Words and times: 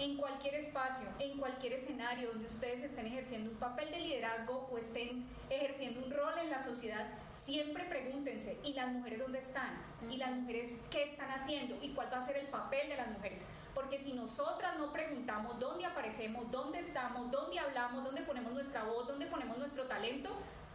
en 0.00 0.16
cualquier 0.16 0.54
espacio, 0.54 1.06
en 1.18 1.36
cualquier 1.36 1.74
escenario 1.74 2.30
donde 2.30 2.46
ustedes 2.46 2.80
estén 2.80 3.06
ejerciendo 3.06 3.50
un 3.50 3.58
papel 3.58 3.90
de 3.90 4.00
liderazgo 4.00 4.66
o 4.72 4.78
estén 4.78 5.26
ejerciendo 5.50 6.02
un 6.02 6.10
rol 6.10 6.38
en 6.38 6.48
la 6.48 6.58
sociedad, 6.58 7.06
siempre 7.30 7.84
pregúntense, 7.84 8.58
¿y 8.64 8.72
las 8.72 8.90
mujeres 8.90 9.18
dónde 9.18 9.40
están? 9.40 9.76
¿Y 10.10 10.16
las 10.16 10.30
mujeres 10.30 10.86
qué 10.90 11.02
están 11.02 11.30
haciendo? 11.30 11.76
¿Y 11.82 11.90
cuál 11.90 12.10
va 12.10 12.16
a 12.16 12.22
ser 12.22 12.38
el 12.38 12.46
papel 12.46 12.88
de 12.88 12.96
las 12.96 13.10
mujeres? 13.10 13.44
Porque 13.74 13.98
si 13.98 14.14
nosotras 14.14 14.78
no 14.78 14.90
preguntamos 14.90 15.58
dónde 15.58 15.84
aparecemos, 15.84 16.50
dónde 16.50 16.78
estamos, 16.78 17.30
dónde 17.30 17.58
hablamos, 17.58 18.02
dónde 18.02 18.22
ponemos 18.22 18.54
nuestra 18.54 18.84
voz, 18.84 19.06
dónde 19.06 19.26
ponemos 19.26 19.58
nuestro 19.58 19.84
talento, 19.84 20.30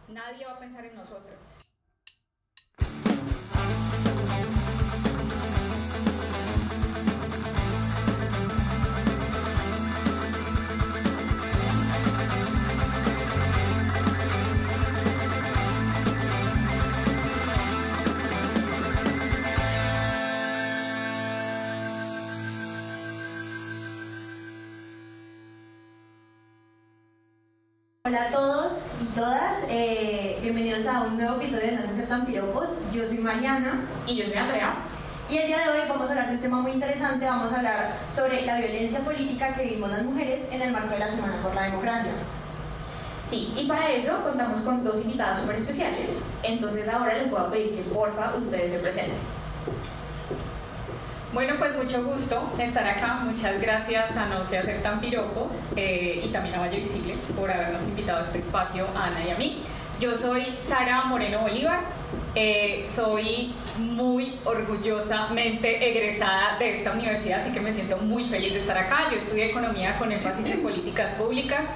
nadie 0.06 0.46
va 0.46 0.52
a 0.52 0.58
pensar 0.60 0.84
en 0.84 0.94
nosotras. 0.94 1.48
Hola 28.06 28.26
a 28.28 28.30
todos 28.30 28.72
y 29.00 29.04
todas, 29.16 29.64
eh, 29.68 30.38
bienvenidos 30.40 30.86
a 30.86 31.02
un 31.02 31.16
nuevo 31.16 31.38
episodio 31.38 31.66
de 31.66 31.72
No 31.72 31.82
se 31.82 31.88
aceptan 31.88 32.24
piropos. 32.24 32.78
Yo 32.92 33.04
soy 33.04 33.18
Mariana. 33.18 33.80
Y 34.06 34.14
yo 34.14 34.24
soy 34.24 34.36
Andrea. 34.36 34.76
Y 35.28 35.38
el 35.38 35.48
día 35.48 35.58
de 35.58 35.70
hoy 35.70 35.88
vamos 35.88 36.06
a 36.06 36.12
hablar 36.12 36.28
de 36.28 36.34
un 36.36 36.40
tema 36.40 36.60
muy 36.60 36.70
interesante, 36.70 37.24
vamos 37.24 37.52
a 37.52 37.56
hablar 37.56 37.96
sobre 38.14 38.46
la 38.46 38.58
violencia 38.58 39.00
política 39.00 39.56
que 39.56 39.64
vivimos 39.64 39.90
las 39.90 40.04
mujeres 40.04 40.42
en 40.52 40.62
el 40.62 40.70
marco 40.70 40.90
de 40.90 41.00
la 41.00 41.10
Semana 41.10 41.42
por 41.42 41.52
la 41.52 41.62
Democracia. 41.62 42.12
Sí, 43.26 43.52
y 43.56 43.66
para 43.66 43.90
eso 43.90 44.22
contamos 44.22 44.60
con 44.60 44.84
dos 44.84 45.00
invitadas 45.00 45.40
súper 45.40 45.56
especiales, 45.56 46.22
entonces 46.44 46.88
ahora 46.88 47.14
les 47.14 47.28
voy 47.28 47.40
a 47.40 47.50
pedir 47.50 47.74
que 47.74 47.82
porfa 47.82 48.36
ustedes 48.38 48.70
se 48.70 48.78
presenten. 48.78 49.18
Bueno, 51.36 51.56
pues 51.58 51.76
mucho 51.76 52.02
gusto 52.02 52.50
estar 52.58 52.88
acá. 52.88 53.20
Muchas 53.22 53.60
gracias 53.60 54.16
a 54.16 54.24
No 54.24 54.42
Se 54.42 54.56
Aceptan 54.56 55.00
Piropos 55.02 55.66
eh, 55.76 56.22
y 56.24 56.28
también 56.28 56.54
a 56.54 56.60
Valle 56.60 56.80
Visible 56.80 57.14
por 57.38 57.50
habernos 57.50 57.84
invitado 57.84 58.20
a 58.20 58.22
este 58.22 58.38
espacio, 58.38 58.86
a 58.96 59.08
Ana 59.08 59.22
y 59.22 59.30
a 59.32 59.36
mí. 59.36 59.62
Yo 60.00 60.14
soy 60.14 60.56
Sara 60.58 61.04
Moreno 61.04 61.40
Bolívar, 61.40 61.80
eh, 62.34 62.82
soy 62.86 63.54
muy 63.76 64.38
orgullosamente 64.46 65.90
egresada 65.90 66.56
de 66.58 66.72
esta 66.72 66.92
universidad, 66.92 67.40
así 67.40 67.52
que 67.52 67.60
me 67.60 67.70
siento 67.70 67.98
muy 67.98 68.24
feliz 68.30 68.54
de 68.54 68.58
estar 68.58 68.78
acá. 68.78 69.10
Yo 69.10 69.18
estudié 69.18 69.50
economía 69.50 69.98
con 69.98 70.10
énfasis 70.10 70.48
en 70.48 70.62
políticas 70.62 71.12
públicas 71.12 71.70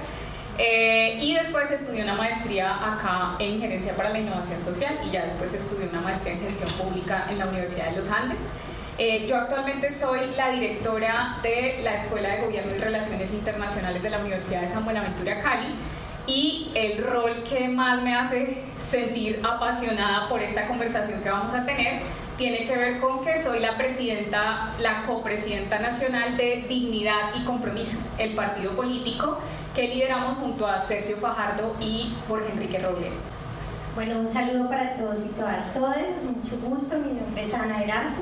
eh, 0.57 1.19
y 1.21 1.35
después 1.35 1.69
estudié 1.69 2.01
una 2.01 2.15
maestría 2.15 2.95
acá 2.95 3.35
en 3.37 3.59
gerencia 3.59 3.95
para 3.95 4.09
la 4.09 4.17
innovación 4.21 4.59
social 4.59 4.97
y 5.05 5.11
ya 5.11 5.21
después 5.21 5.53
estudié 5.53 5.87
una 5.87 6.01
maestría 6.01 6.33
en 6.33 6.41
gestión 6.41 6.71
pública 6.71 7.27
en 7.29 7.37
la 7.37 7.45
Universidad 7.45 7.91
de 7.91 7.97
los 7.97 8.09
Andes. 8.09 8.53
Eh, 9.03 9.25
yo 9.27 9.35
actualmente 9.35 9.91
soy 9.91 10.27
la 10.37 10.51
directora 10.51 11.39
de 11.41 11.79
la 11.83 11.95
Escuela 11.95 12.35
de 12.35 12.45
Gobierno 12.45 12.75
y 12.75 12.77
Relaciones 12.77 13.33
Internacionales 13.33 14.03
de 14.03 14.11
la 14.11 14.19
Universidad 14.19 14.61
de 14.61 14.67
San 14.67 14.85
Buenaventura, 14.85 15.39
Cali. 15.39 15.73
Y 16.27 16.71
el 16.75 17.03
rol 17.03 17.41
que 17.41 17.67
más 17.67 18.03
me 18.03 18.13
hace 18.13 18.61
sentir 18.77 19.41
apasionada 19.43 20.29
por 20.29 20.43
esta 20.43 20.67
conversación 20.67 21.19
que 21.23 21.31
vamos 21.31 21.51
a 21.51 21.65
tener 21.65 22.03
tiene 22.37 22.67
que 22.67 22.77
ver 22.77 22.99
con 22.99 23.25
que 23.25 23.39
soy 23.39 23.59
la 23.59 23.75
presidenta, 23.75 24.75
la 24.77 25.01
copresidenta 25.07 25.79
nacional 25.79 26.37
de 26.37 26.65
Dignidad 26.69 27.33
y 27.33 27.43
Compromiso, 27.43 28.07
el 28.19 28.35
partido 28.35 28.75
político 28.75 29.39
que 29.73 29.87
lideramos 29.87 30.37
junto 30.37 30.67
a 30.67 30.77
Sergio 30.77 31.17
Fajardo 31.17 31.75
y 31.79 32.13
Jorge 32.27 32.51
Enrique 32.51 32.77
Robledo. 32.77 33.15
Bueno, 33.95 34.19
un 34.19 34.27
saludo 34.27 34.69
para 34.69 34.93
todos 34.93 35.25
y 35.25 35.29
todas, 35.29 35.73
todas, 35.73 36.23
mucho 36.23 36.55
gusto, 36.63 36.99
mi 36.99 37.19
nombre 37.19 37.41
es 37.41 37.51
Ana 37.51 37.81
Erazo 37.81 38.21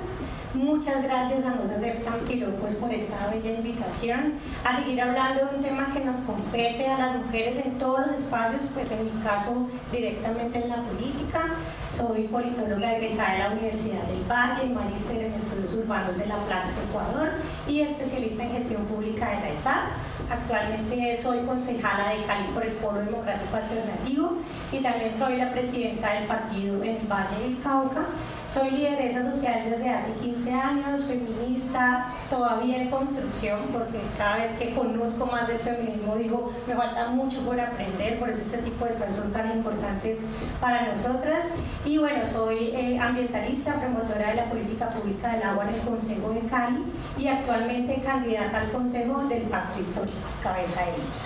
Muchas 0.56 1.04
gracias 1.04 1.46
a 1.46 1.52
Nos 1.52 1.70
Aceptan 1.70 2.22
Piropos 2.28 2.74
por 2.74 2.92
esta 2.92 3.28
bella 3.28 3.52
invitación 3.52 4.34
a 4.66 4.76
seguir 4.76 5.00
hablando 5.00 5.46
de 5.46 5.56
un 5.56 5.62
tema 5.62 5.94
que 5.94 6.00
nos 6.00 6.16
compete 6.22 6.88
a 6.88 6.98
las 6.98 7.18
mujeres 7.18 7.64
en 7.64 7.78
todos 7.78 8.08
los 8.08 8.20
espacios, 8.20 8.64
pues 8.74 8.90
en 8.92 9.06
mi 9.06 9.22
caso 9.22 9.68
directamente 9.92 10.64
en 10.64 10.70
la 10.70 10.78
política. 10.78 11.54
Soy 11.88 12.24
politóloga 12.30 12.96
egresada 12.96 13.34
de 13.34 13.40
la 13.40 13.52
Universidad 13.52 14.02
del 14.06 14.24
Valle, 14.24 14.74
magíster 14.74 15.22
en 15.22 15.34
estudios 15.34 15.72
urbanos 15.74 16.18
de 16.18 16.26
la 16.26 16.38
Flaxo 16.38 16.82
Ecuador 16.90 17.30
y 17.68 17.82
especialista 17.82 18.42
en 18.42 18.52
gestión 18.54 18.86
pública 18.86 19.30
de 19.30 19.42
la 19.42 19.50
ESAP. 19.50 19.84
Actualmente 20.32 21.16
soy 21.22 21.46
concejala 21.46 22.10
de 22.10 22.24
Cali 22.24 22.48
por 22.56 22.66
el 22.66 22.74
Polo 22.74 23.02
Democrático 23.02 23.56
Alternativo 23.56 24.32
y 24.72 24.80
también 24.80 25.14
soy 25.14 25.38
la 25.38 25.52
presidenta 25.52 26.14
del 26.14 26.24
partido 26.24 26.84
en 26.84 26.98
el 26.98 27.08
Valle 27.08 27.40
del 27.40 27.60
Cauca 27.62 28.06
soy 28.52 28.72
lideresa 28.72 29.32
social 29.32 29.62
desde 29.70 29.90
hace 29.90 30.12
15 30.14 30.52
años, 30.52 31.04
feminista, 31.04 32.14
todavía 32.30 32.82
en 32.82 32.90
construcción, 32.90 33.60
porque 33.72 34.00
cada 34.18 34.38
vez 34.38 34.52
que 34.52 34.74
conozco 34.74 35.28
más 35.28 35.48
del 35.48 35.60
feminismo 35.60 36.16
digo, 36.16 36.52
me 36.68 36.74
falta 36.76 37.10
mucho 37.10 37.42
por 37.42 37.60
aprender, 37.60 38.18
por 38.18 38.30
eso 38.30 38.42
este 38.42 38.58
tipo 38.60 38.86
de 38.86 38.92
espacios 38.92 39.18
son 39.18 39.32
tan 39.32 39.52
importantes 39.52 40.20
para 40.60 40.88
nosotras. 40.90 41.46
Y 41.86 42.00
bueno, 42.00 42.26
soy 42.26 42.72
eh, 42.74 43.00
ambientalista, 43.00 43.76
promotora 43.76 44.30
de 44.30 44.36
la 44.36 44.46
política 44.46 44.90
pública 44.90 45.34
del 45.34 45.44
agua 45.44 45.66
en 45.66 45.76
el 45.76 45.82
Consejo 45.82 46.34
de 46.34 46.42
Cali 46.42 46.86
y 47.18 47.28
actualmente 47.28 48.02
candidata 48.02 48.62
al 48.62 48.72
Consejo 48.72 49.26
del 49.26 49.44
Pacto 49.44 49.80
Histórico, 49.80 50.18
cabeza 50.42 50.82
de 50.82 50.98
lista. 50.98 51.26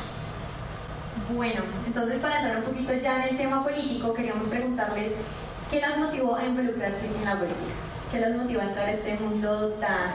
Bueno, 1.33 1.62
entonces 1.88 2.19
para 2.19 2.41
entrar 2.41 2.57
un 2.57 2.63
poquito 2.63 2.94
ya 2.94 3.23
en 3.23 3.29
el 3.29 3.38
tema 3.38 3.63
político, 3.63 4.13
queríamos 4.13 4.45
preguntarles 4.47 5.13
¿Qué 5.73 5.81
las 5.81 5.97
motivó 5.97 6.35
a 6.35 6.45
involucrarse 6.45 7.07
en 7.07 7.25
la 7.25 7.35
política? 7.35 7.73
¿Qué 8.11 8.19
las 8.19 8.35
motivó 8.35 8.61
a 8.61 8.66
entrar 8.66 8.85
a 8.85 8.91
este 8.91 9.16
mundo 9.16 9.69
tan 9.79 10.11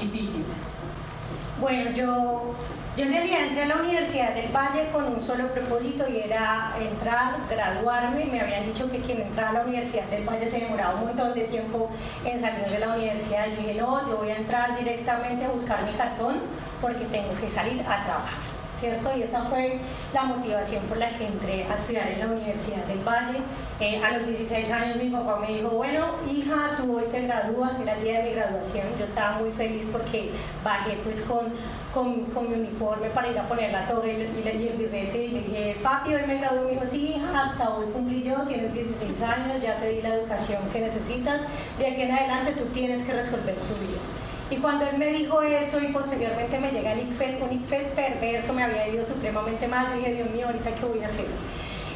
difícil? 0.00 0.44
Bueno, 1.60 1.90
yo, 1.90 2.54
yo 2.96 3.04
en 3.04 3.10
realidad 3.10 3.46
entré 3.46 3.64
a 3.64 3.66
la 3.66 3.76
Universidad 3.78 4.32
del 4.32 4.52
Valle 4.52 4.88
con 4.92 5.06
un 5.06 5.20
solo 5.20 5.48
propósito 5.48 6.08
y 6.08 6.18
era 6.18 6.76
entrar, 6.80 7.34
graduarme. 7.50 8.26
Me 8.26 8.40
habían 8.40 8.64
dicho 8.64 8.88
que 8.88 9.00
quien 9.00 9.22
entraba 9.22 9.50
a 9.50 9.52
la 9.54 9.60
Universidad 9.62 10.04
del 10.04 10.24
Valle 10.24 10.46
se 10.46 10.60
demoraba 10.60 10.94
un 10.94 11.06
montón 11.08 11.34
de 11.34 11.40
tiempo 11.40 11.90
en 12.24 12.38
salir 12.38 12.64
de 12.64 12.78
la 12.78 12.94
universidad. 12.94 13.48
Yo 13.48 13.56
dije, 13.56 13.74
no, 13.74 14.08
yo 14.08 14.18
voy 14.18 14.30
a 14.30 14.36
entrar 14.36 14.78
directamente 14.78 15.46
a 15.46 15.48
buscar 15.48 15.82
mi 15.82 15.94
cartón 15.98 16.42
porque 16.80 17.06
tengo 17.06 17.34
que 17.40 17.50
salir 17.50 17.80
a 17.80 18.04
trabajar. 18.04 18.45
¿Cierto? 18.78 19.10
Y 19.16 19.22
esa 19.22 19.42
fue 19.44 19.78
la 20.12 20.24
motivación 20.24 20.84
por 20.84 20.98
la 20.98 21.16
que 21.16 21.26
entré 21.26 21.64
a 21.64 21.74
estudiar 21.74 22.08
en 22.08 22.18
la 22.20 22.26
Universidad 22.26 22.84
del 22.84 22.98
Valle. 23.00 23.38
Eh, 23.80 24.00
a 24.02 24.16
los 24.16 24.26
16 24.26 24.70
años 24.70 24.96
mi 24.96 25.10
papá 25.10 25.38
me 25.40 25.54
dijo, 25.54 25.70
bueno, 25.70 26.14
hija, 26.30 26.76
tú 26.76 26.98
hoy 26.98 27.04
te 27.10 27.22
gradúas, 27.22 27.78
era 27.80 27.94
el 27.94 28.04
día 28.04 28.22
de 28.22 28.30
mi 28.30 28.34
graduación. 28.34 28.86
Yo 28.98 29.04
estaba 29.04 29.38
muy 29.38 29.50
feliz 29.50 29.88
porque 29.90 30.30
bajé 30.62 30.98
pues 31.02 31.22
con, 31.22 31.52
con, 31.92 32.48
mi 32.48 32.54
uniforme 32.54 33.08
para 33.10 33.28
ir 33.28 33.38
a 33.38 33.48
poner 33.48 33.72
la 33.72 33.86
toga 33.86 34.06
y, 34.06 34.10
y, 34.10 34.48
el 34.48 34.76
birrete 34.76 35.18
y 35.18 35.28
le 35.28 35.40
dije, 35.40 35.76
papi, 35.82 36.14
hoy 36.14 36.22
me 36.26 36.38
gradué. 36.38 36.64
Me 36.66 36.70
dijo, 36.72 36.86
sí, 36.86 37.14
hija, 37.16 37.40
hasta 37.40 37.70
hoy 37.70 37.86
cumplí 37.92 38.22
yo, 38.22 38.36
tienes 38.42 38.72
16 38.72 39.22
años, 39.22 39.62
ya 39.62 39.76
te 39.76 39.88
di 39.90 40.02
la 40.02 40.14
educación 40.14 40.60
que 40.72 40.80
necesitas, 40.80 41.40
de 41.78 41.86
aquí 41.86 42.02
en 42.02 42.12
adelante 42.12 42.52
tú 42.52 42.64
tienes 42.66 43.02
que 43.02 43.12
resolver 43.12 43.54
tu 43.54 43.74
vida. 43.86 44.00
Y 44.48 44.56
cuando 44.58 44.86
él 44.86 44.96
me 44.96 45.12
dijo 45.12 45.42
eso 45.42 45.80
y 45.80 45.88
posteriormente 45.88 46.58
me 46.58 46.70
llega 46.70 46.92
el 46.92 47.00
ICFES, 47.00 47.38
un 47.42 47.52
ICFES 47.52 47.88
perverso, 47.88 48.52
me 48.52 48.62
había 48.62 48.86
ido 48.88 49.04
supremamente 49.04 49.66
mal, 49.66 49.96
dije, 49.96 50.14
Dios 50.14 50.30
mío, 50.30 50.46
ahorita 50.46 50.72
qué 50.72 50.86
voy 50.86 51.02
a 51.02 51.06
hacer. 51.06 51.26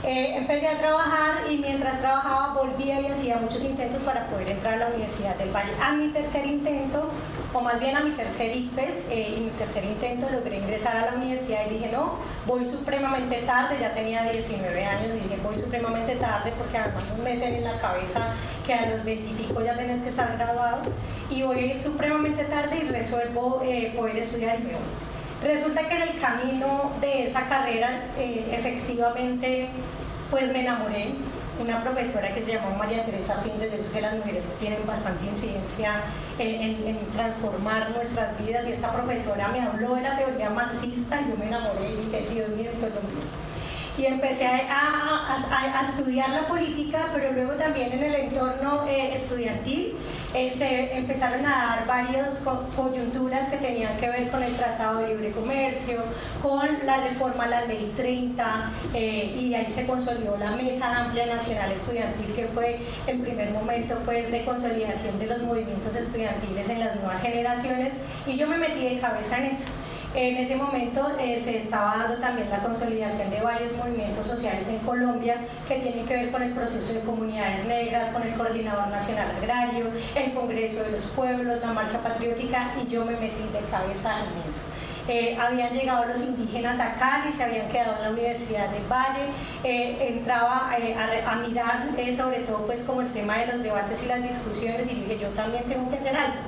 Eh, 0.02 0.34
empecé 0.34 0.66
a 0.66 0.78
trabajar 0.78 1.42
y 1.50 1.58
mientras 1.58 1.98
trabajaba 2.00 2.54
volvía 2.54 3.02
y 3.02 3.06
hacía 3.08 3.36
muchos 3.36 3.62
intentos 3.64 4.02
para 4.02 4.26
poder 4.28 4.50
entrar 4.50 4.74
a 4.74 4.76
la 4.78 4.86
Universidad 4.86 5.36
del 5.36 5.54
Valle. 5.54 5.72
A 5.78 5.92
mi 5.92 6.08
tercer 6.08 6.46
intento, 6.46 7.06
o 7.52 7.60
más 7.60 7.78
bien 7.78 7.94
a 7.96 8.00
mi 8.00 8.12
tercer 8.12 8.56
ICFES, 8.56 9.06
eh, 9.10 9.34
y 9.36 9.40
mi 9.40 9.50
tercer 9.50 9.84
intento 9.84 10.26
logré 10.30 10.56
ingresar 10.56 10.96
a 10.96 11.10
la 11.10 11.16
universidad 11.18 11.66
y 11.66 11.74
dije, 11.74 11.90
no, 11.92 12.14
voy 12.46 12.64
supremamente 12.64 13.42
tarde, 13.42 13.76
ya 13.78 13.92
tenía 13.92 14.22
19 14.22 14.84
años, 14.86 15.16
y 15.16 15.28
dije, 15.28 15.38
voy 15.42 15.56
supremamente 15.56 16.16
tarde 16.16 16.54
porque 16.56 16.78
además 16.78 17.04
nos 17.10 17.18
meten 17.18 17.56
en 17.56 17.64
la 17.64 17.78
cabeza 17.78 18.32
que 18.66 18.72
a 18.72 18.86
los 18.86 19.04
20 19.04 19.28
y 19.28 19.32
pico 19.34 19.62
ya 19.62 19.76
tenés 19.76 20.00
que 20.00 20.08
estar 20.08 20.34
graduado, 20.38 20.80
y 21.28 21.42
voy 21.42 21.58
a 21.58 21.66
ir 21.66 21.78
supremamente 21.78 22.44
tarde 22.44 22.78
y 22.78 22.88
resuelvo 22.88 23.60
eh, 23.62 23.92
poder 23.94 24.16
estudiar 24.16 24.60
y 24.60 24.62
me 24.62 24.72
voy. 24.72 25.09
Resulta 25.42 25.88
que 25.88 25.94
en 25.94 26.02
el 26.02 26.18
camino 26.18 26.92
de 27.00 27.24
esa 27.24 27.48
carrera, 27.48 28.02
eh, 28.18 28.46
efectivamente, 28.52 29.68
pues 30.30 30.52
me 30.52 30.60
enamoré. 30.60 31.14
Una 31.60 31.82
profesora 31.82 32.32
que 32.32 32.40
se 32.40 32.54
llamó 32.54 32.74
María 32.76 33.04
Teresa 33.04 33.42
Pinde, 33.42 33.70
yo 33.70 33.76
creo 33.76 33.92
que 33.92 34.00
las 34.00 34.14
mujeres 34.14 34.56
tienen 34.58 34.78
bastante 34.86 35.26
incidencia 35.26 36.00
en, 36.38 36.96
transformar 37.12 37.90
nuestras 37.90 38.38
vidas 38.38 38.66
y 38.66 38.72
esta 38.72 38.90
profesora 38.90 39.48
me 39.48 39.60
habló 39.60 39.94
de 39.96 40.00
la 40.00 40.16
teoría 40.16 40.48
marxista 40.48 41.20
y 41.20 41.28
yo 41.28 41.36
me 41.36 41.48
enamoré 41.48 41.90
y 41.90 41.96
dije, 41.96 42.26
Dios 42.32 42.48
mío, 42.50 42.70
esto 42.70 42.86
es 42.86 42.94
lo 42.94 43.00
mío. 43.02 43.49
Y 44.00 44.06
empecé 44.06 44.46
a, 44.46 45.36
a, 45.76 45.82
estudiar 45.82 46.30
la 46.30 46.46
política, 46.46 47.08
pero 47.12 47.32
luego 47.32 47.52
también 47.52 47.92
en 47.92 48.02
el 48.02 48.14
entorno 48.14 48.86
eh, 48.88 49.12
estudiantil 49.12 49.94
eh, 50.32 50.48
se 50.48 50.96
empezaron 50.96 51.44
a 51.44 51.76
dar 51.76 51.86
varias 51.86 52.42
coyunturas 52.76 53.48
que 53.48 53.56
tenían 53.58 53.96
que 53.98 54.08
ver 54.08 54.30
con 54.30 54.42
el 54.42 54.54
Tratado 54.54 55.00
de 55.00 55.08
Libre 55.08 55.32
Comercio, 55.32 56.02
con 56.40 56.68
la 56.86 56.98
reforma 56.98 57.44
a 57.44 57.48
la 57.48 57.64
Ley 57.66 57.92
30, 57.94 58.70
eh, 58.94 59.36
y 59.38 59.54
ahí 59.54 59.70
se 59.70 59.86
consolidó 59.86 60.36
la 60.38 60.52
Mesa 60.52 61.04
Amplia 61.04 61.26
Nacional 61.26 61.72
Estudiantil, 61.72 62.32
que 62.34 62.46
fue 62.46 62.78
el 63.06 63.18
primer 63.18 63.50
momento 63.50 63.96
pues, 64.04 64.30
de 64.30 64.44
consolidación 64.44 65.18
de 65.18 65.26
los 65.26 65.42
movimientos 65.42 65.94
estudiantiles 65.94 66.68
en 66.68 66.80
las 66.80 66.94
nuevas 66.96 67.20
generaciones, 67.20 67.92
y 68.26 68.36
yo 68.36 68.46
me 68.46 68.56
metí 68.56 68.84
de 68.84 68.98
cabeza 68.98 69.38
en 69.38 69.44
eso. 69.46 69.64
En 70.12 70.36
ese 70.36 70.56
momento 70.56 71.06
eh, 71.20 71.38
se 71.38 71.56
estaba 71.56 71.96
dando 71.96 72.16
también 72.16 72.50
la 72.50 72.58
consolidación 72.58 73.30
de 73.30 73.40
varios 73.42 73.76
movimientos 73.76 74.26
sociales 74.26 74.66
en 74.66 74.80
Colombia 74.80 75.36
que 75.68 75.76
tienen 75.76 76.04
que 76.04 76.14
ver 76.14 76.30
con 76.32 76.42
el 76.42 76.50
proceso 76.50 76.94
de 76.94 77.00
comunidades 77.00 77.64
negras, 77.64 78.08
con 78.08 78.22
el 78.24 78.34
Coordinador 78.34 78.88
Nacional 78.88 79.28
Agrario, 79.40 79.86
el 80.16 80.32
Congreso 80.32 80.82
de 80.82 80.90
los 80.90 81.04
Pueblos, 81.06 81.60
la 81.60 81.72
Marcha 81.72 82.00
Patriótica 82.02 82.72
y 82.82 82.88
yo 82.88 83.04
me 83.04 83.12
metí 83.12 83.42
de 83.52 83.60
cabeza 83.70 84.18
en 84.18 84.50
eso. 84.50 84.62
Eh, 85.06 85.36
habían 85.40 85.72
llegado 85.72 86.04
los 86.04 86.20
indígenas 86.20 86.80
a 86.80 86.94
Cali, 86.94 87.32
se 87.32 87.44
habían 87.44 87.68
quedado 87.68 87.96
en 87.96 88.02
la 88.02 88.10
Universidad 88.10 88.68
del 88.68 88.84
Valle, 88.90 89.30
eh, 89.62 90.08
entraba 90.08 90.70
a, 90.70 91.30
a, 91.30 91.36
mirar 91.36 91.88
sobre 92.16 92.40
todo 92.40 92.66
pues 92.66 92.82
como 92.82 93.00
el 93.00 93.12
tema 93.12 93.38
de 93.38 93.46
los 93.46 93.62
debates 93.62 94.02
y 94.02 94.06
las 94.06 94.22
discusiones 94.22 94.90
y 94.90 94.94
dije 94.94 95.18
yo 95.20 95.28
también 95.28 95.64
tengo 95.64 95.88
que 95.88 95.96
hacer 95.98 96.16
algo 96.16 96.40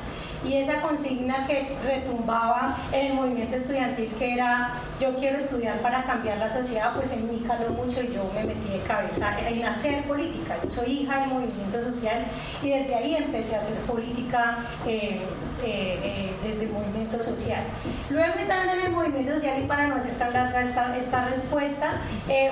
y 0.44 0.54
esa 0.54 0.80
consigna 0.80 1.46
que 1.46 1.76
retumbaba 1.84 2.76
en 2.92 3.06
el 3.06 3.14
movimiento 3.14 3.56
estudiantil 3.56 4.08
que 4.18 4.34
era 4.34 4.70
yo 5.00 5.14
quiero 5.16 5.36
estudiar 5.36 5.80
para 5.80 6.04
cambiar 6.04 6.38
la 6.38 6.48
sociedad, 6.48 6.94
pues 6.94 7.10
en 7.12 7.28
mí 7.28 7.42
caló 7.46 7.70
mucho 7.70 8.02
y 8.02 8.12
yo 8.12 8.30
me 8.34 8.44
metí 8.44 8.68
de 8.68 8.78
cabeza 8.80 9.36
en 9.48 9.64
hacer 9.64 10.04
política. 10.04 10.56
Yo 10.62 10.70
soy 10.70 10.92
hija 10.92 11.20
del 11.20 11.30
movimiento 11.30 11.80
social 11.80 12.24
y 12.62 12.70
desde 12.70 12.94
ahí 12.94 13.16
empecé 13.16 13.56
a 13.56 13.60
hacer 13.60 13.76
política 13.78 14.58
eh, 14.86 15.22
eh, 15.64 15.98
eh, 16.02 16.30
desde 16.42 16.64
el 16.64 16.70
movimiento 16.70 17.20
social. 17.20 17.64
Luego 18.10 18.34
estando 18.38 18.72
en 18.72 18.80
el 18.80 18.92
movimiento 18.92 19.34
social 19.34 19.62
y 19.62 19.66
para 19.66 19.86
no 19.86 19.96
hacer 19.96 20.14
tan 20.14 20.32
larga 20.32 20.62
esta, 20.62 20.96
esta 20.96 21.24
respuesta, 21.26 22.00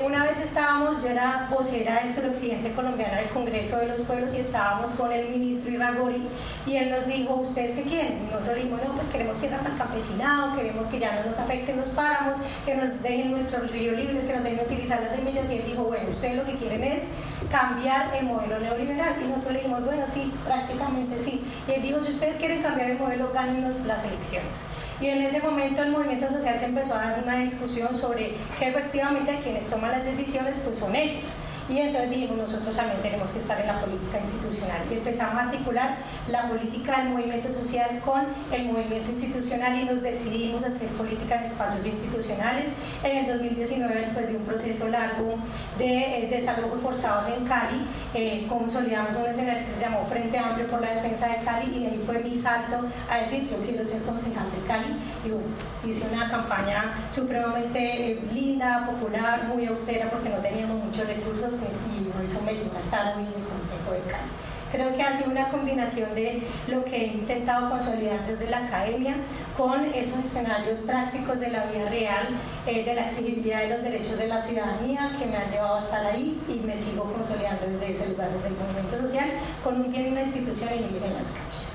una 0.04 0.24
vez 0.24 0.38
estábamos, 0.38 1.02
yo 1.02 1.08
era 1.08 1.48
vocera 1.50 2.02
del 2.02 2.12
suroccidente 2.12 2.72
colombiano 2.72 3.16
del 3.16 3.28
Congreso 3.28 3.78
de 3.78 3.88
los 3.88 4.00
Pueblos 4.00 4.34
y 4.34 4.38
estábamos 4.38 4.90
con 4.90 5.12
el 5.12 5.28
ministro 5.28 5.70
Iragori 5.70 6.22
y 6.66 6.76
él 6.76 6.90
nos 6.90 7.06
dijo, 7.06 7.34
ustedes 7.34 7.72
qué 7.72 7.82
quieren? 7.82 8.18
Y 8.18 8.24
nosotros 8.26 8.48
le 8.48 8.54
dijimos, 8.56 8.80
no, 8.86 8.94
pues 8.94 9.08
queremos 9.08 9.38
tierra 9.38 9.58
para 9.58 9.70
el 9.70 9.78
campesinado, 9.78 10.54
queremos 10.54 10.86
que 10.86 10.98
ya 10.98 11.20
no 11.20 11.26
nos 11.30 11.38
afecten 11.38 11.76
los 11.76 11.86
páramos, 11.88 12.38
que 12.64 12.74
nos 12.74 13.02
dejen 13.02 13.30
nuestros 13.30 13.70
ríos 13.70 13.96
libres, 13.96 14.24
que 14.24 14.32
nos 14.34 14.44
dejen 14.44 14.60
utilizar 14.60 15.00
las 15.00 15.12
semillas. 15.12 15.50
Y 15.50 15.54
él 15.56 15.64
dijo, 15.66 15.84
bueno, 15.84 16.10
ustedes 16.10 16.36
lo 16.36 16.44
que 16.44 16.54
quieren 16.54 16.82
es 16.84 17.04
cambiar 17.50 18.14
el 18.14 18.26
modelo 18.26 18.58
neoliberal. 18.60 19.16
Y 19.22 19.26
nosotros 19.26 19.52
le 19.52 19.58
dijimos, 19.60 19.84
bueno, 19.84 20.04
sí, 20.06 20.32
prácticamente 20.44 21.20
sí. 21.20 21.42
Y 21.66 21.72
él 21.72 21.82
dijo, 21.82 22.02
si 22.02 22.10
ustedes 22.12 22.36
quieren 22.36 22.62
cambiar 22.62 22.90
el 22.90 22.98
modelo, 23.00 23.32
gánenos 23.32 23.80
las 23.86 24.04
elecciones. 24.04 24.62
Y 25.00 25.06
en 25.06 25.22
ese 25.22 25.40
momento 25.40 25.82
el 25.82 25.90
movimiento 25.90 26.28
social 26.28 26.58
se 26.58 26.66
empezó 26.66 26.94
a 26.94 26.98
dar 26.98 27.22
una 27.24 27.38
discusión 27.38 27.96
sobre 27.96 28.34
que 28.58 28.68
efectivamente 28.68 29.38
quienes 29.42 29.66
toman 29.68 29.92
las 29.92 30.04
decisiones 30.04 30.58
pues 30.62 30.78
son 30.78 30.94
ellos. 30.94 31.32
Y 31.70 31.78
entonces 31.78 32.10
dijimos, 32.10 32.36
nosotros 32.36 32.76
también 32.76 33.00
tenemos 33.00 33.30
que 33.30 33.38
estar 33.38 33.60
en 33.60 33.68
la 33.68 33.78
política 33.78 34.18
institucional. 34.18 34.82
Y 34.90 34.94
empezamos 34.94 35.36
a 35.36 35.42
articular 35.42 35.98
la 36.26 36.48
política 36.48 36.98
del 36.98 37.10
movimiento 37.10 37.52
social 37.52 38.00
con 38.04 38.22
el 38.50 38.64
movimiento 38.64 39.12
institucional 39.12 39.78
y 39.78 39.84
nos 39.84 40.02
decidimos 40.02 40.64
hacer 40.64 40.88
política 40.88 41.36
en 41.36 41.42
espacios 41.44 41.86
institucionales. 41.86 42.70
En 43.04 43.18
el 43.18 43.38
2019, 43.38 43.94
después 43.94 44.26
de 44.26 44.36
un 44.36 44.42
proceso 44.42 44.88
largo 44.88 45.36
de 45.78 46.24
eh, 46.24 46.28
desarrollo 46.28 46.74
forzados 46.74 47.26
en 47.28 47.44
Cali, 47.44 47.82
eh, 48.14 48.46
consolidamos 48.48 49.14
un 49.14 49.26
escenario 49.26 49.68
que 49.68 49.74
se 49.74 49.82
llamó 49.82 50.04
Frente 50.06 50.38
Amplio 50.38 50.66
por 50.66 50.80
la 50.80 50.94
Defensa 50.96 51.28
de 51.28 51.44
Cali 51.44 51.70
y 51.72 51.86
ahí 51.86 52.02
fue 52.04 52.18
mi 52.18 52.34
salto 52.34 52.84
a 53.08 53.18
decir, 53.18 53.48
yo 53.48 53.58
quiero 53.58 53.84
ser 53.84 54.02
concejal 54.02 54.46
de 54.50 54.66
Cali. 54.66 54.96
Y 55.24 55.88
hice 55.88 56.08
una 56.12 56.28
campaña 56.28 56.94
supremamente 57.12 58.12
eh, 58.12 58.20
linda, 58.32 58.86
popular, 58.86 59.44
muy 59.44 59.66
austera 59.66 60.10
porque 60.10 60.30
no 60.30 60.38
teníamos 60.38 60.84
muchos 60.84 61.06
recursos 61.06 61.59
y 61.66 62.26
eso 62.26 62.40
me 62.42 62.54
llevó 62.54 62.76
a 62.76 62.78
estar 62.78 63.16
hoy 63.16 63.22
en 63.22 63.42
el 63.42 63.48
Consejo 63.48 63.92
de 63.92 64.00
Cali. 64.10 64.30
Creo 64.70 64.94
que 64.94 65.02
ha 65.02 65.10
sido 65.10 65.30
una 65.30 65.48
combinación 65.48 66.14
de 66.14 66.42
lo 66.68 66.84
que 66.84 66.96
he 66.96 67.06
intentado 67.08 67.68
consolidar 67.68 68.24
desde 68.24 68.48
la 68.48 68.58
academia 68.58 69.16
con 69.56 69.84
esos 69.92 70.24
escenarios 70.24 70.78
prácticos 70.78 71.40
de 71.40 71.48
la 71.50 71.64
vida 71.64 71.86
real, 71.86 72.28
eh, 72.66 72.84
de 72.84 72.94
la 72.94 73.06
exigibilidad 73.06 73.62
de 73.62 73.70
los 73.70 73.82
derechos 73.82 74.16
de 74.16 74.28
la 74.28 74.40
ciudadanía 74.40 75.10
que 75.18 75.26
me 75.26 75.36
han 75.36 75.50
llevado 75.50 75.74
a 75.74 75.78
estar 75.80 76.06
ahí 76.06 76.40
y 76.48 76.64
me 76.64 76.76
sigo 76.76 77.04
consolidando 77.04 77.66
desde 77.66 77.90
ese 77.90 78.08
lugar, 78.10 78.30
desde 78.30 78.48
el 78.48 78.54
movimiento 78.54 79.00
social, 79.00 79.30
con 79.64 79.80
un 79.80 79.90
pie 79.90 80.06
en 80.06 80.12
una 80.12 80.22
institución 80.22 80.68
y 80.72 80.82
vivir 80.84 81.02
en 81.04 81.14
las 81.14 81.30
calles. 81.30 81.66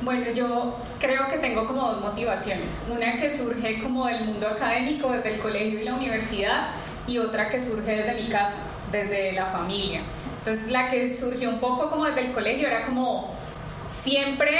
Bueno, 0.00 0.30
yo 0.30 0.76
creo 0.98 1.28
que 1.28 1.36
tengo 1.38 1.66
como 1.66 1.82
dos 1.82 2.00
motivaciones. 2.00 2.86
Una 2.90 3.18
que 3.18 3.28
surge 3.28 3.82
como 3.82 4.06
del 4.06 4.24
mundo 4.24 4.48
académico, 4.48 5.12
desde 5.12 5.34
el 5.34 5.40
colegio 5.40 5.78
y 5.78 5.84
la 5.84 5.94
universidad, 5.94 6.68
y 7.06 7.18
otra 7.18 7.50
que 7.50 7.60
surge 7.60 7.96
desde 7.96 8.14
mi 8.14 8.30
casa 8.30 8.70
desde 8.90 9.32
la 9.32 9.46
familia. 9.46 10.00
Entonces 10.38 10.70
la 10.70 10.88
que 10.88 11.12
surgió 11.12 11.50
un 11.50 11.60
poco 11.60 11.90
como 11.90 12.06
desde 12.06 12.22
el 12.22 12.32
colegio 12.32 12.66
era 12.68 12.86
como 12.86 13.34
siempre 13.88 14.50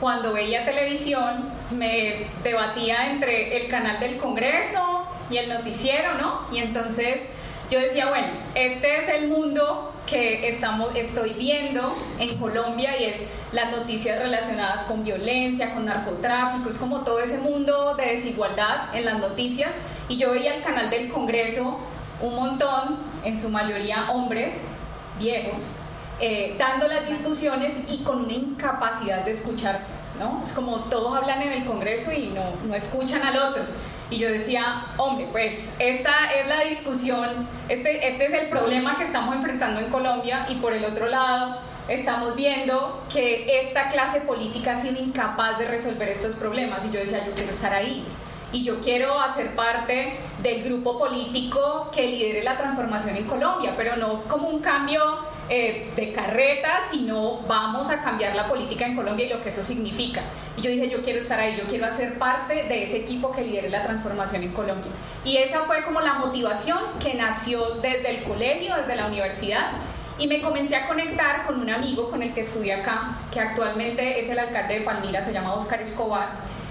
cuando 0.00 0.32
veía 0.32 0.64
televisión 0.64 1.48
me 1.70 2.26
debatía 2.42 3.10
entre 3.10 3.56
el 3.56 3.68
canal 3.68 3.98
del 3.98 4.18
Congreso 4.18 5.06
y 5.30 5.38
el 5.38 5.48
noticiero, 5.48 6.14
¿no? 6.14 6.42
Y 6.52 6.58
entonces 6.58 7.30
yo 7.70 7.80
decía, 7.80 8.06
bueno, 8.06 8.28
este 8.54 8.98
es 8.98 9.08
el 9.08 9.28
mundo 9.28 9.92
que 10.06 10.48
estamos, 10.48 10.94
estoy 10.94 11.30
viendo 11.30 11.96
en 12.20 12.38
Colombia 12.38 12.96
y 13.00 13.06
es 13.06 13.32
las 13.50 13.72
noticias 13.72 14.20
relacionadas 14.20 14.84
con 14.84 15.02
violencia, 15.02 15.74
con 15.74 15.86
narcotráfico, 15.86 16.68
es 16.68 16.78
como 16.78 17.00
todo 17.00 17.18
ese 17.18 17.38
mundo 17.38 17.96
de 17.96 18.06
desigualdad 18.06 18.94
en 18.94 19.04
las 19.04 19.18
noticias. 19.18 19.76
Y 20.08 20.16
yo 20.16 20.30
veía 20.30 20.54
el 20.54 20.62
canal 20.62 20.90
del 20.90 21.08
Congreso 21.08 21.80
un 22.20 22.34
montón, 22.34 22.98
en 23.26 23.36
su 23.36 23.48
mayoría 23.50 24.12
hombres 24.12 24.70
viejos, 25.18 25.74
eh, 26.20 26.54
dando 26.58 26.86
las 26.86 27.08
discusiones 27.08 27.76
y 27.90 27.98
con 28.04 28.24
una 28.24 28.32
incapacidad 28.32 29.24
de 29.24 29.32
escucharse, 29.32 29.90
¿no? 30.18 30.40
Es 30.42 30.52
como 30.52 30.84
todos 30.84 31.14
hablan 31.16 31.42
en 31.42 31.52
el 31.52 31.64
Congreso 31.64 32.12
y 32.12 32.28
no, 32.28 32.42
no 32.66 32.74
escuchan 32.74 33.22
al 33.22 33.36
otro. 33.36 33.64
Y 34.10 34.18
yo 34.18 34.28
decía, 34.28 34.86
hombre, 34.96 35.28
pues 35.32 35.74
esta 35.80 36.32
es 36.40 36.46
la 36.46 36.60
discusión, 36.60 37.48
este, 37.68 38.06
este 38.06 38.26
es 38.26 38.32
el 38.32 38.48
problema 38.48 38.96
que 38.96 39.02
estamos 39.02 39.34
enfrentando 39.34 39.80
en 39.80 39.90
Colombia 39.90 40.46
y 40.48 40.54
por 40.56 40.72
el 40.72 40.84
otro 40.84 41.08
lado 41.08 41.56
estamos 41.88 42.36
viendo 42.36 43.04
que 43.12 43.60
esta 43.60 43.88
clase 43.88 44.20
política 44.20 44.72
ha 44.72 44.76
sido 44.76 45.02
incapaz 45.02 45.58
de 45.58 45.66
resolver 45.66 46.08
estos 46.08 46.36
problemas 46.36 46.84
y 46.84 46.92
yo 46.92 47.00
decía, 47.00 47.26
yo 47.26 47.32
quiero 47.34 47.50
estar 47.50 47.74
ahí 47.74 48.06
y 48.52 48.62
yo 48.62 48.80
quiero 48.80 49.20
hacer 49.20 49.54
parte 49.56 50.16
del 50.46 50.62
grupo 50.62 50.96
político 50.96 51.88
que 51.92 52.06
lidere 52.06 52.44
la 52.44 52.56
transformación 52.56 53.16
en 53.16 53.24
Colombia, 53.24 53.74
pero 53.76 53.96
no 53.96 54.22
como 54.24 54.48
un 54.48 54.60
cambio 54.60 55.02
eh, 55.48 55.90
de 55.96 56.12
carreta, 56.12 56.80
sino 56.88 57.40
vamos 57.48 57.90
a 57.90 58.00
cambiar 58.00 58.36
la 58.36 58.46
política 58.46 58.86
en 58.86 58.94
Colombia 58.94 59.26
y 59.26 59.28
lo 59.28 59.40
que 59.40 59.48
eso 59.48 59.64
significa. 59.64 60.22
Y 60.56 60.62
yo 60.62 60.70
dije, 60.70 60.88
yo 60.88 61.02
quiero 61.02 61.18
estar 61.18 61.40
ahí, 61.40 61.56
yo 61.58 61.64
quiero 61.66 61.86
hacer 61.86 62.16
parte 62.18 62.64
de 62.64 62.84
ese 62.84 62.98
equipo 62.98 63.32
que 63.32 63.42
lidere 63.42 63.68
la 63.70 63.82
transformación 63.82 64.44
en 64.44 64.52
Colombia. 64.52 64.92
Y 65.24 65.38
esa 65.38 65.62
fue 65.62 65.82
como 65.82 66.00
la 66.00 66.14
motivación 66.14 66.78
que 67.02 67.14
nació 67.14 67.80
desde 67.82 68.10
el 68.10 68.22
colegio, 68.22 68.76
desde 68.76 68.94
la 68.94 69.06
universidad. 69.06 69.72
Y 70.18 70.28
me 70.28 70.40
comencé 70.40 70.76
a 70.76 70.86
conectar 70.86 71.44
con 71.44 71.60
un 71.60 71.68
amigo 71.68 72.08
con 72.08 72.22
el 72.22 72.32
que 72.32 72.40
estudié 72.40 72.74
acá, 72.74 73.18
que 73.32 73.40
actualmente 73.40 74.18
es 74.18 74.30
el 74.30 74.38
alcalde 74.38 74.78
de 74.78 74.80
Palmira, 74.80 75.20
se 75.20 75.32
llama 75.32 75.54
Oscar 75.54 75.80
Escobar 75.80 76.28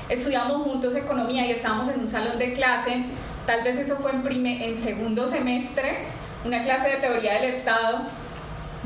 estudiamos 0.10 0.63
juntos 0.63 0.96
economía 0.96 1.46
y 1.48 1.51
estábamos 1.51 1.89
en 1.89 2.01
un 2.01 2.08
salón 2.08 2.38
de 2.38 2.53
clase, 2.53 3.03
tal 3.46 3.64
vez 3.64 3.78
eso 3.78 3.96
fue 3.98 4.12
en, 4.12 4.46
en 4.46 4.75
segundo 4.75 5.28
semestre, 5.28 6.00
una 6.44 6.62
clase 6.64 6.90
de 6.90 6.96
teoría 6.98 7.36
del 7.36 7.46
Estado. 7.46 8.00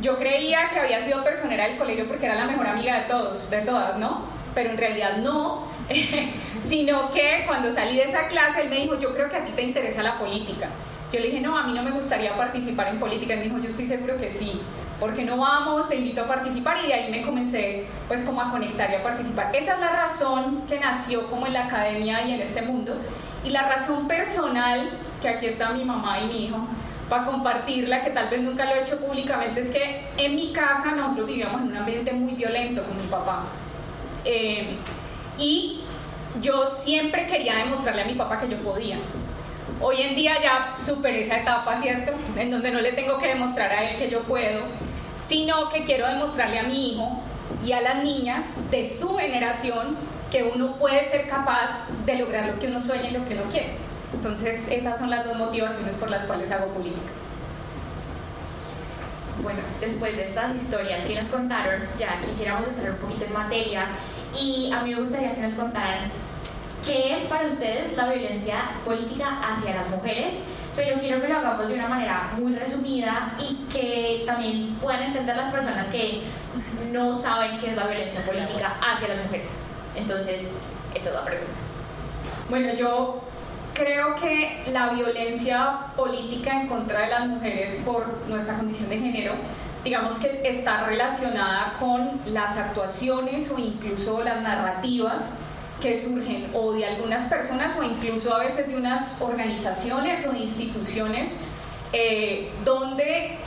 Yo 0.02 0.18
creía 0.18 0.70
que 0.70 0.80
había 0.80 1.02
sido 1.02 1.24
personera 1.24 1.68
del 1.68 1.78
colegio 1.78 2.08
porque 2.08 2.26
era 2.26 2.36
la 2.36 2.46
mejor 2.46 2.68
amiga 2.68 3.00
de 3.00 3.06
todos, 3.06 3.50
de 3.50 3.62
todas, 3.62 3.98
¿no? 3.98 4.26
Pero 4.56 4.72
en 4.72 4.78
realidad 4.78 5.18
no, 5.18 5.68
sino 6.62 7.10
que 7.12 7.44
cuando 7.46 7.72
salí 7.72 7.98
de 7.98 8.04
esa 8.04 8.28
clase 8.28 8.62
él 8.62 8.70
me 8.70 8.78
dijo, 8.78 8.98
yo 9.00 9.14
creo 9.14 9.30
que 9.30 9.36
a 9.36 9.44
ti 9.44 9.52
te 9.52 9.64
interesa 9.64 10.04
la 10.04 10.18
política. 10.18 10.70
Yo 11.12 11.20
le 11.20 11.28
dije, 11.28 11.42
no, 11.42 11.58
a 11.58 11.64
mí 11.64 11.74
no 11.74 11.82
me 11.82 11.92
gustaría 11.92 12.36
participar 12.38 12.88
en 12.90 13.00
política. 13.00 13.34
Él 13.34 13.40
me 13.40 13.46
dijo, 13.46 13.58
yo 13.58 13.68
estoy 13.68 13.88
seguro 13.88 14.18
que 14.18 14.30
sí. 14.30 14.62
porque 15.00 15.24
no 15.24 15.38
vamos? 15.38 15.90
Te 15.90 15.96
invito 15.96 16.22
a 16.22 16.28
participar 16.28 16.84
y 16.84 16.88
de 16.88 16.94
ahí 16.94 17.12
me 17.12 17.22
comencé 17.22 17.86
pues 18.08 18.24
como 18.24 18.42
a 18.42 18.52
conectar 18.52 18.92
y 18.92 18.96
a 18.96 19.04
participar. 19.04 19.56
Esa 19.56 19.74
es 19.74 19.80
la 19.80 19.90
razón 19.90 20.64
que 20.68 20.80
nació 20.80 21.28
como 21.28 21.48
en 21.48 21.54
la 21.54 21.66
academia 21.66 22.26
y 22.28 22.34
en 22.34 22.42
este 22.42 22.62
mundo. 22.62 22.96
Y 23.44 23.50
la 23.50 23.64
razón 23.64 24.08
personal, 24.08 24.90
que 25.22 25.30
aquí 25.30 25.46
está 25.46 25.72
mi 25.72 25.86
mamá 25.86 26.20
y 26.20 26.28
mi 26.28 26.46
hijo, 26.46 26.58
para 27.10 27.26
compartirla, 27.26 28.02
que 28.02 28.12
tal 28.12 28.30
vez 28.30 28.42
nunca 28.42 28.66
lo 28.66 28.76
he 28.76 28.82
hecho 28.82 29.00
públicamente, 29.00 29.62
es 29.62 29.70
que 29.70 30.08
en 30.18 30.36
mi 30.36 30.54
casa 30.54 30.92
nosotros 30.92 31.28
vivíamos 31.28 31.62
en 31.62 31.70
un 31.70 31.78
ambiente 31.78 32.12
muy 32.12 32.34
violento 32.34 32.84
con 32.84 33.02
mi 33.02 33.08
papá. 33.08 33.44
Eh, 34.26 34.76
y 35.38 35.82
yo 36.42 36.68
siempre 36.68 37.26
quería 37.26 37.56
demostrarle 37.56 38.04
a 38.04 38.06
mi 38.06 38.14
papá 38.14 38.40
que 38.40 38.50
yo 38.50 38.58
podía 38.58 38.98
Hoy 39.82 40.02
en 40.02 40.14
día 40.14 40.34
ya 40.42 40.74
superé 40.76 41.22
esa 41.22 41.40
etapa, 41.40 41.78
¿cierto? 41.78 42.12
En 42.36 42.52
donde 42.52 42.70
no 42.70 42.82
le 42.82 42.92
tengo 42.92 43.18
que 43.18 43.28
demostrar 43.28 43.72
a 43.72 43.90
él 43.90 43.98
que 43.98 44.10
yo 44.10 44.24
puedo, 44.24 44.64
sino 45.16 45.70
que 45.70 45.86
quiero 45.86 46.06
demostrarle 46.06 46.60
a 46.60 46.64
mi 46.64 46.92
hijo 46.92 47.22
y 47.66 47.72
a 47.72 47.80
las 47.80 48.04
niñas 48.04 48.70
de 48.72 48.90
su 48.90 49.16
generación 49.16 49.96
que 50.32 50.44
uno 50.44 50.76
puede 50.76 51.04
ser 51.04 51.28
capaz 51.28 51.88
de 52.06 52.16
lograr 52.16 52.46
lo 52.46 52.60
que 52.60 52.68
uno 52.68 52.82
sueña 52.82 53.10
y 53.10 53.12
lo 53.12 53.26
que 53.26 53.34
uno 53.34 53.44
quiere. 53.50 53.74
Entonces, 54.14 54.68
esas 54.70 54.98
son 54.98 55.10
las 55.10 55.26
dos 55.26 55.38
motivaciones 55.38 55.96
por 55.96 56.10
las 56.10 56.24
cuales 56.24 56.52
hago 56.52 56.68
política. 56.68 57.12
Bueno, 59.42 59.60
después 59.80 60.18
de 60.18 60.26
estas 60.26 60.56
historias 60.56 61.04
que 61.06 61.16
nos 61.16 61.28
contaron, 61.28 61.82
ya 61.98 62.20
quisiéramos 62.22 62.68
entrar 62.68 62.92
un 62.92 62.98
poquito 62.98 63.26
en 63.26 63.34
materia 63.34 63.88
y 64.38 64.72
a 64.72 64.82
mí 64.82 64.94
me 64.94 65.00
gustaría 65.00 65.34
que 65.34 65.42
nos 65.42 65.54
contaran 65.54 66.12
qué 66.86 67.16
es 67.16 67.24
para 67.26 67.48
ustedes 67.48 67.96
la 67.96 68.10
violencia 68.10 68.56
política 68.84 69.40
hacia 69.42 69.76
las 69.76 69.90
mujeres, 69.90 70.40
pero 70.76 71.00
quiero 71.00 71.22
que 71.22 71.28
lo 71.28 71.38
hagamos 71.38 71.68
de 71.70 71.74
una 71.74 71.88
manera 71.88 72.32
muy 72.38 72.56
resumida 72.56 73.34
y 73.40 73.66
que 73.72 74.24
también 74.26 74.76
puedan 74.76 75.04
entender 75.04 75.38
las 75.38 75.52
personas 75.52 75.88
que 75.88 76.22
no 76.92 77.16
saben 77.16 77.58
qué 77.60 77.72
es 77.72 77.76
la 77.76 77.88
violencia 77.88 78.22
política 78.22 78.76
hacia 78.82 79.08
las 79.10 79.24
mujeres. 79.24 79.60
Entonces, 80.00 80.42
esa 80.96 81.10
es 81.10 81.16
la 81.16 81.24
pregunta. 81.24 81.52
Bueno, 82.50 82.74
yo 82.74 83.22
creo 83.74 84.16
que 84.16 84.64
la 84.72 84.90
violencia 84.90 85.88
política 85.96 86.62
en 86.62 86.68
contra 86.68 87.02
de 87.02 87.08
las 87.08 87.28
mujeres 87.28 87.82
por 87.86 88.08
nuestra 88.28 88.56
condición 88.58 88.90
de 88.90 88.98
género, 89.00 89.34
digamos 89.84 90.18
que 90.18 90.42
está 90.44 90.86
relacionada 90.86 91.74
con 91.80 92.22
las 92.26 92.58
actuaciones 92.58 93.52
o 93.52 93.60
incluso 93.60 94.24
las 94.24 94.42
narrativas 94.42 95.40
que 95.82 95.96
surgen 95.96 96.52
o 96.54 96.74
de 96.74 96.86
algunas 96.86 97.26
personas 97.26 97.78
o 97.78 97.84
incluso 97.84 98.36
a 98.36 98.40
veces 98.40 98.68
de 98.68 98.76
unas 98.76 99.22
organizaciones 99.22 100.28
o 100.28 100.36
instituciones 100.36 101.46
eh, 101.94 102.52
donde 102.66 103.38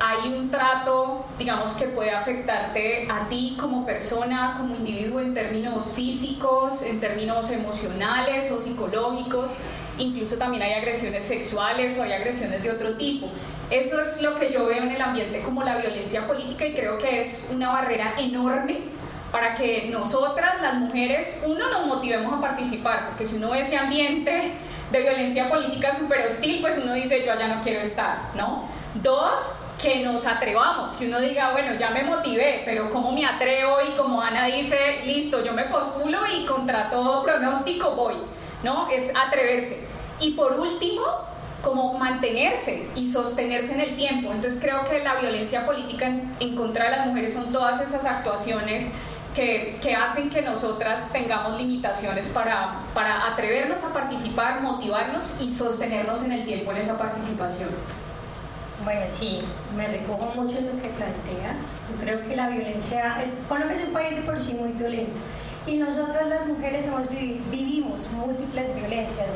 hay 0.00 0.32
un 0.32 0.50
trato, 0.50 1.24
digamos, 1.38 1.72
que 1.72 1.86
puede 1.86 2.10
afectarte 2.10 3.08
a 3.10 3.28
ti 3.28 3.56
como 3.58 3.84
persona, 3.84 4.54
como 4.56 4.76
individuo 4.76 5.20
en 5.20 5.34
términos 5.34 5.86
físicos, 5.94 6.82
en 6.82 7.00
términos 7.00 7.50
emocionales 7.50 8.50
o 8.52 8.58
psicológicos, 8.58 9.52
incluso 9.98 10.36
también 10.36 10.62
hay 10.62 10.74
agresiones 10.74 11.24
sexuales 11.24 11.98
o 11.98 12.04
hay 12.04 12.12
agresiones 12.12 12.62
de 12.62 12.70
otro 12.70 12.96
tipo. 12.96 13.28
Eso 13.70 14.00
es 14.00 14.22
lo 14.22 14.38
que 14.38 14.52
yo 14.52 14.66
veo 14.66 14.82
en 14.82 14.92
el 14.92 15.02
ambiente 15.02 15.40
como 15.40 15.62
la 15.62 15.76
violencia 15.76 16.26
política 16.26 16.66
y 16.66 16.74
creo 16.74 16.96
que 16.98 17.18
es 17.18 17.48
una 17.52 17.70
barrera 17.70 18.14
enorme 18.18 18.78
para 19.32 19.54
que 19.54 19.88
nosotras, 19.90 20.62
las 20.62 20.74
mujeres, 20.74 21.42
uno, 21.44 21.68
nos 21.70 21.86
motivemos 21.86 22.32
a 22.32 22.40
participar, 22.40 23.08
porque 23.08 23.26
si 23.26 23.36
uno 23.36 23.50
ve 23.50 23.60
ese 23.60 23.76
ambiente 23.76 24.52
de 24.90 25.00
violencia 25.00 25.50
política 25.50 25.92
súper 25.92 26.24
hostil, 26.24 26.60
pues 26.62 26.78
uno 26.82 26.94
dice, 26.94 27.26
yo 27.26 27.32
allá 27.32 27.48
no 27.48 27.60
quiero 27.62 27.80
estar, 27.80 28.30
¿no? 28.36 28.64
Dos, 29.02 29.67
que 29.80 30.02
nos 30.04 30.26
atrevamos, 30.26 30.92
que 30.92 31.06
uno 31.06 31.20
diga, 31.20 31.52
bueno, 31.52 31.74
ya 31.74 31.90
me 31.90 32.02
motivé, 32.02 32.62
pero 32.64 32.90
¿cómo 32.90 33.12
me 33.12 33.24
atrevo? 33.24 33.76
Y 33.80 33.96
como 33.96 34.20
Ana 34.20 34.46
dice, 34.46 35.02
listo, 35.04 35.44
yo 35.44 35.52
me 35.52 35.64
postulo 35.64 36.18
y 36.26 36.44
contra 36.44 36.90
todo 36.90 37.22
pronóstico 37.22 37.92
voy, 37.92 38.16
¿no? 38.64 38.88
Es 38.90 39.12
atreverse. 39.14 39.86
Y 40.20 40.32
por 40.32 40.58
último, 40.58 41.04
como 41.62 41.94
mantenerse 41.94 42.88
y 42.96 43.06
sostenerse 43.06 43.74
en 43.74 43.80
el 43.80 43.96
tiempo. 43.96 44.32
Entonces 44.32 44.60
creo 44.60 44.84
que 44.84 44.98
la 45.00 45.14
violencia 45.14 45.64
política 45.64 46.06
en, 46.40 46.56
contra 46.56 46.86
de 46.86 46.96
las 46.96 47.06
mujeres 47.06 47.32
son 47.34 47.52
todas 47.52 47.80
esas 47.80 48.04
actuaciones 48.04 48.92
que, 49.34 49.78
que, 49.80 49.94
hacen 49.94 50.28
que 50.30 50.42
nosotras 50.42 51.12
tengamos 51.12 51.56
limitaciones 51.56 52.28
para, 52.28 52.80
para 52.94 53.28
atrevernos 53.28 53.84
a 53.84 53.92
participar, 53.92 54.60
motivarnos 54.60 55.40
y 55.40 55.52
sostenernos 55.52 56.24
en 56.24 56.32
el 56.32 56.44
tiempo 56.44 56.72
en 56.72 56.78
esa 56.78 56.98
participación. 56.98 57.68
Bueno, 58.84 59.00
sí, 59.08 59.40
me 59.76 59.88
recojo 59.88 60.32
mucho 60.36 60.56
en 60.56 60.66
lo 60.66 60.72
que 60.80 60.88
planteas. 60.88 61.56
Yo 61.90 61.96
creo 62.00 62.22
que 62.22 62.36
la 62.36 62.48
violencia, 62.48 63.24
Colombia 63.48 63.76
es 63.76 63.84
un 63.84 63.92
país 63.92 64.14
de 64.14 64.22
por 64.22 64.38
sí 64.38 64.54
muy 64.54 64.70
violento 64.72 65.20
y 65.66 65.76
nosotras 65.76 66.28
las 66.28 66.46
mujeres 66.46 66.86
hemos 66.86 67.08
vivimos 67.50 68.08
múltiples 68.12 68.74
violencias, 68.74 69.26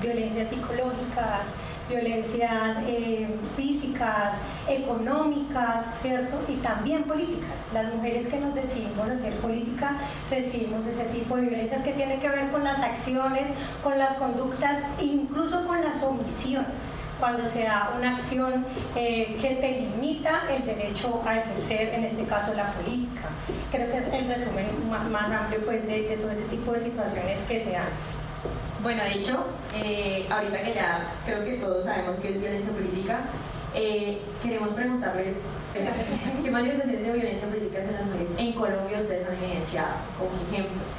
violencias 0.00 0.48
psicológicas, 0.48 1.52
violencias 1.90 2.78
eh, 2.86 3.28
físicas, 3.56 4.38
económicas, 4.66 6.00
¿cierto? 6.00 6.40
Y 6.48 6.54
también 6.56 7.04
políticas. 7.04 7.66
Las 7.74 7.92
mujeres 7.92 8.28
que 8.28 8.38
nos 8.38 8.54
decidimos 8.54 9.10
hacer 9.10 9.34
política 9.38 9.98
recibimos 10.30 10.86
ese 10.86 11.04
tipo 11.06 11.36
de 11.36 11.42
violencias 11.42 11.82
que 11.82 11.92
tienen 11.92 12.20
que 12.20 12.28
ver 12.30 12.50
con 12.50 12.64
las 12.64 12.78
acciones, 12.78 13.50
con 13.82 13.98
las 13.98 14.14
conductas, 14.14 14.78
incluso 15.02 15.66
con 15.66 15.82
las 15.82 16.02
omisiones 16.02 16.88
cuando 17.18 17.46
se 17.46 17.64
da 17.64 17.92
una 17.96 18.12
acción 18.12 18.64
eh, 18.96 19.36
que 19.40 19.50
te 19.56 19.80
limita 19.80 20.42
el 20.50 20.64
derecho 20.64 21.22
a 21.26 21.36
ejercer, 21.38 21.94
en 21.94 22.04
este 22.04 22.24
caso, 22.24 22.54
la 22.54 22.66
política. 22.66 23.28
Creo 23.70 23.90
que 23.90 23.96
es 23.96 24.06
el 24.12 24.28
resumen 24.28 24.66
más 25.10 25.30
amplio 25.30 25.64
pues, 25.64 25.86
de, 25.86 26.02
de 26.02 26.16
todo 26.16 26.30
ese 26.30 26.44
tipo 26.44 26.72
de 26.72 26.80
situaciones 26.80 27.42
que 27.42 27.58
se 27.58 27.72
dan. 27.72 27.88
Bueno, 28.82 29.02
de 29.02 29.12
hecho, 29.12 29.46
eh, 29.82 30.26
ahorita 30.28 30.62
que 30.62 30.74
ya 30.74 31.10
creo 31.24 31.42
que 31.42 31.54
todos 31.54 31.84
sabemos 31.84 32.18
que 32.18 32.28
es 32.28 32.40
violencia 32.40 32.70
política, 32.70 33.20
eh, 33.74 34.20
queremos 34.42 34.74
preguntarles 34.74 35.36
qué 36.44 36.50
manifestaciones 36.50 37.02
de 37.02 37.12
violencia 37.12 37.48
política 37.48 37.78
en 37.80 37.92
las 37.92 38.04
mujeres 38.04 38.28
en 38.36 38.52
Colombia 38.52 38.98
ustedes 38.98 39.26
han 39.26 39.42
evidenciado 39.42 39.94
como 40.18 40.30
ejemplos. 40.52 40.92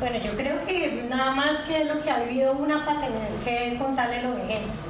Bueno, 0.00 0.16
yo 0.18 0.32
creo 0.34 0.64
que 0.64 1.06
nada 1.08 1.32
más 1.32 1.58
que 1.60 1.84
lo 1.84 2.00
que 2.00 2.10
ha 2.10 2.20
vivido 2.20 2.52
una 2.52 2.84
para 2.84 3.00
tener 3.00 3.32
que 3.44 3.76
contarle 3.78 4.22
los 4.22 4.38
ejemplos. 4.38 4.87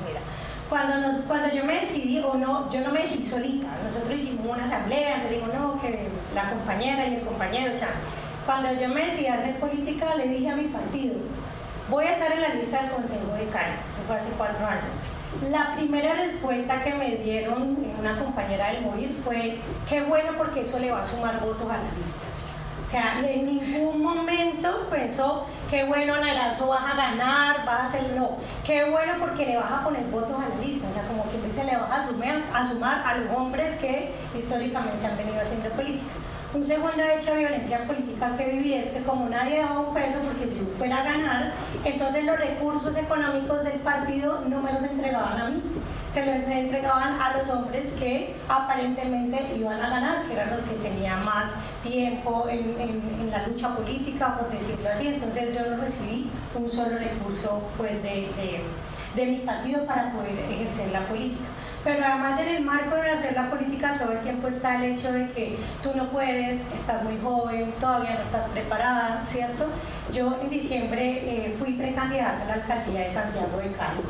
Cuando, 0.69 0.99
nos, 0.99 1.17
cuando 1.23 1.49
yo 1.49 1.65
me 1.65 1.77
decidí, 1.77 2.19
o 2.19 2.35
no, 2.35 2.71
yo 2.71 2.81
no 2.81 2.93
me 2.93 3.01
decidí 3.01 3.25
solita, 3.25 3.69
nosotros 3.83 4.13
hicimos 4.13 4.47
una 4.47 4.65
asamblea, 4.65 5.15
entonces 5.15 5.41
digo, 5.41 5.53
no, 5.53 5.81
que 5.81 6.09
la 6.35 6.51
compañera 6.51 7.07
y 7.07 7.15
el 7.15 7.23
compañero, 7.23 7.75
ya. 7.75 7.89
Cuando 8.45 8.73
yo 8.75 8.89
me 8.89 9.05
decidí 9.05 9.27
hacer 9.27 9.57
política, 9.57 10.15
le 10.15 10.29
dije 10.29 10.51
a 10.51 10.57
mi 10.57 10.65
partido, 10.65 11.15
voy 11.89 12.05
a 12.05 12.11
estar 12.11 12.33
en 12.33 12.43
la 12.43 12.49
lista 12.51 12.83
del 12.83 12.91
Consejo 12.91 13.33
de 13.33 13.47
Cali, 13.47 13.75
eso 13.91 14.03
fue 14.07 14.17
hace 14.17 14.29
cuatro 14.37 14.67
años. 14.67 14.95
La 15.51 15.75
primera 15.75 16.15
respuesta 16.15 16.83
que 16.83 16.95
me 16.95 17.17
dieron 17.17 17.77
una 17.99 18.19
compañera 18.19 18.73
del 18.73 18.83
móvil 18.83 19.17
fue, 19.25 19.59
qué 19.89 20.03
bueno 20.03 20.33
porque 20.37 20.63
eso 20.63 20.79
le 20.79 20.91
va 20.91 21.01
a 21.01 21.05
sumar 21.05 21.41
votos 21.41 21.71
a 21.71 21.77
la 21.77 21.93
lista. 21.97 22.27
O 22.89 22.91
sea, 22.91 23.21
en 23.23 23.45
ningún 23.45 24.03
momento 24.03 24.89
pensó, 24.91 25.45
qué 25.69 25.85
bueno, 25.85 26.19
Naranzo 26.19 26.69
vas 26.69 26.91
a 26.91 26.97
ganar, 26.97 27.67
vas 27.67 27.81
a 27.81 27.85
hacer, 27.85 28.17
no, 28.17 28.39
qué 28.65 28.89
bueno 28.89 29.13
porque 29.21 29.45
le 29.45 29.59
vas 29.59 29.71
a 29.71 29.85
poner 29.85 30.05
votos 30.05 30.41
a 30.41 30.49
la 30.49 30.65
lista. 30.65 30.89
O 30.89 30.91
sea, 30.93 31.03
como 31.03 31.25
quien 31.25 31.45
dice, 31.45 31.65
le 31.65 31.77
vas 31.77 31.91
a 31.91 32.09
sumar, 32.09 32.45
a 32.51 32.67
sumar 32.67 33.07
a 33.07 33.19
los 33.19 33.37
hombres 33.37 33.75
que 33.75 34.15
históricamente 34.35 35.07
han 35.07 35.19
venido 35.19 35.39
haciendo 35.39 35.69
política. 35.69 36.15
Un 36.55 36.65
segundo 36.65 37.03
hecho 37.03 37.35
de 37.35 37.41
violencia 37.41 37.85
política 37.87 38.35
que 38.35 38.45
viví 38.47 38.73
es 38.73 38.87
que 38.89 39.03
como 39.03 39.29
nadie 39.29 39.59
daba 39.59 39.81
un 39.81 39.93
peso 39.93 40.19
porque 40.21 40.55
yo 40.55 40.63
fuera 40.79 41.01
a 41.01 41.05
ganar, 41.05 41.53
entonces 41.85 42.25
los 42.25 42.39
recursos 42.39 42.97
económicos 42.97 43.65
del 43.65 43.81
partido 43.81 44.41
no 44.49 44.63
me 44.63 44.73
los 44.73 44.83
entregaban 44.83 45.39
a 45.39 45.51
mí, 45.51 45.63
se 46.09 46.25
los 46.25 46.49
entregaban 46.49 47.21
a 47.21 47.37
los 47.37 47.51
hombres 47.51 47.93
que 47.99 48.35
aparentemente 48.49 49.57
iban 49.59 49.79
a 49.79 49.91
ganar, 49.91 50.27
que 50.27 50.33
eran 50.33 50.51
los 50.51 50.63
que 50.63 50.75
tenían 50.77 51.23
más 51.23 51.53
tiempo 51.83 52.47
en, 52.49 53.31
la 53.31 53.47
lucha 53.47 53.75
política, 53.77 54.39
por 54.39 54.51
decirlo 54.51 54.89
así. 54.89 55.09
Entonces 55.09 55.55
yo 55.55 55.69
no 55.69 55.77
recibí 55.77 56.31
un 56.55 56.71
solo 56.71 56.97
recurso 56.97 57.61
pues, 57.77 58.03
de, 58.03 58.31
de 59.15 59.27
mi 59.27 59.37
partido 59.41 59.85
para 59.85 60.11
poder 60.13 60.33
ejercer 60.51 60.93
la 60.93 61.01
política 61.01 61.45
pero 61.89 62.05
además 62.05 62.39
en 62.39 62.49
el 62.49 62.65
marco 62.67 62.97
de 62.97 63.11
hacer 63.11 63.33
la 63.33 63.49
política 63.49 63.95
todo 63.99 64.13
el 64.13 64.19
tiempo 64.19 64.47
está 64.47 64.77
el 64.77 64.93
hecho 64.93 65.11
de 65.11 65.27
que 65.31 65.57
tú 65.83 65.93
no 65.97 66.11
puedes, 66.11 66.61
estás 66.75 67.03
muy 67.03 67.17
joven, 67.23 67.73
todavía 67.81 68.13
no 68.13 68.21
estás 68.21 68.47
preparada, 68.49 69.25
¿cierto? 69.25 69.65
Yo 70.13 70.39
en 70.43 70.51
diciembre 70.51 71.23
eh, 71.25 71.55
fui 71.59 71.73
precandidata 71.73 72.43
a 72.43 72.45
la 72.45 72.55
alcaldía 72.55 73.05
de 73.05 73.11
Santiago 73.11 73.57
de 73.57 73.73
Cali 73.73 74.03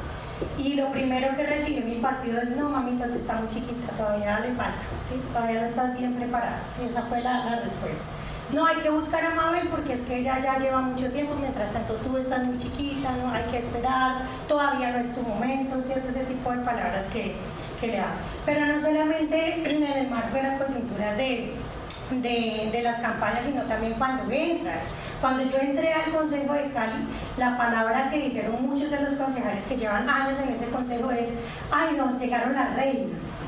y 0.58 0.74
lo 0.74 0.90
primero 0.90 1.36
que 1.36 1.44
recibí 1.46 1.80
mi 1.88 2.00
partido 2.00 2.40
es, 2.40 2.50
no 2.50 2.68
mamita, 2.68 3.04
usted 3.04 3.20
está 3.20 3.34
muy 3.34 3.48
chiquita, 3.48 3.92
todavía 3.96 4.40
le 4.40 4.48
falta, 4.48 4.82
¿sí? 5.08 5.14
todavía 5.32 5.60
no 5.60 5.66
estás 5.66 5.96
bien 5.96 6.14
preparada, 6.14 6.60
¿sí? 6.76 6.84
esa 6.84 7.02
fue 7.02 7.20
la, 7.20 7.44
la 7.44 7.60
respuesta. 7.60 8.04
No, 8.52 8.64
hay 8.64 8.76
que 8.76 8.88
buscar 8.88 9.24
a 9.24 9.34
Mabel 9.34 9.68
porque 9.68 9.92
es 9.92 10.00
que 10.02 10.20
ella 10.20 10.38
ya 10.40 10.58
lleva 10.58 10.80
mucho 10.80 11.10
tiempo, 11.10 11.34
mientras 11.38 11.70
tanto 11.70 11.94
tú 11.94 12.16
estás 12.16 12.46
muy 12.46 12.56
chiquita, 12.56 13.10
no 13.22 13.30
hay 13.30 13.42
que 13.44 13.58
esperar, 13.58 14.22
todavía 14.48 14.90
no 14.90 14.98
es 14.98 15.14
tu 15.14 15.20
momento, 15.20 15.82
¿cierto? 15.82 16.08
Ese 16.08 16.24
tipo 16.24 16.50
de 16.52 16.58
palabras 16.58 17.06
que, 17.12 17.34
que 17.78 17.86
le 17.88 17.98
da. 17.98 18.06
Pero 18.46 18.64
no 18.64 18.80
solamente 18.80 19.70
en 19.70 19.82
el 19.82 20.08
marco 20.08 20.34
de 20.34 20.42
las 20.44 20.62
coyunturas 20.62 21.16
de, 21.18 21.52
de, 22.10 22.70
de, 22.72 22.82
las 22.82 22.96
campañas, 22.96 23.44
sino 23.44 23.62
también 23.64 23.92
cuando 23.94 24.30
entras. 24.32 24.84
Cuando 25.20 25.42
yo 25.42 25.58
entré 25.58 25.92
al 25.92 26.12
Consejo 26.12 26.54
de 26.54 26.70
Cali, 26.70 27.06
la 27.36 27.58
palabra 27.58 28.08
que 28.10 28.18
dijeron 28.18 28.66
muchos 28.66 28.90
de 28.90 29.00
los 29.00 29.12
concejales 29.12 29.66
que 29.66 29.76
llevan 29.76 30.08
años 30.08 30.38
en 30.38 30.48
ese 30.50 30.68
consejo 30.70 31.10
es, 31.10 31.32
ay 31.70 31.96
no, 31.98 32.16
llegaron 32.16 32.54
las 32.54 32.74
reinas. 32.76 33.40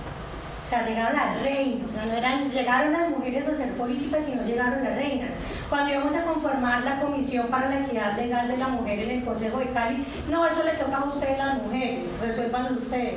O 0.71 0.73
sea, 0.73 0.87
llegaron 0.87 1.17
las 1.17 1.43
reinas, 1.43 1.91
o 1.91 1.93
sea, 1.93 2.07
no 2.07 2.12
eran, 2.12 2.49
llegaron 2.49 2.93
las 2.93 3.11
mujeres 3.11 3.49
a 3.49 3.50
hacer 3.50 3.75
política, 3.75 4.19
sino 4.23 4.45
llegaron 4.45 4.85
las 4.85 4.95
reinas. 4.95 5.31
Cuando 5.69 5.91
íbamos 5.91 6.15
a 6.15 6.23
conformar 6.23 6.85
la 6.85 7.00
Comisión 7.00 7.49
para 7.49 7.69
la 7.69 7.81
Equidad 7.81 8.17
Legal 8.17 8.47
de 8.47 8.57
la 8.57 8.69
Mujer 8.69 9.00
en 9.00 9.11
el 9.11 9.25
Consejo 9.25 9.59
de 9.59 9.71
Cali, 9.71 10.07
no, 10.31 10.47
eso 10.47 10.62
le 10.62 10.71
toca 10.75 10.99
a 10.99 11.05
ustedes 11.07 11.39
las 11.39 11.61
mujeres, 11.61 12.05
resuelvan 12.21 12.73
ustedes. 12.77 13.15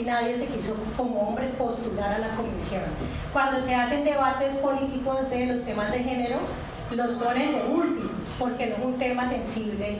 Y 0.00 0.04
nadie 0.04 0.32
se 0.32 0.46
quiso 0.46 0.76
como 0.96 1.22
hombre 1.22 1.48
postular 1.58 2.12
a 2.12 2.18
la 2.20 2.28
comisión. 2.36 2.82
Cuando 3.32 3.58
se 3.58 3.74
hacen 3.74 4.04
debates 4.04 4.52
políticos 4.54 5.28
de 5.28 5.46
los 5.46 5.64
temas 5.64 5.90
de 5.90 6.04
género, 6.04 6.38
los 6.94 7.10
ponen 7.14 7.50
de 7.50 7.62
último, 7.68 8.10
porque 8.38 8.66
no 8.66 8.76
es 8.76 8.84
un 8.84 8.98
tema 8.98 9.26
sensible, 9.26 9.98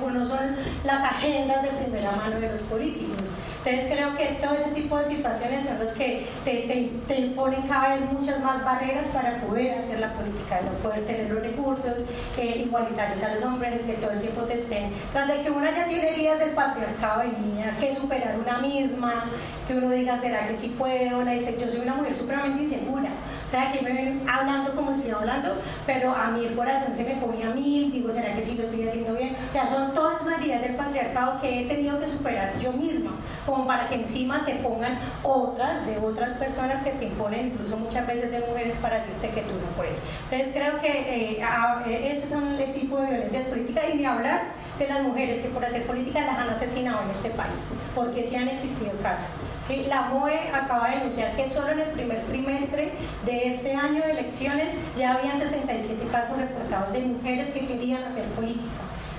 o 0.00 0.10
no 0.10 0.24
son 0.24 0.38
las 0.84 1.02
agendas 1.02 1.62
de 1.64 1.70
primera 1.70 2.12
mano 2.12 2.38
de 2.38 2.52
los 2.52 2.62
políticos. 2.62 3.16
Entonces 3.64 3.92
creo 3.92 4.16
que 4.16 4.24
todo 4.40 4.54
ese 4.54 4.70
tipo 4.70 4.96
de 4.96 5.04
situaciones 5.04 5.64
son 5.64 5.78
los 5.78 5.92
que 5.92 6.26
te, 6.44 6.90
te, 7.06 7.20
imponen 7.20 7.62
cada 7.62 7.94
vez 7.94 8.00
muchas 8.10 8.40
más 8.40 8.64
barreras 8.64 9.08
para 9.08 9.38
poder 9.40 9.74
hacer 9.74 10.00
la 10.00 10.14
política, 10.14 10.60
no 10.64 10.72
poder 10.78 11.04
tener 11.04 11.30
los 11.30 11.42
recursos 11.42 12.06
igualitarios 12.38 13.22
a 13.22 13.34
los 13.34 13.42
hombres, 13.42 13.82
que 13.82 13.94
todo 13.94 14.12
el 14.12 14.20
tiempo 14.20 14.42
te 14.42 14.54
estén, 14.54 14.90
tras 15.12 15.28
de 15.28 15.40
que 15.42 15.50
una 15.50 15.70
ya 15.72 15.86
tiene 15.86 16.08
heridas 16.08 16.38
del 16.38 16.50
patriarcado 16.50 17.20
de 17.20 17.28
niña, 17.38 17.76
que 17.78 17.94
superar 17.94 18.38
una 18.38 18.58
misma, 18.58 19.24
que 19.66 19.74
uno 19.74 19.90
diga, 19.90 20.16
¿será 20.16 20.48
que 20.48 20.56
sí 20.56 20.74
puedo? 20.78 21.22
La 21.22 21.32
dice, 21.32 21.56
yo 21.60 21.68
soy 21.68 21.80
una 21.80 21.94
mujer 21.94 22.14
supremamente 22.14 22.62
insegura 22.62 23.10
o 23.50 23.52
sea, 23.52 23.72
que 23.72 23.82
me 23.82 23.92
ven 23.92 24.22
hablando 24.28 24.72
como 24.76 24.92
estoy 24.92 25.10
hablando, 25.10 25.56
pero 25.84 26.14
a 26.14 26.30
mí 26.30 26.44
el 26.44 26.54
corazón 26.54 26.94
se 26.94 27.02
me 27.02 27.16
pone 27.16 27.42
a 27.42 27.50
mil, 27.50 27.90
digo, 27.90 28.12
¿será 28.12 28.32
que 28.32 28.42
sí 28.42 28.54
lo 28.54 28.62
estoy 28.62 28.86
haciendo 28.86 29.12
bien? 29.14 29.34
O 29.48 29.52
sea, 29.52 29.66
son 29.66 29.92
todas 29.92 30.20
esas 30.20 30.38
heridas 30.38 30.62
del 30.62 30.76
patriarcado 30.76 31.40
que 31.40 31.62
he 31.62 31.66
tenido 31.66 31.98
que 31.98 32.06
superar 32.06 32.56
yo 32.60 32.72
misma, 32.72 33.10
como 33.50 33.66
para 33.66 33.88
que 33.88 33.96
encima 33.96 34.44
te 34.44 34.54
pongan 34.54 34.98
otras 35.22 35.84
de 35.86 35.98
otras 35.98 36.34
personas 36.34 36.80
que 36.80 36.90
te 36.90 37.06
imponen, 37.06 37.48
incluso 37.48 37.76
muchas 37.76 38.06
veces 38.06 38.30
de 38.30 38.40
mujeres, 38.40 38.76
para 38.76 38.96
decirte 38.96 39.30
que 39.30 39.42
tú 39.42 39.54
no 39.54 39.66
puedes. 39.76 40.00
Entonces 40.24 40.48
creo 40.54 40.80
que 40.80 40.88
eh, 40.88 41.42
eh 41.86 42.10
ese 42.12 42.28
son 42.28 42.54
el 42.54 42.72
tipo 42.72 42.98
de 42.98 43.08
violencias 43.08 43.44
políticas 43.44 43.84
y 43.92 43.96
ni 43.96 44.06
hablar 44.06 44.42
de 44.78 44.86
las 44.88 45.02
mujeres 45.02 45.40
que 45.40 45.48
por 45.48 45.64
hacer 45.64 45.84
política 45.84 46.20
las 46.22 46.38
han 46.38 46.48
asesinado 46.48 47.02
en 47.02 47.10
este 47.10 47.30
país, 47.30 47.60
porque 47.94 48.22
sí 48.22 48.36
han 48.36 48.48
existido 48.48 48.92
casos. 49.02 49.28
¿sí? 49.66 49.84
La 49.88 50.02
MOE 50.02 50.50
acaba 50.54 50.88
de 50.88 50.96
denunciar 50.98 51.34
que 51.36 51.46
solo 51.48 51.70
en 51.72 51.80
el 51.80 51.88
primer 51.88 52.22
trimestre 52.26 52.92
de 53.26 53.48
este 53.48 53.74
año 53.74 54.02
de 54.02 54.12
elecciones 54.12 54.76
ya 54.96 55.14
habían 55.14 55.36
67 55.38 56.06
casos 56.10 56.36
reportados 56.38 56.92
de 56.92 57.00
mujeres 57.00 57.50
que 57.50 57.66
querían 57.66 58.04
hacer 58.04 58.24
política. 58.26 58.64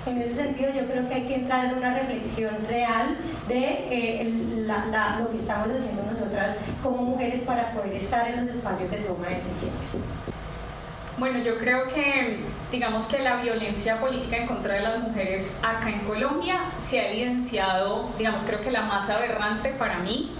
En 0.05 0.19
ese 0.19 0.33
sentido, 0.33 0.71
yo 0.73 0.85
creo 0.87 1.07
que 1.07 1.13
hay 1.13 1.23
que 1.23 1.35
entrar 1.35 1.65
en 1.65 1.77
una 1.77 1.93
reflexión 1.93 2.57
real 2.67 3.17
de 3.47 3.57
eh, 3.91 4.33
lo 4.65 5.29
que 5.29 5.37
estamos 5.37 5.69
haciendo 5.69 6.03
nosotras 6.03 6.55
como 6.81 7.03
mujeres 7.03 7.41
para 7.41 7.71
poder 7.73 7.93
estar 7.93 8.27
en 8.27 8.45
los 8.45 8.55
espacios 8.55 8.89
de 8.89 8.97
toma 8.97 9.27
de 9.27 9.35
decisiones. 9.35 9.97
Bueno, 11.17 11.37
yo 11.39 11.59
creo 11.59 11.87
que, 11.87 12.37
digamos 12.71 13.05
que 13.05 13.19
la 13.19 13.43
violencia 13.43 13.99
política 13.99 14.37
en 14.37 14.47
contra 14.47 14.75
de 14.75 14.81
las 14.81 14.99
mujeres 14.99 15.59
acá 15.61 15.89
en 15.89 15.99
Colombia 15.99 16.59
se 16.77 16.99
ha 16.99 17.11
evidenciado, 17.11 18.09
digamos, 18.17 18.43
creo 18.43 18.61
que 18.61 18.71
la 18.71 18.81
más 18.81 19.07
aberrante 19.09 19.69
para 19.69 19.99
mí 19.99 20.31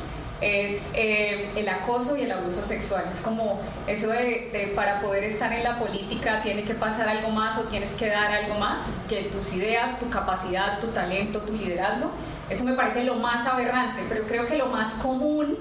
es 0.41 0.89
eh, 0.95 1.49
el 1.55 1.69
acoso 1.69 2.17
y 2.17 2.21
el 2.21 2.31
abuso 2.31 2.63
sexual. 2.63 3.05
Es 3.09 3.19
como 3.19 3.61
eso 3.87 4.09
de, 4.09 4.73
para 4.75 4.99
poder 4.99 5.23
estar 5.23 5.53
en 5.53 5.63
la 5.63 5.77
política 5.77 6.41
tiene 6.41 6.63
que 6.63 6.73
pasar 6.73 7.07
algo 7.07 7.29
más 7.29 7.57
o 7.57 7.61
tienes 7.63 7.93
que 7.93 8.07
dar 8.07 8.31
algo 8.31 8.55
más 8.55 8.97
que 9.07 9.23
tus 9.25 9.53
ideas, 9.53 9.99
tu 9.99 10.09
capacidad, 10.09 10.79
tu 10.79 10.87
talento, 10.87 11.41
tu 11.41 11.53
liderazgo. 11.53 12.11
Eso 12.49 12.63
me 12.65 12.73
parece 12.73 13.03
lo 13.03 13.15
más 13.15 13.45
aberrante, 13.45 14.01
pero 14.09 14.25
creo 14.25 14.47
que 14.47 14.57
lo 14.57 14.65
más 14.65 14.95
común 14.95 15.57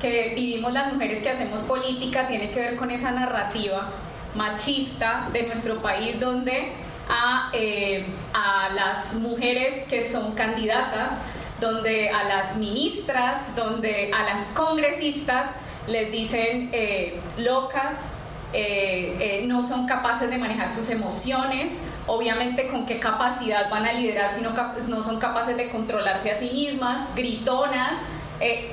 que 0.00 0.32
vivimos 0.34 0.72
las 0.72 0.92
mujeres 0.92 1.20
que 1.20 1.30
hacemos 1.30 1.62
política 1.62 2.26
tiene 2.26 2.50
que 2.50 2.60
ver 2.60 2.76
con 2.76 2.90
esa 2.90 3.10
narrativa 3.10 3.90
machista 4.34 5.28
de 5.32 5.42
nuestro 5.44 5.82
país 5.82 6.18
donde 6.18 6.72
a, 7.08 7.50
eh, 7.52 8.06
a 8.32 8.68
las 8.72 9.14
mujeres 9.14 9.84
que 9.88 10.06
son 10.06 10.32
candidatas, 10.32 11.26
donde 11.60 12.10
a 12.10 12.24
las 12.24 12.56
ministras, 12.56 13.54
donde 13.54 14.10
a 14.14 14.24
las 14.24 14.50
congresistas 14.50 15.54
les 15.86 16.10
dicen 16.10 16.70
eh, 16.72 17.20
locas, 17.38 18.12
eh, 18.52 19.44
no 19.46 19.62
son 19.62 19.86
capaces 19.86 20.30
de 20.30 20.38
manejar 20.38 20.70
sus 20.70 20.90
emociones, 20.90 21.88
obviamente 22.06 22.66
con 22.66 22.86
qué 22.86 22.98
capacidad 22.98 23.70
van 23.70 23.86
a 23.86 23.92
liderar 23.92 24.30
si 24.30 24.42
no, 24.42 24.52
no 24.88 25.02
son 25.02 25.18
capaces 25.20 25.56
de 25.56 25.68
controlarse 25.68 26.32
a 26.32 26.34
sí 26.34 26.50
mismas, 26.52 27.14
gritonas, 27.14 27.96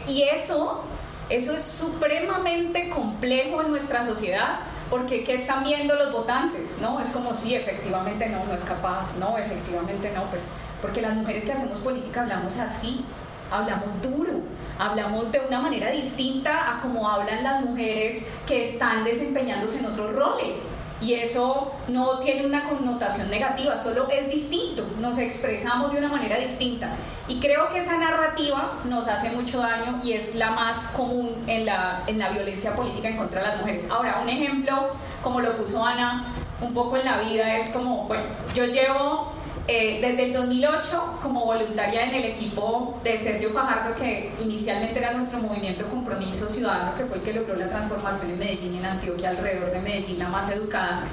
y 0.07 0.23
eso, 0.23 0.83
eso 1.29 1.53
es 1.53 1.61
supremamente 1.61 2.89
complejo 2.89 3.61
en 3.61 3.69
nuestra 3.69 4.01
sociedad 4.01 4.59
porque 4.89 5.23
¿qué 5.23 5.35
están 5.35 5.63
viendo 5.63 5.95
los 5.95 6.11
votantes? 6.11 6.79
No, 6.81 6.99
es 6.99 7.09
como 7.09 7.33
si 7.33 7.55
efectivamente 7.55 8.27
no, 8.29 8.45
no 8.45 8.53
es 8.53 8.63
capaz, 8.63 9.17
no, 9.17 9.37
efectivamente 9.37 10.11
no, 10.15 10.23
pues 10.25 10.47
porque 10.81 11.01
las 11.01 11.15
mujeres 11.15 11.43
que 11.45 11.51
hacemos 11.51 11.79
política 11.79 12.21
hablamos 12.21 12.57
así, 12.57 13.03
hablamos 13.51 14.01
duro, 14.01 14.41
hablamos 14.77 15.31
de 15.31 15.39
una 15.39 15.59
manera 15.59 15.91
distinta 15.91 16.75
a 16.75 16.79
como 16.79 17.09
hablan 17.09 17.43
las 17.43 17.63
mujeres 17.63 18.25
que 18.45 18.69
están 18.69 19.03
desempeñándose 19.03 19.79
en 19.79 19.85
otros 19.85 20.13
roles 20.13 20.77
y 20.99 21.13
eso 21.13 21.73
no 21.87 22.19
tiene 22.19 22.45
una 22.45 22.63
connotación 22.63 23.29
negativa, 23.29 23.75
solo 23.75 24.09
es 24.09 24.31
distinto, 24.31 24.83
nos 24.99 25.19
expresamos 25.19 25.91
de 25.91 25.99
una 25.99 26.09
manera 26.09 26.37
distinta. 26.37 26.89
Y 27.27 27.39
creo 27.39 27.69
que 27.69 27.79
esa 27.79 27.97
narrativa 27.97 28.79
nos 28.85 29.07
hace 29.07 29.29
mucho 29.29 29.59
daño 29.59 29.99
y 30.03 30.13
es 30.13 30.33
la 30.35 30.51
más 30.51 30.87
común 30.87 31.43
en 31.45 31.65
la, 31.67 32.01
en 32.07 32.17
la 32.17 32.29
violencia 32.29 32.75
política 32.75 33.09
en 33.09 33.17
contra 33.17 33.41
de 33.41 33.47
las 33.49 33.57
mujeres. 33.59 33.87
Ahora, 33.91 34.21
un 34.23 34.29
ejemplo, 34.29 34.89
como 35.21 35.39
lo 35.39 35.55
puso 35.55 35.85
Ana, 35.85 36.25
un 36.61 36.73
poco 36.73 36.97
en 36.97 37.05
la 37.05 37.19
vida, 37.19 37.55
es 37.55 37.69
como, 37.69 38.05
bueno, 38.05 38.25
yo 38.55 38.65
llevo 38.65 39.36
eh, 39.69 39.99
desde 40.01 40.27
el 40.27 40.33
2008 40.33 41.19
como 41.21 41.45
voluntaria 41.45 42.05
en 42.05 42.15
el 42.15 42.23
equipo 42.23 42.97
de 43.03 43.17
Sergio 43.17 43.49
Fajardo, 43.49 43.95
que 43.95 44.31
inicialmente 44.39 44.97
era 44.97 45.11
nuestro 45.11 45.39
movimiento 45.39 45.85
Compromiso 45.87 46.47
Ciudadano, 46.47 46.95
que 46.95 47.03
fue 47.03 47.17
el 47.17 47.23
que 47.23 47.33
logró 47.33 47.55
la 47.55 47.67
transformación 47.67 48.31
en 48.31 48.39
Medellín 48.39 48.75
en 48.75 48.85
Antioquia, 48.85 49.31
alrededor 49.31 49.71
de 49.71 49.79
Medellín, 49.81 50.19
la 50.19 50.29
más 50.29 50.49
educada. 50.49 51.03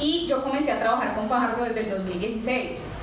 Y 0.00 0.26
yo 0.26 0.42
comencé 0.42 0.72
a 0.72 0.80
trabajar 0.80 1.14
con 1.14 1.28
Fajardo 1.28 1.64
desde 1.64 1.82
el 1.82 1.90
2016, 1.90 2.94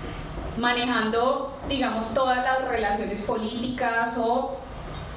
manejando, 0.57 1.57
digamos, 1.69 2.13
todas 2.13 2.43
las 2.43 2.67
relaciones 2.67 3.21
políticas 3.21 4.17
o 4.17 4.57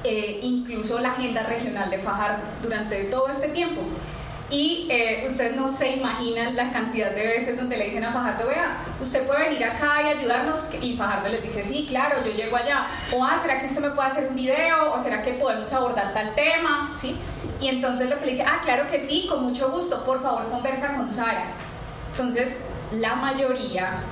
eh, 0.05 0.39
incluso 0.43 1.01
la 1.01 1.11
agenda 1.11 1.43
regional 1.43 1.91
de 1.91 1.99
Fajardo 1.99 2.45
durante 2.63 3.05
todo 3.05 3.29
este 3.29 3.49
tiempo. 3.49 3.81
Y 4.51 4.87
eh, 4.91 5.25
ustedes 5.27 5.57
no 5.57 5.69
se 5.69 5.97
imaginan 5.97 6.55
la 6.55 6.71
cantidad 6.71 7.11
de 7.11 7.27
veces 7.27 7.57
donde 7.57 7.77
le 7.77 7.87
dicen 7.87 8.05
a 8.05 8.13
Fajardo, 8.13 8.47
vea, 8.47 8.77
usted 9.01 9.27
puede 9.27 9.49
venir 9.49 9.65
acá 9.65 10.03
y 10.03 10.19
ayudarnos. 10.19 10.69
Y 10.81 10.97
Fajardo 10.97 11.29
les 11.29 11.43
dice, 11.43 11.63
sí, 11.63 11.87
claro, 11.89 12.25
yo 12.25 12.33
llego 12.33 12.57
allá. 12.57 12.87
O, 13.13 13.25
ah, 13.25 13.37
¿será 13.37 13.59
que 13.59 13.67
usted 13.67 13.81
me 13.81 13.91
puede 13.91 14.09
hacer 14.09 14.29
un 14.29 14.37
video? 14.37 14.93
¿O 14.93 14.99
será 14.99 15.23
que 15.23 15.33
podemos 15.33 15.73
abordar 15.73 16.13
tal 16.13 16.35
tema? 16.35 16.93
¿Sí? 16.95 17.17
Y 17.61 17.69
entonces 17.69 18.11
lo 18.11 18.19
que 18.19 18.27
le 18.27 18.33
dice, 18.33 18.45
ah, 18.47 18.61
claro 18.63 18.87
que 18.87 19.01
sí, 19.01 19.27
con 19.29 19.43
mucho 19.43 19.71
gusto, 19.71 20.05
por 20.05 20.23
favor 20.23 20.49
conversa 20.51 20.95
con 20.95 21.09
Sara. 21.09 21.47
Entonces, 22.13 22.67
la 22.93 23.15
mayoría 23.15 24.03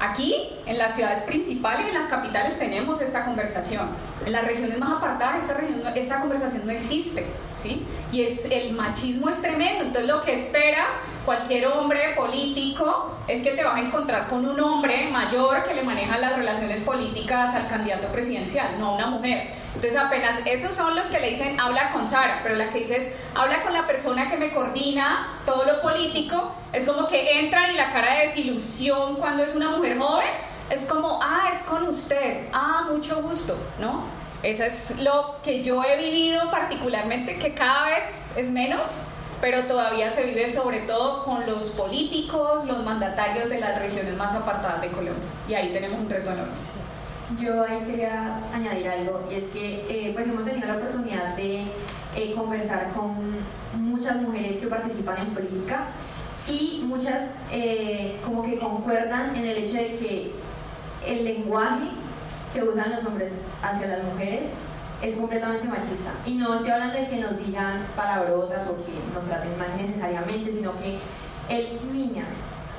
Aquí, 0.00 0.50
en 0.68 0.78
las 0.78 0.94
ciudades 0.94 1.20
principales, 1.20 1.88
en 1.88 1.94
las 1.94 2.06
capitales, 2.06 2.58
tenemos 2.58 3.00
esta 3.00 3.24
conversación. 3.24 3.88
En 4.24 4.32
las 4.32 4.44
regiones 4.44 4.78
más 4.78 4.92
apartadas, 4.92 5.44
esta, 5.44 5.94
esta 5.94 6.20
conversación 6.20 6.66
no 6.66 6.72
existe, 6.72 7.24
¿sí? 7.56 7.86
Y 8.12 8.22
es, 8.22 8.44
el 8.50 8.72
machismo 8.72 9.28
es 9.30 9.40
tremendo. 9.40 9.84
Entonces, 9.84 10.06
lo 10.06 10.22
que 10.22 10.34
espera 10.34 10.86
cualquier 11.24 11.66
hombre 11.66 12.14
político 12.16 13.18
es 13.28 13.42
que 13.42 13.50
te 13.50 13.62
vas 13.62 13.76
a 13.76 13.80
encontrar 13.80 14.28
con 14.28 14.46
un 14.46 14.58
hombre 14.60 15.10
mayor 15.10 15.62
que 15.64 15.74
le 15.74 15.82
maneja 15.82 16.18
las 16.18 16.36
relaciones 16.36 16.80
políticas 16.80 17.54
al 17.54 17.68
candidato 17.68 18.08
presidencial, 18.08 18.78
no 18.78 18.94
una 18.94 19.08
mujer. 19.08 19.48
Entonces 19.74 20.00
apenas 20.00 20.40
esos 20.46 20.74
son 20.74 20.96
los 20.96 21.08
que 21.08 21.20
le 21.20 21.30
dicen 21.30 21.60
habla 21.60 21.90
con 21.92 22.06
Sara, 22.06 22.40
pero 22.42 22.54
la 22.54 22.70
que 22.70 22.78
dices 22.78 23.12
habla 23.34 23.60
con 23.62 23.74
la 23.74 23.86
persona 23.86 24.30
que 24.30 24.38
me 24.38 24.54
coordina 24.54 25.40
todo 25.44 25.64
lo 25.64 25.82
político, 25.82 26.54
es 26.72 26.86
como 26.86 27.06
que 27.06 27.38
entran 27.40 27.72
y 27.72 27.74
la 27.74 27.92
cara 27.92 28.14
de 28.14 28.20
desilusión 28.20 29.16
cuando 29.16 29.42
es 29.42 29.54
una 29.54 29.68
mujer 29.68 29.98
joven, 29.98 30.28
es 30.70 30.84
como, 30.84 31.20
ah, 31.22 31.48
es 31.52 31.60
con 31.62 31.88
usted, 31.88 32.48
ah, 32.52 32.86
mucho 32.90 33.22
gusto, 33.22 33.56
¿no? 33.80 34.04
Eso 34.42 34.64
es 34.64 35.00
lo 35.00 35.36
que 35.42 35.64
yo 35.64 35.82
he 35.82 35.96
vivido 35.96 36.50
particularmente, 36.50 37.38
que 37.38 37.54
cada 37.54 37.86
vez 37.86 38.26
es 38.36 38.50
menos, 38.50 39.04
pero 39.40 39.64
todavía 39.64 40.10
se 40.10 40.24
vive 40.24 40.46
sobre 40.48 40.80
todo 40.80 41.24
con 41.24 41.46
los 41.46 41.70
políticos, 41.70 42.64
los 42.66 42.84
mandatarios 42.84 43.48
de 43.48 43.60
las 43.60 43.78
regiones 43.80 44.16
más 44.16 44.34
apartadas 44.34 44.80
de 44.80 44.88
Colombia. 44.88 45.24
Y 45.48 45.54
ahí 45.54 45.72
tenemos 45.72 45.98
un 46.00 46.08
reto 46.08 46.30
enorme. 46.30 46.52
Yo 47.40 47.64
ahí 47.64 47.80
quería 47.84 48.40
añadir 48.54 48.88
algo, 48.88 49.28
y 49.30 49.34
es 49.34 49.44
que 49.52 49.86
eh, 49.88 50.12
pues 50.14 50.26
hemos 50.26 50.44
tenido 50.44 50.66
la 50.66 50.76
oportunidad 50.76 51.34
de 51.34 51.64
eh, 52.16 52.34
conversar 52.34 52.92
con 52.94 53.36
muchas 53.74 54.16
mujeres 54.16 54.58
que 54.58 54.66
participan 54.66 55.18
en 55.18 55.34
política 55.34 55.86
y 56.46 56.82
muchas 56.86 57.28
eh, 57.52 58.18
como 58.24 58.42
que 58.42 58.58
concuerdan 58.58 59.36
en 59.36 59.44
el 59.44 59.58
hecho 59.58 59.74
de 59.74 59.96
que 59.98 60.32
el 61.06 61.24
lenguaje 61.24 61.90
que 62.52 62.62
usan 62.62 62.90
los 62.90 63.04
hombres 63.04 63.32
hacia 63.62 63.88
las 63.88 64.04
mujeres 64.04 64.46
es 65.02 65.14
completamente 65.14 65.66
machista. 65.68 66.12
Y 66.26 66.34
no 66.34 66.54
estoy 66.54 66.70
hablando 66.70 66.98
de 66.98 67.08
que 67.08 67.16
nos 67.16 67.38
digan 67.38 67.86
palabrotas 67.94 68.66
o 68.66 68.76
que 68.84 68.92
nos 69.14 69.24
traten 69.26 69.56
mal 69.58 69.68
necesariamente, 69.76 70.50
sino 70.50 70.72
que 70.76 70.98
el 71.48 71.78
niña, 71.92 72.24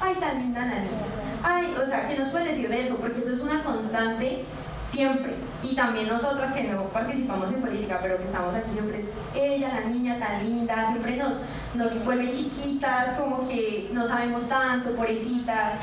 ay, 0.02 0.16
tan 0.16 0.40
linda 0.40 0.66
la 0.66 0.80
niña, 0.80 1.06
ay, 1.44 1.74
o 1.82 1.86
sea, 1.86 2.08
¿qué 2.08 2.18
nos 2.18 2.30
puede 2.30 2.50
decir 2.50 2.70
de 2.70 2.86
eso? 2.86 2.96
Porque 2.96 3.20
eso 3.20 3.34
es 3.34 3.40
una 3.40 3.64
constante 3.64 4.44
siempre. 4.90 5.36
Y 5.64 5.76
también 5.76 6.08
nosotras 6.08 6.52
que 6.52 6.64
no 6.64 6.84
participamos 6.86 7.52
en 7.52 7.62
política, 7.62 8.00
pero 8.02 8.18
que 8.18 8.26
estamos 8.26 8.54
aquí 8.54 8.72
siempre 8.74 9.00
es 9.00 9.06
ella, 9.36 9.80
la 9.80 9.90
niña 9.90 10.20
tan 10.20 10.44
linda, 10.44 10.88
siempre 10.88 11.18
nos, 11.18 11.36
nos 11.76 12.04
vuelve 12.04 12.32
chiquitas, 12.32 13.18
como 13.18 13.48
que 13.48 13.90
no 13.94 14.06
sabemos 14.06 14.48
tanto, 14.48 14.92
pobrecitas. 14.96 15.76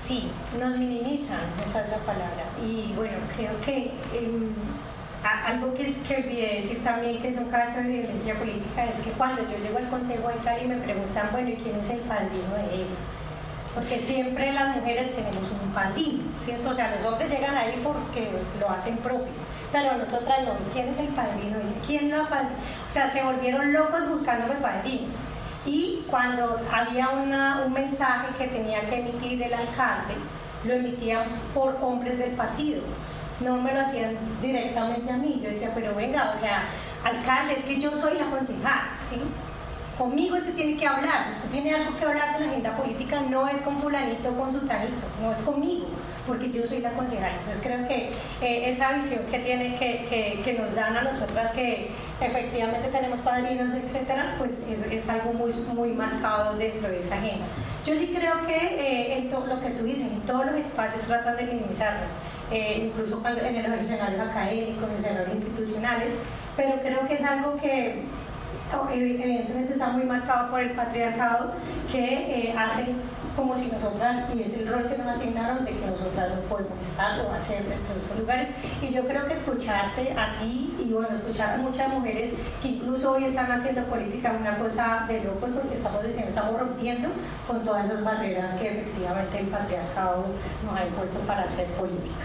Sí, 0.00 0.30
nos 0.58 0.78
minimizan, 0.78 1.40
esa 1.62 1.82
es 1.82 1.90
la 1.90 1.98
palabra. 1.98 2.44
Y 2.64 2.92
bueno, 2.96 3.18
creo 3.36 3.60
que 3.60 3.92
em, 4.16 4.54
algo 5.22 5.74
que, 5.74 5.92
que 5.92 6.16
olvidé 6.16 6.54
decir 6.54 6.82
también 6.82 7.20
que 7.20 7.28
es 7.28 7.36
un 7.36 7.50
caso 7.50 7.76
de 7.76 7.88
violencia 7.88 8.34
política 8.34 8.86
es 8.86 9.00
que 9.00 9.10
cuando 9.10 9.42
yo 9.42 9.58
llego 9.58 9.76
al 9.76 9.90
Consejo 9.90 10.28
de 10.28 10.36
Cali 10.36 10.66
me 10.66 10.76
preguntan, 10.76 11.28
bueno, 11.32 11.50
¿y 11.50 11.56
quién 11.56 11.76
es 11.78 11.90
el 11.90 12.00
padrino 12.00 12.54
de 12.56 12.76
ella? 12.76 12.96
Porque 13.74 13.98
siempre 13.98 14.52
las 14.52 14.74
mujeres 14.74 15.14
tenemos 15.14 15.50
un 15.62 15.70
padrino, 15.72 16.24
¿cierto? 16.42 16.70
O 16.70 16.74
sea, 16.74 16.96
los 16.96 17.04
hombres 17.04 17.30
llegan 17.30 17.56
ahí 17.56 17.78
porque 17.84 18.30
lo 18.58 18.70
hacen 18.70 18.96
propio, 18.96 19.32
pero 19.70 19.98
nosotras 19.98 20.44
no. 20.46 20.52
¿Quién 20.72 20.88
es 20.88 20.98
el 20.98 21.08
padrino? 21.08 21.58
¿Quién 21.86 22.10
lo 22.10 22.24
padrino? 22.24 22.54
O 22.88 22.90
sea, 22.90 23.08
se 23.10 23.22
volvieron 23.22 23.70
locos 23.70 24.08
buscándome 24.08 24.54
padrinos. 24.54 25.14
Y 25.66 26.04
cuando 26.08 26.60
había 26.72 27.10
un 27.10 27.72
mensaje 27.72 28.28
que 28.38 28.46
tenía 28.46 28.86
que 28.86 29.00
emitir 29.00 29.42
el 29.42 29.52
alcalde, 29.52 30.14
lo 30.64 30.74
emitían 30.74 31.24
por 31.54 31.76
hombres 31.82 32.18
del 32.18 32.32
partido. 32.32 32.82
No 33.40 33.56
me 33.56 33.72
lo 33.72 33.80
hacían 33.80 34.16
directamente 34.40 35.10
a 35.10 35.16
mí. 35.16 35.40
Yo 35.42 35.48
decía, 35.48 35.72
pero 35.74 35.94
venga, 35.94 36.32
o 36.34 36.38
sea, 36.38 36.64
alcalde, 37.04 37.54
es 37.54 37.64
que 37.64 37.78
yo 37.78 37.92
soy 37.92 38.18
la 38.18 38.26
concejal, 38.26 38.90
¿sí? 38.98 39.20
Conmigo 40.00 40.34
es 40.34 40.44
que 40.44 40.52
tiene 40.52 40.78
que 40.78 40.86
hablar. 40.86 41.26
Si 41.26 41.32
usted 41.32 41.50
tiene 41.50 41.74
algo 41.74 41.94
que 41.94 42.06
hablar 42.06 42.32
de 42.32 42.46
la 42.46 42.50
agenda 42.52 42.74
política, 42.74 43.20
no 43.28 43.46
es 43.46 43.60
con 43.60 43.76
fulanito 43.76 44.30
con 44.34 44.50
sultanito, 44.50 45.06
no 45.20 45.30
es 45.30 45.42
conmigo, 45.42 45.88
porque 46.26 46.50
yo 46.50 46.64
soy 46.64 46.80
la 46.80 46.92
concejal. 46.92 47.32
Entonces 47.38 47.62
creo 47.62 47.86
que 47.86 48.10
eh, 48.40 48.70
esa 48.70 48.92
visión 48.92 49.20
que 49.30 49.40
tiene, 49.40 49.76
que, 49.76 50.40
que, 50.42 50.52
nos 50.54 50.74
dan 50.74 50.96
a 50.96 51.02
nosotras 51.02 51.50
que 51.50 51.90
efectivamente 52.18 52.88
tenemos 52.88 53.20
padrinos, 53.20 53.72
etcétera, 53.72 54.36
pues 54.38 54.60
es, 54.70 54.84
es, 54.84 55.06
algo 55.10 55.34
muy, 55.34 55.52
muy 55.74 55.90
marcado 55.90 56.56
dentro 56.56 56.88
de 56.88 56.96
esa 56.96 57.16
agenda. 57.16 57.44
Yo 57.84 57.94
sí 57.94 58.10
creo 58.16 58.46
que 58.46 58.56
eh, 58.56 59.18
en 59.18 59.28
todo 59.28 59.48
lo 59.48 59.60
que 59.60 59.68
tú 59.68 59.84
dices, 59.84 60.06
en 60.06 60.20
todos 60.22 60.46
los 60.46 60.54
espacios 60.54 61.02
tratan 61.02 61.36
de 61.36 61.42
minimizarlos. 61.42 62.08
Eh, 62.50 62.86
incluso 62.86 63.20
cuando 63.20 63.42
en 63.42 63.70
los 63.70 63.80
escenarios 63.80 64.26
académicos, 64.26 64.88
en 64.88 64.96
escenarios 64.96 65.34
institucionales, 65.34 66.14
pero 66.56 66.80
creo 66.80 67.06
que 67.06 67.14
es 67.14 67.22
algo 67.22 67.56
que 67.58 68.02
evidentemente 68.92 69.72
está 69.72 69.88
muy 69.88 70.04
marcado 70.04 70.50
por 70.50 70.60
el 70.60 70.70
patriarcado 70.72 71.52
que 71.90 72.48
eh, 72.48 72.54
hacen 72.56 72.96
como 73.36 73.54
si 73.54 73.70
nosotras, 73.70 74.24
y 74.34 74.42
es 74.42 74.52
el 74.54 74.68
rol 74.68 74.88
que 74.88 74.98
nos 74.98 75.06
asignaron 75.16 75.64
de 75.64 75.72
que 75.72 75.86
nosotras 75.86 76.34
no 76.34 76.40
podemos 76.42 76.78
estar 76.80 77.20
o 77.20 77.32
hacer 77.32 77.64
dentro 77.64 77.94
de 77.94 78.00
esos 78.00 78.18
lugares. 78.18 78.48
Y 78.82 78.88
yo 78.92 79.06
creo 79.06 79.26
que 79.26 79.34
escucharte 79.34 80.12
a 80.12 80.38
ti 80.38 80.74
y 80.78 80.92
bueno, 80.92 81.08
escuchar 81.14 81.54
a 81.54 81.56
muchas 81.58 81.88
mujeres 81.88 82.32
que 82.60 82.68
incluso 82.68 83.12
hoy 83.12 83.24
están 83.24 83.50
haciendo 83.50 83.82
política 83.84 84.36
una 84.38 84.58
cosa 84.58 85.04
de 85.08 85.24
locos 85.24 85.50
porque 85.54 85.74
estamos 85.74 86.02
diciendo, 86.02 86.28
estamos 86.28 86.58
rompiendo 86.58 87.08
con 87.46 87.62
todas 87.62 87.86
esas 87.86 88.04
barreras 88.04 88.52
que 88.54 88.68
efectivamente 88.68 89.38
el 89.38 89.46
patriarcado 89.46 90.26
nos 90.64 90.78
ha 90.78 90.86
impuesto 90.86 91.18
para 91.20 91.42
hacer 91.42 91.66
política. 91.68 92.24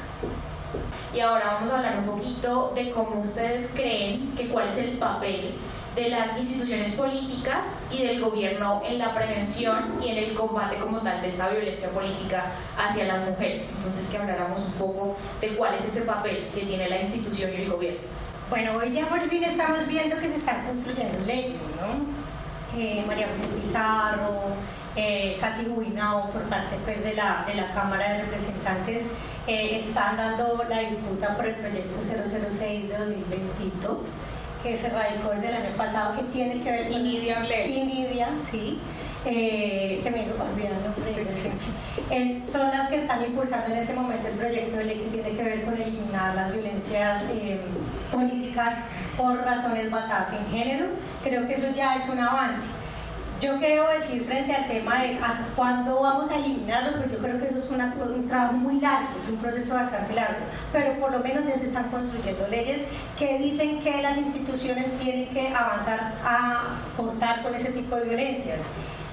Y 1.13 1.19
ahora 1.21 1.53
vamos 1.53 1.71
a 1.71 1.77
hablar 1.77 1.99
un 1.99 2.05
poquito 2.05 2.73
de 2.75 2.91
cómo 2.91 3.21
ustedes 3.21 3.71
creen 3.73 4.33
que 4.35 4.49
cuál 4.49 4.69
es 4.69 4.77
el 4.77 4.97
papel 4.97 5.55
de 5.95 6.09
las 6.09 6.37
instituciones 6.37 6.91
políticas 6.91 7.65
y 7.89 8.03
del 8.03 8.19
gobierno 8.19 8.81
en 8.85 8.99
la 8.99 9.13
prevención 9.13 9.95
y 10.03 10.09
en 10.09 10.17
el 10.17 10.33
combate 10.33 10.75
como 10.77 10.99
tal 10.99 11.21
de 11.21 11.29
esta 11.29 11.49
violencia 11.49 11.89
política 11.89 12.51
hacia 12.77 13.05
las 13.05 13.25
mujeres. 13.25 13.63
Entonces 13.77 14.09
que 14.09 14.17
habláramos 14.17 14.59
un 14.59 14.73
poco 14.73 15.15
de 15.39 15.55
cuál 15.55 15.75
es 15.75 15.85
ese 15.85 16.01
papel 16.01 16.49
que 16.53 16.61
tiene 16.61 16.89
la 16.89 16.99
institución 16.99 17.51
y 17.53 17.61
el 17.63 17.69
gobierno. 17.69 18.01
Bueno, 18.49 18.73
hoy 18.77 18.91
ya 18.91 19.07
por 19.07 19.21
fin 19.21 19.43
estamos 19.43 19.87
viendo 19.87 20.17
que 20.17 20.27
se 20.27 20.35
están 20.35 20.65
construyendo 20.65 21.17
leyes, 21.25 21.59
¿no? 21.79 22.25
Eh, 22.79 23.03
María 23.07 23.29
José 23.29 23.47
Pizarro, 23.47 24.41
eh, 24.97 25.37
Katy 25.39 25.63
por 25.63 26.41
parte 26.43 26.75
pues, 26.83 27.03
de, 27.03 27.13
la, 27.13 27.43
de 27.47 27.55
la 27.55 27.71
Cámara 27.71 28.13
de 28.13 28.21
Representantes 28.23 29.03
eh, 29.47 29.77
están 29.77 30.17
dando 30.17 30.63
la 30.69 30.79
disputa 30.79 31.35
por 31.35 31.45
el 31.45 31.55
proyecto 31.55 32.01
006 32.01 32.89
de 32.89 32.97
2022 32.97 33.97
que 34.65 34.75
se 34.75 34.89
radicó 34.89 35.29
desde 35.29 35.49
el 35.49 35.55
año 35.55 35.75
pasado, 35.77 36.15
que 36.15 36.23
tiene 36.23 36.59
que 36.61 36.71
ver 36.71 36.89
con... 36.89 36.99
Inidia 36.99 37.45
Inidia, 37.67 38.29
sí. 38.49 38.79
Eh, 39.23 39.97
se 40.01 40.11
me 40.11 40.21
olvidó 40.21 40.35
el 40.67 40.83
nombre 40.83 42.45
son 42.47 42.69
las 42.69 42.89
que 42.89 42.97
están 42.97 43.23
impulsando 43.23 43.67
en 43.67 43.77
este 43.79 43.93
momento 43.93 44.27
el 44.27 44.35
proyecto 44.35 44.77
de 44.77 44.83
ley 44.83 44.99
que 44.99 45.17
tiene 45.17 45.35
que 45.35 45.43
ver 45.43 45.63
con 45.63 45.73
eliminar 45.75 46.35
las 46.35 46.51
violencias 46.51 47.23
eh, 47.31 47.59
políticas 48.11 48.79
por 49.17 49.37
razones 49.37 49.89
basadas 49.89 50.29
en 50.33 50.47
género. 50.51 50.87
Creo 51.23 51.47
que 51.47 51.53
eso 51.53 51.67
ya 51.73 51.95
es 51.95 52.07
un 52.09 52.19
avance. 52.19 52.67
Yo 53.45 53.59
qué 53.59 53.75
debo 53.75 53.89
decir 53.89 54.23
frente 54.23 54.55
al 54.55 54.65
tema 54.65 55.03
de 55.03 55.19
hasta 55.19 55.45
cuándo 55.55 56.01
vamos 56.01 56.31
a 56.31 56.37
eliminarlos, 56.37 56.95
pues 56.95 57.11
yo 57.11 57.19
creo 57.19 57.37
que 57.37 57.45
eso 57.45 57.59
es 57.59 57.69
un 57.69 58.27
trabajo 58.27 58.53
muy 58.53 58.79
largo, 58.79 59.19
es 59.19 59.27
un 59.27 59.37
proceso 59.37 59.75
bastante 59.75 60.15
largo, 60.15 60.39
pero 60.73 60.97
por 60.97 61.11
lo 61.11 61.19
menos 61.19 61.45
ya 61.45 61.53
se 61.53 61.65
están 61.65 61.91
construyendo 61.91 62.47
leyes 62.47 62.81
que 63.19 63.37
dicen 63.37 63.81
que 63.81 64.01
las 64.01 64.17
instituciones 64.17 64.91
tienen 64.97 65.29
que 65.29 65.49
avanzar 65.49 66.15
a 66.25 66.77
cortar 66.97 67.43
con 67.43 67.53
ese 67.53 67.71
tipo 67.71 67.95
de 67.97 68.05
violencias. 68.05 68.63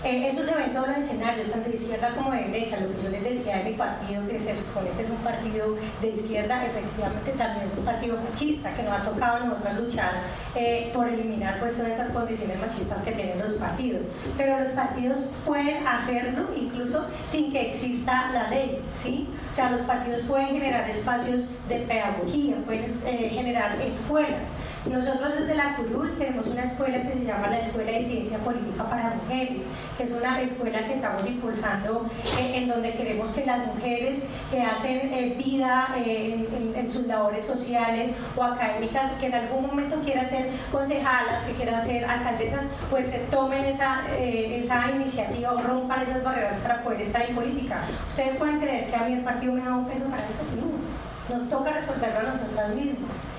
Eh, 0.05 0.27
eso 0.27 0.43
se 0.45 0.53
ve 0.57 0.65
en 0.65 0.73
todos 0.73 0.89
los 0.89 0.99
escenarios, 0.99 1.51
tanto 1.53 1.69
de 1.69 1.77
izquierda 1.77 2.13
como 2.17 2.33
de 2.33 2.43
derecha. 2.45 2.81
Lo 2.81 2.93
que 2.93 3.03
yo 3.05 3.09
les 3.09 3.23
decía 3.23 3.59
de 3.59 3.71
mi 3.71 3.73
partido, 3.75 4.27
que 4.27 4.37
se 4.37 4.57
supone 4.57 4.91
que 4.91 5.03
es 5.03 5.11
un 5.11 5.19
partido 5.19 5.77
de 6.01 6.09
izquierda, 6.09 6.67
efectivamente 6.67 7.31
también 7.33 7.67
es 7.67 7.73
un 7.79 7.85
partido 7.85 8.19
machista, 8.21 8.75
que 8.75 8.83
nos 8.83 8.93
ha 8.95 9.05
tocado 9.05 9.37
a 9.37 9.41
nosotros 9.41 9.81
luchar 9.81 10.13
eh, 10.57 10.91
por 10.93 11.07
eliminar 11.09 11.61
pues, 11.61 11.77
todas 11.77 11.93
esas 11.93 12.11
condiciones 12.11 12.59
machistas 12.59 13.01
que 13.03 13.13
tienen 13.13 13.39
los 13.39 13.53
partidos. 13.53 14.03
Pero 14.37 14.59
los 14.59 14.71
partidos 14.71 15.19
pueden 15.45 15.87
hacerlo 15.87 16.49
incluso 16.57 17.07
sin 17.27 17.53
que 17.53 17.71
exista 17.71 18.31
la 18.33 18.49
ley, 18.49 18.83
¿sí? 18.95 19.29
O 19.49 19.53
sea, 19.53 19.71
los 19.71 19.83
partidos 19.83 20.21
pueden 20.23 20.49
generar 20.49 20.89
espacios 20.91 21.49
de 21.69 21.79
pedagogía, 21.79 22.57
pueden 22.65 22.91
eh, 23.07 23.31
generar 23.33 23.81
escuelas. 23.81 24.53
Nosotros 24.91 25.33
desde 25.39 25.55
la 25.55 25.77
CURUL 25.77 26.19
tenemos 26.19 26.49
una 26.49 26.65
escuela 26.65 27.03
que 27.03 27.13
se 27.13 27.25
llama 27.25 27.49
la 27.49 27.59
Escuela 27.59 27.93
de 27.93 28.05
Ciencia 28.05 28.39
Política 28.39 28.85
para 28.85 29.15
Mujeres, 29.15 29.63
que 29.97 30.05
es 30.05 30.13
una 30.13 30.41
escuela 30.41 30.87
que 30.87 30.93
estamos 30.93 31.27
impulsando 31.27 32.07
eh, 32.39 32.53
en 32.57 32.69
donde 32.69 32.93
queremos 32.95 33.31
que 33.31 33.45
las 33.45 33.67
mujeres 33.67 34.25
que 34.51 34.63
hacen 34.63 35.13
eh, 35.13 35.35
vida 35.37 35.89
eh, 36.05 36.47
en, 36.75 36.91
sus 36.91 37.07
labores 37.07 37.45
sociales 37.45 38.11
o 38.37 38.43
académicas, 38.43 39.13
que 39.19 39.27
en 39.27 39.35
algún 39.35 39.67
momento 39.67 39.97
quieran 40.05 40.29
ser 40.29 40.51
concejalas, 40.71 41.43
que 41.43 41.53
quieran 41.53 41.83
ser 41.83 42.05
alcaldesas, 42.05 42.67
pues 42.91 43.13
tomen 43.31 43.65
esa, 43.65 44.03
esa 44.19 44.91
iniciativa 44.91 45.53
o 45.53 45.59
rompan 45.59 46.03
esas 46.03 46.23
barreras 46.23 46.57
para 46.57 46.83
poder 46.83 47.01
estar 47.01 47.23
en 47.23 47.35
política. 47.35 47.83
Ustedes 48.09 48.35
pueden 48.35 48.61
creer 48.61 48.91
que 48.91 48.97
a 48.97 49.05
mí 49.05 49.15
el 49.15 49.21
partido 49.21 49.55
me 49.55 49.63
da 49.63 49.75
un 49.75 49.87
peso 49.87 50.05
para 50.05 50.23
eso. 50.23 50.43
No, 50.57 51.37
nos 51.37 51.49
toca 51.49 51.71
resolverlo 51.71 52.19
a 52.19 52.33
nosotras 52.35 52.75
mismas 52.75 53.32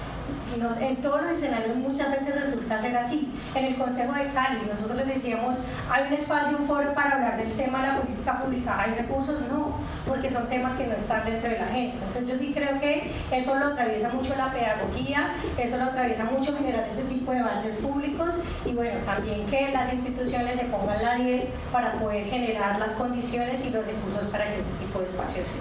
en 0.80 0.96
todos 0.98 1.22
los 1.22 1.32
escenarios 1.32 1.76
muchas 1.76 2.12
veces 2.12 2.36
resulta 2.36 2.80
ser 2.80 2.96
así. 2.96 3.32
En 3.56 3.66
el 3.66 3.76
Consejo 3.76 4.14
de 4.14 4.30
Cali 4.30 4.62
nosotros 4.68 4.98
les 4.98 5.08
decíamos, 5.08 5.58
hay 5.90 6.08
un 6.08 6.14
espacio, 6.14 6.58
un 6.58 6.68
foro 6.68 6.94
para 6.94 7.12
hablar 7.12 7.38
del 7.38 7.52
tema 7.54 7.82
de 7.82 7.88
la 7.88 8.02
política 8.02 8.40
pública, 8.40 8.80
¿hay 8.80 8.94
recursos? 8.96 9.40
No, 9.52 9.78
porque 10.08 10.30
son 10.30 10.48
temas 10.48 10.74
que 10.74 10.88
no 10.88 10.94
están 10.94 11.26
dentro 11.26 11.50
de 11.50 11.60
la 11.60 11.66
agenda. 11.66 11.96
Entonces 12.08 12.30
yo 12.30 12.36
sí 12.36 12.54
creo 12.54 12.80
que 12.80 13.12
eso 13.32 13.56
lo 13.56 13.68
atraviesa 13.68 14.10
mucho 14.10 14.36
la 14.36 14.52
pedagogía, 14.52 15.34
eso 15.58 15.78
lo 15.78 15.84
atraviesa 15.84 16.26
mucho 16.26 16.56
generar 16.56 16.88
este 16.88 17.04
tipo 17.04 17.32
de 17.32 17.38
debates 17.38 17.76
públicos 17.76 18.40
y 18.66 18.74
bueno, 18.74 19.00
también 19.06 19.46
que 19.48 19.72
las 19.72 19.94
instituciones 19.94 20.58
se 20.58 20.66
pongan 20.66 21.02
la 21.02 21.16
10 21.16 21.46
para 21.72 21.94
poder 21.94 22.26
generar 22.26 22.80
las 22.80 22.94
condiciones 22.94 23.66
y 23.66 23.70
los 23.70 23.86
recursos 23.86 24.26
para 24.26 24.50
que 24.50 24.58
este 24.58 24.74
tipo 24.78 25.00
de 25.00 25.06
espacios 25.06 25.48
se 25.48 25.54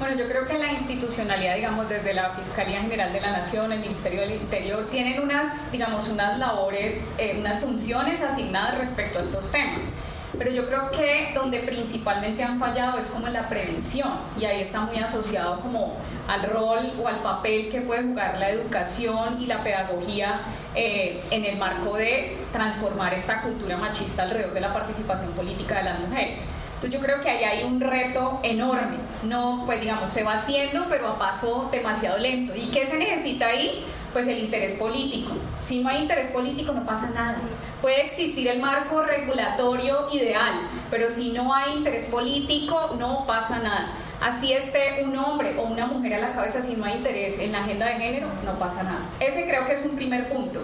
bueno, 0.00 0.16
yo 0.16 0.26
creo 0.28 0.46
que 0.46 0.58
la 0.58 0.72
institucionalidad, 0.72 1.56
digamos, 1.56 1.86
desde 1.86 2.14
la 2.14 2.30
Fiscalía 2.30 2.80
General 2.80 3.12
de 3.12 3.20
la 3.20 3.32
Nación, 3.32 3.70
el 3.70 3.80
Ministerio 3.80 4.22
del 4.22 4.32
Interior, 4.32 4.88
tienen 4.90 5.22
unas, 5.22 5.70
digamos, 5.70 6.08
unas 6.08 6.38
labores, 6.38 7.12
eh, 7.18 7.36
unas 7.38 7.60
funciones 7.60 8.22
asignadas 8.22 8.78
respecto 8.78 9.18
a 9.18 9.20
estos 9.20 9.52
temas. 9.52 9.92
Pero 10.38 10.50
yo 10.52 10.66
creo 10.66 10.90
que 10.90 11.32
donde 11.34 11.58
principalmente 11.60 12.42
han 12.42 12.58
fallado 12.58 12.98
es 12.98 13.06
como 13.06 13.26
en 13.26 13.34
la 13.34 13.46
prevención 13.48 14.08
y 14.40 14.46
ahí 14.46 14.62
está 14.62 14.80
muy 14.80 14.96
asociado 14.96 15.60
como 15.60 15.96
al 16.28 16.44
rol 16.44 16.92
o 16.98 17.06
al 17.06 17.20
papel 17.22 17.68
que 17.68 17.82
puede 17.82 18.04
jugar 18.04 18.38
la 18.38 18.48
educación 18.48 19.42
y 19.42 19.46
la 19.46 19.62
pedagogía 19.62 20.40
eh, 20.74 21.20
en 21.30 21.44
el 21.44 21.58
marco 21.58 21.96
de 21.96 22.38
transformar 22.52 23.12
esta 23.12 23.42
cultura 23.42 23.76
machista 23.76 24.22
alrededor 24.22 24.54
de 24.54 24.60
la 24.60 24.72
participación 24.72 25.32
política 25.32 25.78
de 25.78 25.84
las 25.84 26.00
mujeres. 26.00 26.46
Entonces 26.80 26.98
yo 26.98 27.04
creo 27.04 27.20
que 27.20 27.28
ahí 27.28 27.44
hay 27.44 27.64
un 27.64 27.78
reto 27.78 28.40
enorme. 28.42 28.96
No, 29.24 29.64
pues 29.66 29.82
digamos, 29.82 30.10
se 30.10 30.22
va 30.22 30.32
haciendo, 30.32 30.86
pero 30.88 31.08
a 31.08 31.18
paso 31.18 31.68
demasiado 31.70 32.16
lento. 32.16 32.56
¿Y 32.56 32.70
qué 32.70 32.86
se 32.86 32.96
necesita 32.96 33.48
ahí? 33.48 33.84
Pues 34.14 34.26
el 34.28 34.38
interés 34.38 34.78
político. 34.78 35.30
Si 35.60 35.82
no 35.82 35.90
hay 35.90 36.00
interés 36.00 36.28
político 36.28 36.72
no 36.72 36.86
pasa 36.86 37.10
nada. 37.10 37.36
Puede 37.82 38.06
existir 38.06 38.48
el 38.48 38.60
marco 38.60 39.02
regulatorio 39.02 40.06
ideal, 40.10 40.70
pero 40.90 41.10
si 41.10 41.32
no 41.32 41.52
hay 41.52 41.74
interés 41.74 42.06
político 42.06 42.96
no 42.98 43.26
pasa 43.26 43.58
nada. 43.58 43.86
Así 44.22 44.54
esté 44.54 45.02
un 45.04 45.18
hombre 45.18 45.58
o 45.58 45.64
una 45.64 45.84
mujer 45.84 46.14
a 46.14 46.18
la 46.20 46.32
cabeza, 46.32 46.62
si 46.62 46.76
no 46.76 46.86
hay 46.86 46.94
interés 46.94 47.40
en 47.40 47.52
la 47.52 47.62
agenda 47.62 47.88
de 47.88 47.96
género, 47.96 48.28
no 48.42 48.58
pasa 48.58 48.84
nada. 48.84 49.00
Ese 49.20 49.46
creo 49.46 49.66
que 49.66 49.74
es 49.74 49.84
un 49.84 49.96
primer 49.96 50.30
punto. 50.30 50.60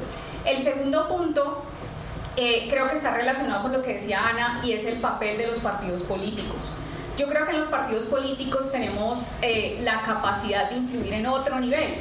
El 0.47 0.63
segundo 0.63 1.09
punto 1.09 1.63
eh, 2.37 2.67
creo 2.69 2.89
que 2.89 2.95
está 2.95 3.15
relacionado 3.15 3.63
con 3.63 3.73
lo 3.73 3.83
que 3.83 3.95
decía 3.95 4.29
Ana 4.29 4.61
y 4.63 4.73
es 4.73 4.85
el 4.85 5.01
papel 5.01 5.39
de 5.39 5.47
los 5.47 5.61
partidos 5.61 6.03
políticos. 6.03 6.75
Yo 7.17 7.29
creo 7.29 7.47
que 7.47 7.53
en 7.53 7.59
los 7.59 7.69
partidos 7.69 8.05
políticos 8.05 8.71
tenemos 8.71 9.33
eh, 9.41 9.79
la 9.81 10.03
capacidad 10.03 10.69
de 10.69 10.77
influir 10.77 11.15
en 11.15 11.27
otro 11.27 11.59
nivel. 11.61 11.95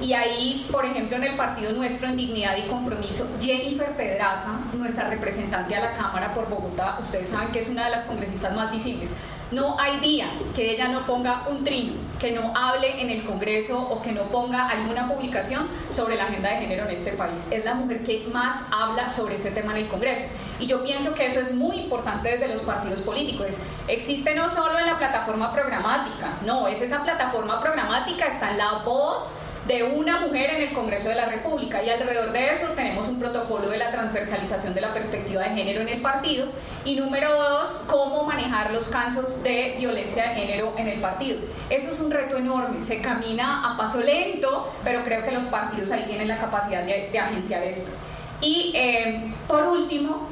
Y 0.00 0.12
ahí, 0.12 0.68
por 0.70 0.84
ejemplo, 0.84 1.16
en 1.16 1.24
el 1.24 1.36
partido 1.36 1.72
nuestro, 1.72 2.08
en 2.08 2.16
Dignidad 2.16 2.56
y 2.56 2.68
Compromiso, 2.68 3.28
Jennifer 3.40 3.96
Pedraza, 3.96 4.60
nuestra 4.72 5.08
representante 5.08 5.74
a 5.74 5.80
la 5.80 5.92
Cámara 5.94 6.32
por 6.34 6.48
Bogotá, 6.48 6.98
ustedes 7.00 7.28
saben 7.28 7.48
que 7.48 7.58
es 7.58 7.68
una 7.68 7.86
de 7.86 7.90
las 7.90 8.04
congresistas 8.04 8.54
más 8.54 8.70
visibles, 8.70 9.14
no 9.50 9.80
hay 9.80 9.98
día 10.00 10.28
que 10.54 10.72
ella 10.72 10.88
no 10.88 11.06
ponga 11.06 11.46
un 11.48 11.64
trino, 11.64 11.94
que 12.20 12.32
no 12.32 12.52
hable 12.54 13.00
en 13.00 13.08
el 13.08 13.24
Congreso 13.24 13.80
o 13.80 14.02
que 14.02 14.12
no 14.12 14.24
ponga 14.24 14.68
alguna 14.68 15.08
publicación 15.08 15.66
sobre 15.88 16.16
la 16.16 16.24
agenda 16.24 16.50
de 16.50 16.56
género 16.56 16.84
en 16.84 16.90
este 16.90 17.12
país. 17.12 17.48
Es 17.50 17.64
la 17.64 17.72
mujer 17.72 18.04
que 18.04 18.28
más 18.30 18.62
habla 18.70 19.08
sobre 19.08 19.36
ese 19.36 19.50
tema 19.50 19.72
en 19.72 19.84
el 19.84 19.88
Congreso. 19.88 20.26
Y 20.60 20.66
yo 20.66 20.84
pienso 20.84 21.14
que 21.14 21.24
eso 21.24 21.40
es 21.40 21.54
muy 21.54 21.76
importante 21.76 22.28
desde 22.28 22.46
los 22.46 22.60
partidos 22.60 23.00
políticos. 23.00 23.60
Existe 23.86 24.34
no 24.34 24.50
solo 24.50 24.78
en 24.78 24.86
la 24.86 24.98
plataforma 24.98 25.50
programática, 25.50 26.28
no, 26.44 26.68
es 26.68 26.82
esa 26.82 27.02
plataforma 27.02 27.58
programática, 27.58 28.26
está 28.26 28.50
en 28.50 28.58
la 28.58 28.82
voz 28.84 29.32
de 29.68 29.82
una 29.82 30.20
mujer 30.20 30.48
en 30.48 30.62
el 30.62 30.72
Congreso 30.72 31.10
de 31.10 31.14
la 31.14 31.26
República 31.26 31.82
y 31.82 31.90
alrededor 31.90 32.32
de 32.32 32.52
eso 32.52 32.68
tenemos 32.74 33.06
un 33.06 33.20
protocolo 33.20 33.68
de 33.68 33.76
la 33.76 33.90
transversalización 33.90 34.74
de 34.74 34.80
la 34.80 34.94
perspectiva 34.94 35.42
de 35.42 35.50
género 35.50 35.82
en 35.82 35.90
el 35.90 36.00
partido 36.00 36.48
y 36.86 36.96
número 36.96 37.30
dos, 37.30 37.84
cómo 37.86 38.24
manejar 38.24 38.72
los 38.72 38.88
casos 38.88 39.42
de 39.42 39.74
violencia 39.78 40.30
de 40.30 40.34
género 40.36 40.72
en 40.78 40.88
el 40.88 41.00
partido. 41.00 41.38
Eso 41.68 41.90
es 41.90 42.00
un 42.00 42.10
reto 42.10 42.38
enorme, 42.38 42.80
se 42.80 43.02
camina 43.02 43.70
a 43.70 43.76
paso 43.76 44.00
lento, 44.00 44.72
pero 44.82 45.04
creo 45.04 45.22
que 45.22 45.32
los 45.32 45.44
partidos 45.44 45.90
ahí 45.92 46.04
tienen 46.08 46.28
la 46.28 46.38
capacidad 46.38 46.82
de, 46.82 47.18
agenciar 47.18 47.62
esto. 47.62 47.90
Y 48.40 48.72
eh, 48.74 49.34
por 49.46 49.64
último, 49.64 50.28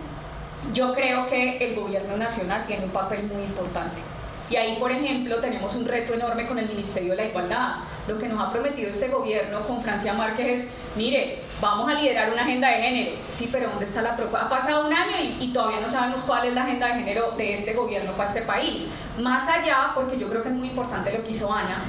yo 0.72 0.94
creo 0.94 1.26
que 1.26 1.58
el 1.58 1.74
gobierno 1.74 2.16
nacional 2.16 2.64
tiene 2.66 2.86
un 2.86 2.90
papel 2.90 3.24
muy 3.24 3.42
importante. 3.42 4.00
Y 4.48 4.56
ahí, 4.56 4.76
por 4.78 4.92
ejemplo, 4.92 5.40
tenemos 5.40 5.74
un 5.74 5.84
reto 5.84 6.14
enorme 6.14 6.46
con 6.46 6.58
el 6.58 6.68
Ministerio 6.68 7.10
de 7.10 7.16
la 7.16 7.24
Igualdad. 7.26 7.76
Lo 8.06 8.16
que 8.16 8.28
nos 8.28 8.40
ha 8.40 8.52
prometido 8.52 8.88
este 8.88 9.08
gobierno 9.08 9.60
con 9.66 9.82
Francia 9.82 10.12
Márquez 10.12 10.46
es, 10.46 10.74
mire, 10.94 11.40
vamos 11.60 11.90
a 11.90 11.94
liderar 11.94 12.32
una 12.32 12.42
agenda 12.42 12.68
de 12.68 12.82
género. 12.82 13.16
Sí, 13.26 13.48
pero 13.50 13.68
¿dónde 13.68 13.86
está 13.86 14.02
la 14.02 14.14
propuesta? 14.14 14.46
Ha 14.46 14.48
pasado 14.48 14.86
un 14.86 14.94
año 14.94 15.16
y, 15.20 15.44
y, 15.44 15.52
todavía 15.52 15.80
no 15.80 15.90
sabemos 15.90 16.22
cuál 16.22 16.46
es 16.46 16.54
la 16.54 16.62
agenda 16.62 16.86
de 16.86 16.94
género 16.94 17.32
de 17.32 17.54
este 17.54 17.72
gobierno 17.72 18.12
para 18.12 18.28
este 18.28 18.42
país. 18.42 18.88
Más 19.18 19.48
allá, 19.48 19.90
porque 19.94 20.16
yo 20.16 20.28
creo 20.28 20.42
que 20.42 20.50
es 20.50 20.54
muy 20.54 20.68
importante 20.68 21.12
lo 21.12 21.24
que 21.24 21.32
hizo 21.32 21.52
Ana, 21.52 21.82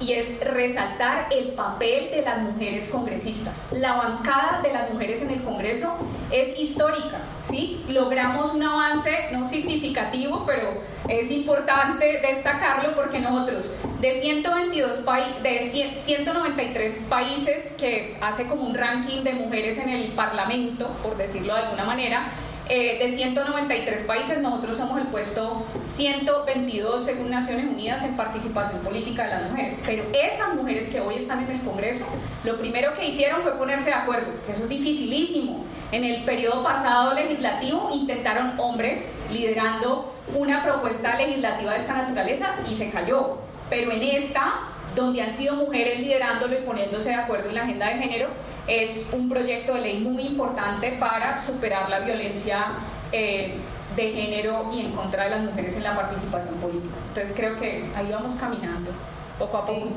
y 0.00 0.12
es 0.12 0.40
resaltar 0.40 1.28
el 1.30 1.52
papel 1.52 2.10
de 2.10 2.22
las 2.22 2.40
mujeres 2.40 2.88
congresistas. 2.88 3.72
La 3.72 3.94
bancada 3.94 4.60
de 4.62 4.72
las 4.72 4.90
mujeres 4.92 5.22
en 5.22 5.30
el 5.30 5.42
Congreso 5.42 5.96
es 6.30 6.58
histórica, 6.58 7.20
¿sí? 7.42 7.84
Logramos 7.88 8.52
un 8.52 8.62
avance 8.62 9.28
no 9.32 9.44
significativo, 9.44 10.44
pero 10.46 10.80
es 11.08 11.30
importante 11.30 12.20
destacarlo 12.20 12.94
porque 12.94 13.20
nosotros 13.20 13.76
de 14.00 14.20
122 14.20 15.00
de 15.42 15.94
193 15.96 17.06
países 17.08 17.74
que 17.78 18.16
hace 18.20 18.46
como 18.46 18.62
un 18.62 18.74
ranking 18.74 19.22
de 19.22 19.34
mujeres 19.34 19.78
en 19.78 19.90
el 19.90 20.12
Parlamento, 20.12 20.88
por 21.02 21.16
decirlo 21.16 21.54
de 21.54 21.60
alguna 21.60 21.84
manera, 21.84 22.26
eh, 22.66 22.98
de 22.98 23.14
193 23.14 24.04
países, 24.04 24.40
nosotros 24.40 24.74
somos 24.74 24.98
el 24.98 25.08
puesto 25.08 25.66
122 25.84 27.04
según 27.04 27.30
Naciones 27.30 27.66
Unidas 27.66 28.02
en 28.04 28.16
participación 28.16 28.80
política 28.80 29.24
de 29.24 29.30
las 29.30 29.50
mujeres. 29.50 29.82
Pero 29.84 30.04
esas 30.14 30.54
mujeres 30.54 30.88
que 30.88 31.00
hoy 31.00 31.16
están 31.16 31.44
en 31.44 31.50
el 31.50 31.60
Congreso, 31.60 32.06
lo 32.42 32.56
primero 32.56 32.94
que 32.94 33.06
hicieron 33.06 33.42
fue 33.42 33.52
ponerse 33.58 33.90
de 33.90 33.96
acuerdo. 33.96 34.32
Eso 34.50 34.62
es 34.62 34.68
dificilísimo. 34.70 35.64
En 35.92 36.04
el 36.04 36.24
periodo 36.24 36.62
pasado 36.62 37.12
legislativo 37.12 37.90
intentaron 37.92 38.58
hombres 38.58 39.20
liderando 39.30 40.14
una 40.34 40.62
propuesta 40.62 41.16
legislativa 41.18 41.72
de 41.72 41.76
esta 41.76 41.92
naturaleza 41.92 42.54
y 42.70 42.74
se 42.74 42.90
cayó. 42.90 43.38
Pero 43.68 43.92
en 43.92 44.02
esta 44.02 44.70
donde 44.94 45.22
han 45.22 45.32
sido 45.32 45.56
mujeres 45.56 46.00
liderándolo 46.00 46.58
y 46.58 46.62
poniéndose 46.62 47.10
de 47.10 47.16
acuerdo 47.16 47.48
en 47.48 47.56
la 47.56 47.62
agenda 47.64 47.88
de 47.88 47.98
género, 47.98 48.28
es 48.66 49.10
un 49.12 49.28
proyecto 49.28 49.74
de 49.74 49.80
ley 49.80 50.00
muy 50.00 50.22
importante 50.22 50.96
para 50.98 51.36
superar 51.36 51.90
la 51.90 52.00
violencia 52.00 52.72
eh, 53.12 53.56
de 53.94 54.12
género 54.12 54.70
y 54.72 54.80
en 54.80 54.92
contra 54.92 55.24
de 55.24 55.30
las 55.30 55.42
mujeres 55.42 55.76
en 55.76 55.84
la 55.84 55.94
participación 55.94 56.54
política. 56.56 56.94
Entonces 57.08 57.36
creo 57.36 57.56
que 57.56 57.90
ahí 57.94 58.10
vamos 58.10 58.34
caminando, 58.34 58.90
poco 59.38 59.58
a 59.58 59.66
poco. 59.66 59.88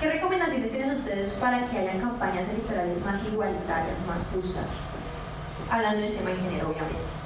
¿Qué 0.00 0.10
recomendaciones 0.10 0.70
tienen 0.70 0.90
ustedes 0.90 1.34
para 1.34 1.66
que 1.66 1.78
haya 1.78 2.00
campañas 2.00 2.48
electorales 2.48 3.00
más 3.04 3.24
igualitarias, 3.24 3.98
más 4.06 4.18
justas? 4.34 4.66
Hablando 5.70 6.00
del 6.00 6.16
tema 6.16 6.30
de 6.30 6.36
género, 6.36 6.70
obviamente. 6.70 7.23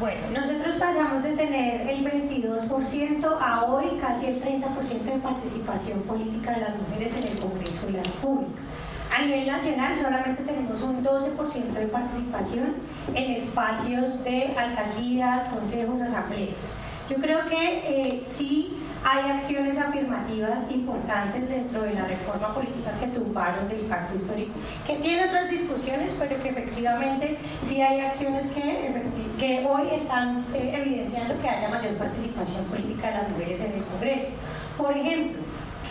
Bueno, 0.00 0.30
nosotros 0.32 0.76
pasamos 0.76 1.22
de 1.22 1.36
tener 1.36 1.86
el 1.90 2.02
22% 2.02 3.38
a 3.38 3.64
hoy 3.64 3.98
casi 4.00 4.28
el 4.28 4.42
30% 4.42 5.02
de 5.02 5.18
participación 5.18 6.00
política 6.04 6.52
de 6.52 6.60
las 6.62 6.74
mujeres 6.74 7.18
en 7.18 7.24
el 7.24 7.38
Congreso 7.38 7.84
de 7.84 7.92
la 7.92 8.02
República. 8.02 8.62
A 9.14 9.22
nivel 9.22 9.46
nacional 9.46 9.98
solamente 9.98 10.42
tenemos 10.42 10.80
un 10.80 11.04
12% 11.04 11.72
de 11.74 11.86
participación 11.88 12.76
en 13.14 13.30
espacios 13.32 14.24
de 14.24 14.54
alcaldías, 14.56 15.44
consejos, 15.50 16.00
asambleas. 16.00 16.70
Yo 17.10 17.16
creo 17.16 17.44
que 17.44 17.82
eh, 17.84 18.22
sí 18.24 18.78
hay 19.04 19.30
acciones 19.30 19.78
afirmativas 19.78 20.70
importantes 20.70 21.48
dentro 21.48 21.82
de 21.82 21.94
la 21.94 22.04
reforma 22.04 22.54
política 22.54 22.92
que 23.00 23.06
tumbaron 23.06 23.68
del 23.68 23.80
pacto 23.86 24.14
histórico, 24.14 24.52
que 24.86 24.96
tiene 24.96 25.24
otras 25.24 25.50
discusiones, 25.50 26.14
pero 26.18 26.40
que 26.42 26.50
efectivamente 26.50 27.38
sí 27.62 27.80
hay 27.80 28.00
acciones 28.00 28.46
que, 28.48 29.02
que 29.38 29.66
hoy 29.66 29.88
están 29.92 30.44
eh, 30.54 30.72
evidenciando 30.74 31.38
que 31.40 31.48
haya 31.48 31.68
mayor 31.68 31.94
participación 31.94 32.64
política 32.66 33.08
de 33.08 33.14
las 33.14 33.32
mujeres 33.32 33.60
en 33.60 33.72
el 33.72 33.84
Congreso. 33.84 34.26
Por 34.76 34.96
ejemplo, 34.96 35.40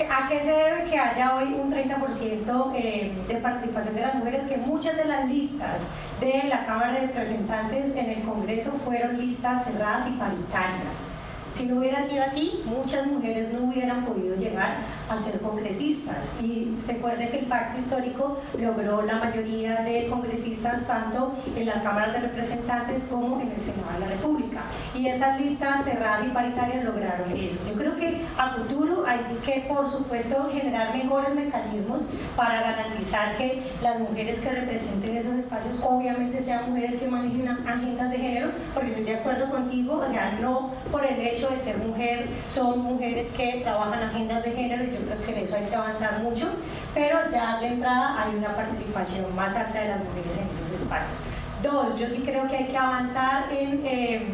¿A 0.10 0.30
qué 0.30 0.39
se 0.39 0.52
debe 0.52 0.86
que 0.86 0.98
haya 0.98 1.36
hoy 1.36 1.54
un 1.56 1.69
30% 1.69 2.72
eh, 2.74 3.12
de 3.28 3.36
participación 3.36 3.95
de 3.95 4.02
las 4.02 4.15
mujeres? 4.15 4.43
Que 4.43 4.56
muchas 4.56 4.95
de 4.95 5.04
las 5.04 5.28
listas 5.28 5.82
de 6.22 6.43
la 6.48 6.65
Cámara 6.65 6.93
de 6.93 7.08
Representantes 7.08 7.93
en 7.93 8.10
el 8.10 8.22
Congreso 8.22 8.72
fueron 8.86 9.17
listas 9.17 9.65
cerradas 9.65 10.08
y 10.08 10.12
paritarias. 10.12 11.04
Si 11.51 11.65
no 11.65 11.79
hubiera 11.79 12.01
sido 12.01 12.23
así, 12.23 12.62
muchas 12.65 13.07
mujeres 13.07 13.51
no 13.51 13.65
hubieran 13.67 14.05
podido 14.05 14.35
llegar 14.35 14.77
a 15.09 15.17
ser 15.17 15.39
congresistas. 15.39 16.29
Y 16.41 16.75
recuerde 16.88 17.29
que 17.29 17.39
el 17.39 17.45
pacto 17.45 17.77
histórico 17.77 18.38
logró 18.57 19.01
la 19.01 19.15
mayoría 19.15 19.81
de 19.81 20.07
congresistas 20.07 20.85
tanto 20.88 21.33
en 21.55 21.65
las 21.65 21.79
cámaras 21.79 22.13
de 22.13 22.19
representantes 22.19 23.03
como 23.09 23.41
en 23.41 23.51
el 23.51 23.59
Senado 23.59 23.91
de 23.93 23.99
la 23.99 24.07
República. 24.07 24.62
Y 24.95 25.07
esas 25.07 25.39
listas 25.41 25.83
cerradas 25.83 26.23
y 26.25 26.29
paritarias 26.29 26.83
lograron 26.83 27.31
eso. 27.35 27.57
Yo 27.67 27.73
creo 27.73 27.95
que 27.95 28.25
a 28.38 28.49
futuro 28.51 29.05
hay 29.07 29.19
que, 29.43 29.65
por 29.67 29.89
supuesto, 29.89 30.49
generar 30.51 30.95
mejores 30.95 31.33
mecanismos 31.33 32.03
para 32.35 32.62
garantizar 32.62 33.38
que 33.38 33.63
las 33.81 33.99
mujeres 33.99 34.39
que 34.39 34.49
representen 34.49 35.17
esos 35.17 35.33
espacios 35.33 35.79
obviamente 35.83 36.39
sean 36.39 36.69
mujeres 36.69 36.95
que 36.95 37.07
manejen 37.07 37.47
agendas 37.67 38.12
de 38.12 38.17
género, 38.17 38.51
porque 38.73 38.89
estoy 38.89 39.03
de 39.03 39.15
acuerdo 39.15 39.49
contigo, 39.49 40.03
o 40.05 40.12
sea, 40.12 40.38
no 40.39 40.71
por 40.91 41.05
el 41.05 41.19
hecho 41.19 41.38
de 41.47 41.56
ser 41.56 41.78
mujer, 41.78 42.28
son 42.47 42.80
mujeres 42.80 43.30
que 43.30 43.62
trabajan 43.63 44.04
agendas 44.04 44.43
de 44.43 44.52
género 44.52 44.84
y 44.84 44.91
yo 44.91 44.99
creo 44.99 45.21
que 45.21 45.32
en 45.32 45.38
eso 45.45 45.56
hay 45.56 45.65
que 45.65 45.75
avanzar 45.75 46.19
mucho, 46.19 46.47
pero 46.93 47.19
ya 47.32 47.60
de 47.60 47.67
entrada 47.67 48.21
hay 48.21 48.36
una 48.36 48.56
participación 48.56 49.34
más 49.36 49.56
alta 49.56 49.80
de 49.80 49.88
las 49.89 49.99
mujeres 50.04 50.38
en 50.38 50.49
esos 50.49 50.69
espacios. 50.71 51.21
Dos, 51.63 51.97
yo 51.99 52.08
sí 52.08 52.23
creo 52.25 52.47
que 52.47 52.58
hay 52.58 52.67
que 52.67 52.78
avanzar 52.78 53.52
en, 53.52 53.86
eh, 53.86 54.28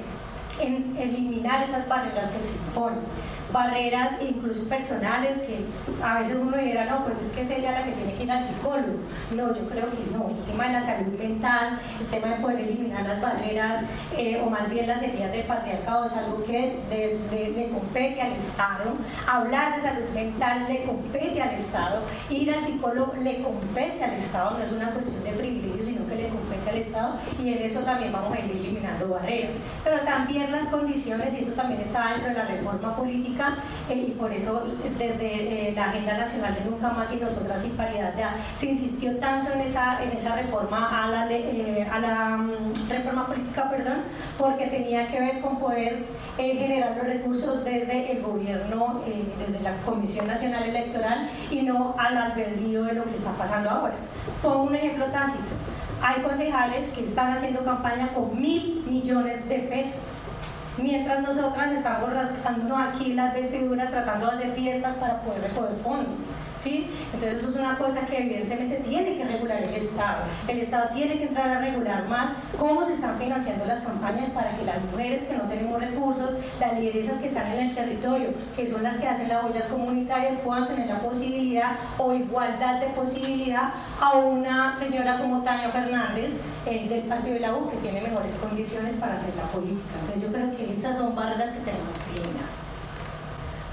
en 0.60 0.96
eliminar 0.98 1.62
esas 1.64 1.88
barreras 1.88 2.30
que 2.30 2.40
se 2.40 2.58
imponen 2.58 3.00
barreras 3.56 4.18
incluso 4.22 4.68
personales 4.68 5.38
que 5.38 5.64
a 6.04 6.20
veces 6.20 6.36
uno 6.40 6.58
dirá, 6.58 6.86
no, 6.86 7.06
pues 7.06 7.22
es 7.22 7.32
que 7.32 7.42
es 7.42 7.52
ella 7.52 7.72
la 7.72 7.84
que 7.84 7.92
tiene 7.94 8.14
que 8.14 8.24
ir 8.24 8.32
al 8.32 8.42
psicólogo. 8.42 9.00
No, 9.34 9.48
yo 9.56 9.64
creo 9.70 9.86
que 9.86 10.04
no, 10.12 10.30
el 10.30 10.44
tema 10.44 10.68
de 10.68 10.74
la 10.74 10.82
salud 10.82 11.18
mental, 11.18 11.80
el 12.02 12.08
tema 12.08 12.36
de 12.36 12.42
poder 12.42 12.60
eliminar 12.60 13.04
las 13.04 13.22
barreras 13.22 13.86
eh, 14.18 14.42
o 14.46 14.50
más 14.50 14.70
bien 14.70 14.88
las 14.88 15.02
heridas 15.02 15.32
del 15.32 15.46
patriarcado 15.46 16.06
es 16.06 16.14
algo 16.14 16.44
que 16.44 16.80
le 17.32 17.70
compete 17.70 18.22
al 18.22 18.34
Estado. 18.34 18.94
Hablar 19.26 19.76
de 19.76 19.82
salud 19.82 20.10
mental 20.14 20.66
le 20.68 20.84
compete 20.84 21.42
al 21.42 21.56
Estado. 21.56 22.02
Ir 22.30 22.54
al 22.54 22.62
psicólogo 22.62 23.14
le 23.22 23.42
compete 23.42 24.04
al 24.04 24.14
Estado, 24.16 24.58
no 24.58 24.64
es 24.64 24.72
una 24.74 24.90
cuestión 24.92 25.24
de 25.24 25.32
privilegio, 25.32 25.86
sino 25.86 26.06
que 26.06 26.16
le 26.16 26.28
compete 26.28 26.70
al 26.70 26.78
Estado 26.78 27.16
y 27.42 27.54
en 27.54 27.62
eso 27.62 27.80
también 27.82 28.12
vamos 28.12 28.34
a 28.34 28.40
ir 28.40 28.52
eliminando 28.52 29.08
barreras. 29.08 29.56
Pero 29.84 30.02
también 30.02 30.52
las 30.52 30.68
condiciones, 30.68 31.34
y 31.34 31.44
eso 31.44 31.54
también 31.54 31.80
está 31.80 32.10
dentro 32.10 32.30
de 32.30 32.34
la 32.34 32.46
reforma 32.46 32.96
política, 32.96 33.45
eh, 33.90 34.06
y 34.08 34.12
por 34.12 34.32
eso 34.32 34.64
desde 34.98 35.70
eh, 35.70 35.74
la 35.76 35.86
Agenda 35.86 36.18
Nacional 36.18 36.56
de 36.56 36.70
Nunca 36.70 36.90
Más 36.90 37.12
y 37.12 37.18
Nosotras 37.18 37.62
sin 37.62 37.72
Paridad 37.72 38.14
ya 38.18 38.36
se 38.56 38.68
insistió 38.68 39.18
tanto 39.18 39.52
en 39.52 39.62
esa, 39.62 40.04
en 40.04 40.12
esa 40.12 40.36
reforma 40.36 41.04
a 41.04 41.08
la, 41.08 41.28
eh, 41.32 41.88
mm, 41.88 42.90
reforma 42.90 43.28
política, 43.28 43.70
perdón, 43.70 44.04
porque 44.38 44.68
tenía 44.68 45.08
que 45.08 45.20
ver 45.20 45.42
con 45.42 45.60
poder 45.60 46.06
generar 46.38 46.96
los 46.98 47.06
recursos 47.06 47.64
desde 47.64 48.12
el 48.12 48.22
gobierno, 48.22 49.02
desde 49.40 49.62
la 49.62 49.74
Comisión 49.84 50.28
Nacional 50.28 50.64
Electoral 50.64 51.30
y 51.52 51.62
no 51.62 51.96
al 51.98 52.18
albedrío 52.18 52.84
de 52.84 52.94
lo 52.94 53.04
que 53.06 53.14
está 53.14 53.32
pasando 53.32 53.70
ahora. 53.70 53.96
Pongo 54.42 54.64
un 54.64 54.76
ejemplo 54.76 55.06
tácito. 55.06 55.52
Hay 56.02 56.22
concejales 56.22 56.90
que 56.90 57.04
están 57.04 57.34
haciendo 57.34 57.64
campaña 57.64 58.10
con 58.10 58.40
mil 58.40 58.84
millones 58.88 59.48
de 59.48 59.60
pesos 59.60 60.02
mientras 60.78 61.22
nosotras 61.22 61.72
estamos 61.72 62.12
rascándonos 62.14 62.80
aquí 62.82 63.14
las 63.14 63.34
vestiduras 63.34 63.90
tratando 63.90 64.28
de 64.28 64.38
hacer 64.38 64.52
fiestas 64.54 64.94
para 64.96 65.22
poder 65.22 65.42
recoger 65.44 65.76
fondos. 65.78 66.30
Entonces 66.64 67.40
eso 67.40 67.50
es 67.50 67.56
una 67.56 67.78
cosa 67.78 68.02
que 68.06 68.18
evidentemente 68.18 68.78
tiene 68.78 69.18
que 69.18 69.24
regular 69.24 69.62
el 69.62 69.74
Estado. 69.76 70.24
El 70.48 70.60
Estado 70.60 70.90
tiene 70.94 71.18
que 71.18 71.26
entrar 71.26 71.50
a 71.50 71.60
regular 71.60 72.08
más 72.08 72.32
cómo 72.58 72.84
se 72.86 72.94
están 72.94 73.18
financiando 73.18 73.66
las 73.66 73.82
campañas 73.82 74.30
para 74.30 74.56
que 74.56 74.64
las 74.64 74.82
mujeres 74.84 75.24
que 75.24 75.36
no 75.36 75.44
tenemos 75.44 75.80
recursos, 75.80 76.32
las 76.60 76.80
lideresas 76.80 77.20
que 77.20 77.28
están 77.28 77.52
en 77.52 77.70
el 77.70 77.76
territorio, 77.76 78.30
que 78.56 78.66
son 78.66 78.84
las 78.84 78.98
que 78.98 79.08
hacen 79.08 79.30
las 79.30 79.44
ollas 79.44 79.68
comunitarias, 79.68 80.36
puedan 80.44 80.68
tener 80.68 80.88
la 80.88 81.02
posibilidad 81.02 81.72
o 81.98 82.14
igualdad 82.14 82.80
de 82.80 82.88
posibilidad 82.88 83.74
a 84.00 84.18
una 84.18 84.76
señora 84.76 85.20
como 85.20 85.44
Tania 85.44 85.70
Fernández 85.70 86.40
eh, 86.66 86.88
del 86.88 87.02
Partido 87.02 87.36
de 87.36 87.42
la 87.42 87.56
U 87.56 87.70
que 87.70 87.78
tiene 87.78 88.02
mejores 88.02 88.36
condiciones 88.36 88.96
para 88.96 89.14
hacer 89.14 89.36
la 89.36 89.44
política. 89.44 89.96
Entonces 90.00 90.24
yo 90.24 90.30
creo 90.32 90.56
que 90.56 90.74
esas 90.74 90.98
son 90.98 91.16
barreras 91.16 91.50
que 91.50 91.60
tenemos 91.60 91.98
que 91.98 92.22
eliminar. 92.22 92.65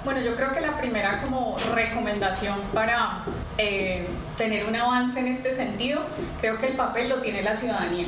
Bueno, 0.05 0.21
yo 0.21 0.35
creo 0.35 0.53
que 0.53 0.61
la 0.61 0.79
primera 0.79 1.21
como 1.21 1.57
recomendación 1.73 2.61
para 2.75 3.25
eh, 3.57 4.09
tener 4.37 4.67
un 4.67 4.75
avance 4.75 5.21
en 5.21 5.29
este 5.29 5.53
sentido, 5.53 6.03
creo 6.41 6.59
que 6.59 6.67
el 6.67 6.77
papel 6.77 7.09
lo 7.09 7.21
tiene 7.21 7.41
la 7.43 7.55
ciudadanía. 7.55 8.07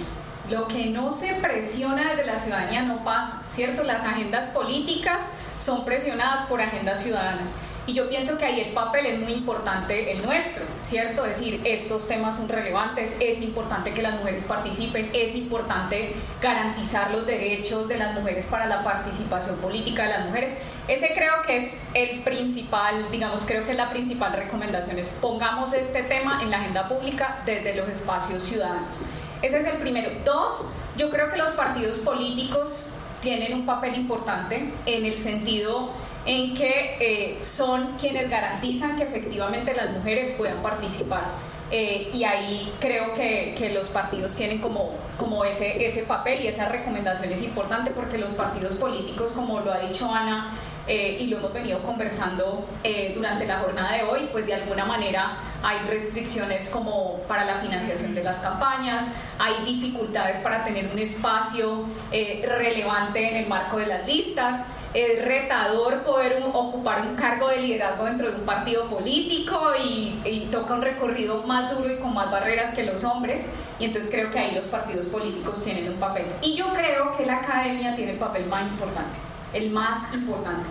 Lo 0.50 0.66
que 0.66 0.86
no 0.86 1.12
se 1.12 1.34
presiona 1.34 2.10
desde 2.10 2.26
la 2.26 2.36
ciudadanía 2.36 2.82
no 2.82 3.04
pasa, 3.04 3.42
¿cierto? 3.48 3.84
Las 3.84 4.02
agendas 4.02 4.48
políticas 4.48 5.30
son 5.56 5.84
presionadas 5.84 6.42
por 6.46 6.60
agendas 6.60 7.00
ciudadanas. 7.00 7.54
Y 7.86 7.92
yo 7.92 8.08
pienso 8.08 8.38
que 8.38 8.46
ahí 8.46 8.60
el 8.60 8.72
papel 8.72 9.04
es 9.04 9.18
muy 9.18 9.32
importante 9.32 10.12
el 10.12 10.22
nuestro, 10.22 10.64
¿cierto? 10.84 11.26
Es 11.26 11.38
decir, 11.38 11.60
estos 11.64 12.08
temas 12.08 12.36
son 12.36 12.48
relevantes, 12.48 13.18
es 13.20 13.42
importante 13.42 13.92
que 13.92 14.00
las 14.00 14.14
mujeres 14.14 14.44
participen, 14.44 15.10
es 15.12 15.34
importante 15.34 16.14
garantizar 16.40 17.10
los 17.10 17.26
derechos 17.26 17.86
de 17.86 17.98
las 17.98 18.14
mujeres 18.14 18.46
para 18.46 18.66
la 18.66 18.82
participación 18.82 19.56
política 19.56 20.04
de 20.04 20.08
las 20.08 20.24
mujeres. 20.24 20.56
Ese 20.88 21.12
creo 21.14 21.42
que 21.46 21.58
es 21.58 21.84
el 21.92 22.22
principal, 22.22 23.10
digamos, 23.10 23.44
creo 23.44 23.66
que 23.66 23.72
es 23.72 23.76
la 23.76 23.90
principal 23.90 24.32
recomendación, 24.32 24.98
es 24.98 25.10
pongamos 25.10 25.74
este 25.74 26.04
tema 26.04 26.42
en 26.42 26.50
la 26.50 26.60
agenda 26.60 26.88
pública 26.88 27.42
desde 27.44 27.74
los 27.74 27.88
espacios 27.90 28.42
ciudadanos. 28.44 29.02
Ese 29.42 29.58
es 29.58 29.66
el 29.66 29.76
primero. 29.76 30.10
Dos, 30.24 30.64
yo 30.96 31.10
creo 31.10 31.30
que 31.30 31.36
los 31.36 31.52
partidos 31.52 31.98
políticos 31.98 32.86
tienen 33.20 33.52
un 33.52 33.66
papel 33.66 33.94
importante 33.94 34.72
en 34.86 35.04
el 35.04 35.18
sentido 35.18 35.90
en 36.26 36.54
que 36.54 36.96
eh, 37.00 37.38
son 37.42 37.96
quienes 37.98 38.30
garantizan 38.30 38.96
que 38.96 39.02
efectivamente 39.02 39.74
las 39.74 39.90
mujeres 39.90 40.32
puedan 40.32 40.62
participar. 40.62 41.24
Eh, 41.70 42.10
y 42.12 42.24
ahí 42.24 42.72
creo 42.78 43.14
que, 43.14 43.54
que, 43.56 43.70
los 43.70 43.88
partidos 43.88 44.34
tienen 44.34 44.60
como, 44.60 44.92
como 45.18 45.44
ese, 45.44 45.84
ese 45.84 46.02
papel 46.02 46.42
y 46.42 46.46
esa 46.46 46.68
recomendación 46.68 47.32
es 47.32 47.42
importante 47.42 47.90
porque 47.90 48.16
los 48.18 48.32
partidos 48.32 48.76
políticos, 48.76 49.32
como 49.32 49.60
lo 49.60 49.72
ha 49.72 49.78
dicho 49.78 50.08
Ana, 50.12 50.52
eh, 50.86 51.16
y 51.18 51.26
lo 51.26 51.38
hemos 51.38 51.52
venido 51.54 51.80
conversando 51.82 52.66
durante 53.14 53.46
la 53.46 53.60
jornada 53.60 53.96
de 53.96 54.02
hoy, 54.02 54.28
pues 54.30 54.46
de 54.46 54.52
alguna 54.52 54.84
manera 54.84 55.38
hay 55.62 55.78
restricciones 55.88 56.68
como 56.68 57.20
para 57.26 57.46
la 57.46 57.54
financiación 57.54 58.14
de 58.14 58.22
las 58.22 58.40
campañas, 58.40 59.12
hay 59.38 59.64
dificultades 59.64 60.40
para 60.40 60.62
tener 60.62 60.90
un 60.92 60.98
espacio 60.98 61.86
relevante 62.10 63.30
en 63.30 63.36
el 63.36 63.46
marco 63.48 63.78
de 63.78 63.86
las 63.86 64.06
listas 64.06 64.66
es 64.94 65.24
retador 65.24 66.02
poder 66.04 66.40
ocupar 66.52 67.02
un 67.02 67.16
cargo 67.16 67.48
de 67.48 67.60
liderazgo 67.60 68.04
dentro 68.04 68.30
de 68.30 68.36
un 68.36 68.46
partido 68.46 68.88
político 68.88 69.60
y, 69.82 70.48
toca 70.52 70.74
un 70.74 70.82
recorrido 70.82 71.42
más 71.42 71.76
duro 71.76 71.92
y 71.92 71.96
con 71.96 72.14
más 72.14 72.30
barreras 72.30 72.70
que 72.70 72.84
los 72.84 73.02
hombres 73.02 73.52
y 73.80 73.86
entonces 73.86 74.08
creo 74.10 74.30
que 74.30 74.38
ahí 74.38 74.54
los 74.54 74.66
partidos 74.66 75.06
políticos 75.06 75.64
tienen 75.64 75.88
un 75.88 75.96
papel 75.96 76.26
y 76.42 76.54
yo 76.54 76.72
creo 76.72 77.16
que 77.16 77.26
la 77.26 77.38
academia 77.38 77.96
tiene 77.96 78.12
el 78.12 78.18
papel 78.18 78.46
más 78.46 78.70
importante, 78.70 79.18
el 79.52 79.70
más 79.70 80.14
importante. 80.14 80.68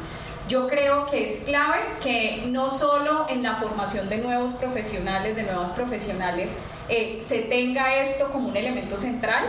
Yo 0.47 0.67
creo 0.67 1.05
que 1.05 1.23
es 1.23 1.43
clave 1.43 1.79
que 2.01 2.45
no 2.47 2.69
solo 2.69 3.25
en 3.29 3.43
la 3.43 3.55
formación 3.55 4.07
de 4.07 4.17
nuevos 4.17 4.53
profesionales, 4.53 5.35
de 5.35 5.43
nuevas 5.43 5.71
profesionales, 5.71 6.59
eh, 6.87 7.17
se 7.21 7.39
tenga 7.39 7.95
esto 7.95 8.29
como 8.29 8.49
un 8.49 8.55
elemento 8.55 8.95
central, 8.95 9.45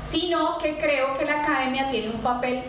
sino 0.00 0.58
que 0.58 0.78
creo 0.78 1.16
que 1.18 1.24
la 1.24 1.42
academia 1.42 1.90
tiene 1.90 2.10
un 2.10 2.20
papel 2.20 2.62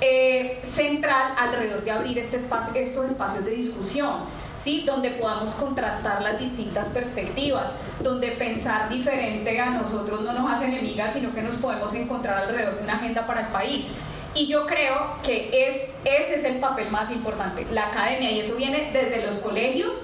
eh, 0.00 0.60
central 0.64 1.34
alrededor 1.38 1.84
de 1.84 1.90
abrir 1.90 2.18
este 2.18 2.36
espacio, 2.36 2.80
estos 2.80 3.06
espacios 3.06 3.44
de 3.44 3.52
discusión, 3.52 4.24
¿sí? 4.56 4.84
donde 4.84 5.10
podamos 5.10 5.54
contrastar 5.54 6.20
las 6.22 6.38
distintas 6.38 6.90
perspectivas, 6.90 7.80
donde 8.00 8.32
pensar 8.32 8.88
diferente 8.88 9.60
a 9.60 9.70
nosotros 9.70 10.22
no 10.22 10.32
nos 10.32 10.52
hace 10.52 10.66
enemigas, 10.66 11.12
sino 11.12 11.34
que 11.34 11.42
nos 11.42 11.56
podemos 11.56 11.94
encontrar 11.94 12.38
alrededor 12.38 12.76
de 12.76 12.82
una 12.82 12.94
agenda 12.94 13.26
para 13.26 13.42
el 13.42 13.46
país. 13.48 13.92
Y 14.34 14.48
yo 14.48 14.66
creo 14.66 15.16
que 15.22 15.68
es, 15.68 15.92
ese 16.04 16.34
es 16.34 16.44
el 16.44 16.58
papel 16.58 16.90
más 16.90 17.10
importante, 17.12 17.64
la 17.70 17.88
academia, 17.88 18.32
y 18.32 18.40
eso 18.40 18.56
viene 18.56 18.90
desde 18.92 19.24
los 19.24 19.36
colegios 19.36 19.94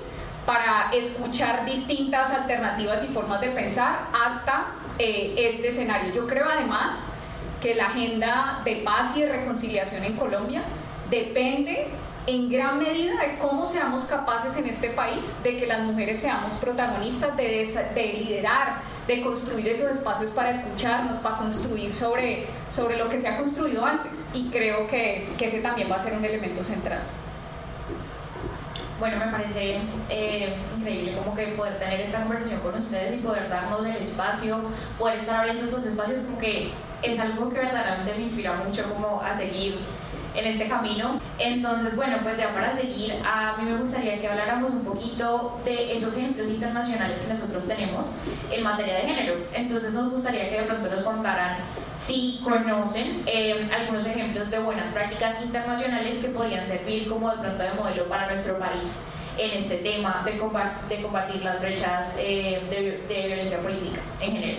para 0.46 0.90
escuchar 0.92 1.64
distintas 1.64 2.30
alternativas 2.30 3.02
y 3.02 3.08
formas 3.08 3.40
de 3.40 3.50
pensar 3.50 4.06
hasta 4.12 4.68
eh, 4.98 5.34
este 5.36 5.68
escenario. 5.68 6.12
Yo 6.14 6.26
creo 6.26 6.46
además 6.48 7.06
que 7.60 7.74
la 7.74 7.86
agenda 7.86 8.62
de 8.64 8.76
paz 8.76 9.16
y 9.16 9.20
de 9.20 9.32
reconciliación 9.32 10.04
en 10.04 10.14
Colombia 10.14 10.62
depende 11.10 11.88
en 12.26 12.50
gran 12.50 12.78
medida 12.78 13.12
de 13.20 13.38
cómo 13.38 13.64
seamos 13.64 14.04
capaces 14.04 14.56
en 14.56 14.66
este 14.66 14.90
país 14.90 15.42
de 15.42 15.56
que 15.56 15.66
las 15.66 15.80
mujeres 15.80 16.20
seamos 16.20 16.54
protagonistas, 16.54 17.36
de, 17.36 17.66
de, 17.94 18.12
liderar, 18.12 18.82
de 19.06 19.22
construir 19.22 19.66
esos 19.68 19.90
espacios 19.90 20.30
para 20.30 20.50
escucharnos, 20.50 21.18
para 21.18 21.38
construir 21.38 21.92
sobre, 21.92 22.46
sobre 22.70 22.96
lo 22.98 23.08
que 23.08 23.18
se 23.18 23.26
ha 23.26 23.36
construido 23.36 23.84
antes. 23.84 24.28
Y 24.34 24.48
creo 24.50 24.86
que, 24.86 25.26
que 25.38 25.46
ese 25.46 25.60
también 25.60 25.90
va 25.90 25.96
a 25.96 26.00
ser 26.00 26.12
un 26.12 26.24
elemento 26.24 26.62
central. 26.62 27.00
Bueno, 29.00 29.16
me 29.16 29.32
parece 29.32 29.78
eh, 30.10 30.54
increíble 30.76 31.16
como 31.16 31.34
que 31.34 31.46
poder 31.46 31.78
tener 31.78 32.02
esta 32.02 32.20
conversación 32.20 32.60
con 32.60 32.74
ustedes 32.74 33.14
y 33.14 33.16
poder 33.16 33.48
darnos 33.48 33.86
el 33.86 33.96
espacio, 33.96 34.60
poder 34.98 35.16
estar 35.16 35.40
abriendo 35.40 35.62
estos 35.62 35.86
espacios, 35.86 36.20
como 36.20 36.38
que 36.38 36.70
es 37.00 37.18
algo 37.18 37.48
que 37.48 37.60
verdaderamente 37.60 38.12
me 38.14 38.24
inspira 38.24 38.52
mucho 38.52 38.84
como 38.92 39.22
a 39.22 39.32
seguir 39.32 39.78
en 40.34 40.46
este 40.46 40.68
camino. 40.68 41.18
Entonces, 41.38 41.96
bueno, 41.96 42.18
pues 42.22 42.38
ya 42.38 42.52
para 42.52 42.70
seguir, 42.70 43.14
a 43.24 43.56
mí 43.56 43.70
me 43.70 43.78
gustaría 43.78 44.18
que 44.18 44.28
habláramos 44.28 44.70
un 44.70 44.84
poquito 44.84 45.58
de 45.64 45.94
esos 45.94 46.14
ejemplos 46.18 46.48
internacionales 46.48 47.20
que 47.20 47.32
nosotros 47.32 47.66
tenemos 47.66 48.04
en 48.50 48.62
materia 48.62 48.96
de 48.96 49.00
género. 49.00 49.34
Entonces, 49.54 49.94
nos 49.94 50.10
gustaría 50.10 50.50
que 50.50 50.60
de 50.60 50.64
pronto 50.64 50.90
nos 50.90 51.02
contaran 51.02 51.56
si 52.00 52.40
conocen 52.42 53.22
eh, 53.26 53.68
algunos 53.72 54.06
ejemplos 54.06 54.50
de 54.50 54.58
buenas 54.58 54.86
prácticas 54.92 55.34
internacionales 55.42 56.18
que 56.18 56.28
podrían 56.28 56.64
servir 56.64 57.06
como 57.08 57.30
de 57.30 57.36
pronto 57.36 57.62
de 57.62 57.74
modelo 57.74 58.08
para 58.08 58.30
nuestro 58.30 58.58
país 58.58 59.00
en 59.36 59.50
este 59.50 59.76
tema 59.76 60.22
de, 60.24 60.32
de 60.32 61.02
combatir 61.02 61.42
las 61.42 61.60
brechas 61.60 62.16
eh, 62.18 62.62
de, 62.70 63.14
de 63.14 63.26
violencia 63.26 63.58
política 63.58 64.00
en 64.20 64.32
género. 64.32 64.58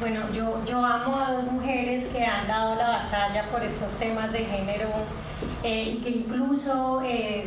Bueno, 0.00 0.20
yo, 0.32 0.60
yo 0.64 0.84
amo 0.84 1.16
a 1.16 1.30
dos 1.30 1.44
mujeres 1.44 2.06
que 2.06 2.24
han 2.24 2.48
dado 2.48 2.74
la 2.74 2.88
batalla 2.88 3.46
por 3.52 3.62
estos 3.62 3.92
temas 3.92 4.32
de 4.32 4.40
género 4.44 4.88
eh, 5.62 5.94
y 5.94 6.02
que 6.02 6.10
incluso 6.10 7.02
eh, 7.04 7.44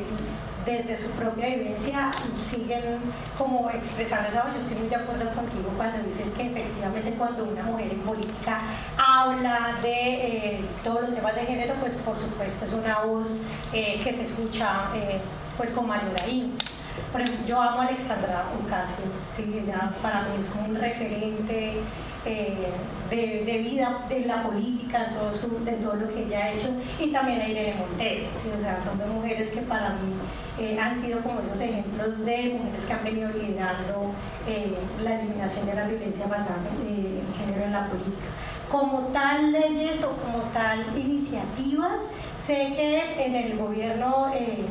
desde 0.65 0.95
su 0.97 1.09
propia 1.11 1.47
vivencia 1.47 2.11
siguen 2.41 2.99
como 3.37 3.69
expresando 3.69 4.29
esa 4.29 4.43
voz. 4.43 4.53
Yo 4.53 4.59
estoy 4.59 4.77
muy 4.77 4.89
de 4.89 4.95
acuerdo 4.95 5.29
contigo 5.33 5.69
cuando 5.77 6.03
dices 6.03 6.31
que 6.31 6.47
efectivamente 6.47 7.13
cuando 7.13 7.43
una 7.43 7.63
mujer 7.63 7.91
en 7.91 7.99
política 7.99 8.59
habla 8.97 9.77
de 9.81 9.89
eh, 9.91 10.61
todos 10.83 11.01
los 11.01 11.15
temas 11.15 11.35
de 11.35 11.45
género, 11.45 11.75
pues 11.79 11.93
por 11.93 12.17
supuesto 12.17 12.65
es 12.65 12.73
una 12.73 12.99
voz 12.99 13.27
eh, 13.73 14.01
que 14.03 14.11
se 14.11 14.23
escucha 14.23 14.89
eh, 14.95 15.19
pues 15.57 15.71
con 15.71 15.87
mayor 15.87 16.13
ahí. 16.23 16.51
Por 17.11 17.21
ejemplo, 17.21 17.45
yo 17.45 17.61
amo 17.61 17.81
a 17.81 17.87
Alexandra 17.87 18.45
Ocasio, 18.63 19.05
¿sí? 19.35 19.61
ella 19.61 19.91
para 20.01 20.21
mí 20.23 20.35
es 20.39 20.47
como 20.47 20.65
un 20.65 20.75
referente 20.75 21.81
de, 22.25 23.57
vida 23.63 23.99
en 24.09 24.27
la 24.27 24.43
política, 24.43 25.05
en 25.05 25.13
todo, 25.13 25.31
su, 25.31 25.47
todo 25.47 25.95
lo 25.95 26.13
que 26.13 26.23
ella 26.23 26.45
ha 26.45 26.51
hecho, 26.51 26.69
y 26.99 27.11
también 27.11 27.41
a 27.41 27.47
Irene 27.47 27.75
Montero, 27.75 28.27
¿sí? 28.33 28.49
o 28.55 28.59
sea, 28.59 28.77
son 28.83 28.97
dos 28.97 29.07
mujeres 29.07 29.49
que 29.49 29.61
para 29.61 29.91
mí 29.91 30.77
han 30.79 30.95
sido 30.95 31.19
como 31.21 31.41
esos 31.41 31.59
ejemplos 31.59 32.25
de 32.25 32.57
mujeres 32.57 32.85
que 32.85 32.93
han 32.93 33.03
venido 33.03 33.29
liderando 33.29 34.11
la 35.03 35.19
eliminación 35.19 35.65
de 35.65 35.73
la 35.73 35.85
violencia 35.85 36.27
basada 36.27 36.57
en 36.87 37.23
género 37.37 37.65
en 37.65 37.71
la 37.71 37.85
política 37.85 38.27
como 38.71 38.99
tal 39.13 39.51
leyes 39.51 40.03
o 40.03 40.11
como 40.17 40.39
tal 40.53 40.85
iniciativas. 40.97 41.99
Sé 42.35 42.73
que 42.75 43.25
en 43.25 43.35
el 43.35 43.57
gobierno 43.57 44.31
eh, 44.33 44.65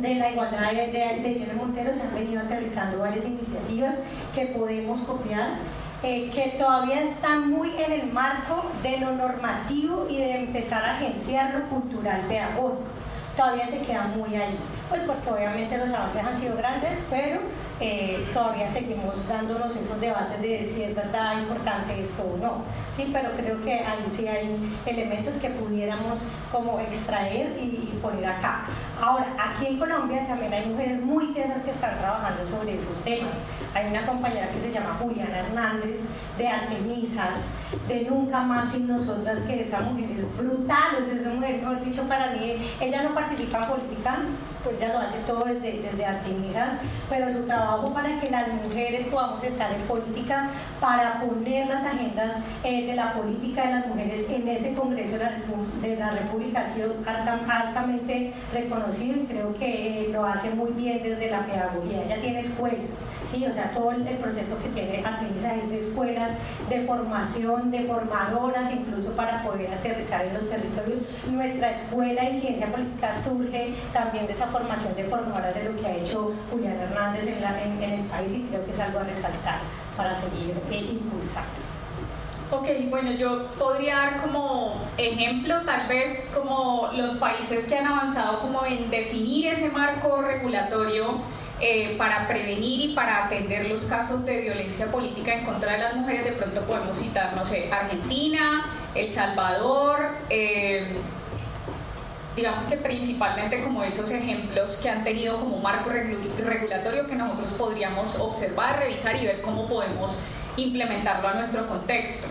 de 0.00 0.14
la 0.14 0.30
igualdad 0.30 0.72
de, 0.72 0.86
de, 1.22 1.30
Irene 1.30 1.54
Montero 1.54 1.92
se 1.92 2.02
han 2.02 2.14
venido 2.14 2.40
aterrizando 2.40 2.98
varias 2.98 3.24
iniciativas 3.24 3.96
que 4.34 4.46
podemos 4.46 5.00
copiar. 5.02 5.58
Eh, 6.04 6.30
que 6.34 6.56
todavía 6.58 7.00
están 7.02 7.48
muy 7.48 7.70
en 7.80 7.92
el 7.92 8.12
marco 8.12 8.72
de 8.82 8.98
lo 8.98 9.12
normativo 9.12 10.08
y 10.10 10.16
de 10.16 10.36
empezar 10.40 10.84
a 10.84 10.96
agenciar 10.96 11.54
lo 11.54 11.68
cultural 11.68 12.22
pedagógico. 12.22 12.82
Todavía 13.36 13.64
se 13.66 13.82
queda 13.82 14.02
muy 14.08 14.34
ahí, 14.34 14.58
pues 14.92 15.04
porque 15.04 15.30
obviamente 15.30 15.78
los 15.78 15.90
avances 15.90 16.22
han 16.22 16.36
sido 16.36 16.54
grandes, 16.54 17.02
pero 17.08 17.40
eh, 17.80 18.28
todavía 18.30 18.68
seguimos 18.68 19.26
dándonos 19.26 19.74
esos 19.74 19.98
debates 19.98 20.42
de 20.42 20.66
si 20.66 20.82
es 20.82 20.94
verdad 20.94 21.40
importante 21.40 21.98
esto 21.98 22.22
o 22.22 22.36
no. 22.36 22.62
Sí, 22.90 23.08
pero 23.10 23.32
creo 23.32 23.62
que 23.62 23.72
ahí 23.72 24.04
sí 24.06 24.28
hay 24.28 24.54
elementos 24.84 25.38
que 25.38 25.48
pudiéramos 25.48 26.26
como 26.52 26.78
extraer 26.78 27.56
y, 27.58 27.88
poner 28.02 28.26
acá. 28.26 28.64
Ahora, 29.00 29.32
aquí 29.38 29.66
en 29.66 29.78
Colombia 29.78 30.26
también 30.26 30.52
hay 30.52 30.66
mujeres 30.66 31.00
muy 31.00 31.32
tesas 31.32 31.62
que 31.62 31.70
están 31.70 31.96
trabajando 31.98 32.44
sobre 32.44 32.76
esos 32.76 32.98
temas. 33.04 33.40
Hay 33.74 33.86
una 33.86 34.04
compañera 34.04 34.50
que 34.50 34.58
se 34.58 34.72
llama 34.72 34.96
Juliana 35.00 35.38
Hernández 35.38 36.00
de 36.36 36.48
Artemisas, 36.48 37.50
de 37.86 38.02
Nunca 38.02 38.42
Más 38.42 38.72
Sin 38.72 38.88
Nosotras, 38.88 39.38
que 39.44 39.60
esa 39.60 39.80
mujer 39.82 40.10
es 40.18 40.36
brutal, 40.36 40.96
es 41.00 41.20
esa 41.20 41.30
mujer, 41.30 41.62
mejor 41.62 41.84
dicho, 41.84 42.02
para 42.08 42.32
mí, 42.32 42.56
ella 42.80 43.02
no 43.04 43.14
participa 43.14 43.58
en 43.58 43.64
política, 43.66 44.18
pues 44.64 44.81
ella 44.82 44.94
lo 44.94 44.98
hace 44.98 45.18
todo 45.26 45.44
desde, 45.44 45.80
desde 45.80 46.04
Artemisas, 46.04 46.72
pero 47.08 47.30
su 47.30 47.46
trabajo 47.46 47.92
para 47.92 48.18
que 48.20 48.30
las 48.30 48.48
mujeres 48.48 49.06
podamos 49.06 49.42
estar 49.44 49.72
en 49.72 49.80
políticas, 49.82 50.50
para 50.80 51.20
poner 51.20 51.68
las 51.68 51.84
agendas 51.84 52.38
eh, 52.64 52.86
de 52.86 52.94
la 52.94 53.12
política 53.12 53.66
de 53.66 53.74
las 53.74 53.86
mujeres 53.86 54.26
en 54.28 54.48
ese 54.48 54.74
Congreso 54.74 55.12
de 55.12 55.96
la, 55.96 56.10
República 56.10 56.60
ha 56.60 56.66
sido 56.66 56.94
altamente 57.06 58.32
reconocido 58.52 59.16
y 59.16 59.26
creo 59.26 59.54
que 59.54 60.04
eh, 60.04 60.08
lo 60.10 60.24
hace 60.24 60.50
muy 60.50 60.72
bien 60.72 61.02
desde 61.02 61.30
la 61.30 61.46
pedagogía. 61.46 62.02
Ella 62.04 62.20
tiene 62.20 62.40
escuelas, 62.40 63.04
¿sí? 63.24 63.44
o 63.46 63.52
sea, 63.52 63.70
todo 63.72 63.92
el, 63.92 64.02
proceso 64.22 64.58
que 64.62 64.68
tiene 64.68 65.04
Artemisa 65.04 65.54
es 65.54 65.68
de 65.70 65.80
escuelas, 65.80 66.30
de 66.68 66.84
formación, 66.84 67.70
de 67.70 67.84
formadoras, 67.84 68.70
incluso 68.72 69.12
para 69.12 69.42
poder 69.42 69.70
aterrizar 69.72 70.24
en 70.26 70.34
los 70.34 70.48
territorios. 70.48 71.00
Nuestra 71.30 71.70
escuela 71.70 72.24
de 72.24 72.36
ciencia 72.36 72.66
política 72.66 73.12
surge 73.12 73.74
también 73.92 74.26
de 74.26 74.32
esa 74.32 74.46
formación 74.46 74.71
de 74.72 75.04
formadoras 75.04 75.54
de 75.54 75.64
lo 75.64 75.76
que 75.78 75.86
ha 75.86 75.96
hecho 75.96 76.32
Julián 76.50 76.80
Hernández 76.80 77.26
en, 77.26 77.82
en, 77.82 77.92
el 77.92 78.00
país 78.06 78.32
y 78.32 78.40
creo 78.44 78.64
que 78.64 78.70
es 78.70 78.78
algo 78.78 79.00
a 79.00 79.04
resaltar 79.04 79.60
para 79.98 80.14
seguir 80.14 80.54
eh, 80.70 80.88
impulsando. 80.92 81.50
Ok, 82.50 82.68
bueno, 82.88 83.12
yo 83.12 83.48
podría 83.58 83.96
dar 83.96 84.22
como 84.22 84.80
ejemplo 84.96 85.56
tal 85.66 85.88
vez 85.88 86.30
como 86.34 86.88
los 86.94 87.12
países 87.16 87.66
que 87.66 87.76
han 87.76 87.86
avanzado 87.86 88.38
como 88.40 88.64
en 88.64 88.90
definir 88.90 89.48
ese 89.48 89.68
marco 89.68 90.22
regulatorio 90.22 91.18
eh, 91.60 91.94
para 91.98 92.26
prevenir 92.26 92.90
y 92.90 92.94
para 92.94 93.26
atender 93.26 93.68
los 93.68 93.84
casos 93.84 94.24
de 94.24 94.40
violencia 94.40 94.86
política 94.86 95.34
en 95.34 95.44
contra 95.44 95.72
de 95.72 95.78
las 95.78 95.96
mujeres. 95.96 96.24
De 96.24 96.32
pronto 96.32 96.62
podemos 96.62 96.96
citar, 96.96 97.34
no 97.36 97.44
sé, 97.44 97.70
Argentina, 97.70 98.64
El 98.94 99.10
Salvador. 99.10 100.16
Eh, 100.30 100.96
digamos 102.36 102.64
que 102.64 102.76
principalmente 102.76 103.62
como 103.62 103.82
esos 103.82 104.10
ejemplos 104.10 104.78
que 104.82 104.88
han 104.88 105.04
tenido 105.04 105.36
como 105.36 105.58
marco 105.58 105.90
regulatorio 105.90 107.06
que 107.06 107.14
nosotros 107.14 107.52
podríamos 107.52 108.16
observar, 108.18 108.78
revisar 108.78 109.16
y 109.16 109.26
ver 109.26 109.42
cómo 109.42 109.66
podemos 109.66 110.20
implementarlo 110.56 111.28
a 111.28 111.34
nuestro 111.34 111.66
contexto. 111.68 112.28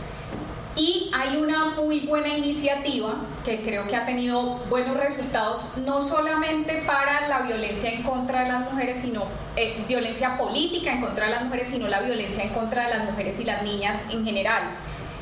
Y 0.76 1.12
hay 1.14 1.36
una 1.36 1.72
muy 1.72 2.00
buena 2.02 2.30
iniciativa 2.30 3.16
que 3.44 3.62
creo 3.62 3.88
que 3.88 3.96
ha 3.96 4.06
tenido 4.06 4.60
buenos 4.70 4.96
resultados, 4.96 5.78
no 5.80 6.02
solamente 6.02 6.84
para 6.88 7.28
la 7.28 7.42
violencia 7.42 7.92
en 7.92 8.04
contra 8.04 8.44
de 8.44 8.52
las 8.52 8.72
mujeres, 8.72 9.00
sino 9.02 9.26
eh, 9.58 9.84
violencia 9.88 10.38
política 10.38 10.94
en 10.94 11.02
contra 11.02 11.26
de 11.26 11.32
las 11.32 11.44
mujeres, 11.44 11.68
sino 11.68 11.90
la 11.90 12.00
violencia 12.00 12.44
en 12.44 12.50
contra 12.52 12.86
de 12.86 12.98
las 12.98 13.10
mujeres 13.10 13.40
y 13.42 13.44
las 13.44 13.64
niñas 13.64 14.06
en 14.10 14.24
general. 14.24 14.64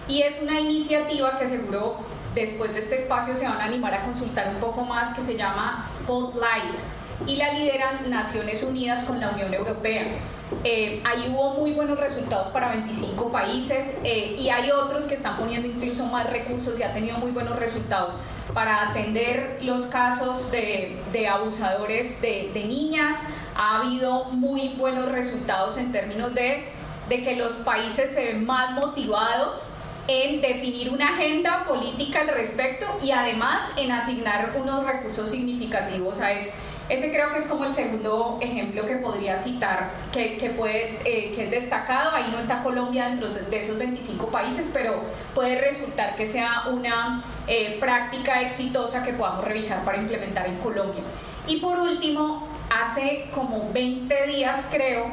Y 0.07 0.21
es 0.21 0.39
una 0.41 0.59
iniciativa 0.59 1.38
que 1.39 1.47
seguro 1.47 1.97
después 2.36 2.73
de 2.73 2.80
este 2.80 2.97
espacio 2.97 3.36
se 3.36 3.45
van 3.45 3.59
a 3.59 3.65
animar 3.65 3.93
a 3.93 4.03
consultar 4.03 4.49
un 4.49 4.61
poco 4.61 4.84
más 4.84 5.15
que 5.15 5.21
se 5.21 5.36
llama 5.36 5.84
Spotlight 5.86 6.80
y 7.25 7.36
la 7.36 7.53
lideran 7.53 8.09
Naciones 8.09 8.63
Unidas 8.63 9.03
con 9.03 9.19
la 9.19 9.30
Unión 9.30 9.53
Europea. 9.53 10.05
Eh, 10.63 11.01
ahí 11.05 11.30
hubo 11.30 11.53
muy 11.53 11.73
buenos 11.73 11.99
resultados 11.99 12.49
para 12.49 12.69
25 12.69 13.32
países 13.32 13.93
eh, 14.03 14.36
y 14.39 14.49
hay 14.49 14.71
otros 14.71 15.05
que 15.05 15.13
están 15.13 15.38
poniendo 15.38 15.67
incluso 15.67 16.05
más 16.05 16.30
recursos 16.30 16.80
y 16.80 16.84
ha 16.84 16.91
tenido 16.91 17.17
muy 17.17 17.32
buenos 17.32 17.57
resultados 17.57 18.17
para 18.53 18.89
atender 18.89 19.59
los 19.61 19.84
casos 19.84 20.51
de, 20.51 21.27
abusadores 21.32 22.19
de, 22.21 22.49
de, 22.53 22.63
niñas. 22.65 23.17
Ha 23.55 23.80
habido 23.80 24.25
muy 24.25 24.69
buenos 24.69 25.11
resultados 25.11 25.77
en 25.77 25.91
términos 25.91 26.34
de, 26.34 26.69
de 27.09 27.21
que 27.21 27.36
los 27.36 27.53
países 27.57 28.11
se 28.11 28.25
ven 28.25 28.45
más 28.45 28.71
motivados 28.71 29.75
en 30.12 30.41
definir 30.41 30.89
una 30.89 31.10
agenda 31.10 31.66
política 31.68 32.22
al 32.22 32.30
respecto 32.30 32.88
y 33.03 33.12
además 33.12 33.72
en 33.78 33.91
asignar 33.91 34.55
unos 34.60 34.84
recursos 34.84 35.30
significativos 35.30 36.20
a 36.20 36.32
eso. 36.32 36.49
Ese 36.89 37.12
creo 37.12 37.30
que 37.30 37.38
es 37.38 37.45
como 37.45 37.66
el 37.66 37.74
segundo 37.76 38.39
ejemplo 38.41 38.88
que 38.88 38.95
podría 38.95 39.36
citar, 39.36 39.91
que, 40.12 40.38
que 40.38 40.49
puede, 40.49 40.97
eh, 41.05 41.32
que 41.36 41.43
es 41.43 41.51
destacado. 41.51 42.16
Ahí 42.16 42.32
no 42.32 42.39
está 42.39 42.64
Colombia 42.64 43.05
dentro 43.05 43.30
de, 43.30 43.55
esos 43.55 43.78
25 43.78 44.30
países, 44.30 44.72
pero 44.74 45.03
puede 45.36 45.62
resultar 45.62 46.16
que 46.16 46.26
sea 46.26 46.64
una 46.72 47.22
eh, 47.45 47.78
práctica 47.80 48.41
exitosa 48.41 49.05
que 49.05 49.14
podamos 49.14 49.45
revisar 49.45 49.86
para 49.86 49.99
implementar 49.99 50.47
en 50.47 50.57
Colombia. 50.57 51.03
Y 51.45 51.57
por 51.57 51.80
último, 51.80 52.47
hace 52.72 53.30
como 53.36 53.70
20 53.72 54.26
días 54.26 54.68
creo, 54.72 55.12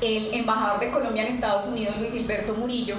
el 0.00 0.34
embajador 0.34 0.80
de 0.80 0.90
Colombia 0.90 1.22
en 1.22 1.28
Estados 1.28 1.66
Unidos, 1.66 1.94
Luis 1.98 2.10
Gilberto 2.10 2.54
Murillo, 2.54 2.96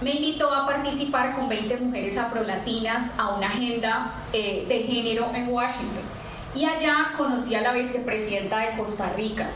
me 0.00 0.10
invitó 0.12 0.52
a 0.52 0.66
participar 0.66 1.32
con 1.32 1.48
20 1.48 1.76
mujeres 1.78 2.18
afrolatinas 2.18 3.18
a 3.18 3.34
una 3.34 3.46
agenda 3.46 4.14
eh, 4.32 4.66
de 4.68 4.82
género 4.82 5.30
en 5.34 5.48
Washington. 5.48 6.02
Y 6.54 6.64
allá 6.64 7.12
conocí 7.16 7.54
a 7.54 7.62
la 7.62 7.72
vicepresidenta 7.72 8.58
de 8.58 8.76
Costa 8.76 9.12
Rica. 9.14 9.48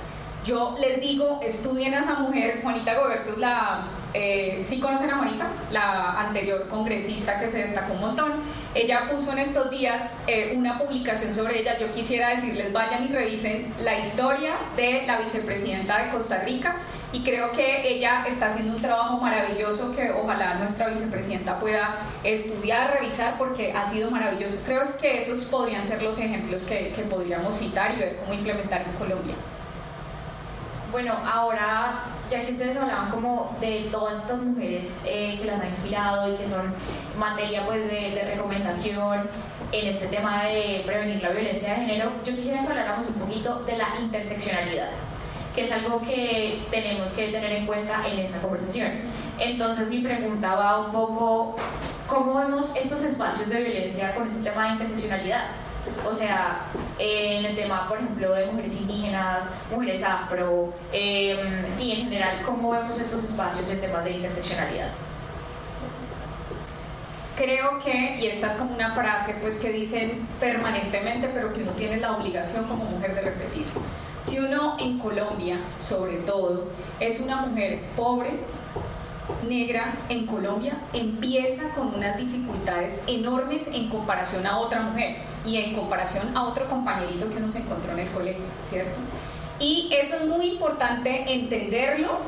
Yo 0.44 0.74
les 0.80 1.02
digo, 1.02 1.38
estudien 1.42 1.92
a 1.92 2.00
esa 2.00 2.14
mujer, 2.14 2.60
Juanita 2.62 2.98
Goberto, 2.98 3.36
la, 3.36 3.84
eh, 4.14 4.60
¿sí 4.62 4.80
conocen 4.80 5.10
a 5.10 5.18
Juanita? 5.18 5.48
La 5.70 6.18
anterior 6.18 6.66
congresista 6.66 7.38
que 7.38 7.46
se 7.46 7.58
destacó 7.58 7.92
un 7.92 8.00
montón. 8.00 8.32
Ella 8.74 9.10
puso 9.10 9.32
en 9.32 9.38
estos 9.40 9.70
días 9.70 10.22
eh, 10.26 10.54
una 10.56 10.78
publicación 10.78 11.34
sobre 11.34 11.60
ella. 11.60 11.78
Yo 11.78 11.92
quisiera 11.92 12.30
decirles, 12.30 12.72
vayan 12.72 13.04
y 13.04 13.08
revisen 13.08 13.70
la 13.80 13.98
historia 13.98 14.54
de 14.76 15.02
la 15.06 15.20
vicepresidenta 15.20 16.04
de 16.04 16.10
Costa 16.10 16.42
Rica 16.42 16.76
y 17.12 17.22
creo 17.22 17.52
que 17.52 17.86
ella 17.88 18.24
está 18.26 18.46
haciendo 18.46 18.76
un 18.76 18.80
trabajo 18.80 19.18
maravilloso 19.18 19.94
que 19.94 20.10
ojalá 20.10 20.54
nuestra 20.54 20.88
vicepresidenta 20.88 21.58
pueda 21.60 21.96
estudiar, 22.24 22.98
revisar, 22.98 23.36
porque 23.36 23.72
ha 23.72 23.84
sido 23.84 24.10
maravilloso. 24.10 24.56
Creo 24.64 24.80
que 24.98 25.18
esos 25.18 25.44
podrían 25.44 25.84
ser 25.84 26.00
los 26.02 26.18
ejemplos 26.18 26.64
que, 26.64 26.92
que 26.92 27.02
podríamos 27.02 27.54
citar 27.56 27.92
y 27.94 27.98
ver 27.98 28.16
cómo 28.16 28.32
implementar 28.32 28.82
en 28.82 28.92
Colombia. 28.92 29.34
Bueno, 30.90 31.14
ahora, 31.24 32.02
ya 32.30 32.42
que 32.42 32.50
ustedes 32.50 32.76
hablaban 32.76 33.10
como 33.10 33.56
de 33.60 33.88
todas 33.92 34.22
estas 34.22 34.38
mujeres 34.38 35.02
eh, 35.06 35.38
que 35.40 35.44
las 35.44 35.60
han 35.60 35.68
inspirado 35.68 36.34
y 36.34 36.36
que 36.36 36.48
son 36.48 36.74
materia 37.16 37.64
pues 37.64 37.80
de, 37.88 38.10
de, 38.10 38.34
recomendación 38.34 39.28
en 39.70 39.86
este 39.86 40.08
tema 40.08 40.44
de 40.44 40.82
prevenir 40.84 41.22
la 41.22 41.30
violencia 41.30 41.70
de 41.70 41.76
género, 41.76 42.12
yo 42.24 42.34
quisiera 42.34 42.62
que 42.62 42.68
habláramos 42.68 43.06
un 43.08 43.14
poquito 43.14 43.60
de 43.60 43.76
la 43.76 43.88
interseccionalidad 44.00 44.90
que 45.54 45.62
es 45.62 45.72
algo 45.72 46.00
que 46.00 46.62
tenemos 46.70 47.10
que 47.10 47.28
tener 47.28 47.52
en 47.52 47.66
cuenta 47.66 48.00
en 48.06 48.20
esta 48.20 48.38
conversación. 48.38 48.88
Entonces 49.38 49.88
mi 49.88 50.00
pregunta 50.00 50.54
va 50.54 50.78
un 50.78 50.92
poco, 50.92 51.56
¿cómo 52.06 52.34
vemos 52.34 52.72
estos 52.76 53.02
espacios 53.02 53.48
de 53.48 53.60
violencia 53.60 54.14
con 54.14 54.28
este 54.28 54.48
tema 54.48 54.66
de 54.66 54.72
interseccionalidad? 54.72 55.46
O 56.08 56.12
sea, 56.14 56.66
en 56.98 57.44
el 57.44 57.56
tema, 57.56 57.88
por 57.88 57.98
ejemplo, 57.98 58.34
de 58.34 58.46
mujeres 58.46 58.74
indígenas, 58.80 59.44
mujeres 59.70 60.02
afro, 60.02 60.72
eh, 60.92 61.66
sí, 61.70 61.92
en 61.92 62.04
general, 62.04 62.42
¿cómo 62.44 62.70
vemos 62.70 62.98
estos 62.98 63.24
espacios 63.24 63.68
en 63.70 63.80
temas 63.80 64.04
de 64.04 64.12
interseccionalidad? 64.12 64.88
creo 67.40 67.78
que, 67.82 68.18
y 68.20 68.26
esta 68.26 68.48
es 68.48 68.54
como 68.56 68.74
una 68.74 68.90
frase 68.90 69.34
pues 69.40 69.56
que 69.56 69.72
dicen 69.72 70.26
permanentemente, 70.38 71.30
pero 71.32 71.52
que 71.54 71.62
uno 71.62 71.72
tiene 71.72 71.96
la 71.96 72.12
obligación 72.12 72.64
como 72.64 72.84
mujer 72.84 73.14
de 73.14 73.22
repetir. 73.22 73.64
Si 74.20 74.38
uno 74.38 74.76
en 74.78 74.98
Colombia, 74.98 75.58
sobre 75.78 76.18
todo, 76.18 76.66
es 77.00 77.20
una 77.20 77.36
mujer 77.36 77.80
pobre, 77.96 78.32
negra 79.48 79.94
en 80.08 80.26
Colombia, 80.26 80.74
empieza 80.92 81.72
con 81.74 81.94
unas 81.94 82.16
dificultades 82.16 83.04
enormes 83.06 83.68
en 83.72 83.88
comparación 83.88 84.46
a 84.46 84.58
otra 84.58 84.80
mujer 84.80 85.16
y 85.44 85.56
en 85.56 85.74
comparación 85.74 86.36
a 86.36 86.44
otro 86.44 86.68
compañerito 86.68 87.28
que 87.28 87.36
uno 87.36 87.48
se 87.48 87.58
encontró 87.58 87.92
en 87.92 88.00
el 88.00 88.08
colegio, 88.08 88.44
¿cierto? 88.62 88.98
Y 89.58 89.90
eso 89.92 90.16
es 90.16 90.26
muy 90.26 90.46
importante 90.46 91.32
entenderlo 91.32 92.18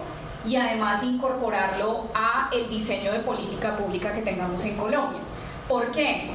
y 0.47 0.57
además 0.57 1.03
incorporarlo 1.03 2.09
a 2.15 2.51
el 2.53 2.69
diseño 2.69 3.13
de 3.13 3.21
política 3.21 3.77
pública 3.77 4.13
que 4.13 4.23
tengamos 4.23 4.65
en 4.65 4.77
Colombia. 4.77 5.21
¿Por 5.69 5.91
qué? 5.91 6.31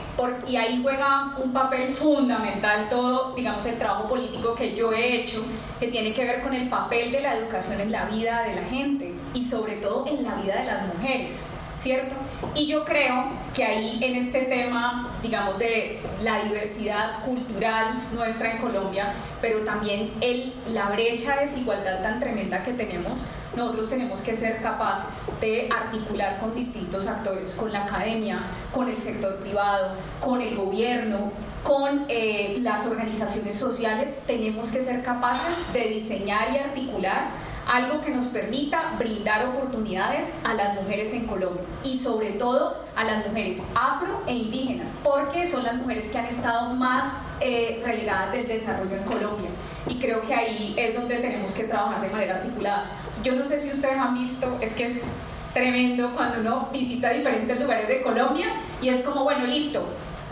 y 0.48 0.56
ahí 0.56 0.80
juega 0.82 1.36
un 1.38 1.54
papel 1.54 1.90
fundamental 1.90 2.88
todo, 2.90 3.34
digamos, 3.36 3.66
el 3.68 3.78
trabajo 3.78 4.08
político 4.08 4.56
que 4.56 4.74
yo 4.74 4.92
he 4.92 5.22
hecho, 5.22 5.44
que 5.80 5.88
tiene 5.88 6.14
que 6.14 6.24
ver 6.24 6.42
con 6.42 6.54
el 6.54 6.70
papel 6.70 7.12
de 7.12 7.22
la 7.22 7.36
educación 7.36 7.80
en 7.82 7.92
la 7.92 8.06
vida 8.06 8.44
de 8.44 8.56
la 8.56 8.64
gente 8.64 9.07
y 9.34 9.44
sobre 9.44 9.78
todo 9.78 10.06
en 10.08 10.24
la 10.24 10.36
vida 10.36 10.58
de 10.58 10.66
las 10.66 10.88
mujeres. 10.96 11.50
¿cierto? 11.78 12.16
Y 12.56 12.68
yo 12.68 12.84
creo 12.84 13.26
que 13.56 13.64
ahí 13.64 14.04
en 14.04 14.16
este 14.16 14.44
tema, 14.44 15.16
digamos, 15.22 15.58
de 15.60 16.00
la 16.24 16.44
diversidad 16.44 17.24
cultural 17.24 17.98
nuestra 18.14 18.54
en 18.54 18.58
Colombia, 18.58 19.14
pero 19.42 19.60
también 19.60 20.12
el, 20.22 20.54
la 20.70 20.90
brecha 20.90 21.36
de 21.36 21.42
desigualdad 21.42 22.02
tan 22.02 22.20
tremenda 22.20 22.64
que 22.64 22.74
tenemos, 22.74 23.26
nosotros 23.56 23.90
tenemos 23.90 24.22
que 24.22 24.36
ser 24.36 24.62
capaces 24.62 25.40
de 25.40 25.70
articular 25.72 26.40
con 26.40 26.56
distintos 26.56 27.08
actores, 27.08 27.54
con 27.54 27.72
la 27.72 27.84
academia, 27.84 28.44
con 28.72 28.88
el 28.88 28.98
sector 28.98 29.38
privado, 29.38 29.96
con 30.20 30.42
el 30.42 30.56
gobierno, 30.56 31.32
con 31.64 32.06
eh, 32.08 32.60
las 32.62 32.88
organizaciones 32.88 33.58
sociales, 33.58 34.24
tenemos 34.26 34.70
que 34.70 34.80
ser 34.80 35.04
capaces 35.04 35.74
de 35.74 35.82
diseñar 35.90 36.54
y 36.54 36.58
articular 36.60 37.32
algo 37.68 38.00
que 38.02 38.12
nos 38.12 38.26
permita 38.28 38.94
brindar 38.98 39.46
oportunidades 39.46 40.40
a 40.44 40.54
las 40.54 40.76
mujeres 40.76 41.14
en 41.14 41.28
Colombia 41.28 41.64
y 41.84 41.98
sobre 41.98 42.32
todo 42.32 42.78
a 42.96 43.04
las 43.04 43.28
mujeres 43.28 43.72
afro 43.76 44.22
e 44.26 44.34
indígenas, 44.34 44.90
porque 45.04 45.46
son 45.46 45.64
las 45.64 45.76
mujeres 45.76 46.10
que 46.10 46.18
han 46.18 46.26
estado 46.26 46.74
más 46.74 47.24
eh, 47.42 47.82
relegadas 47.86 48.32
del 48.32 48.48
desarrollo 48.48 48.96
en 48.96 49.04
Colombia. 49.04 49.50
Y 49.88 50.00
creo 50.00 50.22
que 50.22 50.34
ahí 50.34 50.74
es 50.78 50.96
donde 50.96 51.18
tenemos 51.18 51.52
que 51.52 51.66
trabajar 51.66 52.02
de 52.02 52.10
manera 52.10 52.36
articulada. 52.38 52.86
Yo 53.24 53.36
no 53.36 53.44
sé 53.44 53.60
si 53.60 53.70
ustedes 53.70 53.98
han 53.98 54.14
visto, 54.14 54.58
es 54.62 54.74
que 54.74 54.88
es 54.88 55.12
tremendo 55.54 56.12
cuando 56.14 56.40
uno 56.40 56.70
visita 56.72 57.10
diferentes 57.10 57.60
lugares 57.60 57.88
de 57.88 58.02
Colombia 58.02 58.48
y 58.82 58.90
es 58.90 59.02
como, 59.02 59.24
bueno, 59.24 59.46
listo, 59.46 59.84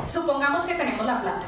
supongamos 0.08 0.64
que 0.64 0.76
tenemos 0.76 1.06
la 1.06 1.22
plata 1.22 1.46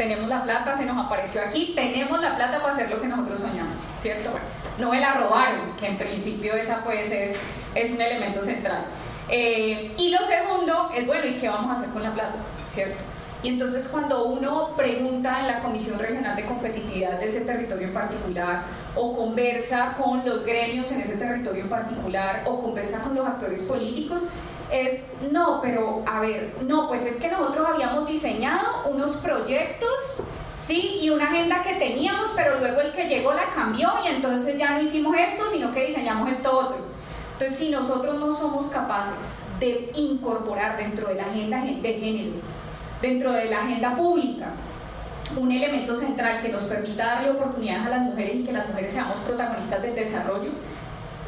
tenemos 0.00 0.30
la 0.30 0.42
plata, 0.42 0.72
se 0.72 0.86
nos 0.86 0.96
apareció 0.96 1.42
aquí, 1.42 1.74
tenemos 1.76 2.22
la 2.22 2.34
plata 2.34 2.58
para 2.62 2.72
hacer 2.72 2.88
lo 2.88 3.02
que 3.02 3.06
nosotros 3.06 3.40
soñamos, 3.40 3.78
¿cierto? 3.98 4.30
Bueno, 4.30 4.46
no 4.78 4.88
me 4.88 4.98
la 4.98 5.12
robaron, 5.12 5.76
que 5.78 5.88
en 5.88 5.98
principio 5.98 6.54
esa 6.54 6.82
pues 6.82 7.10
es, 7.10 7.38
es 7.74 7.90
un 7.90 8.00
elemento 8.00 8.40
central. 8.40 8.86
Eh, 9.28 9.92
y 9.98 10.08
lo 10.08 10.24
segundo 10.24 10.90
es, 10.94 11.06
bueno, 11.06 11.26
¿y 11.26 11.36
qué 11.36 11.50
vamos 11.50 11.76
a 11.76 11.78
hacer 11.78 11.92
con 11.92 12.02
la 12.02 12.14
plata? 12.14 12.38
¿Cierto? 12.56 13.04
Y 13.42 13.48
entonces 13.48 13.88
cuando 13.88 14.24
uno 14.26 14.76
pregunta 14.76 15.40
en 15.40 15.46
la 15.46 15.60
Comisión 15.60 15.98
Regional 15.98 16.36
de 16.36 16.44
Competitividad 16.44 17.18
de 17.18 17.26
ese 17.26 17.40
territorio 17.40 17.88
en 17.88 17.94
particular, 17.94 18.64
o 18.94 19.12
conversa 19.12 19.94
con 19.94 20.26
los 20.26 20.44
gremios 20.44 20.92
en 20.92 21.00
ese 21.00 21.16
territorio 21.16 21.62
en 21.62 21.70
particular, 21.70 22.44
o 22.46 22.60
conversa 22.60 23.00
con 23.00 23.14
los 23.14 23.26
actores 23.26 23.62
políticos, 23.62 24.26
es, 24.70 25.04
no, 25.32 25.60
pero 25.62 26.02
a 26.06 26.20
ver, 26.20 26.54
no, 26.66 26.86
pues 26.86 27.02
es 27.02 27.16
que 27.16 27.28
nosotros 27.28 27.66
habíamos 27.66 28.06
diseñado 28.06 28.88
unos 28.90 29.16
proyectos, 29.16 30.22
sí, 30.54 30.98
y 31.00 31.10
una 31.10 31.30
agenda 31.30 31.62
que 31.62 31.74
teníamos, 31.74 32.32
pero 32.36 32.58
luego 32.58 32.80
el 32.82 32.92
que 32.92 33.08
llegó 33.08 33.32
la 33.32 33.50
cambió 33.54 33.90
y 34.04 34.08
entonces 34.08 34.58
ya 34.58 34.72
no 34.72 34.82
hicimos 34.82 35.16
esto, 35.16 35.44
sino 35.50 35.72
que 35.72 35.86
diseñamos 35.86 36.30
esto 36.30 36.56
otro. 36.56 36.78
Entonces, 37.32 37.58
si 37.58 37.70
nosotros 37.70 38.16
no 38.16 38.30
somos 38.30 38.66
capaces 38.66 39.36
de 39.58 39.90
incorporar 39.94 40.76
dentro 40.76 41.08
de 41.08 41.14
la 41.14 41.22
agenda 41.24 41.64
de 41.64 41.94
género, 41.94 42.32
dentro 43.00 43.32
de 43.32 43.46
la 43.46 43.62
agenda 43.62 43.96
pública, 43.96 44.48
un 45.36 45.50
elemento 45.52 45.94
central 45.94 46.40
que 46.42 46.48
nos 46.48 46.64
permita 46.64 47.06
darle 47.06 47.30
oportunidades 47.30 47.86
a 47.86 47.90
las 47.90 48.00
mujeres 48.00 48.36
y 48.36 48.44
que 48.44 48.52
las 48.52 48.68
mujeres 48.68 48.92
seamos 48.92 49.18
protagonistas 49.20 49.82
del 49.82 49.94
desarrollo, 49.94 50.50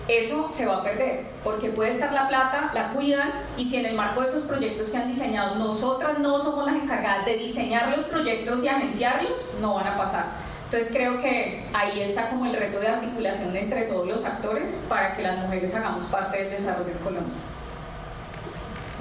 eso 0.09 0.49
se 0.51 0.67
va 0.67 0.79
a 0.79 0.83
perder, 0.83 1.27
porque 1.45 1.69
puede 1.69 1.91
estar 1.91 2.13
la 2.13 2.27
plata, 2.27 2.73
la 2.75 2.93
cuidan, 2.93 3.31
y 3.57 3.65
si 3.65 3.77
en 3.77 3.87
el 3.87 3.95
marco 3.95 4.21
de 4.21 4.29
esos 4.29 4.43
proyectos 4.43 4.89
que 4.89 4.97
han 4.97 5.07
diseñado 5.07 5.55
nosotras 5.55 6.19
no 6.19 6.39
somos 6.41 6.67
las 6.67 6.75
encargadas 6.75 7.25
de 7.25 7.37
diseñar 7.37 7.97
los 7.97 8.05
proyectos 8.07 8.65
y 8.65 8.69
agenciarlos, 8.69 9.51
no 9.61 9.75
van 9.75 9.87
a 9.87 9.97
pasar. 9.97 10.27
Entonces 10.65 10.91
creo 10.93 11.21
que 11.21 11.67
ahí 11.73 12.01
está 12.01 12.31
como 12.31 12.47
el 12.47 12.55
reto 12.55 12.81
de 12.81 12.89
articulación 12.89 13.55
entre 13.55 13.83
todos 13.83 14.09
los 14.09 14.25
actores 14.25 14.85
para 14.89 15.15
que 15.15 15.23
las 15.23 15.39
mujeres 15.39 15.75
hagamos 15.75 16.05
parte 16.07 16.39
del 16.39 16.51
desarrollo 16.51 16.91
en 16.91 16.99
Colombia. 16.99 17.52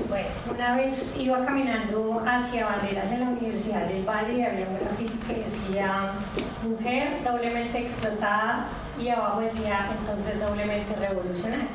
Bueno, 0.08 0.28
una 0.50 0.76
vez 0.76 1.16
iba 1.18 1.46
caminando 1.46 2.24
hacia 2.26 2.66
banderas 2.66 3.12
en 3.12 3.20
la 3.22 3.28
Universidad 3.28 3.88
del 3.88 4.04
Valle 4.04 4.34
y 4.34 4.42
había 4.42 4.68
un 4.68 4.78
grafiti 4.80 5.18
que 5.28 5.34
decía 5.44 6.14
mujer 6.64 7.24
doblemente 7.24 7.80
explotada 7.80 8.68
y 9.00 9.10
abajo 9.10 9.42
decía 9.42 9.90
entonces 10.00 10.40
doblemente 10.40 10.96
revolucionaria. 10.96 11.68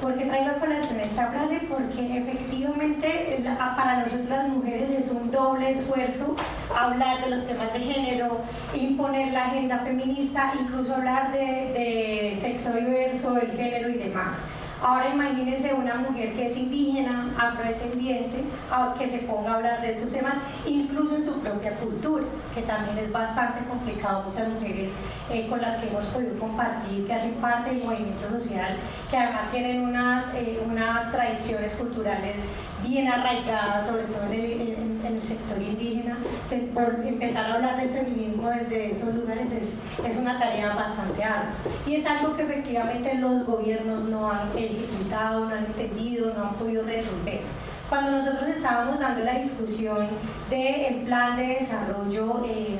¿Por 0.00 0.18
qué 0.18 0.26
traigo 0.26 0.50
a 0.50 0.54
colación 0.54 1.00
esta 1.00 1.28
frase? 1.28 1.60
Porque 1.70 2.18
efectivamente 2.18 3.42
para 3.76 4.00
nosotros 4.00 4.28
las 4.28 4.48
mujeres 4.48 4.90
es 4.90 5.10
un 5.10 5.30
doble 5.30 5.70
esfuerzo 5.70 6.36
hablar 6.78 7.24
de 7.24 7.30
los 7.30 7.46
temas 7.46 7.72
de 7.72 7.80
género, 7.80 8.42
imponer 8.74 9.32
la 9.32 9.46
agenda 9.46 9.78
feminista, 9.78 10.52
incluso 10.60 10.94
hablar 10.94 11.32
de 11.32 12.36
sexo 12.38 12.72
diverso, 12.72 13.38
el 13.38 13.52
género 13.52 13.88
y 13.88 13.94
demás. 13.94 14.42
Ahora 14.82 15.08
imagínense 15.08 15.72
una 15.72 15.94
mujer 15.94 16.34
que 16.34 16.46
es 16.46 16.56
indígena, 16.56 17.32
afrodescendiente, 17.38 18.44
que 18.98 19.08
se 19.08 19.18
ponga 19.20 19.52
a 19.52 19.54
hablar 19.56 19.80
de 19.80 19.92
estos 19.92 20.12
temas, 20.12 20.34
incluso 20.66 21.16
en 21.16 21.22
su 21.22 21.32
propia 21.40 21.72
cultura, 21.76 22.24
que 22.54 22.62
también 22.62 22.98
es 22.98 23.10
bastante 23.10 23.64
complicado. 23.68 24.24
Muchas 24.24 24.48
mujeres 24.48 24.92
eh, 25.30 25.46
con 25.48 25.60
las 25.60 25.76
que 25.76 25.88
hemos 25.88 26.04
podido 26.06 26.38
compartir, 26.38 27.06
que 27.06 27.14
hacen 27.14 27.32
parte 27.34 27.70
del 27.70 27.84
movimiento 27.84 28.28
social, 28.28 28.76
que 29.10 29.16
además 29.16 29.50
tienen 29.50 29.80
unas, 29.80 30.34
eh, 30.34 30.60
unas 30.66 31.10
tradiciones 31.10 31.72
culturales 31.74 32.44
bien 32.86 33.08
arraigada, 33.08 33.80
sobre 33.80 34.04
todo 34.04 34.24
en 34.30 35.00
el, 35.04 35.22
sector 35.22 35.60
indígena, 35.60 36.18
por 36.74 37.04
empezar 37.04 37.46
a 37.46 37.54
hablar 37.54 37.76
del 37.76 37.90
feminismo 37.90 38.50
desde 38.50 38.90
esos 38.90 39.14
lugares 39.14 39.50
es, 39.52 39.72
es 40.04 40.16
una 40.16 40.38
tarea 40.38 40.74
bastante 40.74 41.24
ardua. 41.24 41.52
Y 41.86 41.94
es 41.94 42.06
algo 42.06 42.36
que 42.36 42.42
efectivamente 42.42 43.14
los 43.14 43.44
gobiernos 43.46 44.02
no 44.04 44.30
han 44.30 44.50
ejecutado, 44.66 45.46
no 45.46 45.54
han 45.54 45.66
entendido, 45.66 46.32
no 46.34 46.48
han 46.48 46.54
podido 46.54 46.84
resolver. 46.84 47.40
Cuando 47.88 48.10
nosotros 48.12 48.48
estábamos 48.48 48.98
dando 48.98 49.24
la 49.24 49.38
discusión 49.38 50.08
del 50.50 51.02
plan 51.02 51.36
de 51.36 51.46
desarrollo 51.46 52.44
eh, 52.48 52.78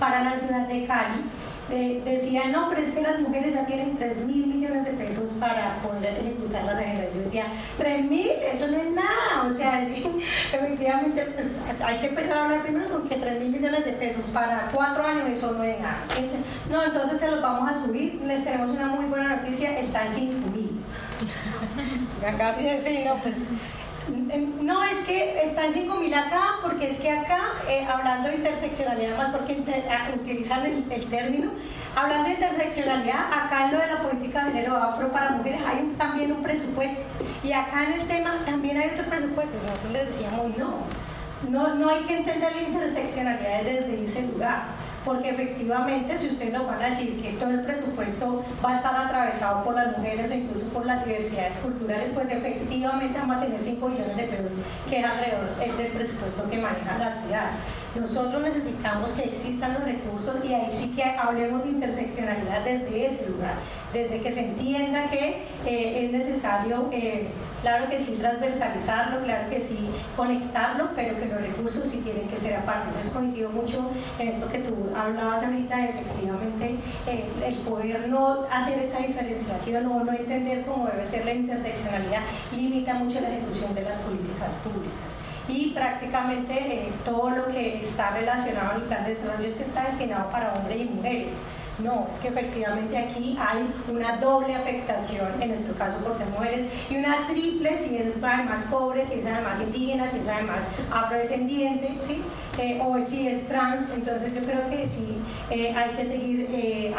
para 0.00 0.24
la 0.24 0.36
ciudad 0.36 0.66
de 0.66 0.84
Cali, 0.84 1.24
decía, 1.68 2.46
no, 2.46 2.68
pero 2.68 2.80
es 2.80 2.90
que 2.90 3.02
las 3.02 3.18
mujeres 3.20 3.54
ya 3.54 3.64
tienen 3.66 3.96
3 3.96 4.18
mil 4.18 4.46
millones 4.46 4.84
de 4.84 4.92
pesos 4.92 5.30
para 5.40 5.78
poder 5.78 6.18
ejecutar 6.18 6.64
las 6.64 6.76
agendas. 6.76 7.06
Yo 7.14 7.22
decía, 7.22 7.46
3 7.78 8.04
mil, 8.04 8.30
eso 8.52 8.68
no 8.68 8.76
es 8.76 8.90
nada. 8.92 9.44
O 9.46 9.50
sea, 9.50 9.82
efectivamente 10.52 11.26
pues, 11.34 11.58
hay 11.84 11.98
que 11.98 12.06
empezar 12.06 12.38
a 12.38 12.44
hablar 12.44 12.62
primero 12.62 12.86
con 12.88 13.08
que 13.08 13.16
3 13.16 13.40
mil 13.40 13.52
millones 13.52 13.84
de 13.84 13.92
pesos 13.92 14.26
para 14.26 14.68
cuatro 14.72 15.04
años, 15.04 15.28
eso 15.28 15.52
no 15.52 15.64
es 15.64 15.78
nada. 15.80 15.98
No, 16.70 16.84
entonces 16.84 17.18
se 17.18 17.30
los 17.30 17.42
vamos 17.42 17.70
a 17.70 17.84
subir. 17.84 18.20
Les 18.24 18.44
tenemos 18.44 18.70
una 18.70 18.86
muy 18.86 19.06
buena 19.06 19.36
noticia, 19.36 19.78
está 19.78 20.06
en 20.06 20.12
5 20.12 20.50
mil. 20.52 20.75
Sí, 22.56 22.68
sí, 22.82 23.02
no, 23.04 23.14
pues 23.16 23.36
no, 24.62 24.84
es 24.84 24.98
que 25.06 25.42
está 25.42 25.66
en 25.66 25.72
5000 25.72 26.14
acá, 26.14 26.58
porque 26.62 26.88
es 26.88 26.98
que 26.98 27.10
acá, 27.10 27.54
eh, 27.68 27.84
hablando 27.84 28.28
de 28.28 28.36
interseccionalidad, 28.36 29.16
más 29.16 29.30
porque 29.30 29.62
ah, 29.90 30.10
utilizan 30.14 30.64
el, 30.64 31.06
término, 31.06 31.50
hablando 31.96 32.28
de 32.28 32.34
interseccionalidad, 32.34 33.32
acá 33.32 33.66
en 33.66 33.72
lo 33.72 33.78
de 33.80 33.86
la 33.88 34.02
política 34.02 34.44
de 34.44 34.52
género 34.52 34.76
afro 34.76 35.10
para 35.10 35.30
mujeres 35.30 35.60
hay 35.66 35.92
también 35.98 36.32
un 36.32 36.42
presupuesto. 36.42 37.00
Y 37.42 37.52
acá 37.52 37.84
en 37.84 38.00
el 38.00 38.06
tema 38.06 38.42
también 38.44 38.76
hay 38.76 38.90
otro 38.90 39.06
presupuesto. 39.06 39.56
Nosotros 39.62 39.92
les 39.92 40.06
decíamos, 40.06 40.56
no, 40.56 40.74
no, 41.48 41.74
no 41.74 41.90
hay 41.90 42.02
que 42.02 42.18
entender 42.18 42.54
la 42.54 42.62
interseccionalidad 42.62 43.62
desde 43.62 44.04
ese 44.04 44.22
lugar 44.22 44.64
porque 45.06 45.30
efectivamente 45.30 46.18
si 46.18 46.26
ustedes 46.26 46.52
nos 46.52 46.66
van 46.66 46.82
a 46.82 46.86
decir 46.86 47.22
que 47.22 47.30
todo 47.34 47.50
el 47.50 47.60
presupuesto 47.60 48.44
va 48.62 48.72
a 48.72 48.76
estar 48.76 48.96
atravesado 48.96 49.62
por 49.62 49.74
las 49.74 49.96
mujeres 49.96 50.32
o 50.32 50.34
incluso 50.34 50.66
por 50.66 50.84
las 50.84 51.06
diversidades 51.06 51.58
culturales, 51.58 52.10
pues 52.10 52.28
efectivamente 52.28 53.16
vamos 53.16 53.36
a 53.36 53.40
tener 53.40 53.60
5 53.60 53.88
millones 53.88 54.16
de 54.16 54.24
pesos, 54.24 54.50
que 54.90 54.98
es 54.98 55.04
alrededor 55.04 55.76
del 55.78 55.86
presupuesto 55.92 56.50
que 56.50 56.58
maneja 56.58 56.98
la 56.98 57.10
ciudad. 57.10 57.50
Nosotros 57.98 58.42
necesitamos 58.42 59.12
que 59.12 59.24
existan 59.24 59.74
los 59.74 59.84
recursos 59.84 60.36
y 60.44 60.52
ahí 60.52 60.68
sí 60.70 60.92
que 60.94 61.02
hablemos 61.02 61.64
de 61.64 61.70
interseccionalidad 61.70 62.60
desde 62.62 63.06
ese 63.06 63.26
lugar, 63.28 63.54
desde 63.92 64.20
que 64.20 64.30
se 64.30 64.40
entienda 64.40 65.08
que 65.10 65.42
eh, 65.64 66.04
es 66.04 66.12
necesario, 66.12 66.88
eh, 66.92 67.28
claro 67.62 67.88
que 67.88 67.96
sí, 67.96 68.16
transversalizarlo, 68.20 69.20
claro 69.20 69.48
que 69.48 69.60
sí, 69.60 69.88
conectarlo, 70.14 70.90
pero 70.94 71.16
que 71.16 71.26
los 71.26 71.40
recursos 71.40 71.86
sí 71.86 72.02
tienen 72.02 72.28
que 72.28 72.36
ser 72.36 72.56
aparte. 72.56 72.88
Entonces 72.88 73.10
coincido 73.10 73.50
mucho 73.50 73.90
en 74.18 74.28
esto 74.28 74.48
que 74.48 74.58
tú 74.58 74.74
hablabas 74.94 75.42
ahorita, 75.42 75.86
efectivamente, 75.86 76.76
eh, 77.06 77.24
el 77.46 77.54
poder 77.56 78.08
no 78.08 78.44
hacer 78.52 78.78
esa 78.78 78.98
diferenciación 78.98 79.86
o 79.86 80.04
no 80.04 80.12
entender 80.12 80.64
cómo 80.66 80.86
debe 80.86 81.06
ser 81.06 81.24
la 81.24 81.32
interseccionalidad 81.32 82.20
limita 82.54 82.94
mucho 82.94 83.20
la 83.20 83.30
ejecución 83.30 83.74
de 83.74 83.82
las 83.82 83.96
políticas 83.96 84.54
públicas 84.56 85.16
y 85.48 85.70
prácticamente 85.70 86.54
eh, 86.54 86.92
todo 87.04 87.30
lo 87.30 87.46
que 87.46 87.80
está 87.80 88.10
relacionado 88.10 88.72
al 88.72 88.82
plan 88.82 89.04
de 89.04 89.10
desarrollo 89.10 89.46
es 89.46 89.54
que 89.54 89.62
está 89.62 89.84
destinado 89.84 90.28
para 90.30 90.52
hombres 90.54 90.80
y 90.80 90.84
mujeres. 90.84 91.32
No, 91.78 92.06
es 92.10 92.18
que 92.20 92.28
efectivamente 92.28 92.96
aquí 92.96 93.36
hay 93.38 93.68
una 93.88 94.16
doble 94.16 94.54
afectación, 94.54 95.28
en 95.40 95.48
nuestro 95.48 95.74
caso 95.74 95.98
por 95.98 96.14
ser 96.14 96.26
mujeres, 96.28 96.64
y 96.90 96.96
una 96.96 97.26
triple 97.26 97.76
si 97.76 97.98
es 97.98 98.06
además 98.22 98.62
pobre, 98.70 99.04
si 99.04 99.14
es 99.18 99.26
además 99.26 99.60
indígena, 99.60 100.08
si 100.08 100.18
es 100.18 100.28
además 100.28 100.70
afrodescendiente, 100.90 101.98
¿sí? 102.00 102.22
Eh, 102.58 102.80
o 102.82 103.00
si 103.02 103.28
es 103.28 103.46
trans. 103.46 103.82
Entonces 103.94 104.34
yo 104.34 104.40
creo 104.40 104.68
que 104.70 104.88
sí 104.88 105.18
eh, 105.50 105.74
hay 105.76 105.90
que 105.90 106.04
seguir 106.04 106.48
eh, 106.50 106.94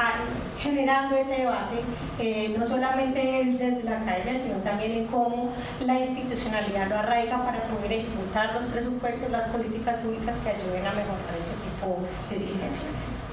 generando 0.60 1.16
ese 1.16 1.38
debate, 1.38 2.58
no 2.58 2.66
solamente 2.66 3.44
desde 3.58 3.84
la 3.84 4.02
academia, 4.02 4.36
sino 4.36 4.58
también 4.58 4.92
en 4.92 5.08
cómo 5.08 5.50
la 5.80 6.00
institucionalidad 6.00 6.88
lo 6.88 6.98
arraiga 6.98 7.44
para 7.44 7.64
poder 7.64 7.94
ejecutar 7.94 8.54
los 8.54 8.66
presupuestos, 8.66 9.30
las 9.32 9.46
políticas 9.46 9.98
públicas 9.98 10.40
que 10.40 10.50
ayuden 10.50 10.86
a 10.86 10.92
mejorar 10.92 11.34
ese 11.40 11.52
tipo 11.52 12.00
de 12.30 12.38
situaciones. 12.38 13.27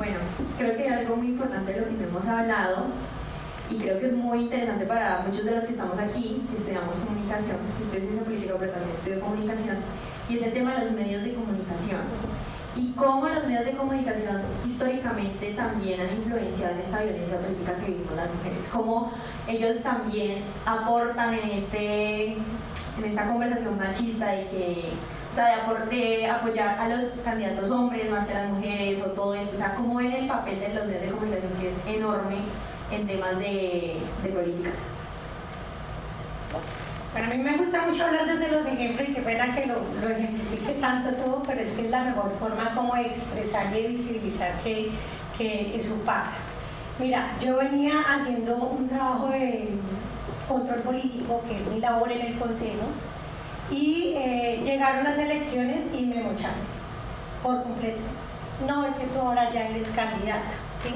Bueno, 0.00 0.16
creo 0.56 0.78
que 0.78 0.88
algo 0.88 1.16
muy 1.16 1.26
importante 1.26 1.74
de 1.74 1.80
lo 1.82 1.86
que 1.86 2.04
hemos 2.04 2.26
hablado 2.26 2.86
y 3.68 3.76
creo 3.76 4.00
que 4.00 4.06
es 4.06 4.14
muy 4.14 4.38
interesante 4.44 4.86
para 4.86 5.20
muchos 5.26 5.44
de 5.44 5.50
los 5.50 5.64
que 5.64 5.72
estamos 5.72 5.98
aquí, 5.98 6.42
que 6.48 6.56
estudiamos 6.56 6.96
comunicación, 6.96 7.58
yo 7.78 7.84
estudio 7.84 8.00
ciencia 8.00 8.24
política, 8.24 8.54
pero 8.58 8.72
también 8.72 8.94
estudio 8.96 9.20
comunicación, 9.20 9.76
y 10.26 10.38
es 10.38 10.42
el 10.42 10.52
tema 10.54 10.72
de 10.76 10.86
los 10.86 10.94
medios 10.94 11.22
de 11.22 11.34
comunicación. 11.34 12.00
Y 12.74 12.92
cómo 12.92 13.28
los 13.28 13.44
medios 13.44 13.66
de 13.66 13.72
comunicación 13.72 14.40
históricamente 14.66 15.52
también 15.52 16.00
han 16.00 16.16
influenciado 16.16 16.76
en 16.76 16.80
esta 16.80 17.02
violencia 17.02 17.38
política 17.38 17.74
que 17.74 17.90
vivimos 17.92 18.16
las 18.16 18.34
mujeres, 18.34 18.68
cómo 18.72 19.12
ellos 19.46 19.82
también 19.82 20.44
aportan 20.64 21.34
en, 21.34 21.50
este, 21.50 22.32
en 22.32 23.04
esta 23.04 23.28
conversación 23.28 23.76
machista 23.76 24.28
de 24.28 24.44
que 24.44 24.92
o 25.30 25.34
sea, 25.34 25.66
de, 25.88 26.26
apoyar 26.26 26.78
a 26.78 26.88
los 26.88 27.04
candidatos 27.24 27.70
hombres 27.70 28.10
más 28.10 28.26
que 28.26 28.34
a 28.34 28.42
las 28.42 28.52
mujeres 28.52 29.00
o 29.02 29.10
todo 29.10 29.34
eso, 29.34 29.52
o 29.54 29.58
sea, 29.58 29.74
cómo 29.74 29.96
ven 29.96 30.12
el 30.12 30.26
papel 30.26 30.58
de 30.58 30.74
los 30.74 30.86
medios 30.86 31.02
de 31.02 31.10
comunicación 31.10 31.52
que 31.60 31.68
es 31.68 31.74
enorme 31.86 32.36
en 32.90 33.06
temas 33.06 33.38
de, 33.38 33.98
política. 34.34 34.70
Bueno, 37.12 37.28
a 37.28 37.34
mí 37.34 37.42
me 37.42 37.56
gusta 37.56 37.86
mucho 37.86 38.04
hablar 38.04 38.26
desde 38.26 38.50
los 38.50 38.66
ejemplos 38.66 39.08
y 39.08 39.14
qué 39.14 39.20
pena 39.20 39.54
que 39.54 39.66
lo, 39.66 39.74
lo, 40.00 40.08
ejemplifique 40.08 40.72
tanto 40.80 41.12
todo, 41.12 41.42
pero 41.46 41.60
es 41.60 41.70
que 41.70 41.82
es 41.82 41.90
la 41.90 42.04
mejor 42.04 42.32
forma 42.38 42.74
como 42.74 42.94
de 42.94 43.08
expresar 43.08 43.66
y 43.70 43.82
de 43.82 43.88
visibilizar 43.88 44.52
que, 44.62 44.90
que 45.36 45.76
eso 45.76 45.94
pasa. 46.04 46.34
Mira, 46.98 47.36
yo 47.40 47.56
venía 47.56 48.02
haciendo 48.02 48.56
un 48.56 48.86
trabajo 48.86 49.28
de 49.28 49.68
control 50.46 50.80
político, 50.82 51.42
que 51.48 51.56
es 51.56 51.66
mi 51.66 51.80
labor 51.80 52.10
en 52.12 52.20
el 52.20 52.38
Consejo, 52.38 52.86
y 53.70 54.14
eh, 54.16 54.60
llegaron 54.64 55.04
las 55.04 55.18
elecciones 55.18 55.84
y 55.96 56.04
me 56.04 56.22
mocharon 56.22 56.58
por 57.42 57.62
completo. 57.62 58.02
No, 58.66 58.84
es 58.84 58.94
que 58.94 59.06
tú 59.06 59.20
ahora 59.20 59.50
ya 59.50 59.68
eres 59.68 59.90
candidata, 59.90 60.52
¿sí? 60.82 60.94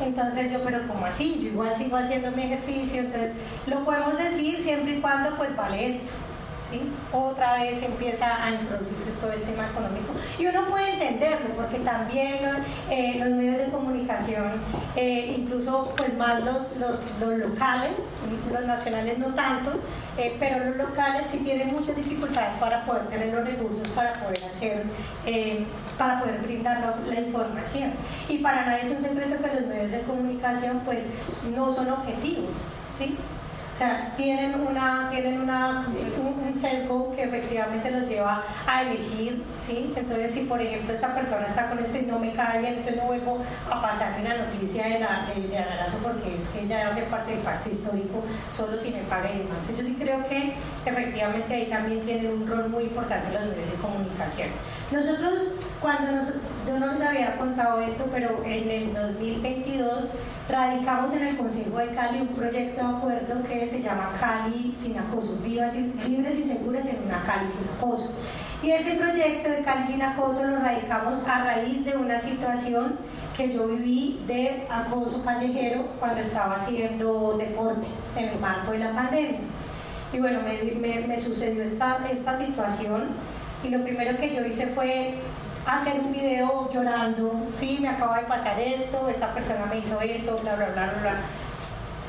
Entonces 0.00 0.50
yo, 0.50 0.60
pero 0.62 0.86
¿cómo 0.88 1.06
así? 1.06 1.38
Yo 1.40 1.48
igual 1.48 1.74
sigo 1.74 1.96
haciendo 1.96 2.30
mi 2.32 2.42
ejercicio, 2.42 3.00
entonces 3.00 3.32
lo 3.66 3.84
podemos 3.84 4.18
decir 4.18 4.58
siempre 4.58 4.96
y 4.96 5.00
cuando 5.00 5.34
pues 5.36 5.56
vale 5.56 5.86
esto 5.86 6.10
otra 7.12 7.58
vez 7.58 7.82
empieza 7.82 8.44
a 8.44 8.50
introducirse 8.50 9.10
todo 9.20 9.32
el 9.32 9.42
tema 9.42 9.68
económico. 9.68 10.12
Y 10.38 10.46
uno 10.46 10.66
puede 10.66 10.92
entenderlo, 10.92 11.50
porque 11.54 11.78
también 11.78 12.38
eh, 12.90 13.16
los 13.18 13.28
medios 13.30 13.58
de 13.58 13.68
comunicación, 13.68 14.52
eh, 14.96 15.34
incluso 15.38 15.92
pues 15.96 16.16
más 16.16 16.44
los, 16.44 16.76
los, 16.76 17.38
locales, 17.38 18.14
los 18.50 18.64
nacionales 18.64 19.18
no 19.18 19.28
tanto, 19.34 19.72
eh, 20.16 20.36
pero 20.38 20.64
los 20.64 20.76
locales 20.76 21.26
sí 21.26 21.38
tienen 21.38 21.72
muchas 21.72 21.96
dificultades 21.96 22.56
para 22.58 22.84
poder 22.84 23.08
tener 23.08 23.34
los 23.34 23.46
recursos 23.46 23.86
para 23.88 24.14
poder 24.14 24.38
hacer, 24.38 24.84
para 25.98 26.20
poder 26.20 26.40
brindar 26.40 26.80
la, 26.80 26.94
la, 27.12 27.20
información. 27.20 27.92
Y 28.28 28.38
para 28.38 28.64
nadie 28.66 28.82
es 28.82 28.90
un 28.90 29.00
secreto 29.00 29.42
que 29.42 29.60
los 29.60 29.66
medios 29.66 29.90
de 29.90 30.00
comunicación 30.02 30.80
pues 30.84 31.06
no 31.54 31.72
son 31.72 31.90
objetivos, 31.90 32.56
¿sí? 32.96 33.16
Sea, 33.82 34.14
tienen, 34.16 34.54
una, 34.54 35.08
tienen 35.10 35.40
una, 35.40 35.88
un, 35.88 36.54
sesgo 36.54 37.12
que 37.16 37.24
efectivamente 37.24 37.90
los 37.90 38.08
lleva 38.08 38.44
a 38.64 38.82
elegir, 38.82 39.42
¿sí? 39.58 39.92
Entonces, 39.96 40.30
si 40.30 40.42
por 40.42 40.62
ejemplo 40.62 40.94
esta 40.94 41.12
persona 41.12 41.46
está 41.46 41.68
con 41.68 41.80
este 41.80 42.02
no 42.02 42.20
me 42.20 42.32
cae 42.32 42.60
bien, 42.60 42.74
entonces 42.74 43.02
no 43.02 43.08
vuelvo 43.08 43.42
a 43.68 43.82
pasarle 43.82 44.22
la 44.22 44.44
noticia 44.44 44.84
de, 44.84 45.00
la, 45.00 45.26
de, 45.34 45.48
de 45.48 45.64
porque 46.00 46.36
es 46.36 46.46
que 46.50 46.60
ella 46.60 46.90
hace 46.90 47.02
parte 47.02 47.32
del 47.32 47.40
pacto 47.40 47.70
histórico 47.70 48.22
solo 48.48 48.78
si 48.78 48.92
me 48.92 49.00
paga 49.00 49.32
y 49.32 49.38
demás. 49.38 49.58
Entonces, 49.62 49.78
yo 49.78 49.92
sí 49.92 49.96
creo 49.98 50.28
que 50.28 50.52
efectivamente 50.86 51.52
ahí 51.52 51.66
también 51.66 52.02
tienen 52.02 52.30
un 52.34 52.46
rol 52.46 52.68
muy 52.68 52.84
importante 52.84 53.32
los 53.32 53.42
medios 53.42 53.68
de 53.68 53.78
comunicación. 53.78 54.50
Nosotros, 54.92 55.54
cuando 55.80 56.12
nos, 56.12 56.26
yo 56.66 56.78
no 56.78 56.92
les 56.92 57.00
había 57.00 57.38
contado 57.38 57.80
esto, 57.80 58.04
pero 58.12 58.44
en 58.44 58.70
el 58.70 58.92
2022 58.92 60.10
radicamos 60.50 61.14
en 61.14 61.28
el 61.28 61.36
Consejo 61.38 61.78
de 61.78 61.94
Cali 61.94 62.20
un 62.20 62.28
proyecto 62.28 62.86
de 62.86 62.96
acuerdo 62.96 63.42
que 63.42 63.66
se 63.66 63.80
llama 63.80 64.12
Cali 64.20 64.72
sin 64.74 64.98
acoso, 64.98 65.38
vivas 65.42 65.72
libres 65.74 66.38
y 66.38 66.42
seguras 66.42 66.84
en 66.84 66.98
una 67.06 67.22
Cali 67.22 67.48
sin 67.48 67.66
acoso. 67.78 68.10
Y 68.62 68.70
ese 68.70 68.96
proyecto 68.96 69.48
de 69.48 69.62
Cali 69.62 69.82
sin 69.82 70.02
acoso 70.02 70.44
lo 70.44 70.58
radicamos 70.58 71.26
a 71.26 71.42
raíz 71.42 71.86
de 71.86 71.96
una 71.96 72.18
situación 72.18 72.98
que 73.34 73.50
yo 73.50 73.66
viví 73.68 74.22
de 74.26 74.66
acoso 74.70 75.24
callejero 75.24 75.86
cuando 75.98 76.20
estaba 76.20 76.54
haciendo 76.54 77.36
deporte 77.38 77.86
en 78.14 78.28
el 78.28 78.38
marco 78.38 78.72
de 78.72 78.78
la 78.80 78.92
pandemia. 78.92 79.40
Y 80.12 80.18
bueno, 80.18 80.40
me, 80.42 81.06
me, 81.06 81.18
sucedió 81.18 81.62
esta, 81.62 81.96
esta 82.10 82.36
situación 82.36 83.08
y 83.64 83.68
lo 83.68 83.82
primero 83.82 84.16
que 84.18 84.34
yo 84.34 84.44
hice 84.44 84.66
fue 84.66 85.14
hacer 85.66 86.00
un 86.00 86.12
video 86.12 86.68
llorando, 86.72 87.30
sí, 87.58 87.78
me 87.80 87.88
acaba 87.88 88.18
de 88.18 88.26
pasar 88.26 88.58
esto, 88.58 89.08
esta 89.08 89.32
persona 89.32 89.66
me 89.66 89.78
hizo 89.78 90.00
esto, 90.00 90.38
bla, 90.42 90.56
bla, 90.56 90.66
bla, 90.70 90.92
bla. 91.00 91.14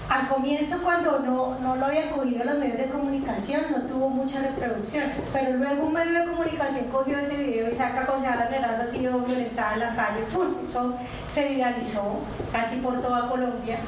Al 0.10 0.28
comienzo, 0.28 0.80
cuando 0.84 1.20
no, 1.20 1.58
no 1.60 1.76
lo 1.76 1.86
había 1.86 2.12
cogido 2.12 2.44
los 2.44 2.58
medios 2.58 2.78
de 2.78 2.88
comunicación, 2.88 3.72
no 3.72 3.82
tuvo 3.84 4.10
muchas 4.10 4.44
reproducciones, 4.44 5.26
pero 5.32 5.58
luego 5.58 5.86
un 5.86 5.94
medio 5.94 6.20
de 6.20 6.26
comunicación 6.26 6.86
cogió 6.92 7.18
ese 7.20 7.38
video 7.38 7.70
y 7.70 7.74
saca 7.74 8.06
concejala 8.06 8.50
Nerazo 8.50 8.84
ha 8.84 8.86
sido 8.86 9.20
violentada 9.20 9.74
en 9.74 9.80
la 9.80 9.96
calle, 9.96 10.24
¡fum! 10.24 10.56
eso 10.62 10.96
se 11.26 11.48
viralizó 11.48 12.20
casi 12.52 12.76
por 12.78 13.00
toda 13.02 13.30
Colombia 13.30 13.80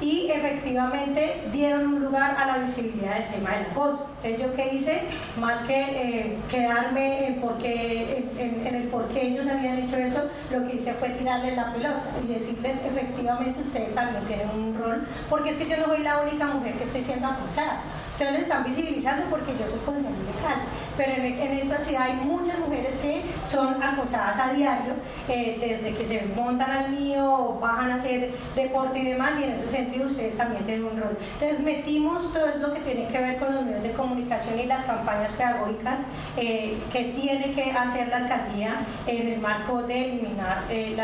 y 0.00 0.30
efectivamente 0.30 1.42
dieron 1.52 1.94
un 1.94 2.04
lugar 2.04 2.34
a 2.38 2.46
la 2.46 2.58
visibilidad 2.58 3.18
del 3.18 3.28
tema 3.28 3.50
del 3.50 3.70
acoso. 3.70 4.08
Entonces 4.22 4.40
yo 4.40 4.54
qué 4.54 4.74
hice, 4.74 5.02
más 5.38 5.60
que 5.62 5.80
eh, 5.80 6.36
quedarme 6.50 7.28
en, 7.28 8.66
en, 8.66 8.74
el 8.74 8.88
por 8.88 9.08
qué 9.08 9.28
ellos 9.28 9.46
habían 9.46 9.78
hecho 9.78 9.96
eso, 9.96 10.22
lo 10.50 10.66
que 10.66 10.76
hice 10.76 10.92
fue 10.94 11.10
tirarles 11.10 11.56
la 11.56 11.72
pelota 11.72 12.02
y 12.22 12.32
decirles 12.32 12.78
efectivamente 12.84 13.60
ustedes 13.60 13.94
también 13.94 14.24
tienen 14.24 14.50
un 14.50 14.78
rol, 14.78 15.06
porque 15.28 15.50
es 15.50 15.56
que 15.56 15.66
yo 15.66 15.76
no 15.78 15.86
soy 15.86 16.02
la 16.02 16.20
única 16.20 16.46
mujer 16.46 16.74
que 16.74 16.84
estoy 16.84 17.02
siendo 17.02 17.26
acosada. 17.26 17.82
Ustedes 18.10 18.32
lo 18.32 18.38
están 18.40 18.64
visibilizando 18.64 19.24
porque 19.30 19.52
yo 19.58 19.66
soy 19.66 19.78
concejal 19.80 20.12
de 20.12 20.32
Cali, 20.42 20.60
pero 20.96 21.12
en, 21.12 21.52
esta 21.52 21.78
ciudad 21.78 22.02
hay 22.02 22.16
muchas 22.16 22.58
mujeres 22.58 22.96
que 22.96 23.22
son 23.42 23.82
acosadas 23.82 24.36
a 24.38 24.52
diario, 24.52 24.92
eh, 25.28 25.56
desde 25.58 25.96
que 25.96 26.04
se 26.04 26.26
montan 26.36 26.70
al 26.70 26.90
mío, 26.90 27.58
bajan 27.60 27.92
a 27.92 27.94
hacer 27.94 28.32
deporte 28.54 28.98
y 28.98 29.06
demás, 29.06 29.38
y 29.40 29.44
en 29.44 29.52
ese 29.52 29.66
sentido 29.66 29.89
ustedes 29.98 30.36
también 30.36 30.64
tienen 30.64 30.84
un 30.84 31.00
rol. 31.00 31.18
Entonces 31.34 31.60
metimos 31.60 32.32
todo 32.32 32.46
lo 32.60 32.72
que 32.72 32.80
tiene 32.80 33.08
que 33.08 33.18
ver 33.18 33.38
con 33.38 33.54
los 33.54 33.64
medios 33.64 33.82
de 33.82 33.92
comunicación 33.92 34.58
y 34.58 34.66
las 34.66 34.84
campañas 34.84 35.32
pedagógicas 35.32 36.00
eh, 36.36 36.78
que 36.92 37.04
tiene 37.04 37.52
que 37.52 37.72
hacer 37.72 38.08
la 38.08 38.18
alcaldía 38.18 38.86
en 39.06 39.28
el 39.28 39.40
marco 39.40 39.82
de 39.82 40.04
eliminar 40.04 40.64
eh, 40.68 40.96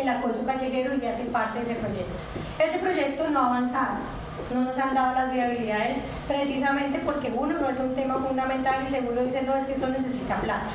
el 0.00 0.08
acoso 0.08 0.44
callejero 0.46 0.94
y 0.94 1.06
hace 1.06 1.24
parte 1.24 1.58
de 1.58 1.64
ese 1.64 1.74
proyecto. 1.74 2.24
Ese 2.58 2.78
proyecto 2.78 3.28
no 3.30 3.40
ha 3.40 3.46
avanzado 3.46 4.20
no 4.54 4.64
nos 4.64 4.78
han 4.78 4.94
dado 4.94 5.14
las 5.14 5.32
viabilidades 5.32 5.98
precisamente 6.26 6.98
porque 6.98 7.32
uno 7.34 7.58
no 7.58 7.68
es 7.68 7.78
un 7.78 7.94
tema 7.94 8.16
fundamental 8.16 8.82
y 8.82 8.88
segundo 8.88 9.22
dicen 9.22 9.46
no 9.46 9.54
es 9.54 9.64
que 9.64 9.72
eso 9.72 9.88
necesita 9.88 10.36
plata. 10.36 10.66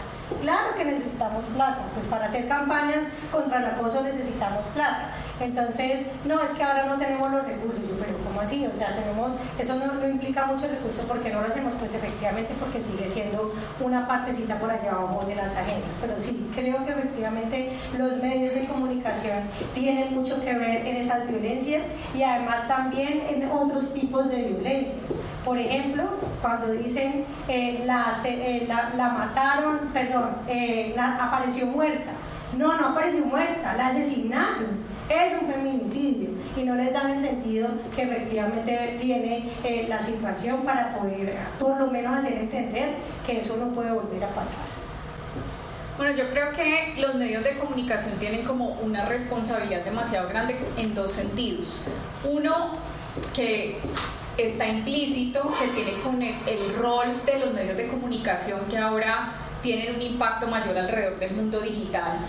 Claro 0.42 0.74
que 0.76 0.86
necesitamos 0.86 1.46
plata, 1.46 1.84
pues 1.94 2.08
para 2.08 2.26
hacer 2.26 2.48
campañas 2.48 3.06
contra 3.32 3.60
el 3.60 3.66
acoso 3.66 4.02
necesitamos 4.02 4.66
plata. 4.68 5.10
Entonces, 5.40 6.06
no, 6.24 6.42
es 6.42 6.52
que 6.52 6.64
ahora 6.64 6.86
no 6.86 6.96
tenemos 6.96 7.30
los 7.30 7.46
recursos, 7.46 7.84
pero 8.00 8.18
¿cómo 8.24 8.40
así? 8.40 8.66
O 8.66 8.74
sea, 8.74 8.96
tenemos, 8.96 9.34
eso 9.60 9.76
no, 9.76 10.08
implica 10.08 10.46
mucho 10.46 10.68
recurso 10.68 11.04
porque 11.08 11.30
no 11.30 11.42
lo 11.42 11.48
hacemos, 11.48 11.74
pues 11.78 11.94
efectivamente 11.94 12.54
porque 12.58 12.80
sigue 12.80 13.08
siendo 13.08 13.54
una 13.82 14.08
partecita 14.08 14.58
por 14.58 14.72
allá 14.72 14.92
abajo 14.92 15.26
de 15.26 15.36
las 15.36 15.56
agendas, 15.56 15.98
pero 16.00 16.18
sí, 16.18 16.50
creo 16.56 16.86
que 16.86 16.92
efectivamente 16.92 17.72
los 17.98 18.18
medios 18.18 18.54
de 18.54 18.66
comunicación 18.66 19.40
tienen 19.74 20.14
mucho 20.14 20.42
que 20.42 20.54
ver 20.54 20.88
en 20.88 20.96
esas 20.96 21.28
violencias 21.28 21.84
y 22.16 22.24
además 22.24 22.68
también 22.68 23.24
en 23.30 23.52
otros 23.52 23.94
tipos 23.94 24.30
de 24.30 24.38
violencias. 24.38 24.96
Por 25.44 25.58
ejemplo, 25.60 26.04
cuando 26.42 26.72
dicen 26.72 27.26
eh, 27.48 27.84
la, 27.86 28.14
eh, 28.26 28.66
la, 28.68 28.92
la, 28.96 29.10
mataron, 29.10 29.80
perdón, 29.94 30.30
eh, 30.48 30.96
apareció 30.98 31.68
muerta. 31.68 32.12
No, 32.58 32.78
no 32.78 32.88
apareció 32.88 33.26
muerta, 33.26 33.76
la 33.76 33.88
asesinaron 33.88 34.85
es 35.10 35.42
un 35.42 35.52
feminicidio 35.52 36.30
y 36.58 36.64
no 36.64 36.76
les 36.76 36.92
dan 36.92 37.12
el 37.12 37.20
sentido 37.20 37.70
que 37.96 38.04
efectivamente 38.04 38.98
tiene 39.00 39.50
eh, 39.64 39.86
la 39.88 40.00
situación 40.00 40.62
para 40.64 40.98
poder 40.98 41.36
por 41.60 41.78
lo 41.78 41.88
menos 41.88 42.18
hacer 42.18 42.34
entender 42.34 42.96
que 43.26 43.42
eso 43.42 43.58
no 43.58 43.68
puede 43.74 43.92
volver 43.92 44.24
a 44.24 44.30
pasar. 44.30 44.60
Bueno, 45.98 46.14
yo 46.18 46.26
creo 46.30 46.52
que 46.52 47.00
los 47.00 47.16
medios 47.16 47.44
de 47.44 47.58
comunicación 47.58 48.18
tienen 48.20 48.44
como 48.44 48.72
una 48.82 49.06
responsabilidad 49.06 49.86
demasiado 49.86 50.28
grande 50.28 50.58
en 50.78 50.94
dos 50.94 51.12
sentidos. 51.14 51.80
Uno, 52.26 52.72
que 53.34 53.78
está 54.38 54.68
implícito, 54.68 55.50
que 55.58 55.68
tiene 55.70 56.02
con 56.02 56.22
el, 56.22 56.36
el 56.48 56.76
rol 56.76 57.22
de 57.26 57.40
los 57.40 57.54
medios 57.54 57.78
de 57.78 57.88
comunicación 57.88 58.60
que 58.70 58.78
ahora 58.78 59.34
tienen 59.62 59.96
un 59.96 60.02
impacto 60.02 60.48
mayor 60.48 60.78
alrededor 60.78 61.18
del 61.18 61.34
mundo 61.34 61.62
digital 61.62 62.20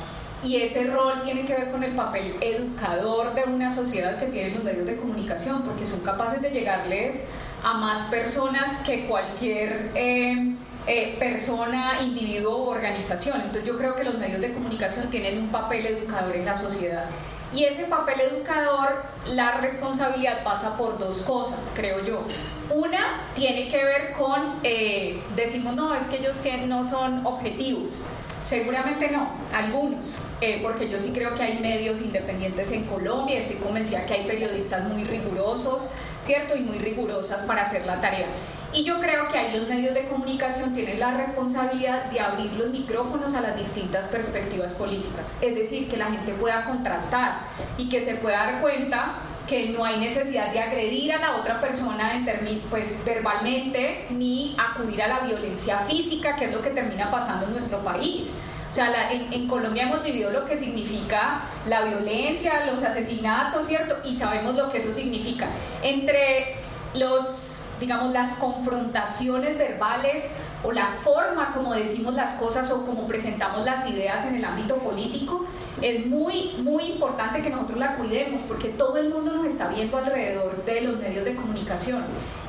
y 0.46 0.62
ese 0.62 0.84
rol 0.84 1.22
tiene 1.24 1.44
que 1.44 1.54
ver 1.54 1.70
con 1.72 1.82
el 1.82 1.94
papel 1.96 2.36
educador 2.40 3.34
de 3.34 3.44
una 3.44 3.68
sociedad 3.68 4.18
que 4.18 4.26
tiene 4.26 4.50
los 4.50 4.62
medios 4.62 4.86
de 4.86 4.96
comunicación, 4.96 5.62
porque 5.62 5.84
son 5.84 6.00
capaces 6.00 6.40
de 6.40 6.50
llegarles 6.50 7.30
a 7.64 7.74
más 7.74 8.04
personas 8.04 8.78
que 8.86 9.06
cualquier 9.06 9.90
eh, 9.96 10.54
eh, 10.86 11.16
persona, 11.18 12.00
individuo 12.00 12.54
o 12.54 12.70
organización. 12.70 13.40
Entonces 13.40 13.64
yo 13.66 13.76
creo 13.76 13.96
que 13.96 14.04
los 14.04 14.18
medios 14.18 14.40
de 14.40 14.52
comunicación 14.52 15.10
tienen 15.10 15.38
un 15.38 15.48
papel 15.48 15.84
educador 15.84 16.36
en 16.36 16.44
la 16.44 16.54
sociedad. 16.54 17.06
Y 17.52 17.64
ese 17.64 17.84
papel 17.84 18.20
educador, 18.20 19.02
la 19.26 19.52
responsabilidad 19.58 20.44
pasa 20.44 20.76
por 20.76 20.98
dos 20.98 21.22
cosas, 21.22 21.72
creo 21.74 22.04
yo. 22.04 22.22
Una 22.70 23.22
tiene 23.34 23.68
que 23.68 23.84
ver 23.84 24.12
con, 24.12 24.60
eh, 24.62 25.20
decimos, 25.34 25.74
no, 25.74 25.92
es 25.94 26.06
que 26.06 26.18
ellos 26.18 26.38
tienen, 26.38 26.68
no 26.68 26.84
son 26.84 27.26
objetivos. 27.26 28.04
Seguramente 28.46 29.10
no, 29.10 29.28
algunos, 29.52 30.18
eh, 30.40 30.60
porque 30.62 30.88
yo 30.88 30.98
sí 30.98 31.10
creo 31.12 31.34
que 31.34 31.42
hay 31.42 31.58
medios 31.58 32.00
independientes 32.00 32.70
en 32.70 32.84
Colombia, 32.84 33.40
estoy 33.40 33.56
convencida 33.56 34.06
que 34.06 34.14
hay 34.14 34.24
periodistas 34.24 34.84
muy 34.84 35.02
rigurosos, 35.02 35.88
¿cierto? 36.20 36.54
Y 36.54 36.60
muy 36.60 36.78
rigurosas 36.78 37.42
para 37.42 37.62
hacer 37.62 37.84
la 37.86 38.00
tarea. 38.00 38.28
Y 38.72 38.84
yo 38.84 39.00
creo 39.00 39.26
que 39.26 39.36
ahí 39.36 39.58
los 39.58 39.68
medios 39.68 39.94
de 39.94 40.06
comunicación 40.06 40.74
tienen 40.74 41.00
la 41.00 41.16
responsabilidad 41.16 42.04
de 42.04 42.20
abrir 42.20 42.52
los 42.52 42.70
micrófonos 42.70 43.34
a 43.34 43.40
las 43.40 43.56
distintas 43.56 44.06
perspectivas 44.06 44.74
políticas, 44.74 45.38
es 45.42 45.56
decir, 45.56 45.88
que 45.88 45.96
la 45.96 46.06
gente 46.06 46.30
pueda 46.30 46.62
contrastar 46.66 47.40
y 47.76 47.88
que 47.88 48.00
se 48.00 48.14
pueda 48.14 48.46
dar 48.46 48.60
cuenta 48.60 49.14
que 49.46 49.68
no 49.68 49.84
hay 49.84 49.98
necesidad 49.98 50.52
de 50.52 50.60
agredir 50.60 51.12
a 51.12 51.18
la 51.18 51.36
otra 51.36 51.60
persona 51.60 52.24
pues, 52.70 53.04
verbalmente 53.04 54.06
ni 54.10 54.56
acudir 54.58 55.02
a 55.02 55.08
la 55.08 55.20
violencia 55.20 55.78
física, 55.78 56.36
que 56.36 56.46
es 56.46 56.52
lo 56.52 56.62
que 56.62 56.70
termina 56.70 57.10
pasando 57.10 57.46
en 57.46 57.52
nuestro 57.52 57.78
país. 57.78 58.42
O 58.70 58.74
sea, 58.74 59.10
en, 59.12 59.32
en, 59.32 59.46
Colombia 59.46 59.84
hemos 59.84 60.02
vivido 60.02 60.30
lo 60.30 60.44
que 60.44 60.56
significa 60.56 61.42
la 61.66 61.82
violencia, 61.82 62.66
los 62.66 62.82
asesinatos, 62.82 63.66
¿cierto? 63.66 63.96
Y 64.04 64.14
sabemos 64.14 64.54
lo 64.54 64.70
que 64.70 64.78
eso 64.78 64.92
significa. 64.92 65.48
Entre 65.82 66.56
los 66.94 67.65
digamos, 67.80 68.12
las 68.12 68.34
confrontaciones 68.34 69.58
verbales 69.58 70.40
o 70.62 70.72
la 70.72 70.86
forma 70.86 71.52
como 71.52 71.74
decimos 71.74 72.14
las 72.14 72.34
cosas 72.34 72.70
o 72.70 72.84
como 72.84 73.06
presentamos 73.06 73.64
las 73.64 73.88
ideas 73.88 74.24
en 74.26 74.36
el 74.36 74.44
ámbito 74.44 74.76
político, 74.76 75.44
es 75.82 76.06
muy, 76.06 76.54
muy 76.62 76.84
importante 76.84 77.42
que 77.42 77.50
nosotros 77.50 77.78
la 77.78 77.96
cuidemos 77.96 78.42
porque 78.42 78.68
todo 78.68 78.96
el 78.96 79.10
mundo 79.10 79.32
nos 79.32 79.46
está 79.46 79.68
viendo 79.68 79.98
alrededor 79.98 80.64
de 80.64 80.80
los 80.80 80.98
medios 80.98 81.24
de 81.24 81.36
comunicación 81.36 82.04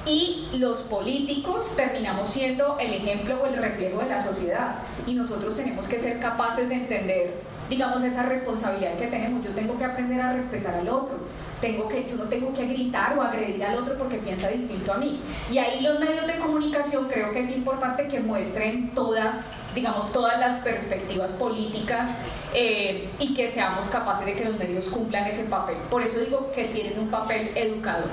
y 0.05 0.47
los 0.53 0.79
políticos 0.83 1.73
terminamos 1.75 2.29
siendo 2.29 2.77
el 2.79 2.93
ejemplo 2.93 3.41
o 3.41 3.45
el 3.45 3.57
reflejo 3.57 3.99
de 3.99 4.07
la 4.07 4.23
sociedad 4.23 4.75
y 5.05 5.13
nosotros 5.13 5.55
tenemos 5.57 5.87
que 5.87 5.99
ser 5.99 6.19
capaces 6.19 6.69
de 6.69 6.75
entender, 6.75 7.41
digamos, 7.69 8.01
esa 8.03 8.23
responsabilidad 8.23 8.97
que 8.97 9.07
tenemos. 9.07 9.43
Yo 9.43 9.51
tengo 9.51 9.77
que 9.77 9.83
aprender 9.83 10.21
a 10.21 10.31
respetar 10.31 10.75
al 10.75 10.87
otro 10.87 11.17
tengo 11.61 11.87
que, 11.87 12.07
yo 12.09 12.15
no 12.17 12.25
tengo 12.25 12.53
que 12.53 12.65
gritar 12.65 13.17
o 13.17 13.21
agredir 13.21 13.63
al 13.63 13.77
otro 13.77 13.97
porque 13.97 14.17
piensa 14.17 14.49
distinto 14.49 14.93
a 14.93 14.97
mí. 14.97 15.19
Y 15.51 15.57
ahí 15.57 15.81
los 15.81 15.99
medios 15.99 16.27
de 16.27 16.37
comunicación 16.37 17.07
creo 17.07 17.31
que 17.31 17.39
es 17.39 17.55
importante 17.55 18.07
que 18.07 18.19
muestren 18.19 18.91
todas, 18.93 19.61
digamos, 19.73 20.11
todas 20.11 20.39
las 20.39 20.59
perspectivas 20.59 21.33
políticas 21.33 22.15
eh, 22.53 23.09
y 23.19 23.33
que 23.33 23.47
seamos 23.47 23.85
capaces 23.85 24.25
de 24.25 24.33
que 24.33 24.45
los 24.45 24.57
medios 24.57 24.87
cumplan 24.89 25.25
ese 25.27 25.45
papel. 25.45 25.77
Por 25.89 26.01
eso 26.01 26.19
digo 26.19 26.51
que 26.53 26.65
tienen 26.65 26.99
un 26.99 27.09
papel 27.09 27.51
educador. 27.55 28.09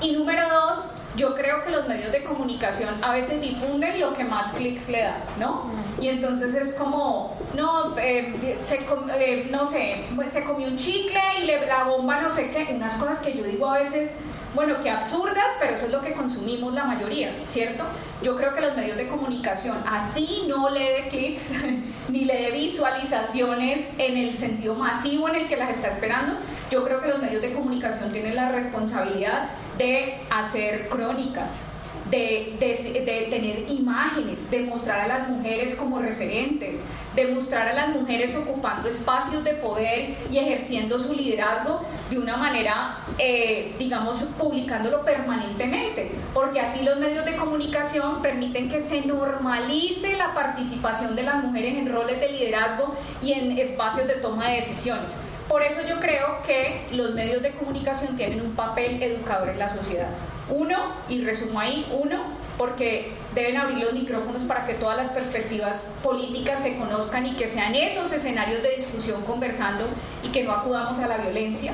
Y 0.00 0.12
número 0.12 0.42
dos, 0.48 0.90
yo 1.16 1.34
creo 1.34 1.64
que 1.64 1.70
los 1.70 1.88
medios 1.88 2.12
de 2.12 2.22
comunicación 2.22 2.94
a 3.02 3.12
veces 3.12 3.40
difunden 3.40 3.98
lo 3.98 4.12
que 4.12 4.24
más 4.24 4.52
clics 4.52 4.88
le 4.90 5.02
dan, 5.02 5.22
¿no? 5.40 5.70
Y 6.00 6.08
entonces 6.08 6.54
es 6.54 6.74
como, 6.74 7.36
no, 7.54 7.96
eh, 7.98 8.58
se, 8.62 8.80
eh, 9.18 9.48
no 9.50 9.66
sé, 9.66 10.04
se 10.26 10.44
comió 10.44 10.68
un 10.68 10.76
chicle 10.76 11.20
y 11.40 11.44
le, 11.44 11.66
la 11.66 11.84
bomba 11.84 12.20
no 12.20 12.30
sé 12.30 12.50
qué, 12.50 12.74
unas 12.74 12.94
cosas 12.94 13.20
que 13.20 13.36
yo 13.36 13.44
digo 13.44 13.68
a 13.68 13.78
veces, 13.78 14.18
bueno, 14.54 14.80
que 14.80 14.90
absurdas, 14.90 15.52
pero 15.58 15.74
eso 15.74 15.86
es 15.86 15.92
lo 15.92 16.02
que 16.02 16.12
consumimos 16.12 16.74
la 16.74 16.84
mayoría, 16.84 17.34
¿cierto? 17.42 17.84
Yo 18.22 18.36
creo 18.36 18.54
que 18.54 18.60
los 18.60 18.76
medios 18.76 18.96
de 18.96 19.08
comunicación 19.08 19.76
así 19.86 20.44
no 20.48 20.68
le 20.68 20.80
dé 20.80 21.08
clics 21.08 21.52
ni 22.08 22.24
le 22.24 22.42
dé 22.42 22.50
visualizaciones 22.52 23.94
en 23.98 24.16
el 24.16 24.34
sentido 24.34 24.74
masivo 24.74 25.28
en 25.28 25.36
el 25.36 25.48
que 25.48 25.56
las 25.56 25.70
está 25.70 25.88
esperando. 25.88 26.34
Yo 26.70 26.84
creo 26.84 27.00
que 27.00 27.08
los 27.08 27.20
medios 27.20 27.42
de 27.42 27.52
comunicación 27.52 28.10
tienen 28.12 28.34
la 28.34 28.50
responsabilidad 28.50 29.50
de 29.78 30.20
hacer 30.30 30.88
crónicas, 30.88 31.72
de, 32.10 33.26
tener 33.30 33.70
imágenes, 33.70 34.50
de 34.50 34.60
mostrar 34.60 35.00
a 35.00 35.08
las 35.08 35.28
mujeres 35.28 35.74
como 35.74 35.98
referentes, 35.98 36.84
de 37.14 37.26
mostrar 37.28 37.68
a 37.68 37.72
las 37.72 37.88
mujeres 37.88 38.36
ocupando 38.36 38.88
espacios 38.88 39.42
de 39.44 39.54
poder 39.54 40.14
y 40.30 40.38
ejerciendo 40.38 40.98
su 40.98 41.14
liderazgo 41.14 41.82
de 42.10 42.18
una 42.18 42.36
manera, 42.36 42.98
eh, 43.18 43.74
digamos, 43.78 44.22
publicándolo 44.38 45.04
permanentemente, 45.04 46.10
porque 46.32 46.60
así 46.60 46.84
los 46.84 46.98
medios 46.98 47.24
de 47.24 47.36
comunicación 47.36 48.22
permiten 48.22 48.68
que 48.68 48.80
se 48.80 49.02
normalice 49.02 50.16
la 50.16 50.34
participación 50.34 51.16
de 51.16 51.22
las 51.22 51.42
mujeres 51.42 51.78
en 51.78 51.92
roles 51.92 52.20
de 52.20 52.30
liderazgo 52.30 52.94
y 53.22 53.32
en 53.32 53.58
espacios 53.58 54.06
de 54.06 54.14
toma 54.14 54.48
de 54.48 54.56
decisiones. 54.56 55.18
Por 55.48 55.62
eso 55.62 55.80
yo 55.88 56.00
creo 56.00 56.42
que 56.44 56.88
los 56.92 57.14
medios 57.14 57.40
de 57.40 57.52
comunicación 57.52 58.16
tienen 58.16 58.40
un 58.40 58.56
papel 58.56 59.00
educador 59.02 59.50
en 59.50 59.58
la 59.58 59.68
sociedad. 59.68 60.08
Uno, 60.48 60.76
y 61.08 61.24
resumo 61.24 61.58
ahí, 61.58 61.84
uno, 61.92 62.22
porque 62.56 63.12
deben 63.34 63.56
abrir 63.56 63.78
los 63.78 63.92
micrófonos 63.92 64.44
para 64.44 64.64
que 64.66 64.74
todas 64.74 64.96
las 64.96 65.10
perspectivas 65.10 65.96
políticas 66.02 66.62
se 66.62 66.76
conozcan 66.76 67.26
y 67.26 67.34
que 67.34 67.48
sean 67.48 67.74
esos 67.74 68.12
escenarios 68.12 68.62
de 68.62 68.76
discusión 68.76 69.22
conversando 69.22 69.84
y 70.22 70.28
que 70.28 70.44
no 70.44 70.52
acudamos 70.52 70.98
a 71.00 71.08
la 71.08 71.18
violencia. 71.18 71.72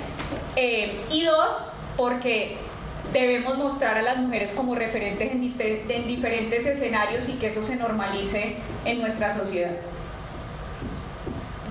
Eh, 0.57 0.99
y 1.11 1.25
dos, 1.25 1.73
porque 1.97 2.57
debemos 3.12 3.59
mostrar 3.59 3.99
a 3.99 4.03
las 4.03 4.16
mujeres 4.16 4.53
como 4.53 4.75
referentes 4.75 5.31
en, 5.31 5.43
en 5.91 6.07
diferentes 6.07 6.64
escenarios 6.64 7.29
y 7.29 7.35
que 7.35 7.49
eso 7.49 7.62
se 7.62 7.77
normalice 7.77 8.57
en 8.85 9.01
nuestra 9.01 9.31
sociedad. 9.31 9.73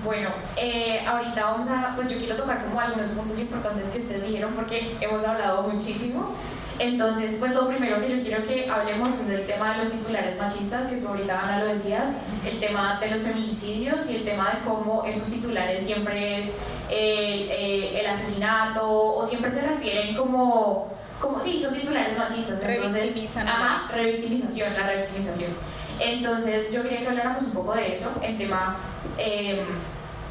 Bueno, 0.04 0.30
eh, 0.56 1.00
ahorita 1.06 1.44
vamos 1.44 1.68
a, 1.68 1.92
pues 1.94 2.08
yo 2.08 2.18
quiero 2.18 2.34
tocar 2.34 2.64
como 2.64 2.80
algunos 2.80 3.08
puntos 3.10 3.38
importantes 3.38 3.88
que 3.88 4.00
ustedes 4.00 4.26
dijeron 4.26 4.52
porque 4.52 4.96
hemos 5.00 5.24
hablado 5.24 5.62
muchísimo. 5.62 6.34
Entonces, 6.82 7.36
pues 7.38 7.52
lo 7.52 7.68
primero 7.68 8.00
que 8.00 8.08
yo 8.08 8.20
quiero 8.20 8.42
que 8.42 8.68
hablemos 8.68 9.10
es 9.10 9.28
del 9.28 9.46
tema 9.46 9.70
de 9.70 9.84
los 9.84 9.92
titulares 9.92 10.36
machistas, 10.36 10.88
que 10.88 10.96
tú 10.96 11.06
ahorita 11.06 11.40
Ana 11.40 11.60
lo 11.60 11.72
decías, 11.72 12.08
el 12.44 12.58
tema 12.58 12.98
de 12.98 13.06
los 13.08 13.20
feminicidios 13.20 14.10
y 14.10 14.16
el 14.16 14.24
tema 14.24 14.50
de 14.50 14.68
cómo 14.68 15.04
esos 15.04 15.30
titulares 15.30 15.86
siempre 15.86 16.40
es 16.40 16.46
eh, 16.90 18.00
el 18.00 18.06
asesinato 18.06 18.82
o 18.84 19.24
siempre 19.24 19.52
se 19.52 19.62
refieren 19.62 20.16
como, 20.16 20.88
como 21.20 21.38
sí, 21.38 21.62
son 21.62 21.72
titulares 21.72 22.18
machistas. 22.18 22.60
Entonces, 22.60 23.36
ajá, 23.36 23.88
revictimización, 23.92 24.74
la 24.74 24.84
revictimización. 24.84 25.52
Entonces 26.00 26.72
yo 26.72 26.82
quería 26.82 27.02
que 27.02 27.08
habláramos 27.08 27.44
un 27.44 27.52
poco 27.52 27.74
de 27.74 27.92
eso, 27.92 28.10
en 28.22 28.38
temas, 28.38 28.78
eh, 29.18 29.64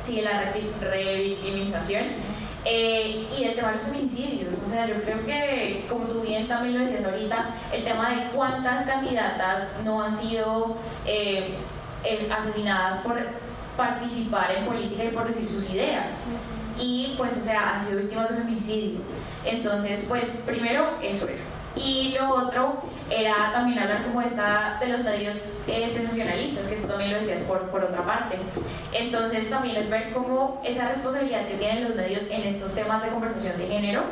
sí, 0.02 0.18
de 0.18 0.24
la 0.24 0.52
revictimización 0.82 2.08
eh, 2.66 3.28
y 3.38 3.44
el 3.44 3.56
tema 3.56 3.70
de 3.70 3.74
los 3.76 3.84
feminicidios. 3.84 4.56
O 4.66 4.70
sea, 4.70 4.88
yo 4.88 5.02
creo 5.04 5.26
que, 5.26 5.86
como 5.90 6.06
tú 6.06 6.22
bien 6.22 6.48
también 6.48 6.78
lo 6.78 6.86
decías 6.86 7.06
ahorita, 7.06 7.56
el 7.72 7.84
tema 7.84 8.10
de 8.10 8.28
cuántas 8.34 8.86
candidatas 8.86 9.70
no 9.84 10.02
han 10.02 10.16
sido... 10.16 10.78
Eh, 11.06 11.56
eh, 12.04 12.28
asesinadas 12.36 13.02
por 13.02 13.16
participar 13.78 14.52
en 14.52 14.66
política 14.66 15.04
y 15.04 15.10
por 15.10 15.28
decir 15.28 15.48
sus 15.48 15.70
ideas. 15.70 16.24
Y 16.80 17.14
pues, 17.16 17.38
o 17.38 17.42
sea, 17.42 17.74
han 17.74 17.80
sido 17.80 18.00
víctimas 18.00 18.30
de 18.30 18.38
feminicidio. 18.38 19.00
Entonces, 19.46 20.06
pues, 20.08 20.26
primero 20.46 20.98
eso 21.02 21.28
era. 21.28 21.44
Y 21.76 22.16
lo 22.18 22.30
otro 22.34 22.82
era 23.12 23.52
también 23.52 23.78
hablar 23.78 24.04
como 24.06 24.22
esta 24.22 24.78
de 24.80 24.88
los 24.88 25.04
medios 25.04 25.36
eh, 25.68 25.88
sensacionalistas, 25.90 26.66
que 26.68 26.78
tú 26.78 26.88
también 26.88 27.12
lo 27.12 27.18
decías 27.18 27.42
por, 27.42 27.70
por 27.70 27.84
otra 27.84 28.06
parte. 28.06 28.38
Entonces 28.94 29.50
también 29.50 29.76
es 29.76 29.90
ver 29.90 30.12
cómo 30.14 30.62
esa 30.64 30.88
responsabilidad 30.88 31.46
que 31.48 31.56
tienen 31.56 31.84
los 31.84 31.96
medios 31.96 32.24
en 32.30 32.44
estos 32.44 32.74
temas 32.74 33.04
de 33.04 33.10
conversación 33.10 33.58
de 33.58 33.68
género. 33.68 34.04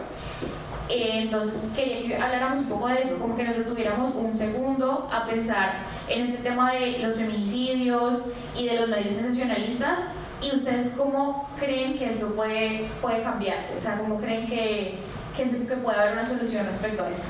Eh, 0.89 1.21
entonces 1.21 1.61
quería 1.75 2.01
que 2.01 2.21
habláramos 2.21 2.59
un 2.59 2.69
poco 2.69 2.87
de 2.87 3.01
eso, 3.01 3.17
como 3.19 3.37
que 3.37 3.43
nos 3.43 3.55
detuviéramos 3.55 4.13
un 4.15 4.35
segundo 4.35 5.07
a 5.11 5.25
pensar 5.25 5.83
en 6.09 6.23
este 6.23 6.39
tema 6.39 6.73
de 6.73 6.97
los 6.97 7.15
feminicidios 7.15 8.23
y 8.57 8.65
de 8.67 8.75
los 8.75 8.89
medios 8.89 9.13
sensacionalistas. 9.13 9.99
¿Y 10.41 10.55
ustedes 10.55 10.93
cómo 10.97 11.49
creen 11.59 11.97
que 11.97 12.09
esto 12.09 12.33
puede, 12.33 12.89
puede 13.01 13.21
cambiarse? 13.21 13.75
O 13.75 13.79
sea, 13.79 13.97
¿cómo 13.97 14.19
creen 14.19 14.47
que, 14.47 14.95
que, 15.35 15.43
que 15.43 15.75
puede 15.75 15.99
haber 15.99 16.13
una 16.13 16.25
solución 16.25 16.65
respecto 16.65 17.03
a 17.03 17.09
eso? 17.09 17.29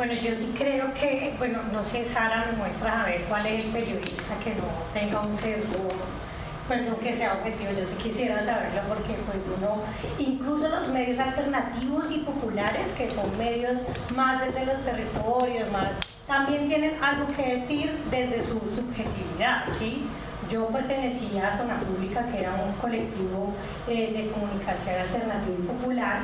Bueno, 0.00 0.14
yo 0.14 0.34
sí 0.34 0.50
creo 0.56 0.94
que, 0.94 1.34
bueno, 1.36 1.58
no 1.74 1.82
sé, 1.82 2.06
Sara 2.06 2.46
me 2.50 2.56
muestra 2.56 3.02
a 3.02 3.04
ver 3.04 3.20
cuál 3.28 3.44
es 3.44 3.66
el 3.66 3.70
periodista 3.70 4.34
que 4.42 4.54
no 4.54 4.64
tenga 4.94 5.20
un 5.20 5.36
sesgo, 5.36 5.88
perdón 6.66 6.96
que 7.02 7.14
sea 7.14 7.34
objetivo, 7.34 7.72
yo 7.78 7.84
sí 7.84 7.96
quisiera 7.96 8.42
saberlo 8.42 8.80
porque 8.88 9.12
pues 9.26 9.44
uno, 9.54 9.82
incluso 10.18 10.70
los 10.70 10.88
medios 10.88 11.18
alternativos 11.18 12.10
y 12.10 12.20
populares, 12.20 12.92
que 12.92 13.06
son 13.08 13.36
medios 13.36 13.80
más 14.16 14.40
desde 14.40 14.64
los 14.64 14.78
territorios, 14.78 15.70
más, 15.70 16.22
también 16.26 16.64
tienen 16.64 16.96
algo 17.04 17.26
que 17.36 17.56
decir 17.56 17.94
desde 18.10 18.42
su 18.42 18.58
subjetividad, 18.74 19.64
¿sí? 19.78 20.06
Yo 20.50 20.66
pertenecía 20.68 21.48
a 21.48 21.58
Zona 21.58 21.78
Pública, 21.78 22.24
que 22.32 22.40
era 22.40 22.54
un 22.54 22.72
colectivo 22.80 23.52
eh, 23.86 24.14
de 24.14 24.30
comunicación 24.30 24.98
alternativa 24.98 25.56
y 25.58 25.66
popular, 25.66 26.20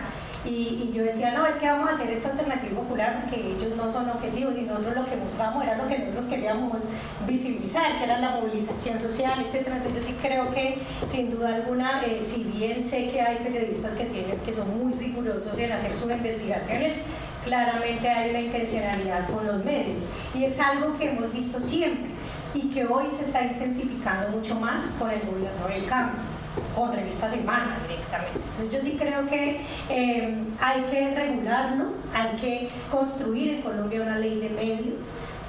y, 0.47 0.91
yo 0.93 1.03
decía, 1.03 1.33
no, 1.33 1.47
es 1.47 1.57
que 1.57 1.67
vamos 1.67 1.91
a 1.91 1.93
hacer 1.93 2.11
esto 2.11 2.29
alternativo 2.29 2.83
popular 2.83 3.23
porque 3.23 3.53
ellos 3.53 3.77
no 3.77 3.91
son 3.91 4.09
objetivos 4.09 4.55
y 4.57 4.63
nosotros 4.63 4.95
lo 4.95 5.05
que 5.05 5.17
mostramos 5.17 5.65
era 5.65 5.77
lo 5.77 5.87
que 5.89 5.99
nosotros 5.99 6.27
queríamos 6.27 6.83
visibilizar, 7.27 7.99
que 7.99 8.05
era 8.05 8.19
la 8.19 8.31
movilización 8.31 8.99
social, 8.99 9.41
etc. 9.41 9.67
Entonces 9.67 9.95
yo 9.95 10.03
sí 10.03 10.17
creo 10.21 10.51
que 10.53 10.79
sin 11.07 11.31
duda 11.31 11.57
alguna, 11.57 12.03
eh, 12.05 12.21
si 12.23 12.45
bien 12.45 12.83
sé 12.83 13.11
que 13.11 13.21
hay 13.21 13.39
periodistas 13.39 13.93
que, 13.93 14.05
tienen, 14.05 14.39
que 14.39 14.53
son 14.53 14.79
muy 14.79 14.93
rigurosos 14.95 15.59
en 15.59 15.73
hacer 15.73 15.93
sus 15.93 16.11
investigaciones, 16.11 16.95
claramente 17.45 18.09
hay 18.09 18.31
una 18.31 18.41
intencionalidad 18.41 19.29
con 19.29 19.47
los 19.47 19.65
medios 19.65 20.03
y 20.35 20.45
es 20.45 20.59
algo 20.59 20.97
que 20.99 21.11
hemos 21.11 21.33
visto 21.33 21.61
siempre 21.61 22.11
y 22.55 22.71
que 22.71 22.87
hoy 22.87 23.09
se 23.11 23.23
está 23.23 23.43
intensificando 23.43 24.31
mucho 24.31 24.55
más 24.55 24.87
con 24.99 25.11
el 25.11 25.21
gobierno 25.21 25.69
del 25.69 25.85
cambio 25.87 26.36
con 26.75 26.93
revista 26.93 27.29
Semana 27.29 27.79
directamente. 27.87 28.41
Entonces 28.51 28.73
yo 28.73 28.81
sí 28.81 28.97
creo 28.99 29.27
que 29.27 29.61
eh, 29.89 30.35
hay 30.61 30.83
que 30.83 31.15
regularlo, 31.15 31.93
hay 32.15 32.37
que 32.37 32.69
construir 32.91 33.55
en 33.55 33.63
Colombia 33.63 34.03
una 34.03 34.19
ley 34.19 34.41
de 34.41 34.51
medios 34.51 35.05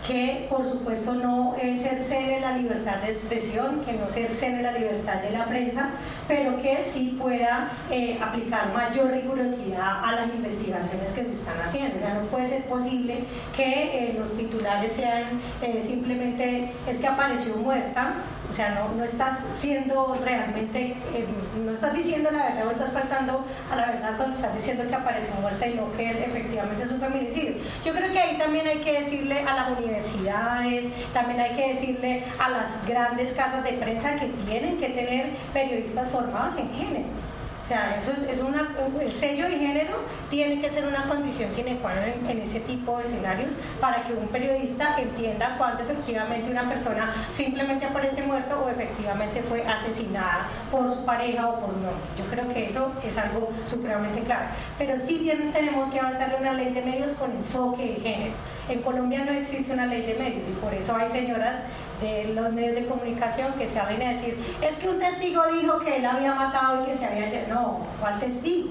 que 0.05 0.47
por 0.49 0.63
supuesto 0.63 1.15
no 1.15 1.57
cercene 1.75 2.39
la 2.39 2.57
libertad 2.57 2.97
de 2.97 3.11
expresión, 3.11 3.81
que 3.81 3.91
no 3.91 4.09
cercene 4.09 4.61
la 4.61 4.71
libertad 4.71 5.15
de 5.15 5.31
la 5.31 5.45
prensa, 5.45 5.89
pero 6.29 6.61
que 6.61 6.81
sí 6.81 7.17
pueda 7.19 7.71
eh, 7.91 8.17
aplicar 8.21 8.73
mayor 8.73 9.11
rigurosidad 9.11 10.05
a 10.05 10.13
las 10.13 10.29
investigaciones 10.29 11.09
que 11.09 11.25
se 11.25 11.31
están 11.31 11.59
haciendo. 11.61 11.99
Ya 11.99 12.13
no 12.13 12.21
puede 12.27 12.47
ser 12.47 12.63
posible 12.67 13.25
que 13.53 14.09
eh, 14.09 14.15
los 14.17 14.37
titulares 14.37 14.93
sean 14.93 15.41
simplemente 15.81 16.71
es 16.87 16.99
que 16.99 17.07
apareció 17.07 17.57
muerta 17.57 18.13
o 18.49 18.53
sea, 18.53 18.87
no, 18.95 19.03
estás 19.03 19.43
siendo 19.53 20.17
realmente, 20.23 20.95
eh, 21.13 21.25
no 21.63 21.71
estás 21.71 21.93
diciendo 21.93 22.31
la 22.31 22.45
verdad 22.45 22.67
o 22.67 22.71
estás 22.71 22.91
faltando 22.91 23.45
a 23.71 23.75
la 23.75 23.91
verdad 23.91 24.17
cuando 24.17 24.35
estás 24.35 24.55
diciendo 24.55 24.83
que 24.87 24.95
apareció 24.95 25.33
muerta 25.41 25.67
y 25.67 25.75
no 25.75 25.91
que 25.93 26.09
es 26.09 26.17
efectivamente 26.17 26.83
es 26.83 26.91
un 26.91 26.99
feminicidio. 26.99 27.55
Yo 27.85 27.93
creo 27.93 28.11
que 28.11 28.19
ahí 28.19 28.37
también 28.37 28.67
hay 28.67 28.77
que 28.77 28.93
decirle 28.93 29.41
a 29.41 29.53
las 29.53 29.77
universidades, 29.77 30.87
también 31.13 31.41
hay 31.41 31.55
que 31.55 31.67
decirle 31.67 32.23
a 32.39 32.49
las 32.49 32.85
grandes 32.87 33.31
casas 33.31 33.63
de 33.63 33.73
prensa 33.73 34.15
que 34.15 34.27
tienen 34.47 34.77
que 34.77 34.89
tener 34.89 35.31
periodistas 35.53 36.09
formados 36.09 36.57
en 36.57 36.69
género 36.69 37.26
o 37.67 37.69
sea, 37.69 37.97
eso 37.97 38.13
es, 38.13 38.39
una, 38.39 38.65
el 39.01 39.11
sello 39.11 39.43
de 39.49 39.59
género 39.59 39.97
tiene 40.29 40.61
que 40.61 40.69
ser 40.69 40.87
una 40.87 41.03
condición 41.03 41.51
sine 41.51 41.75
qua 41.81 41.95
non 41.95 42.23
en, 42.31 42.39
ese 42.39 42.61
tipo 42.61 42.95
de 42.95 43.03
escenarios 43.03 43.57
para 43.81 44.05
que 44.05 44.13
un 44.13 44.29
periodista 44.29 44.95
entienda 44.97 45.57
cuándo 45.57 45.83
efectivamente 45.83 46.49
una 46.49 46.69
persona 46.69 47.13
simplemente 47.29 47.83
aparece 47.83 48.23
muerto 48.23 48.63
o 48.63 48.69
efectivamente 48.69 49.43
fue 49.43 49.67
asesinada 49.67 50.47
por 50.71 50.87
su 50.87 51.03
pareja 51.03 51.45
o 51.45 51.59
por 51.59 51.75
no. 51.75 51.91
Yo 52.17 52.23
creo 52.31 52.47
que 52.53 52.67
eso 52.67 52.93
es 53.03 53.17
algo 53.17 53.49
supremamente 53.65 54.21
claro. 54.21 54.45
Pero 54.77 54.97
sí 54.97 55.29
tenemos 55.51 55.89
que 55.89 55.99
avanzar 55.99 56.35
en 56.35 56.43
una 56.43 56.53
ley 56.53 56.71
de 56.71 56.81
medios 56.81 57.11
con 57.19 57.31
enfoque 57.31 57.83
de 57.83 57.99
género. 57.99 58.33
En 58.69 58.81
Colombia 58.81 59.25
no 59.25 59.31
existe 59.31 59.73
una 59.73 59.87
ley 59.87 60.03
de 60.03 60.15
medios 60.15 60.47
y 60.47 60.51
por 60.51 60.73
eso 60.73 60.95
hay 60.95 61.09
señoras 61.09 61.63
de 62.01 62.25
los 62.33 62.51
medios 62.51 62.75
de 62.75 62.85
comunicación 62.85 63.53
que 63.53 63.65
se 63.65 63.79
abren 63.79 64.01
a 64.03 64.09
decir, 64.11 64.37
es 64.61 64.77
que 64.77 64.89
un 64.89 64.99
testigo 64.99 65.41
dijo 65.59 65.79
que 65.79 65.97
él 65.97 66.05
había 66.05 66.33
matado 66.35 66.83
y 66.83 66.85
que 66.85 66.95
se 66.95 67.05
había... 67.05 67.27
No, 67.47 67.56
¿cuál 67.99 68.19
testigo? 68.19 68.69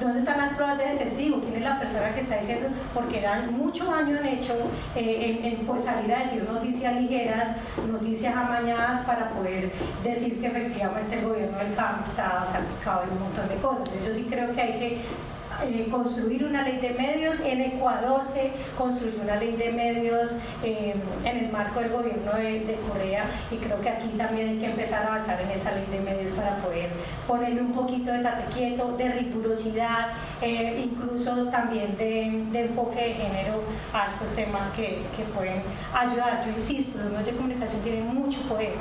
¿Dónde 0.00 0.18
están 0.18 0.38
las 0.38 0.52
pruebas 0.54 0.78
del 0.78 0.98
testigo? 0.98 1.40
¿Quién 1.40 1.56
es 1.56 1.62
la 1.62 1.78
persona 1.78 2.14
que 2.14 2.20
está 2.20 2.38
diciendo? 2.38 2.68
Porque 2.94 3.20
dan 3.20 3.52
mucho 3.52 3.84
daño 3.90 4.18
hecho 4.24 4.54
eh, 4.96 5.40
en, 5.42 5.66
pues, 5.66 5.84
salir 5.84 6.12
a 6.12 6.20
decir 6.20 6.44
noticias 6.50 6.94
ligeras, 7.00 7.56
noticias 7.90 8.34
amañadas 8.34 9.04
para 9.04 9.30
poder 9.30 9.72
decir 10.02 10.40
que 10.40 10.46
efectivamente 10.46 11.18
el 11.18 11.26
gobierno 11.26 11.58
del 11.58 11.74
campo 11.74 12.04
está 12.04 12.44
salpicado 12.44 13.06
de 13.06 13.12
un 13.12 13.20
montón 13.20 13.48
de 13.48 13.56
cosas. 13.56 13.88
Entonces 13.88 14.06
yo 14.06 14.12
sí 14.12 14.26
creo 14.28 14.52
que 14.52 14.60
hay 14.60 14.72
que 14.78 15.02
eh, 15.64 15.88
construir 15.90 16.44
una 16.44 16.62
ley 16.62 16.78
de 16.78 16.90
medios. 16.90 17.40
En 17.40 17.60
Ecuador 17.60 18.22
se 18.24 18.52
construyó 18.76 19.22
una 19.22 19.36
ley 19.36 19.56
de 19.56 19.72
medios 19.72 20.32
eh, 20.62 20.94
en 21.24 21.36
el 21.36 21.52
marco 21.52 21.80
del 21.80 21.90
gobierno 21.90 22.32
de, 22.32 22.78
Corea 22.88 23.26
y 23.50 23.56
creo 23.56 23.80
que 23.80 23.88
aquí 23.88 24.08
también 24.18 24.48
hay 24.48 24.58
que 24.58 24.66
empezar 24.66 25.04
a 25.04 25.08
avanzar 25.08 25.40
en 25.40 25.50
esa 25.50 25.72
ley 25.72 25.86
de 25.90 26.00
medios 26.00 26.30
para 26.30 26.56
poder 26.56 26.90
ponerle 27.26 27.60
un 27.60 27.72
poquito 27.72 28.10
de 28.10 28.18
tatequieto, 28.20 28.96
de 28.96 29.08
rigurosidad, 29.10 30.08
eh, 30.40 30.82
incluso 30.84 31.46
también 31.46 31.96
de, 31.96 32.44
de, 32.50 32.60
enfoque 32.66 33.00
de 33.00 33.14
género 33.14 33.62
a 33.92 34.08
estos 34.08 34.32
temas 34.32 34.68
que, 34.70 35.02
que 35.16 35.22
pueden 35.34 35.62
ayudar. 35.94 36.44
Yo 36.44 36.52
insisto, 36.52 36.98
los 36.98 37.10
medios 37.10 37.26
de 37.26 37.32
comunicación 37.32 37.82
tienen 37.82 38.06
mucho 38.14 38.40
poder 38.42 38.72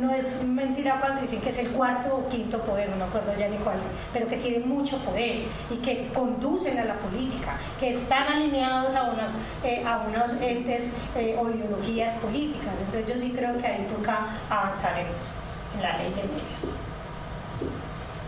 no 0.00 0.12
es 0.12 0.42
mentira 0.44 1.00
cuando 1.00 1.22
dicen 1.22 1.40
que 1.40 1.50
es 1.50 1.58
el 1.58 1.68
cuarto 1.68 2.14
o 2.16 2.28
quinto 2.28 2.60
poder, 2.62 2.88
no 2.90 2.96
me 2.96 3.04
acuerdo 3.04 3.32
ya 3.38 3.48
ni 3.48 3.56
cuál, 3.58 3.78
pero 4.12 4.26
que 4.26 4.36
tienen 4.36 4.68
mucho 4.68 4.98
poder 4.98 5.44
y 5.70 5.76
que 5.76 6.08
conducen 6.12 6.78
a 6.78 6.84
la 6.84 6.94
política, 6.94 7.58
que 7.78 7.90
están 7.90 8.28
alineados 8.28 8.94
a, 8.94 9.04
una, 9.04 9.30
eh, 9.64 9.82
a 9.84 9.98
unos 10.08 10.40
entes 10.40 10.92
eh, 11.16 11.36
o 11.38 11.50
ideologías 11.50 12.14
políticas. 12.14 12.80
Entonces 12.80 13.06
yo 13.06 13.16
sí 13.16 13.32
creo 13.36 13.56
que 13.58 13.66
ahí 13.66 13.86
toca 13.96 14.28
avanzar 14.50 14.98
en 14.98 15.06
eso, 15.06 15.30
en 15.76 15.82
la 15.82 15.98
ley 15.98 16.10
de 16.10 16.22
medios. 16.22 16.76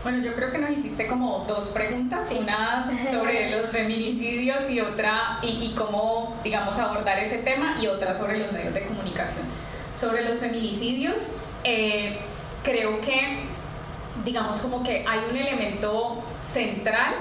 Bueno, 0.01 0.23
yo 0.23 0.33
creo 0.33 0.49
que 0.49 0.57
nos 0.57 0.69
hiciste 0.71 1.07
como 1.07 1.45
dos 1.45 1.69
preguntas, 1.69 2.33
una 2.39 2.89
sobre 3.11 3.51
los 3.51 3.67
feminicidios 3.67 4.69
y 4.69 4.79
otra, 4.79 5.39
y, 5.41 5.71
y 5.71 5.75
cómo, 5.75 6.37
digamos, 6.43 6.77
abordar 6.79 7.19
ese 7.19 7.39
tema, 7.39 7.75
y 7.81 7.87
otra 7.87 8.13
sobre 8.13 8.37
los 8.37 8.51
medios 8.51 8.73
de 8.73 8.85
comunicación. 8.85 9.45
Sobre 9.95 10.23
los 10.23 10.37
feminicidios, 10.37 11.33
eh, 11.63 12.17
creo 12.63 13.01
que, 13.01 13.43
digamos, 14.23 14.59
como 14.59 14.83
que 14.83 15.05
hay 15.07 15.19
un 15.29 15.37
elemento 15.37 16.23
central 16.41 17.15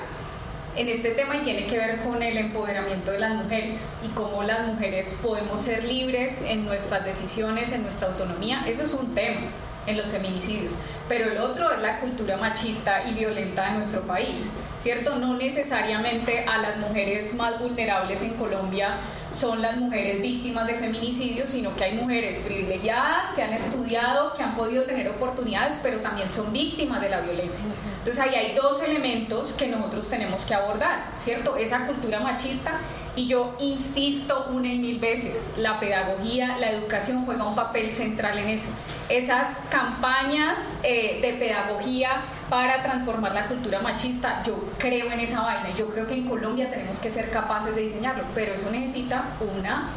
en 0.76 0.88
este 0.88 1.10
tema 1.10 1.36
y 1.36 1.40
tiene 1.40 1.66
que 1.66 1.76
ver 1.76 1.98
con 2.02 2.22
el 2.22 2.36
empoderamiento 2.36 3.10
de 3.10 3.18
las 3.18 3.34
mujeres 3.34 3.90
y 4.04 4.08
cómo 4.08 4.42
las 4.44 4.66
mujeres 4.66 5.18
podemos 5.22 5.60
ser 5.60 5.82
libres 5.82 6.42
en 6.42 6.64
nuestras 6.64 7.04
decisiones, 7.04 7.72
en 7.72 7.82
nuestra 7.82 8.08
autonomía. 8.08 8.64
Eso 8.66 8.82
es 8.84 8.92
un 8.92 9.14
tema 9.14 9.40
en 9.88 9.96
los 9.96 10.08
feminicidios, 10.08 10.76
pero 11.08 11.30
el 11.30 11.38
otro 11.38 11.70
es 11.72 11.80
la 11.80 12.00
cultura 12.00 12.36
machista 12.36 13.02
y 13.08 13.14
violenta 13.14 13.66
de 13.66 13.72
nuestro 13.72 14.02
país, 14.02 14.52
¿cierto? 14.78 15.16
No 15.16 15.36
necesariamente 15.36 16.44
a 16.46 16.58
las 16.58 16.76
mujeres 16.76 17.34
más 17.34 17.58
vulnerables 17.58 18.22
en 18.22 18.34
Colombia 18.34 18.98
son 19.30 19.60
las 19.62 19.76
mujeres 19.76 20.20
víctimas 20.22 20.66
de 20.66 20.74
feminicidios, 20.74 21.48
sino 21.48 21.74
que 21.74 21.84
hay 21.84 21.94
mujeres 21.94 22.38
privilegiadas 22.38 23.32
que 23.34 23.42
han 23.42 23.52
estudiado, 23.52 24.34
que 24.34 24.42
han 24.42 24.54
podido 24.54 24.84
tener 24.84 25.08
oportunidades, 25.08 25.78
pero 25.82 26.00
también 26.00 26.28
son 26.28 26.52
víctimas 26.52 27.00
de 27.00 27.08
la 27.08 27.20
violencia. 27.20 27.66
Entonces 27.98 28.22
ahí 28.22 28.34
hay 28.34 28.54
dos 28.54 28.82
elementos 28.82 29.52
que 29.52 29.66
nosotros 29.66 30.08
tenemos 30.08 30.44
que 30.44 30.54
abordar, 30.54 31.12
¿cierto? 31.18 31.56
Esa 31.56 31.86
cultura 31.86 32.20
machista 32.20 32.72
y 33.18 33.26
yo 33.26 33.56
insisto 33.58 34.46
una 34.52 34.68
y 34.68 34.78
mil 34.78 35.00
veces, 35.00 35.50
la 35.56 35.80
pedagogía, 35.80 36.56
la 36.56 36.70
educación 36.70 37.24
juega 37.26 37.42
un 37.42 37.56
papel 37.56 37.90
central 37.90 38.38
en 38.38 38.48
eso. 38.48 38.68
Esas 39.08 39.62
campañas 39.70 40.76
eh, 40.84 41.18
de 41.20 41.32
pedagogía 41.32 42.20
para 42.48 42.80
transformar 42.80 43.34
la 43.34 43.48
cultura 43.48 43.80
machista, 43.80 44.44
yo 44.46 44.54
creo 44.78 45.10
en 45.10 45.18
esa 45.18 45.40
vaina 45.40 45.74
yo 45.74 45.88
creo 45.88 46.06
que 46.06 46.14
en 46.14 46.28
Colombia 46.28 46.70
tenemos 46.70 47.00
que 47.00 47.10
ser 47.10 47.30
capaces 47.30 47.74
de 47.74 47.82
diseñarlo, 47.82 48.22
pero 48.36 48.54
eso 48.54 48.70
necesita 48.70 49.24
una 49.58 49.88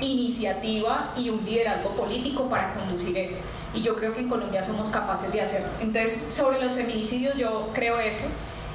iniciativa 0.00 1.12
y 1.16 1.28
un 1.30 1.44
liderazgo 1.44 1.96
político 1.96 2.48
para 2.48 2.72
conducir 2.74 3.18
eso. 3.18 3.34
Y 3.74 3.82
yo 3.82 3.96
creo 3.96 4.14
que 4.14 4.20
en 4.20 4.28
Colombia 4.28 4.62
somos 4.62 4.90
capaces 4.90 5.32
de 5.32 5.40
hacerlo. 5.40 5.70
Entonces, 5.80 6.32
sobre 6.32 6.60
los 6.60 6.74
feminicidios 6.74 7.36
yo 7.36 7.70
creo 7.74 7.98
eso. 7.98 8.28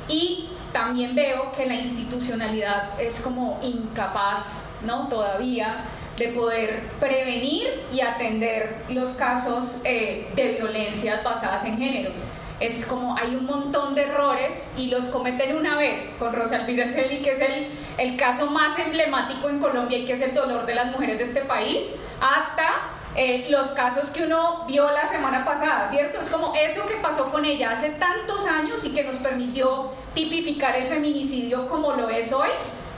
Y 0.09 0.49
también 0.75 1.15
veo 1.15 1.53
que 1.53 1.65
la 1.67 1.75
institucionalidad 1.75 2.99
es 2.99 3.21
como 3.21 3.61
incapaz, 3.63 4.71
¿no? 4.85 5.07
Todavía 5.07 5.85
de 6.17 6.27
poder 6.27 6.89
prevenir 6.99 7.85
y 7.93 8.01
atender 8.01 8.83
los 8.89 9.11
casos 9.11 9.79
eh, 9.85 10.27
de 10.35 10.55
violencias 10.55 11.23
basadas 11.23 11.63
en 11.63 11.77
género 11.77 12.11
es 12.59 12.85
como 12.85 13.17
hay 13.17 13.35
un 13.35 13.45
montón 13.45 13.95
de 13.95 14.03
errores 14.03 14.73
y 14.77 14.87
los 14.87 15.07
cometen 15.07 15.57
una 15.57 15.77
vez 15.77 16.15
con 16.19 16.33
Rosa 16.33 16.57
Elvira 16.57 16.85
que 16.85 17.31
es 17.31 17.41
el, 17.41 17.67
el 17.97 18.15
caso 18.17 18.49
más 18.49 18.77
emblemático 18.79 19.49
en 19.49 19.59
Colombia 19.59 19.97
y 19.97 20.05
que 20.05 20.13
es 20.13 20.21
el 20.21 20.33
dolor 20.33 20.65
de 20.65 20.75
las 20.75 20.91
mujeres 20.91 21.17
de 21.17 21.23
este 21.25 21.41
país, 21.41 21.91
hasta 22.21 22.94
eh, 23.15 23.47
los 23.49 23.67
casos 23.67 24.09
que 24.09 24.23
uno 24.23 24.65
vio 24.67 24.91
la 24.91 25.05
semana 25.05 25.45
pasada, 25.45 25.85
¿cierto? 25.85 26.19
Es 26.19 26.27
como 26.27 26.53
eso 26.53 26.85
que 26.85 26.95
pasó 26.95 27.31
con 27.31 27.45
ella 27.45 27.71
hace 27.71 27.91
tantos 27.91 28.45
años 28.45 28.83
y 28.83 28.93
que 28.93 29.03
nos 29.03 29.17
permitió 29.17 29.91
tipificar 30.13 30.75
el 30.75 30.87
feminicidio 30.87 31.67
como 31.67 31.93
lo 31.93 32.09
es 32.09 32.33
hoy, 32.33 32.49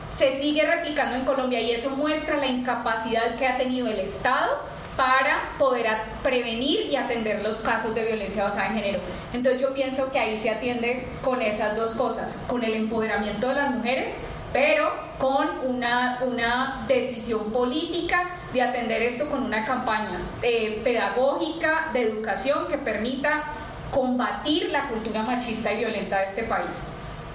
se 0.07 0.38
sigue 0.39 0.65
replicando 0.65 1.15
en 1.15 1.26
Colombia 1.26 1.61
y 1.61 1.72
eso 1.72 1.91
muestra 1.91 2.38
la 2.38 2.47
incapacidad 2.47 3.36
que 3.36 3.45
ha 3.45 3.57
tenido 3.57 3.88
el 3.88 3.99
Estado 3.99 4.57
para 4.95 5.53
poder 5.59 5.86
prevenir 6.24 6.88
y 6.88 6.95
atender 6.95 7.43
los 7.43 7.57
casos 7.57 7.93
de 7.93 8.03
violencia 8.03 8.43
basada 8.43 8.68
en 8.68 8.74
género. 8.74 8.99
Entonces 9.32 9.61
yo 9.61 9.74
pienso 9.74 10.11
que 10.11 10.18
ahí 10.18 10.36
se 10.36 10.49
atiende 10.49 11.07
con 11.22 11.41
esas 11.41 11.76
dos 11.76 11.93
cosas, 11.93 12.45
con 12.47 12.63
el 12.63 12.74
empoderamiento 12.74 13.49
de 13.49 13.53
las 13.53 13.72
mujeres, 13.72 14.28
pero 14.51 14.91
con 15.20 15.47
una, 15.65 16.20
una 16.26 16.86
decisión 16.88 17.51
política 17.51 18.24
de 18.58 18.64
atender 18.64 19.01
esto 19.01 19.30
con 19.30 19.43
una 19.43 19.64
campaña 19.64 20.20
eh, 20.41 20.82
pedagógica 20.84 21.89
de 21.93 22.01
educación 22.01 22.68
que 22.68 22.78
permita 22.78 23.43
combatir 23.91 24.70
la 24.70 24.89
cultura 24.89 25.24
machista 25.24 25.72
y 25.72 25.78
violenta 25.78 26.20
de 26.20 26.26
este 26.26 26.43
país. 26.43 26.88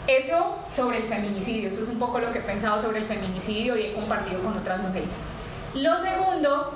Eso 0.06 0.58
sobre 0.66 0.98
el 0.98 1.04
feminicidio, 1.04 1.68
eso 1.68 1.84
es 1.84 1.88
un 1.88 1.98
poco 1.98 2.18
lo 2.18 2.32
que 2.32 2.40
he 2.40 2.42
pensado 2.42 2.78
sobre 2.80 2.98
el 2.98 3.04
feminicidio 3.04 3.76
y 3.76 3.82
he 3.86 3.94
compartido 3.94 4.42
con 4.42 4.56
otras 4.56 4.80
mujeres. 4.80 5.24
Lo 5.74 5.96
segundo 5.96 6.72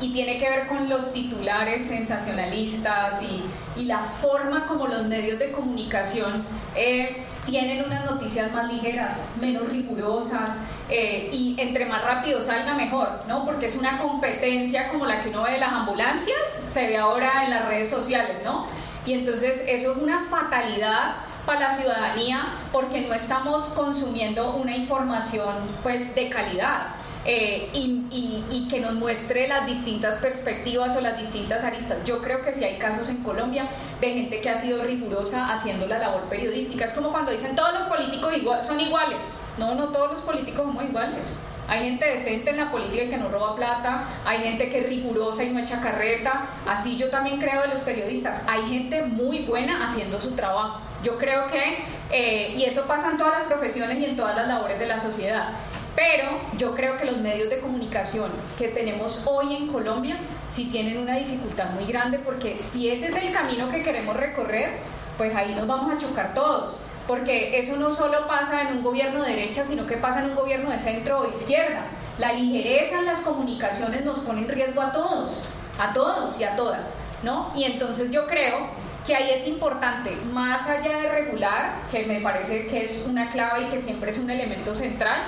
y 0.00 0.12
tiene 0.12 0.36
que 0.36 0.50
ver 0.50 0.66
con 0.66 0.88
los 0.88 1.12
titulares 1.12 1.84
sensacionalistas 1.84 3.22
y, 3.22 3.42
la 3.84 4.00
forma 4.00 4.66
como 4.66 4.86
los 4.86 5.06
medios 5.06 5.38
de 5.38 5.50
comunicación 5.50 6.44
eh, 6.76 7.24
tienen 7.44 7.84
unas 7.84 8.04
noticias 8.04 8.52
más 8.52 8.72
ligeras, 8.72 9.32
menos 9.40 9.68
rigurosas 9.68 10.60
eh, 10.88 11.28
y 11.32 11.56
entre 11.58 11.86
más 11.86 12.02
rápido 12.02 12.40
salga 12.40 12.74
mejor, 12.74 13.20
¿no? 13.26 13.44
Porque 13.44 13.66
es 13.66 13.76
una 13.76 13.98
competencia 13.98 14.88
como 14.88 15.06
la 15.06 15.20
que 15.20 15.30
uno 15.30 15.42
ve 15.42 15.52
de 15.52 15.58
las 15.58 15.72
ambulancias, 15.72 16.38
se 16.66 16.86
ve 16.86 16.96
ahora 16.96 17.44
en 17.44 17.50
las 17.50 17.66
redes 17.66 17.90
sociales, 17.90 18.38
¿no? 18.44 18.66
Y 19.04 19.14
entonces 19.14 19.64
eso 19.66 19.92
es 19.92 19.98
una 19.98 20.20
fatalidad 20.20 21.16
para 21.44 21.60
la 21.60 21.70
ciudadanía 21.70 22.54
porque 22.70 23.00
no 23.00 23.14
estamos 23.14 23.64
consumiendo 23.70 24.54
una 24.54 24.76
información 24.76 25.54
pues 25.82 26.14
de 26.14 26.28
calidad. 26.28 27.01
Eh, 27.24 27.70
y, 27.72 28.68
que 28.68 28.80
nos 28.80 28.94
muestre 28.94 29.48
las 29.48 29.66
distintas 29.66 30.16
perspectivas 30.16 30.96
o 30.96 31.02
las 31.02 31.18
distintas 31.18 31.62
aristas. 31.62 31.98
Yo 32.06 32.22
creo 32.22 32.40
que 32.40 32.54
sí 32.54 32.64
hay 32.64 32.78
casos 32.78 33.10
en 33.10 33.18
Colombia 33.22 33.68
de 34.00 34.10
gente 34.10 34.40
que 34.40 34.48
ha 34.48 34.56
sido 34.56 34.82
rigurosa 34.82 35.52
haciendo 35.52 35.86
la 35.86 35.98
labor 35.98 36.22
periodística. 36.22 36.86
Es 36.86 36.94
como 36.94 37.10
cuando 37.12 37.32
dicen 37.32 37.54
todos 37.54 37.74
los 37.74 37.82
políticos 37.82 38.32
son 38.62 38.80
iguales. 38.80 39.22
No, 39.58 39.74
no 39.74 39.88
todos 39.88 40.12
los 40.12 40.22
políticos 40.22 40.64
somos 40.64 40.84
iguales. 40.84 41.36
Hay 41.68 41.80
gente 41.84 42.06
decente 42.06 42.50
en 42.50 42.56
la 42.56 42.70
política 42.70 43.04
y 43.04 43.08
que 43.10 43.16
no 43.18 43.28
roba 43.28 43.54
plata, 43.54 44.04
hay 44.24 44.38
gente 44.38 44.68
que 44.68 44.80
es 44.80 44.88
rigurosa 44.88 45.44
y 45.44 45.50
no 45.50 45.60
echa 45.60 45.80
carreta. 45.80 46.46
Así 46.66 46.96
yo 46.96 47.10
también 47.10 47.38
creo 47.38 47.60
de 47.60 47.68
los 47.68 47.80
periodistas. 47.80 48.46
Hay 48.48 48.62
gente 48.68 49.02
muy 49.02 49.40
buena 49.40 49.84
haciendo 49.84 50.18
su 50.18 50.30
trabajo. 50.30 50.80
Yo 51.02 51.18
creo 51.18 51.46
que, 51.46 51.84
eh, 52.10 52.54
y 52.56 52.64
eso 52.64 52.84
pasa 52.86 53.10
en 53.10 53.18
todas 53.18 53.34
las 53.34 53.42
profesiones 53.44 53.98
y 53.98 54.04
en 54.06 54.16
todas 54.16 54.34
las 54.34 54.48
labores 54.48 54.78
de 54.78 54.86
la 54.86 54.98
sociedad. 54.98 55.50
Pero 55.94 56.40
yo 56.56 56.74
creo 56.74 56.96
que 56.96 57.04
los 57.04 57.18
medios 57.18 57.50
de 57.50 57.60
comunicación 57.60 58.30
que 58.58 58.68
tenemos 58.68 59.26
hoy 59.26 59.54
en 59.54 59.68
Colombia 59.68 60.16
sí 60.46 60.70
tienen 60.70 60.98
una 60.98 61.16
dificultad 61.16 61.70
muy 61.70 61.84
grande 61.84 62.18
porque 62.18 62.58
si 62.58 62.88
ese 62.88 63.08
es 63.08 63.16
el 63.16 63.30
camino 63.32 63.70
que 63.70 63.82
queremos 63.82 64.16
recorrer, 64.16 64.78
pues 65.18 65.34
ahí 65.34 65.54
nos 65.54 65.66
vamos 65.66 65.94
a 65.94 65.98
chocar 65.98 66.32
todos. 66.34 66.76
Porque 67.06 67.58
eso 67.58 67.76
no 67.76 67.90
solo 67.90 68.26
pasa 68.26 68.62
en 68.62 68.76
un 68.76 68.82
gobierno 68.82 69.22
de 69.22 69.30
derecha, 69.30 69.64
sino 69.64 69.86
que 69.86 69.96
pasa 69.96 70.20
en 70.20 70.30
un 70.30 70.36
gobierno 70.36 70.70
de 70.70 70.78
centro 70.78 71.20
o 71.20 71.30
izquierda. 71.30 71.82
La 72.18 72.32
ligereza 72.32 72.98
en 73.00 73.06
las 73.06 73.18
comunicaciones 73.20 74.04
nos 74.04 74.20
pone 74.20 74.42
en 74.42 74.48
riesgo 74.48 74.80
a 74.80 74.92
todos, 74.92 75.44
a 75.78 75.92
todos 75.92 76.38
y 76.38 76.44
a 76.44 76.54
todas, 76.54 77.02
¿no? 77.22 77.50
Y 77.54 77.64
entonces 77.64 78.10
yo 78.12 78.26
creo 78.26 78.68
que 79.06 79.16
ahí 79.16 79.30
es 79.30 79.48
importante, 79.48 80.16
más 80.32 80.66
allá 80.68 80.98
de 80.98 81.08
regular, 81.08 81.82
que 81.90 82.06
me 82.06 82.20
parece 82.20 82.66
que 82.66 82.82
es 82.82 83.04
una 83.08 83.30
clave 83.30 83.62
y 83.62 83.68
que 83.68 83.78
siempre 83.78 84.10
es 84.10 84.18
un 84.18 84.30
elemento 84.30 84.72
central, 84.74 85.22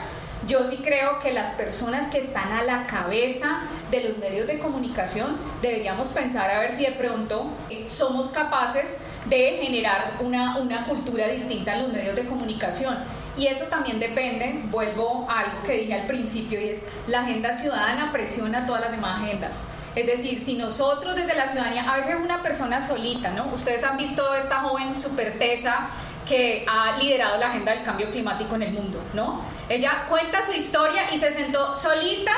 yo 0.47 0.65
sí 0.65 0.79
creo 0.83 1.19
que 1.21 1.33
las 1.33 1.53
personas 1.53 2.09
que 2.09 2.19
están 2.19 2.53
a 2.53 2.63
la 2.63 2.87
cabeza 2.87 3.61
de 3.91 4.09
los 4.09 4.19
medios 4.19 4.47
de 4.47 4.59
comunicación 4.59 5.37
deberíamos 5.63 6.09
pensar 6.09 6.51
a 6.51 6.61
ver 6.61 6.73
si 6.73 6.85
de 6.85 6.93
pronto 6.93 7.47
eh, 7.71 7.89
somos 7.89 8.29
capaces 8.29 8.99
de 9.27 9.59
generar 9.63 10.19
una, 10.21 10.59
una 10.59 10.85
cultura 10.87 11.29
distinta 11.29 11.77
en 11.77 11.85
los 11.85 11.93
medios 11.93 12.17
de 12.17 12.27
comunicación. 12.27 12.97
Y 13.37 13.47
eso 13.47 13.65
también 13.65 13.99
depende, 13.99 14.61
vuelvo 14.71 15.27
a 15.29 15.41
algo 15.41 15.63
que 15.65 15.73
dije 15.73 15.95
al 15.95 16.07
principio, 16.07 16.61
y 16.61 16.69
es 16.69 16.85
la 17.07 17.21
agenda 17.23 17.53
ciudadana 17.53 18.13
presiona 18.13 18.67
todas 18.67 18.83
las 18.83 18.93
demás 18.93 19.23
agendas. 19.23 19.65
Es 19.97 20.07
decir, 20.07 20.41
si 20.41 20.55
nosotros 20.55 21.15
desde 21.15 21.35
la 21.35 21.47
ciudadanía, 21.47 21.91
a 21.91 21.97
veces 21.97 22.17
una 22.23 22.43
persona 22.43 22.83
solita, 22.83 23.31
¿no? 23.31 23.47
Ustedes 23.53 23.85
han 23.85 23.97
visto 23.97 24.35
esta 24.35 24.61
joven 24.61 24.93
super 24.93 25.39
tesa 25.39 25.89
que 26.27 26.65
ha 26.69 26.97
liderado 26.99 27.39
la 27.39 27.49
agenda 27.49 27.73
del 27.73 27.83
cambio 27.83 28.11
climático 28.11 28.55
en 28.55 28.63
el 28.63 28.73
mundo, 28.73 29.01
¿no? 29.13 29.43
Ella 29.69 30.07
cuenta 30.09 30.43
su 30.43 30.53
historia 30.53 31.13
y 31.13 31.19
se 31.19 31.31
sentó 31.31 31.75
solita 31.75 32.33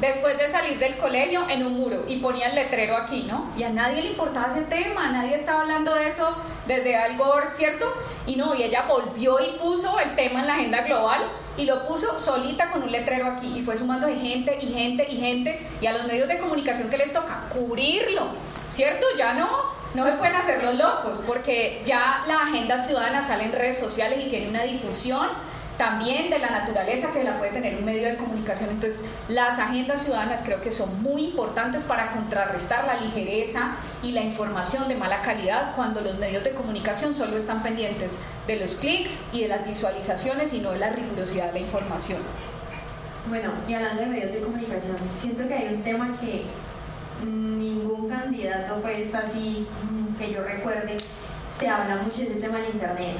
después 0.00 0.38
de 0.38 0.48
salir 0.48 0.78
del 0.78 0.96
colegio 0.96 1.44
en 1.48 1.66
un 1.66 1.74
muro 1.74 2.04
y 2.06 2.18
ponía 2.18 2.48
el 2.48 2.54
letrero 2.54 2.96
aquí, 2.96 3.24
¿no? 3.24 3.50
Y 3.56 3.64
a 3.64 3.70
nadie 3.70 4.02
le 4.02 4.10
importaba 4.10 4.48
ese 4.48 4.62
tema, 4.62 5.10
nadie 5.10 5.34
estaba 5.34 5.62
hablando 5.62 5.94
de 5.94 6.08
eso 6.08 6.36
desde 6.66 6.96
algo, 6.96 7.34
¿cierto? 7.50 7.92
Y 8.26 8.36
no, 8.36 8.54
y 8.54 8.62
ella 8.62 8.84
volvió 8.88 9.40
y 9.40 9.58
puso 9.58 9.98
el 9.98 10.14
tema 10.14 10.40
en 10.40 10.46
la 10.46 10.54
agenda 10.54 10.82
global 10.82 11.22
y 11.56 11.64
lo 11.64 11.86
puso 11.86 12.18
solita 12.18 12.70
con 12.70 12.84
un 12.84 12.92
letrero 12.92 13.26
aquí 13.26 13.58
y 13.58 13.62
fue 13.62 13.76
sumando 13.76 14.06
de 14.06 14.16
gente 14.16 14.58
y 14.62 14.72
gente 14.72 15.06
y 15.10 15.16
gente 15.16 15.66
y 15.80 15.86
a 15.86 15.92
los 15.92 16.06
medios 16.06 16.28
de 16.28 16.38
comunicación 16.38 16.88
que 16.90 16.98
les 16.98 17.12
toca 17.12 17.48
cubrirlo, 17.52 18.28
¿cierto? 18.68 19.06
Ya 19.16 19.34
no 19.34 19.77
no 19.94 20.06
se 20.06 20.12
pueden 20.12 20.34
hacer 20.36 20.62
los 20.62 20.74
locos 20.74 21.20
porque 21.26 21.82
ya 21.84 22.22
la 22.26 22.42
agenda 22.42 22.78
ciudadana 22.78 23.22
sale 23.22 23.44
en 23.44 23.52
redes 23.52 23.78
sociales 23.78 24.24
y 24.24 24.28
tiene 24.28 24.48
una 24.48 24.62
difusión 24.62 25.28
también 25.78 26.28
de 26.28 26.40
la 26.40 26.50
naturaleza 26.50 27.12
que 27.12 27.22
la 27.22 27.38
puede 27.38 27.52
tener 27.52 27.76
un 27.76 27.84
medio 27.84 28.08
de 28.08 28.16
comunicación. 28.16 28.68
Entonces, 28.70 29.04
las 29.28 29.58
agendas 29.60 30.02
ciudadanas 30.02 30.42
creo 30.44 30.60
que 30.60 30.72
son 30.72 31.02
muy 31.02 31.26
importantes 31.26 31.84
para 31.84 32.10
contrarrestar 32.10 32.84
la 32.84 33.00
ligereza 33.00 33.76
y 34.02 34.10
la 34.10 34.22
información 34.22 34.88
de 34.88 34.96
mala 34.96 35.22
calidad 35.22 35.74
cuando 35.76 36.00
los 36.00 36.18
medios 36.18 36.42
de 36.42 36.50
comunicación 36.50 37.14
solo 37.14 37.36
están 37.36 37.62
pendientes 37.62 38.18
de 38.48 38.56
los 38.56 38.74
clics 38.74 39.22
y 39.32 39.42
de 39.42 39.48
las 39.48 39.64
visualizaciones 39.64 40.52
y 40.52 40.60
no 40.60 40.72
de 40.72 40.80
la 40.80 40.90
rigurosidad 40.90 41.46
de 41.46 41.52
la 41.52 41.60
información. 41.60 42.18
Bueno, 43.28 43.52
y 43.68 43.74
hablando 43.74 44.02
de 44.02 44.08
medios 44.08 44.32
de 44.32 44.40
comunicación, 44.40 44.96
siento 45.20 45.46
que 45.46 45.54
hay 45.54 45.74
un 45.74 45.82
tema 45.82 46.16
que 46.20 46.42
ningún 47.24 48.08
candidato, 48.08 48.80
pues 48.80 49.14
así 49.14 49.66
que 50.18 50.32
yo 50.32 50.42
recuerde, 50.42 50.96
se 51.58 51.68
habla 51.68 51.96
mucho 51.96 52.18
de 52.18 52.24
ese 52.24 52.40
tema 52.40 52.58
en 52.60 52.72
Internet. 52.72 53.16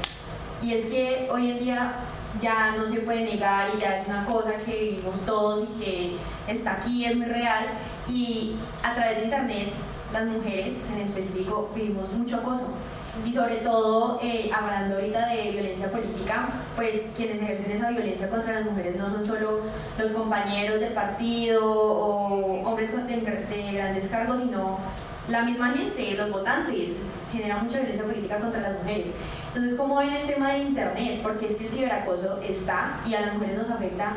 Y 0.61 0.73
es 0.73 0.85
que 0.87 1.29
hoy 1.31 1.51
en 1.51 1.59
día 1.59 1.93
ya 2.41 2.75
no 2.77 2.87
se 2.87 2.99
puede 2.99 3.23
negar 3.23 3.69
y 3.75 3.81
ya 3.81 4.01
es 4.01 4.07
una 4.07 4.25
cosa 4.25 4.53
que 4.65 4.75
vivimos 4.75 5.25
todos 5.25 5.67
y 5.69 5.83
que 5.83 6.17
está 6.47 6.73
aquí, 6.73 7.05
es 7.05 7.15
muy 7.15 7.25
real. 7.25 7.67
Y 8.07 8.55
a 8.83 8.93
través 8.93 9.17
de 9.17 9.23
Internet, 9.23 9.69
las 10.13 10.25
mujeres 10.25 10.85
en 10.91 11.01
específico 11.01 11.69
vivimos 11.75 12.11
mucho 12.11 12.37
acoso 12.37 12.73
y 13.25 13.33
sobre 13.33 13.57
todo 13.57 14.19
eh, 14.21 14.49
hablando 14.53 14.95
ahorita 14.95 15.27
de 15.27 15.51
violencia 15.51 15.91
política, 15.91 16.49
pues 16.75 17.01
quienes 17.15 17.41
ejercen 17.41 17.71
esa 17.71 17.89
violencia 17.89 18.29
contra 18.29 18.53
las 18.53 18.65
mujeres 18.65 18.95
no 18.95 19.07
son 19.09 19.25
solo 19.25 19.61
los 19.97 20.11
compañeros 20.11 20.79
del 20.79 20.93
partido 20.93 21.63
o 21.65 22.61
hombres 22.67 22.91
de, 22.91 23.15
de 23.15 23.71
grandes 23.73 24.07
cargos, 24.07 24.39
sino 24.39 24.79
la 25.27 25.43
misma 25.43 25.71
gente, 25.71 26.15
los 26.15 26.31
votantes, 26.31 26.97
genera 27.31 27.57
mucha 27.57 27.79
violencia 27.79 28.05
política 28.05 28.39
contra 28.39 28.61
las 28.61 28.79
mujeres. 28.79 29.07
Entonces, 29.47 29.77
¿cómo 29.77 29.97
ven 29.97 30.13
el 30.13 30.27
tema 30.27 30.53
del 30.53 30.67
Internet? 30.67 31.19
Porque 31.21 31.47
es 31.47 31.55
que 31.55 31.65
el 31.65 31.69
ciberacoso 31.71 32.39
está 32.41 32.99
y 33.05 33.13
a 33.13 33.21
las 33.21 33.33
mujeres 33.33 33.57
nos 33.57 33.69
afecta, 33.69 34.13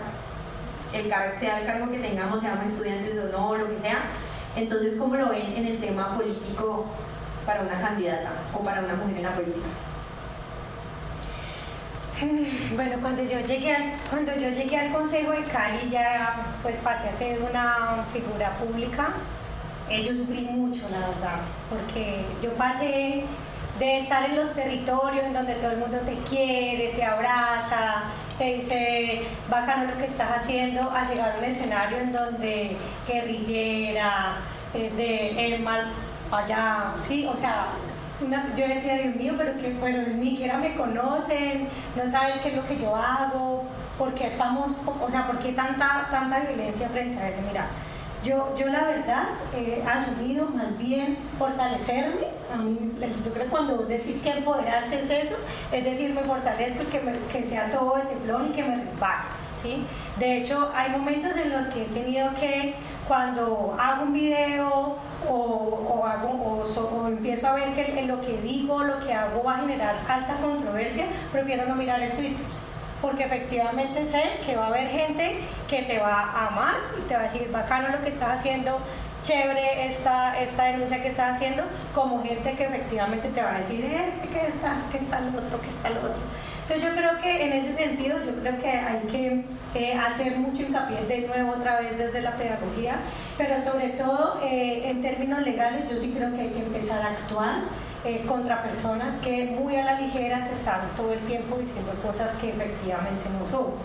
el 0.92 1.04
sea 1.38 1.60
el 1.60 1.66
cargo 1.66 1.90
que 1.90 1.98
tengamos, 1.98 2.40
seamos 2.40 2.66
estudiantes 2.66 3.14
o 3.18 3.38
no, 3.38 3.56
lo 3.56 3.68
que 3.68 3.78
sea. 3.78 4.04
Entonces, 4.56 4.94
¿cómo 4.98 5.16
lo 5.16 5.30
ven 5.30 5.54
en 5.56 5.66
el 5.66 5.78
tema 5.78 6.16
político 6.16 6.86
para 7.46 7.62
una 7.62 7.80
candidata 7.80 8.30
o 8.54 8.60
para 8.60 8.80
una 8.80 8.94
mujer 8.94 9.16
en 9.16 9.22
la 9.22 9.32
política? 9.32 9.68
Bueno, 12.76 12.98
cuando 13.00 13.24
yo 13.24 13.40
llegué 13.40 13.74
al, 13.74 13.92
cuando 14.08 14.32
yo 14.36 14.50
llegué 14.50 14.78
al 14.78 14.92
Consejo 14.92 15.32
de 15.32 15.42
Cali 15.42 15.88
ya 15.90 16.36
pues 16.62 16.76
pasé 16.78 17.08
a 17.08 17.12
ser 17.12 17.40
una 17.42 18.04
figura 18.12 18.50
pública. 18.58 19.08
Eh, 19.90 20.04
yo 20.04 20.14
sufrí 20.14 20.42
mucho, 20.42 20.88
la 20.88 21.00
verdad, 21.00 21.40
porque 21.68 22.24
yo 22.40 22.54
pasé 22.54 23.24
de 23.78 23.98
estar 23.98 24.24
en 24.24 24.36
los 24.36 24.54
territorios 24.54 25.24
en 25.24 25.32
donde 25.32 25.54
todo 25.54 25.72
el 25.72 25.78
mundo 25.78 25.98
te 25.98 26.14
quiere, 26.28 26.92
te 26.94 27.02
abraza, 27.02 28.04
te 28.38 28.54
dice 28.54 29.22
bacano 29.50 29.90
lo 29.90 29.98
que 29.98 30.04
estás 30.04 30.30
haciendo, 30.30 30.90
a 30.90 31.08
llegar 31.08 31.32
a 31.32 31.38
un 31.38 31.44
escenario 31.44 31.98
en 31.98 32.12
donde 32.12 32.76
guerrillera, 33.08 34.36
eh, 34.74 34.92
de 34.96 35.54
el 35.54 35.62
mal 35.62 35.92
allá, 36.38 36.92
sí, 36.96 37.26
o 37.26 37.36
sea, 37.36 37.68
yo 38.56 38.68
decía, 38.68 38.94
Dios 38.94 39.16
mío, 39.16 39.34
pero 39.36 39.56
que, 39.56 39.72
bueno, 39.74 40.02
ni 40.14 40.30
siquiera 40.30 40.56
me 40.58 40.74
conocen, 40.74 41.68
no 41.96 42.06
saben 42.06 42.40
qué 42.40 42.48
es 42.48 42.56
lo 42.56 42.66
que 42.66 42.78
yo 42.78 42.94
hago, 42.94 43.64
porque 43.98 44.26
estamos, 44.26 44.72
o 44.86 45.10
sea, 45.10 45.26
¿por 45.26 45.38
qué 45.38 45.52
tanta, 45.52 46.08
tanta 46.10 46.40
violencia 46.40 46.88
frente 46.88 47.20
a 47.20 47.28
eso? 47.28 47.40
Mira, 47.46 47.66
yo, 48.22 48.54
yo 48.56 48.68
la 48.68 48.84
verdad 48.84 49.24
he 49.56 49.82
asumido 49.82 50.46
más 50.48 50.78
bien 50.78 51.18
fortalecerme. 51.38 52.28
A 52.52 52.56
mí, 52.56 52.92
yo 53.24 53.32
creo 53.32 53.46
que 53.46 53.50
cuando 53.50 53.78
decís 53.78 54.20
que 54.22 54.30
empoderarse 54.30 55.00
es 55.00 55.10
eso, 55.10 55.34
es 55.72 55.84
decir, 55.84 56.14
me 56.14 56.22
fortalezco 56.22 56.82
y 56.82 56.86
que, 56.86 57.00
que 57.32 57.42
sea 57.42 57.70
todo 57.70 57.96
de 57.96 58.02
teflón 58.02 58.46
y 58.46 58.50
que 58.50 58.62
me 58.62 58.76
resbale. 58.76 59.24
¿sí? 59.56 59.84
De 60.18 60.36
hecho, 60.36 60.70
hay 60.74 60.90
momentos 60.90 61.36
en 61.36 61.50
los 61.50 61.64
que 61.66 61.82
he 61.82 61.86
tenido 61.86 62.32
que, 62.34 62.74
cuando 63.12 63.76
hago 63.78 64.04
un 64.04 64.14
video 64.14 64.96
o, 65.28 65.34
o, 65.34 66.06
hago, 66.06 66.64
o, 66.64 67.08
empiezo 67.08 67.46
a 67.46 67.52
ver 67.52 67.74
que 67.74 68.04
lo 68.06 68.22
que 68.22 68.40
digo, 68.40 68.82
lo 68.82 68.98
que 69.00 69.12
hago 69.12 69.44
va 69.44 69.56
a 69.56 69.58
generar 69.58 69.96
alta 70.08 70.36
controversia, 70.36 71.04
prefiero 71.30 71.66
no 71.66 71.74
mirar 71.74 72.00
el 72.00 72.12
Twitter 72.12 72.42
porque 73.02 73.24
efectivamente 73.24 74.02
sé 74.06 74.40
que 74.46 74.56
va 74.56 74.64
a 74.64 74.68
haber 74.68 74.88
gente 74.88 75.40
que 75.68 75.82
te 75.82 75.98
va 75.98 76.20
a 76.20 76.46
amar 76.46 76.76
y 76.98 77.06
te 77.06 77.12
va 77.12 77.20
a 77.20 77.24
decir 77.24 77.50
bacano 77.52 77.90
lo 77.90 78.02
que 78.02 78.08
estás 78.08 78.38
haciendo, 78.38 78.78
chévere 79.20 79.86
esta, 79.86 80.40
esta 80.40 80.64
denuncia 80.64 81.02
que 81.02 81.08
estás 81.08 81.36
haciendo, 81.36 81.64
como 81.94 82.22
gente 82.22 82.54
que 82.54 82.64
efectivamente 82.64 83.28
te 83.28 83.42
va 83.42 83.56
a 83.56 83.58
decir 83.58 83.84
este, 83.84 84.26
que 84.28 84.46
estás, 84.46 84.84
que 84.84 84.96
está 84.96 85.18
el 85.18 85.36
otro, 85.36 85.60
que 85.60 85.68
está 85.68 85.88
el 85.88 85.98
otro. 85.98 86.22
Entonces 86.62 86.84
yo 86.84 86.94
creo 86.96 87.20
que 87.20 87.44
en 87.44 87.52
ese 87.52 87.72
sentido, 87.72 88.18
yo 88.24 88.34
creo 88.40 88.58
que 88.58 88.70
hay 88.70 89.00
que 89.10 89.44
hacer 89.96 90.36
mucho 90.36 90.62
hincapié 90.62 91.04
de 91.06 91.26
nuevo 91.26 91.52
otra 91.52 91.80
vez 91.80 91.98
desde 91.98 92.20
la 92.20 92.36
pedagogía, 92.36 92.96
pero 93.36 93.60
sobre 93.60 93.88
todo 93.90 94.40
eh, 94.42 94.82
en 94.88 95.02
términos 95.02 95.42
legales 95.42 95.90
yo 95.90 95.96
sí 95.96 96.12
creo 96.16 96.32
que 96.32 96.42
hay 96.42 96.50
que 96.50 96.60
empezar 96.60 97.02
a 97.02 97.08
actuar 97.08 97.62
eh, 98.04 98.24
contra 98.26 98.62
personas 98.62 99.14
que 99.16 99.46
muy 99.46 99.76
a 99.76 99.84
la 99.84 100.00
ligera 100.00 100.44
te 100.46 100.52
están 100.52 100.80
todo 100.96 101.12
el 101.12 101.20
tiempo 101.20 101.56
diciendo 101.56 101.92
cosas 102.04 102.32
que 102.32 102.50
efectivamente 102.50 103.24
no 103.38 103.46
somos. 103.46 103.82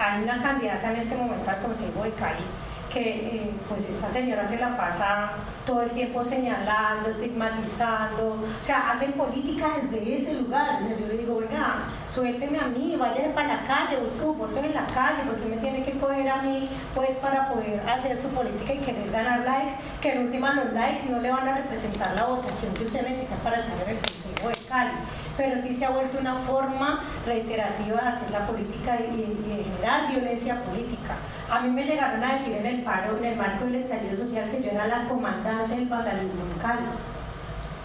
Hay 0.00 0.22
una 0.22 0.42
candidata 0.42 0.90
en 0.92 0.96
este 0.96 1.14
momento 1.14 1.50
al 1.50 1.58
Consejo 1.58 2.04
de 2.04 2.10
Cali 2.12 2.44
que 2.92 3.10
eh, 3.10 3.50
pues 3.68 3.88
esta 3.88 4.10
señora 4.10 4.46
se 4.46 4.58
la 4.58 4.76
pasa 4.76 5.32
todo 5.64 5.82
el 5.82 5.90
tiempo 5.90 6.22
señalando, 6.22 7.08
estigmatizando, 7.08 8.32
o 8.32 8.64
sea, 8.64 8.90
hacen 8.90 9.12
política 9.12 9.68
desde 9.80 10.14
ese 10.14 10.34
lugar. 10.34 10.80
O 10.80 10.84
sea, 10.84 10.98
yo 10.98 11.06
le 11.06 11.16
digo, 11.16 11.36
venga, 11.36 11.84
suélteme 12.08 12.58
a 12.58 12.66
mí, 12.66 12.96
vaya 12.98 13.34
para 13.34 13.48
la 13.48 13.64
calle, 13.64 13.98
busque 14.00 14.24
un 14.24 14.38
voto 14.38 14.58
en 14.58 14.74
la 14.74 14.86
calle, 14.86 15.22
porque 15.26 15.48
me 15.48 15.56
tiene 15.56 15.82
que 15.82 15.92
coger 15.92 16.28
a 16.28 16.42
mí, 16.42 16.68
pues 16.94 17.16
para 17.16 17.48
poder 17.48 17.80
hacer 17.88 18.20
su 18.20 18.28
política 18.28 18.74
y 18.74 18.78
querer 18.78 19.10
ganar 19.10 19.40
likes, 19.40 19.76
que 20.00 20.12
en 20.12 20.24
última 20.24 20.52
los 20.54 20.72
likes 20.72 21.04
no 21.08 21.20
le 21.20 21.30
van 21.30 21.48
a 21.48 21.54
representar 21.54 22.14
la 22.14 22.24
votación 22.24 22.74
que 22.74 22.84
usted 22.84 23.06
necesita 23.06 23.36
para 23.36 23.56
estar 23.56 23.80
en 23.88 23.96
el 23.96 23.98
Consejo 23.98 24.48
de 24.48 24.68
Cali 24.68 24.92
pero 25.36 25.60
sí 25.60 25.74
se 25.74 25.84
ha 25.84 25.90
vuelto 25.90 26.18
una 26.18 26.36
forma 26.36 27.02
reiterativa 27.26 28.00
de 28.00 28.08
hacer 28.08 28.30
la 28.30 28.46
política 28.46 28.98
y, 29.00 29.16
de 29.48 29.64
generar 29.64 30.10
violencia 30.10 30.60
política. 30.60 31.16
A 31.50 31.60
mí 31.60 31.70
me 31.70 31.84
llegaron 31.84 32.22
a 32.22 32.32
decir 32.32 32.54
en 32.54 32.66
el 32.66 32.82
paro, 32.82 33.18
en 33.18 33.24
el 33.24 33.36
marco 33.36 33.64
del 33.64 33.76
estallido 33.76 34.16
social, 34.16 34.50
que 34.50 34.62
yo 34.62 34.70
era 34.70 34.86
la 34.86 35.04
comandante 35.04 35.74
del 35.74 35.86
vandalismo 35.86 36.42
en 36.50 36.58
Cali. 36.58 36.86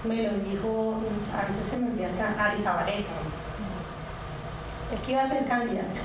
Me 0.04 0.24
lo 0.24 0.34
dijo, 0.40 1.02
a 1.38 1.46
veces 1.46 1.68
se 1.68 1.78
me 1.78 1.88
olvida 1.88 2.08
hasta 2.08 2.46
Arizabaleta, 2.46 3.12
el 4.92 5.00
que 5.00 5.12
iba 5.12 5.22
a 5.22 5.28
ser 5.28 5.48
candidato 5.48 6.00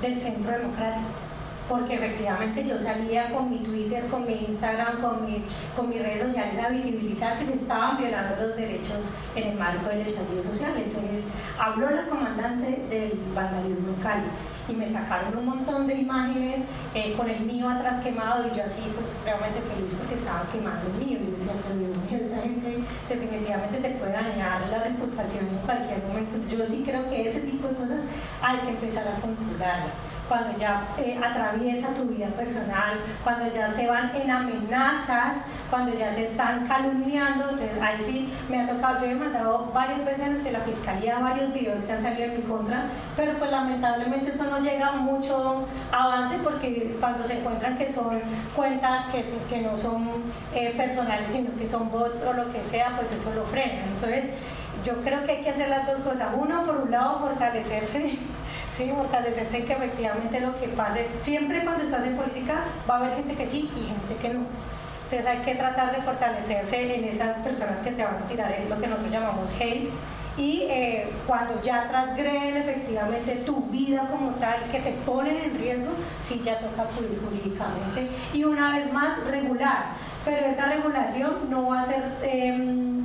del 0.00 0.16
Centro 0.16 0.50
Democrático 0.50 1.21
porque 1.68 1.94
efectivamente 1.94 2.64
yo 2.64 2.78
salía 2.78 3.30
con 3.30 3.50
mi 3.50 3.58
Twitter, 3.58 4.06
con 4.08 4.26
mi 4.26 4.34
Instagram, 4.48 5.00
con, 5.00 5.24
mi, 5.24 5.44
con 5.76 5.88
mis 5.88 6.02
redes 6.02 6.24
sociales 6.24 6.58
a 6.58 6.68
visibilizar 6.68 7.38
que 7.38 7.46
se 7.46 7.54
estaban 7.54 7.96
violando 7.96 8.46
los 8.46 8.56
derechos 8.56 9.10
en 9.34 9.48
el 9.48 9.58
marco 9.58 9.88
del 9.88 10.00
estadio 10.00 10.42
social. 10.42 10.72
Entonces 10.76 11.24
habló 11.58 11.90
la 11.90 12.06
comandante 12.06 12.84
del 12.90 13.18
vandalismo 13.34 13.88
en 13.88 14.02
Cali 14.02 14.28
y 14.68 14.74
me 14.74 14.86
sacaron 14.86 15.36
un 15.36 15.46
montón 15.46 15.86
de 15.86 15.94
imágenes 15.94 16.62
eh, 16.94 17.14
con 17.16 17.28
el 17.28 17.40
mío 17.40 17.68
atrás 17.68 18.00
quemado 18.00 18.46
y 18.46 18.56
yo 18.56 18.64
así 18.64 18.82
pues 18.94 19.16
realmente 19.24 19.60
feliz 19.60 19.90
porque 19.98 20.14
estaba 20.14 20.44
quemando 20.52 20.88
el 20.88 21.04
mío 21.04 21.18
y 21.20 21.30
decía, 21.32 21.52
pero 21.62 21.78
Dios 21.78 21.96
mío, 21.98 22.18
esta 22.22 22.42
gente 22.42 22.84
definitivamente 23.08 23.78
te 23.78 23.90
puede 23.90 24.12
dañar 24.12 24.68
la 24.68 24.78
reputación 24.78 25.48
en 25.48 25.58
cualquier 25.58 26.02
momento. 26.04 26.38
Yo 26.48 26.64
sí 26.64 26.82
creo 26.84 27.08
que 27.08 27.26
ese 27.26 27.40
tipo 27.40 27.68
de 27.68 27.74
cosas 27.74 28.00
hay 28.40 28.58
que 28.58 28.70
empezar 28.70 29.06
a 29.08 29.20
controlarlas 29.20 29.98
cuando 30.32 30.56
ya 30.56 30.88
eh, 30.96 31.20
atraviesa 31.22 31.88
tu 31.88 32.04
vida 32.04 32.28
personal, 32.28 32.98
cuando 33.22 33.50
ya 33.50 33.68
se 33.68 33.86
van 33.86 34.16
en 34.16 34.30
amenazas, 34.30 35.42
cuando 35.68 35.92
ya 35.92 36.14
te 36.14 36.22
están 36.22 36.66
calumniando, 36.66 37.50
entonces 37.50 37.76
ahí 37.82 38.00
sí 38.00 38.32
me 38.48 38.62
ha 38.62 38.66
tocado, 38.66 39.00
yo 39.00 39.10
he 39.10 39.14
mandado 39.14 39.70
varias 39.74 40.02
veces 40.06 40.28
ante 40.28 40.50
la 40.50 40.60
fiscalía 40.60 41.18
varios 41.18 41.52
videos 41.52 41.82
que 41.82 41.92
han 41.92 42.00
salido 42.00 42.32
en 42.32 42.36
mi 42.36 42.42
contra, 42.44 42.86
pero 43.14 43.34
pues 43.38 43.50
lamentablemente 43.50 44.30
eso 44.30 44.44
no 44.44 44.58
llega 44.58 44.92
mucho 44.92 45.66
avance 45.92 46.38
porque 46.42 46.96
cuando 46.98 47.22
se 47.24 47.38
encuentran 47.38 47.76
que 47.76 47.86
son 47.86 48.18
cuentas 48.56 49.04
que, 49.12 49.22
que 49.50 49.60
no 49.60 49.76
son 49.76 50.08
eh, 50.54 50.72
personales, 50.74 51.30
sino 51.30 51.54
que 51.58 51.66
son 51.66 51.90
bots 51.90 52.22
o 52.22 52.32
lo 52.32 52.50
que 52.50 52.62
sea, 52.62 52.96
pues 52.96 53.12
eso 53.12 53.34
lo 53.34 53.44
frena. 53.44 53.84
Entonces, 53.84 54.30
yo 54.82 54.94
creo 55.02 55.24
que 55.24 55.32
hay 55.32 55.42
que 55.42 55.50
hacer 55.50 55.68
las 55.68 55.86
dos 55.86 56.00
cosas. 56.00 56.28
Uno, 56.34 56.64
por 56.64 56.76
un 56.76 56.90
lado, 56.90 57.18
fortalecerse, 57.20 58.18
sí, 58.72 58.90
fortalecerse 58.96 59.58
en 59.58 59.66
que 59.66 59.72
efectivamente 59.74 60.40
lo 60.40 60.58
que 60.58 60.68
pase, 60.68 61.06
siempre 61.14 61.62
cuando 61.62 61.82
estás 61.84 62.04
en 62.06 62.16
política 62.16 62.64
va 62.88 62.96
a 62.96 62.98
haber 62.98 63.16
gente 63.16 63.34
que 63.34 63.46
sí 63.46 63.70
y 63.76 63.80
gente 63.80 64.16
que 64.20 64.34
no. 64.34 64.40
Entonces 65.04 65.26
hay 65.26 65.38
que 65.44 65.54
tratar 65.54 65.94
de 65.94 66.00
fortalecerse 66.00 66.96
en 66.96 67.04
esas 67.04 67.36
personas 67.38 67.80
que 67.80 67.90
te 67.90 68.02
van 68.02 68.16
a 68.16 68.26
tirar 68.26 68.56
lo 68.68 68.80
que 68.80 68.86
nosotros 68.86 69.12
llamamos 69.12 69.52
hate 69.60 69.90
y 70.38 70.62
eh, 70.70 71.10
cuando 71.26 71.60
ya 71.60 71.86
transgreden 71.90 72.56
efectivamente 72.56 73.42
tu 73.44 73.66
vida 73.66 74.08
como 74.10 74.30
tal, 74.36 74.62
que 74.70 74.80
te 74.80 74.92
ponen 74.92 75.36
en 75.36 75.58
riesgo, 75.58 75.90
sí 76.20 76.40
ya 76.42 76.58
toca 76.58 76.84
acudir 76.84 77.20
jurídicamente 77.22 78.08
y 78.32 78.44
una 78.44 78.74
vez 78.74 78.90
más 78.90 79.22
regular, 79.26 79.88
pero 80.24 80.46
esa 80.46 80.64
regulación 80.64 81.50
no 81.50 81.68
va 81.68 81.80
a 81.80 81.84
ser... 81.84 82.02
Eh, 82.22 83.02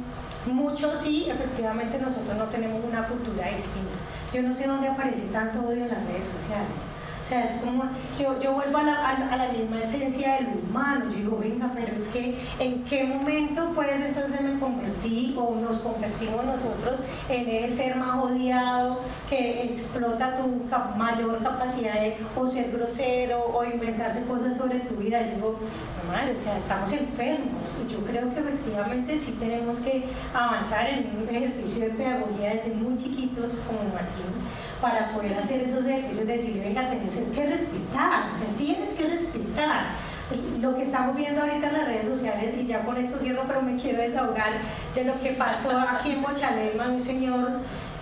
Muchos 0.48 1.02
sí, 1.02 1.28
efectivamente 1.30 2.00
nosotros 2.00 2.38
no 2.38 2.46
tenemos 2.46 2.84
una 2.86 3.06
cultura 3.06 3.50
distinta. 3.50 3.98
Yo 4.34 4.42
no 4.44 4.54
sé 4.54 4.68
dónde 4.68 4.90
aparece 4.90 5.24
tanto 5.28 5.60
odio 5.60 5.84
en 5.84 5.90
las 5.90 6.06
redes 6.06 6.26
sociales. 6.26 6.97
O 7.28 7.30
sea, 7.30 7.44
es 7.44 7.52
como, 7.62 7.84
yo, 8.18 8.40
yo 8.40 8.54
vuelvo 8.54 8.78
a 8.78 8.84
la, 8.84 9.50
misma 9.52 9.82
esencia 9.82 10.36
del 10.36 10.48
humano. 10.64 11.10
Yo 11.10 11.18
digo, 11.18 11.38
venga, 11.40 11.70
pero 11.76 11.94
es 11.94 12.08
que 12.08 12.38
en 12.58 12.86
qué 12.86 13.04
momento 13.04 13.74
pues 13.76 14.00
entonces 14.00 14.40
me 14.40 14.58
convertí 14.58 15.36
o 15.38 15.56
nos 15.56 15.80
convertimos 15.80 16.46
nosotros 16.46 17.02
en 17.28 17.50
ese 17.50 17.76
ser 17.76 17.98
más 17.98 18.24
odiado 18.24 19.02
que 19.30 19.64
explota 19.64 20.38
tu 20.38 20.64
mayor 20.98 21.44
capacidad 21.44 21.96
de 21.96 22.16
o 22.34 22.48
ser 22.48 22.72
grosero 22.72 23.44
o 23.54 23.62
inventarse 23.66 24.22
cosas 24.22 24.56
sobre 24.56 24.80
tu 24.80 24.96
vida. 24.96 25.22
Yo 25.22 25.36
digo, 25.36 25.60
madre, 26.08 26.32
o 26.34 26.38
sea, 26.38 26.58
estamos 26.58 26.90
enfermos. 26.94 27.62
Y 27.86 27.92
yo 27.92 28.00
creo 28.06 28.34
que 28.34 28.40
efectivamente 28.40 29.18
sí 29.18 29.36
tenemos 29.38 29.80
que 29.80 30.06
avanzar 30.34 30.88
en 30.88 31.12
un 31.22 31.28
ejercicio 31.28 31.84
de 31.84 31.90
pedagogía 31.90 32.54
desde 32.54 32.74
muy 32.74 32.96
chiquitos 32.96 33.52
como 33.68 33.80
Martín 33.94 34.32
para 34.82 35.10
poder 35.10 35.38
hacer 35.38 35.62
esos 35.62 35.86
ejercicios 35.86 36.26
de 36.28 36.34
decir, 36.34 36.62
venga, 36.62 36.90
tienes 36.90 37.14
que 37.14 37.46
respetar, 37.46 38.32
o 38.32 38.38
sea, 38.38 38.48
tienes 38.58 38.90
que 38.92 39.08
respetar. 39.08 39.88
Lo 40.60 40.76
que 40.76 40.82
estamos 40.82 41.16
viendo 41.16 41.42
ahorita 41.42 41.68
en 41.68 41.74
las 41.74 41.86
redes 41.86 42.06
sociales, 42.06 42.54
y 42.60 42.66
ya 42.66 42.82
con 42.82 42.98
esto 42.98 43.18
cierro, 43.18 43.44
pero 43.48 43.62
me 43.62 43.78
quiero 43.78 44.02
desahogar 44.02 44.60
de 44.94 45.06
lo 45.06 45.18
que 45.22 45.30
pasó 45.32 45.72
aquí 45.80 46.12
en 46.12 46.22
Mochalema, 46.22 46.90
un 46.90 47.02
señor 47.02 47.62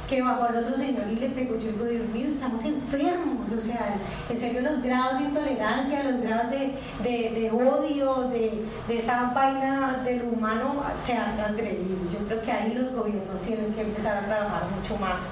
que 0.09 0.21
bajó 0.21 0.43
al 0.43 0.57
otro 0.57 0.75
señor 0.75 1.05
y 1.11 1.15
le 1.15 1.29
pegó. 1.29 1.57
Yo 1.57 1.71
digo, 1.71 1.85
Dios 1.85 2.07
mío, 2.09 2.27
estamos 2.27 2.63
enfermos. 2.63 3.51
O 3.51 3.59
sea, 3.59 3.93
en 4.29 4.37
serio 4.37 4.61
los 4.61 4.81
grados 4.81 5.19
de 5.19 5.25
intolerancia, 5.25 6.03
los 6.03 6.21
grados 6.21 6.51
de, 6.51 6.73
de, 7.03 7.51
odio, 7.51 8.29
de, 8.29 8.65
de, 8.87 8.97
esa 8.97 9.31
vaina 9.33 10.01
del 10.03 10.23
humano 10.23 10.83
se 10.95 11.13
han 11.13 11.35
transgredido. 11.35 11.97
Yo 12.11 12.19
creo 12.27 12.41
que 12.41 12.51
ahí 12.51 12.73
los 12.73 12.91
gobiernos 12.93 13.39
tienen 13.41 13.73
que 13.73 13.81
empezar 13.81 14.17
a 14.17 14.25
trabajar 14.25 14.63
mucho 14.75 14.97
más 14.97 15.23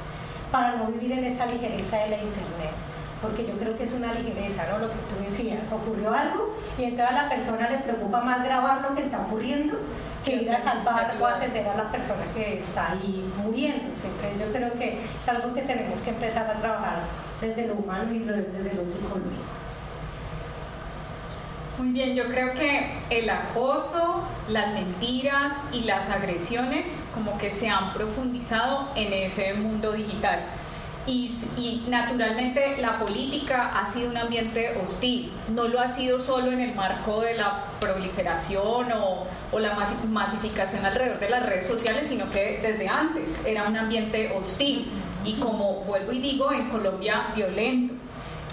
para 0.53 0.75
no 0.75 0.85
vivir 0.85 1.11
en 1.13 1.23
esa 1.25 1.47
ligereza 1.47 1.97
de 1.97 2.09
la 2.09 2.17
internet 2.17 2.75
porque 3.23 3.45
yo 3.45 3.53
creo 3.53 3.75
que 3.77 3.83
es 3.83 3.93
una 3.93 4.13
ligereza, 4.13 4.65
¿no? 4.69 4.79
Lo 4.79 4.89
que 4.89 4.99
tú 5.07 5.23
decías, 5.23 5.71
ocurrió 5.71 6.13
algo 6.13 6.53
y 6.77 6.83
entonces 6.83 7.15
a 7.15 7.23
la 7.23 7.29
persona 7.29 7.69
le 7.69 7.77
preocupa 7.77 8.19
más 8.19 8.43
grabar 8.43 8.81
lo 8.81 8.93
que 8.93 9.01
está 9.01 9.21
ocurriendo 9.21 9.77
que 10.25 10.35
ir 10.35 10.51
a 10.51 10.59
salvar 10.59 11.15
o 11.19 11.25
atender 11.25 11.67
a 11.67 11.75
la 11.75 11.89
persona 11.89 12.23
que 12.35 12.57
está 12.57 12.91
ahí 12.91 13.31
muriéndose. 13.41 14.07
Entonces 14.07 14.39
yo 14.39 14.51
creo 14.51 14.73
que 14.73 14.99
es 15.17 15.27
algo 15.29 15.53
que 15.53 15.61
tenemos 15.61 16.01
que 16.01 16.09
empezar 16.09 16.49
a 16.49 16.59
trabajar 16.59 16.99
desde 17.39 17.67
lo 17.67 17.75
humano 17.75 18.13
y 18.13 18.19
desde 18.19 18.73
lo 18.73 18.83
psicológico. 18.83 19.62
Muy 21.77 21.89
bien, 21.89 22.15
yo 22.15 22.25
creo 22.25 22.53
que 22.53 22.87
el 23.09 23.27
acoso, 23.31 24.23
las 24.47 24.73
mentiras 24.73 25.63
y 25.71 25.81
las 25.81 26.07
agresiones 26.09 27.07
como 27.15 27.35
que 27.39 27.49
se 27.49 27.67
han 27.67 27.93
profundizado 27.93 28.89
en 28.95 29.11
ese 29.11 29.55
mundo 29.55 29.91
digital. 29.91 30.39
Y, 31.05 31.83
naturalmente 31.87 32.77
la 32.77 32.99
política 32.99 33.77
ha 33.77 33.85
sido 33.85 34.09
un 34.09 34.17
ambiente 34.17 34.77
hostil, 34.81 35.33
no 35.49 35.67
lo 35.67 35.81
ha 35.81 35.89
sido 35.89 36.17
solo 36.17 36.51
en 36.51 36.61
el 36.61 36.75
marco 36.75 37.19
de 37.21 37.33
la 37.33 37.65
proliferación 37.79 38.87
o, 38.93 39.27
la 39.59 39.75
masificación 40.07 40.85
alrededor 40.85 41.19
de 41.19 41.29
las 41.29 41.45
redes 41.45 41.67
sociales, 41.67 42.07
sino 42.07 42.29
que 42.31 42.59
desde 42.61 42.87
antes 42.87 43.45
era 43.45 43.67
un 43.67 43.75
ambiente 43.75 44.31
hostil 44.35 44.87
y 45.25 45.33
como 45.35 45.81
vuelvo 45.81 46.11
y 46.11 46.19
digo, 46.19 46.51
en 46.53 46.69
Colombia 46.69 47.27
violento. 47.35 47.93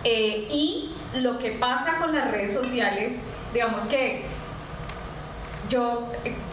Eh, 0.02 0.46
y 0.50 0.89
lo 1.14 1.38
que 1.38 1.52
pasa 1.52 1.98
con 1.98 2.14
las 2.14 2.30
redes 2.30 2.52
sociales, 2.52 3.34
digamos 3.52 3.84
que 3.84 4.24
yo, 5.68 6.08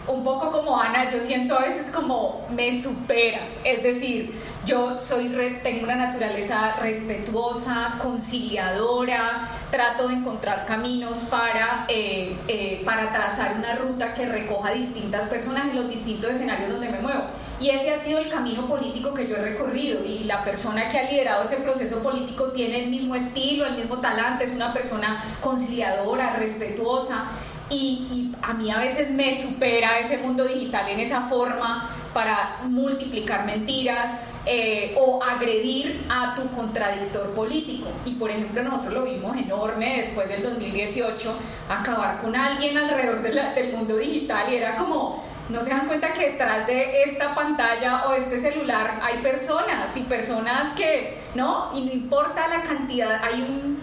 un 0.06 0.22
poco 0.22 0.50
como 0.50 0.80
Ana, 0.80 1.10
yo 1.10 1.18
siento 1.18 1.58
a 1.58 1.62
veces 1.62 1.90
como 1.90 2.46
me 2.50 2.72
supera, 2.72 3.40
es 3.64 3.82
decir, 3.82 4.32
yo 4.64 4.96
soy 4.98 5.28
tengo 5.62 5.84
una 5.84 5.96
naturaleza 5.96 6.74
respetuosa, 6.80 7.94
conciliadora, 8.00 9.48
trato 9.70 10.08
de 10.08 10.14
encontrar 10.14 10.66
caminos 10.66 11.24
para, 11.24 11.84
eh, 11.88 12.36
eh, 12.46 12.82
para 12.84 13.10
trazar 13.12 13.56
una 13.56 13.74
ruta 13.74 14.14
que 14.14 14.26
recoja 14.26 14.70
distintas 14.70 15.26
personas 15.26 15.64
en 15.68 15.76
los 15.76 15.88
distintos 15.88 16.30
escenarios 16.30 16.70
donde 16.70 16.88
me 16.88 17.00
muevo. 17.00 17.24
Y 17.60 17.70
ese 17.70 17.90
ha 17.92 17.98
sido 17.98 18.20
el 18.20 18.28
camino 18.28 18.66
político 18.66 19.12
que 19.12 19.26
yo 19.26 19.36
he 19.36 19.42
recorrido 19.42 20.04
y 20.04 20.24
la 20.24 20.44
persona 20.44 20.88
que 20.88 20.98
ha 20.98 21.10
liderado 21.10 21.42
ese 21.42 21.56
proceso 21.56 22.00
político 22.02 22.52
tiene 22.52 22.84
el 22.84 22.90
mismo 22.90 23.16
estilo, 23.16 23.66
el 23.66 23.74
mismo 23.74 23.98
talante, 23.98 24.44
es 24.44 24.52
una 24.52 24.72
persona 24.72 25.24
conciliadora, 25.40 26.36
respetuosa 26.36 27.24
y, 27.70 28.32
a 28.40 28.54
mí 28.54 28.70
a 28.70 28.78
veces 28.78 29.10
me 29.10 29.36
supera 29.36 29.98
ese 29.98 30.18
mundo 30.18 30.44
digital 30.44 30.88
en 30.88 31.00
esa 31.00 31.22
forma 31.22 31.90
para 32.14 32.60
multiplicar 32.64 33.44
mentiras 33.44 34.26
eh, 34.46 34.96
o 34.98 35.22
agredir 35.22 36.06
a 36.08 36.34
tu 36.34 36.48
contradictor 36.56 37.34
político. 37.34 37.88
Y 38.06 38.12
por 38.12 38.30
ejemplo 38.30 38.62
nosotros 38.62 38.94
lo 38.94 39.04
vimos 39.04 39.36
enorme 39.36 39.98
después 39.98 40.28
del 40.28 40.42
2018, 40.42 41.36
acabar 41.68 42.18
con 42.18 42.34
alguien 42.34 42.78
alrededor 42.78 43.20
del 43.22 43.72
mundo 43.72 43.96
digital 43.96 44.50
y 44.50 44.56
era 44.56 44.76
como 44.76 45.22
no 45.48 45.62
se 45.62 45.70
dan 45.70 45.86
cuenta 45.86 46.12
que 46.12 46.32
detrás 46.32 46.66
de 46.66 47.04
esta 47.04 47.34
pantalla 47.34 48.06
o 48.06 48.12
este 48.12 48.40
celular 48.40 49.00
hay 49.02 49.18
personas 49.18 49.96
y 49.96 50.02
personas 50.02 50.72
que, 50.74 51.18
¿no? 51.34 51.70
Y 51.74 51.82
no 51.82 51.92
importa 51.92 52.48
la 52.48 52.62
cantidad, 52.62 53.22
hay 53.22 53.42
un, 53.42 53.78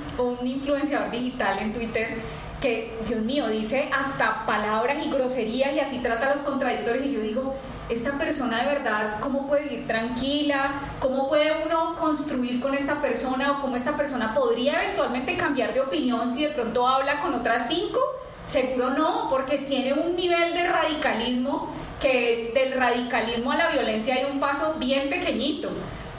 influenciador 0.46 1.12
digital 1.12 1.60
en 1.60 1.74
Twitter 1.74 2.16
que, 2.62 2.98
Dios 3.08 3.22
mío, 3.22 3.48
dice 3.48 3.90
hasta 3.94 4.46
palabras 4.46 5.06
y 5.06 5.10
groserías 5.10 5.74
y 5.74 5.80
así 5.80 6.00
trata 6.00 6.28
a 6.28 6.30
los 6.32 6.40
contradictores 6.40 7.06
y 7.06 7.12
yo 7.12 7.20
digo, 7.20 7.56
esta 7.90 8.18
persona 8.18 8.64
de 8.64 8.76
verdad, 8.76 9.20
¿cómo 9.20 9.48
puede 9.48 9.64
vivir 9.64 9.88
tranquila? 9.88 10.82
¿Cómo 11.00 11.28
puede 11.28 11.66
uno 11.66 11.96
construir 11.96 12.60
con 12.60 12.74
esta 12.74 13.02
persona 13.02 13.54
o 13.54 13.60
cómo 13.60 13.76
esta 13.76 13.98
persona 13.98 14.34
podría 14.34 14.84
eventualmente 14.84 15.36
cambiar 15.36 15.74
de 15.74 15.82
opinión 15.82 16.28
si 16.30 16.44
de 16.44 16.50
pronto 16.50 16.88
habla 16.88 17.20
con 17.22 17.34
otras 17.34 17.68
cinco? 17.68 18.00
Seguro 18.46 18.92
no, 18.92 19.28
porque 19.30 19.60
tiene 19.60 19.94
un 19.94 20.16
nivel 20.16 20.54
de 20.54 20.68
radicalismo 20.68 21.70
que 22.00 22.52
del 22.54 22.74
radicalismo 22.80 23.52
a 23.52 23.58
la 23.58 23.70
violencia 23.70 24.16
hay 24.16 24.26
un 24.32 24.40
paso 24.40 24.76
bien 24.80 25.10
pequeñito. 25.10 25.70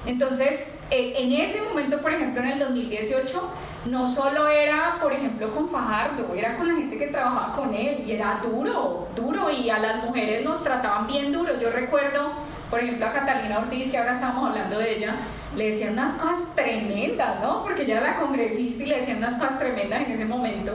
Entonces, 0.07 0.81
eh, 0.91 1.15
en 1.17 1.33
ese 1.33 1.61
momento, 1.63 2.01
por 2.01 2.13
ejemplo, 2.13 2.41
en 2.43 2.49
el 2.49 2.59
2018, 2.59 3.51
no 3.87 4.09
solo 4.09 4.49
era, 4.49 4.99
por 5.01 5.13
ejemplo, 5.13 5.51
con 5.53 5.69
Fajardo, 5.69 6.35
era 6.35 6.57
con 6.57 6.69
la 6.69 6.75
gente 6.75 6.97
que 6.97 7.09
trabajaba 7.09 7.53
con 7.53 7.75
él 7.75 8.05
y 8.07 8.13
era 8.13 8.41
duro, 8.43 9.09
duro 9.15 9.51
y 9.51 9.69
a 9.71 9.79
las 9.79 10.05
mujeres 10.05 10.45
nos 10.45 10.63
trataban 10.63 11.07
bien 11.07 11.33
duro. 11.33 11.59
Yo 11.61 11.71
recuerdo, 11.71 12.33
por 12.71 12.81
ejemplo, 12.81 13.07
a 13.07 13.13
Catalina 13.13 13.59
Ortiz, 13.59 13.91
que 13.91 13.99
ahora 13.99 14.13
estamos 14.13 14.49
hablando 14.49 14.79
de 14.79 14.97
ella, 14.97 15.17
le 15.57 15.67
decían 15.67 15.93
unas 15.93 16.13
cosas 16.13 16.55
tremendas, 16.55 17.41
¿no? 17.41 17.63
Porque 17.63 17.83
ella 17.83 17.99
era 17.99 18.13
la 18.13 18.17
congresista 18.17 18.83
y 18.83 18.87
le 18.87 18.97
decían 18.97 19.19
unas 19.19 19.35
cosas 19.35 19.59
tremendas 19.59 20.03
en 20.03 20.13
ese 20.13 20.25
momento. 20.25 20.73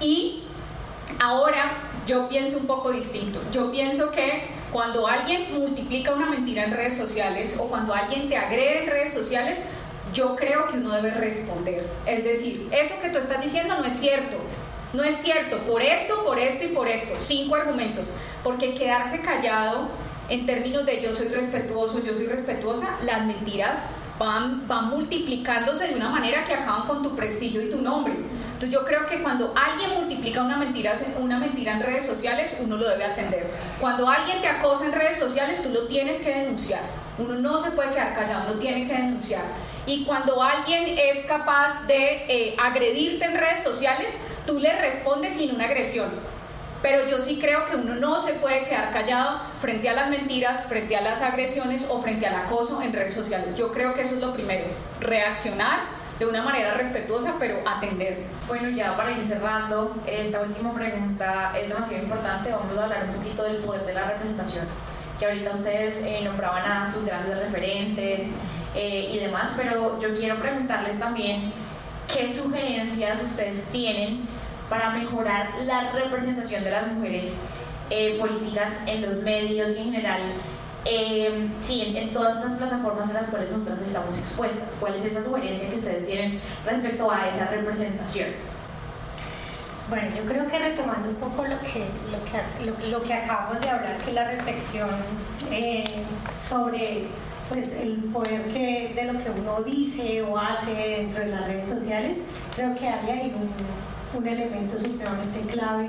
Y 0.00 0.45
ahora 1.18 1.78
yo 2.06 2.28
pienso 2.28 2.58
un 2.58 2.66
poco 2.66 2.92
distinto. 2.92 3.40
Yo 3.52 3.70
pienso 3.70 4.10
que 4.10 4.48
cuando 4.70 5.06
alguien 5.06 5.58
multiplica 5.58 6.14
una 6.14 6.26
mentira 6.26 6.64
en 6.64 6.72
redes 6.72 6.96
sociales 6.96 7.56
o 7.58 7.64
cuando 7.68 7.94
alguien 7.94 8.28
te 8.28 8.36
agrede 8.36 8.84
en 8.84 8.90
redes 8.90 9.12
sociales, 9.12 9.64
yo 10.12 10.36
creo 10.36 10.66
que 10.66 10.76
uno 10.76 10.92
debe 10.92 11.10
responder. 11.10 11.88
Es 12.06 12.24
decir, 12.24 12.68
eso 12.72 12.94
que 13.02 13.10
tú 13.10 13.18
estás 13.18 13.40
diciendo 13.42 13.76
no 13.78 13.84
es 13.84 13.96
cierto. 13.96 14.36
No 14.92 15.02
es 15.02 15.16
cierto, 15.16 15.58
por 15.66 15.82
esto, 15.82 16.24
por 16.24 16.38
esto 16.38 16.64
y 16.64 16.68
por 16.68 16.88
esto. 16.88 17.14
Cinco 17.18 17.56
argumentos. 17.56 18.10
Porque 18.42 18.74
quedarse 18.74 19.20
callado 19.20 19.88
en 20.28 20.44
términos 20.44 20.84
de 20.84 21.00
yo 21.00 21.14
soy 21.14 21.28
respetuoso, 21.28 22.02
yo 22.02 22.14
soy 22.14 22.26
respetuosa, 22.26 22.98
las 23.02 23.24
mentiras 23.24 23.96
van, 24.18 24.66
van 24.66 24.88
multiplicándose 24.88 25.86
de 25.88 25.94
una 25.94 26.08
manera 26.08 26.44
que 26.44 26.54
acaban 26.54 26.86
con 26.86 27.02
tu 27.02 27.14
prestigio 27.14 27.62
y 27.62 27.70
tu 27.70 27.80
nombre. 27.80 28.14
Entonces 28.14 28.70
yo 28.70 28.84
creo 28.84 29.06
que 29.06 29.22
cuando 29.22 29.54
alguien 29.54 29.90
multiplica 29.94 30.42
una 30.42 30.56
mentira, 30.56 30.94
una 31.20 31.38
mentira 31.38 31.74
en 31.74 31.80
redes 31.80 32.06
sociales, 32.06 32.56
uno 32.60 32.76
lo 32.76 32.88
debe 32.88 33.04
atender. 33.04 33.50
Cuando 33.80 34.08
alguien 34.08 34.40
te 34.40 34.48
acosa 34.48 34.86
en 34.86 34.92
redes 34.92 35.18
sociales, 35.18 35.62
tú 35.62 35.70
lo 35.70 35.86
tienes 35.86 36.20
que 36.20 36.34
denunciar. 36.34 36.80
Uno 37.18 37.34
no 37.34 37.58
se 37.58 37.70
puede 37.70 37.90
quedar 37.90 38.14
callado, 38.14 38.50
uno 38.50 38.58
tiene 38.58 38.86
que 38.86 38.94
denunciar. 38.94 39.42
Y 39.86 40.04
cuando 40.04 40.42
alguien 40.42 40.98
es 40.98 41.24
capaz 41.26 41.86
de 41.86 42.24
eh, 42.28 42.56
agredirte 42.58 43.26
en 43.26 43.36
redes 43.36 43.62
sociales, 43.62 44.18
tú 44.46 44.58
le 44.58 44.72
respondes 44.76 45.34
sin 45.34 45.54
una 45.54 45.66
agresión. 45.66 46.08
Pero 46.82 47.08
yo 47.08 47.18
sí 47.18 47.38
creo 47.40 47.64
que 47.66 47.76
uno 47.76 47.94
no 47.96 48.18
se 48.18 48.34
puede 48.34 48.64
quedar 48.64 48.90
callado 48.90 49.40
frente 49.60 49.88
a 49.88 49.94
las 49.94 50.10
mentiras, 50.10 50.66
frente 50.66 50.96
a 50.96 51.00
las 51.00 51.22
agresiones 51.22 51.86
o 51.90 51.98
frente 51.98 52.26
al 52.26 52.34
acoso 52.36 52.82
en 52.82 52.92
redes 52.92 53.14
sociales. 53.14 53.54
Yo 53.54 53.72
creo 53.72 53.94
que 53.94 54.02
eso 54.02 54.14
es 54.14 54.20
lo 54.20 54.32
primero, 54.32 54.66
reaccionar 55.00 55.80
de 56.18 56.26
una 56.26 56.42
manera 56.42 56.74
respetuosa, 56.74 57.34
pero 57.38 57.58
atender. 57.66 58.24
Bueno, 58.46 58.68
ya 58.70 58.96
para 58.96 59.12
ir 59.12 59.22
cerrando, 59.22 59.94
esta 60.06 60.40
última 60.40 60.72
pregunta 60.74 61.52
es 61.58 61.68
demasiado 61.68 62.02
importante. 62.02 62.50
Vamos 62.52 62.76
a 62.78 62.84
hablar 62.84 63.08
un 63.08 63.16
poquito 63.16 63.42
del 63.42 63.56
poder 63.56 63.84
de 63.84 63.94
la 63.94 64.04
representación, 64.04 64.66
que 65.18 65.26
ahorita 65.26 65.50
ustedes 65.52 66.02
eh, 66.02 66.20
nombraban 66.24 66.64
a 66.64 66.90
sus 66.90 67.04
grandes 67.04 67.38
referentes, 67.38 68.30
eh, 68.78 69.08
y 69.10 69.18
demás, 69.18 69.54
pero 69.56 69.98
yo 70.00 70.14
quiero 70.14 70.38
preguntarles 70.38 70.98
también 70.98 71.50
qué 72.12 72.30
sugerencias 72.30 73.22
ustedes 73.22 73.68
tienen 73.72 74.28
para 74.68 74.90
mejorar 74.90 75.50
la 75.64 75.92
representación 75.92 76.64
de 76.64 76.70
las 76.70 76.88
mujeres 76.88 77.32
eh, 77.90 78.16
políticas 78.18 78.80
en 78.86 79.02
los 79.02 79.16
medios 79.18 79.70
y 79.72 79.78
en 79.78 79.84
general, 79.84 80.20
eh, 80.84 81.50
sí, 81.58 81.94
en, 81.96 82.12
todas 82.12 82.36
estas 82.36 82.58
plataformas 82.58 83.08
en 83.08 83.14
las 83.14 83.26
cuales 83.26 83.50
nosotras 83.50 83.80
estamos 83.80 84.18
expuestas. 84.18 84.76
¿Cuál 84.80 84.94
es 84.96 85.04
esa 85.04 85.22
sugerencia 85.22 85.68
que 85.70 85.76
ustedes 85.76 86.06
tienen 86.06 86.40
respecto 86.64 87.10
a 87.10 87.28
esa 87.28 87.46
representación? 87.46 88.30
Bueno, 89.88 90.08
yo 90.16 90.24
creo 90.24 90.46
que 90.48 90.58
retomando 90.58 91.08
un 91.08 91.14
poco 91.14 91.44
lo 91.44 91.60
que, 91.60 91.84
lo 92.10 92.74
que, 92.74 92.90
lo, 92.90 93.02
que 93.02 93.14
acabamos 93.14 93.60
de 93.60 93.68
hablar, 93.68 93.96
que 93.98 94.10
es 94.10 94.14
la 94.14 94.24
reflexión 94.24 94.90
sobre 96.48 97.04
pues 97.48 97.72
el 97.72 97.96
poder 98.12 98.42
que, 98.52 98.92
de 98.94 99.04
lo 99.04 99.12
que 99.22 99.30
uno 99.40 99.62
dice 99.62 100.22
o 100.22 100.36
hace 100.36 100.72
dentro 100.72 101.20
de 101.20 101.28
las 101.28 101.46
redes 101.46 101.66
sociales, 101.66 102.18
creo 102.54 102.74
que 102.74 102.88
hay 102.88 103.10
ahí 103.10 103.34
un, 103.36 103.50
un 104.16 104.26
elemento 104.26 104.78
supremamente 104.78 105.40
clave 105.40 105.88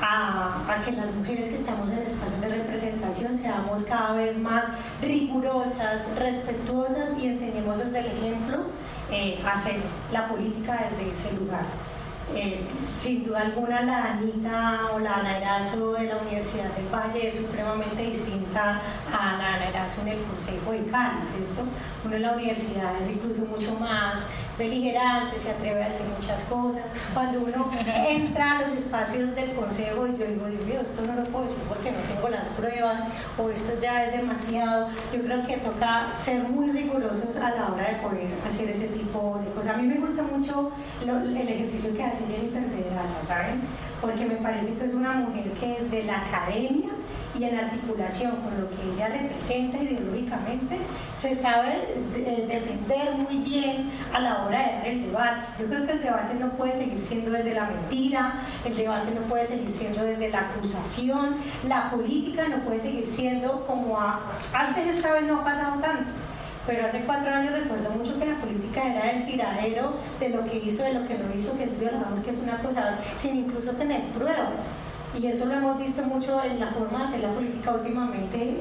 a, 0.00 0.82
que 0.84 0.92
las 0.92 1.12
mujeres 1.14 1.48
que 1.48 1.56
estamos 1.56 1.90
en 1.90 1.98
espacios 1.98 2.40
de 2.40 2.48
representación 2.48 3.36
seamos 3.36 3.82
cada 3.82 4.12
vez 4.14 4.38
más 4.38 4.64
rigurosas, 5.02 6.08
respetuosas 6.16 7.16
y 7.20 7.26
enseñemos 7.26 7.78
desde 7.78 8.00
el 8.00 8.06
ejemplo 8.06 8.58
eh, 9.10 9.40
hacer 9.44 9.76
la 10.10 10.28
política 10.28 10.86
desde 10.88 11.10
ese 11.10 11.32
lugar. 11.36 11.64
Eh, 12.34 12.60
sin 12.82 13.24
duda 13.24 13.40
alguna 13.40 13.82
la 13.82 14.12
Anita 14.12 14.90
o 14.92 14.98
la 14.98 15.14
Ana 15.14 15.38
Erazo 15.38 15.92
de 15.92 16.04
la 16.04 16.18
Universidad 16.18 16.70
del 16.76 16.86
Valle 16.86 17.28
es 17.28 17.34
supremamente 17.36 18.02
distinta 18.02 18.80
a 19.12 19.36
la 19.36 19.54
Ana 19.54 19.72
caso 19.72 20.02
en 20.02 20.08
el 20.08 20.22
Consejo 20.22 20.72
de 20.72 20.84
Cali, 20.84 21.22
¿cierto? 21.22 21.62
Uno 22.04 22.16
en 22.16 22.22
la 22.22 22.32
universidad 22.32 22.94
es 23.00 23.08
incluso 23.08 23.42
mucho 23.46 23.74
más 23.74 24.22
beligerante, 24.58 25.38
se 25.38 25.50
atreve 25.50 25.82
a 25.82 25.86
hacer 25.86 26.06
muchas 26.16 26.42
cosas. 26.42 26.92
Cuando 27.14 27.40
uno 27.40 27.70
entra 28.08 28.58
a 28.58 28.62
los 28.62 28.72
espacios 28.76 29.34
del 29.34 29.54
Consejo 29.54 30.06
y 30.06 30.18
yo 30.18 30.26
digo, 30.26 30.46
Dios 30.46 30.64
mío, 30.66 30.80
esto 30.82 31.02
no 31.06 31.14
lo 31.14 31.24
puedo 31.24 31.44
decir 31.44 31.60
porque 31.68 31.92
no 31.92 31.98
tengo 31.98 32.28
las 32.28 32.48
pruebas 32.50 33.04
o 33.38 33.48
esto 33.50 33.72
ya 33.80 34.04
es 34.04 34.12
demasiado, 34.16 34.88
yo 35.12 35.22
creo 35.22 35.46
que 35.46 35.56
toca 35.58 36.14
ser 36.18 36.42
muy 36.42 36.70
rigurosos 36.70 37.36
a 37.36 37.50
la 37.50 37.72
hora 37.72 37.88
de 37.88 37.96
poder 37.96 38.28
hacer 38.46 38.68
ese 38.68 38.88
tipo 38.88 39.40
de 39.44 39.50
cosas. 39.52 39.74
A 39.74 39.78
mí 39.78 39.86
me 39.86 39.98
gusta 39.98 40.22
mucho 40.22 40.70
el 41.00 41.36
ejercicio 41.36 41.94
que 41.96 42.02
hace 42.02 42.19
Jennifer 42.28 42.64
Pedraza, 42.66 43.22
¿saben? 43.26 43.60
Porque 44.00 44.24
me 44.24 44.36
parece 44.36 44.74
que 44.74 44.84
es 44.84 44.94
una 44.94 45.12
mujer 45.12 45.50
que 45.52 45.76
es 45.76 45.90
de 45.90 46.04
la 46.04 46.26
academia 46.26 46.90
y 47.38 47.44
en 47.44 47.58
articulación 47.58 48.32
con 48.36 48.60
lo 48.60 48.68
que 48.68 48.92
ella 48.92 49.08
representa 49.08 49.78
ideológicamente, 49.78 50.78
se 51.14 51.34
sabe 51.34 51.94
eh, 52.14 52.46
defender 52.48 53.14
muy 53.14 53.38
bien 53.38 53.90
a 54.12 54.20
la 54.20 54.44
hora 54.44 54.58
de 54.58 54.72
dar 54.72 54.86
el 54.86 55.02
debate. 55.02 55.46
Yo 55.58 55.66
creo 55.66 55.86
que 55.86 55.92
el 55.92 56.02
debate 56.02 56.34
no 56.34 56.50
puede 56.50 56.72
seguir 56.72 57.00
siendo 57.00 57.30
desde 57.30 57.54
la 57.54 57.66
mentira, 57.66 58.40
el 58.64 58.76
debate 58.76 59.12
no 59.12 59.22
puede 59.22 59.46
seguir 59.46 59.70
siendo 59.70 60.04
desde 60.04 60.28
la 60.28 60.40
acusación, 60.40 61.36
la 61.68 61.90
política 61.90 62.48
no 62.48 62.58
puede 62.58 62.78
seguir 62.78 63.08
siendo 63.08 63.66
como 63.66 63.98
antes 64.52 64.96
esta 64.96 65.12
vez 65.12 65.22
no 65.24 65.40
ha 65.40 65.44
pasado 65.44 65.80
tanto. 65.80 66.12
Pero 66.66 66.86
hace 66.86 67.00
cuatro 67.00 67.32
años 67.32 67.52
recuerdo 67.52 67.90
mucho 67.90 68.18
que 68.18 68.26
la 68.26 68.36
política 68.36 68.86
era 68.86 69.10
el 69.12 69.24
tiradero 69.24 69.94
de 70.18 70.28
lo 70.28 70.44
que 70.44 70.58
hizo, 70.58 70.82
de 70.82 70.92
lo 70.92 71.06
que 71.06 71.16
no 71.16 71.34
hizo, 71.34 71.56
que 71.56 71.64
es 71.64 71.78
violador, 71.78 72.22
que 72.22 72.30
es 72.30 72.36
un 72.36 72.50
acosador, 72.50 72.94
sin 73.16 73.36
incluso 73.36 73.72
tener 73.72 74.02
pruebas. 74.10 74.68
Y 75.18 75.26
eso 75.26 75.46
lo 75.46 75.54
hemos 75.54 75.78
visto 75.78 76.02
mucho 76.02 76.42
en 76.44 76.60
la 76.60 76.68
forma 76.68 76.98
de 76.98 77.04
hacer 77.04 77.20
la 77.20 77.30
política 77.30 77.72
últimamente, 77.72 78.54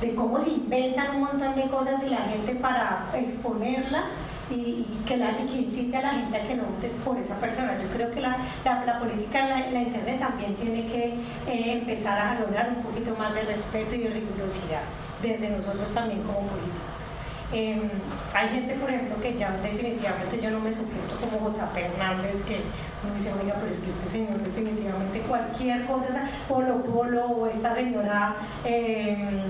de 0.00 0.14
cómo 0.14 0.38
se 0.38 0.50
inventan 0.50 1.16
un 1.16 1.20
montón 1.20 1.54
de 1.54 1.68
cosas 1.68 2.00
de 2.00 2.10
la 2.10 2.22
gente 2.22 2.54
para 2.56 3.06
exponerla 3.14 4.04
y, 4.50 4.84
que, 5.06 5.14
incite 5.56 5.96
a 5.96 6.02
la 6.02 6.10
gente 6.10 6.36
a 6.36 6.42
que 6.42 6.54
no 6.54 6.64
vote 6.64 6.90
por 7.04 7.16
esa 7.18 7.36
persona. 7.38 7.78
Yo 7.80 7.88
creo 7.90 8.10
que 8.10 8.20
la, 8.20 8.38
la, 8.64 8.98
política 8.98 9.58
en 9.58 9.74
la, 9.74 9.82
Internet 9.82 10.18
también 10.18 10.54
tiene 10.56 10.86
que 10.86 11.14
eh, 11.46 11.72
empezar 11.72 12.18
a 12.18 12.40
lograr 12.40 12.70
un 12.76 12.82
poquito 12.82 13.14
más 13.16 13.34
de 13.34 13.42
respeto 13.42 13.94
y 13.94 13.98
de 13.98 14.10
rigurosidad 14.10 14.82
desde 15.22 15.48
nosotros 15.50 15.92
también 15.92 16.22
como 16.22 16.40
políticos. 16.40 16.95
Em, 17.52 17.88
hay 18.34 18.48
gente, 18.48 18.74
por 18.74 18.90
ejemplo, 18.90 19.20
que 19.20 19.36
ya 19.36 19.56
definitivamente 19.62 20.40
yo 20.40 20.50
no 20.50 20.60
me 20.60 20.72
sujeto 20.72 21.16
como 21.20 21.50
J.P. 21.50 21.80
Hernández, 21.80 22.42
que 22.42 22.60
me 23.04 23.14
dice, 23.16 23.32
oiga, 23.40 23.54
pero 23.60 23.70
es 23.70 23.78
que 23.78 23.86
este 23.86 24.08
señor 24.08 24.34
definitivamente 24.42 25.20
cualquier 25.20 25.86
cosa, 25.86 26.28
Polo 26.48 26.82
Polo 26.82 27.26
o 27.26 27.46
esta 27.46 27.74
señora... 27.74 28.36
Em, 28.64 29.42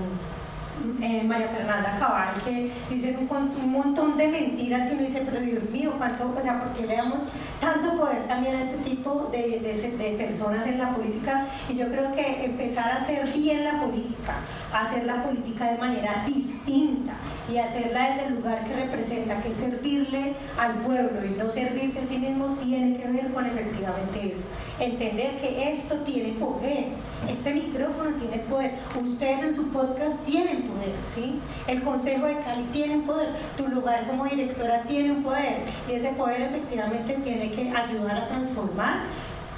eh, 1.01 1.23
María 1.23 1.47
Fernanda 1.47 1.97
Cabal, 1.99 2.33
que 2.43 2.71
dicen 2.89 3.17
un, 3.29 3.71
montón 3.71 4.17
de 4.17 4.27
mentiras 4.27 4.87
que 4.87 4.93
uno 4.93 5.03
dice, 5.03 5.21
pero 5.25 5.39
Dios 5.39 5.63
mío, 5.69 5.93
¿cuánto, 5.97 6.33
o 6.35 6.41
sea, 6.41 6.59
¿por 6.59 6.73
qué 6.73 6.87
le 6.87 6.95
damos 6.95 7.19
tanto 7.59 7.95
poder 7.95 8.27
también 8.27 8.55
a 8.55 8.61
este 8.61 8.77
tipo 8.77 9.29
de, 9.31 10.15
personas 10.17 10.65
en 10.65 10.79
la 10.79 10.93
política? 10.93 11.45
Y 11.69 11.75
yo 11.75 11.87
creo 11.89 12.11
que 12.13 12.45
empezar 12.45 12.91
a 12.91 12.95
hacer 12.95 13.31
bien 13.31 13.63
la 13.63 13.79
política, 13.79 14.35
hacer 14.73 15.05
la 15.05 15.23
política 15.23 15.71
de 15.71 15.77
manera 15.77 16.23
distinta 16.25 17.13
y 17.51 17.57
hacerla 17.57 18.11
desde 18.11 18.27
el 18.27 18.35
lugar 18.35 18.63
que 18.65 18.75
representa, 18.75 19.41
que 19.41 19.49
es 19.49 19.55
servirle 19.55 20.33
al 20.59 20.75
pueblo 20.75 21.25
y 21.25 21.29
no 21.37 21.49
servirse 21.49 21.99
a 21.99 22.03
sí 22.03 22.17
mismo, 22.19 22.57
tiene 22.61 22.97
que 22.97 23.07
ver 23.07 23.31
con 23.31 23.45
efectivamente 23.45 24.27
eso. 24.27 24.39
Entender 24.79 25.37
que 25.37 25.69
esto 25.69 25.95
tiene 25.99 26.33
poder, 26.33 26.87
este 27.29 27.53
micrófono 27.53 28.11
tiene 28.17 28.39
poder, 28.43 28.75
ustedes 29.01 29.43
en 29.43 29.55
su 29.55 29.69
podcast 29.69 30.21
tienen 30.23 30.63
poder, 30.67 30.95
¿sí? 31.05 31.39
El 31.67 31.81
Consejo 31.81 32.27
de 32.27 32.37
Cali 32.39 32.63
tiene 32.71 32.99
poder, 32.99 33.29
tu 33.55 33.67
lugar 33.67 34.07
como 34.07 34.25
directora 34.25 34.83
tiene 34.83 35.11
un 35.11 35.23
poder 35.23 35.63
y 35.89 35.93
ese 35.93 36.09
poder 36.09 36.41
efectivamente 36.41 37.13
tiene 37.23 37.51
que 37.51 37.71
ayudar 37.71 38.17
a 38.17 38.27
transformar 38.27 39.03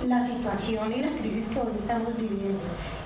la 0.07 0.19
situación 0.19 0.93
y 0.93 1.01
la 1.01 1.11
crisis 1.11 1.49
que 1.49 1.59
hoy 1.59 1.73
estamos 1.77 2.15
viviendo 2.15 2.59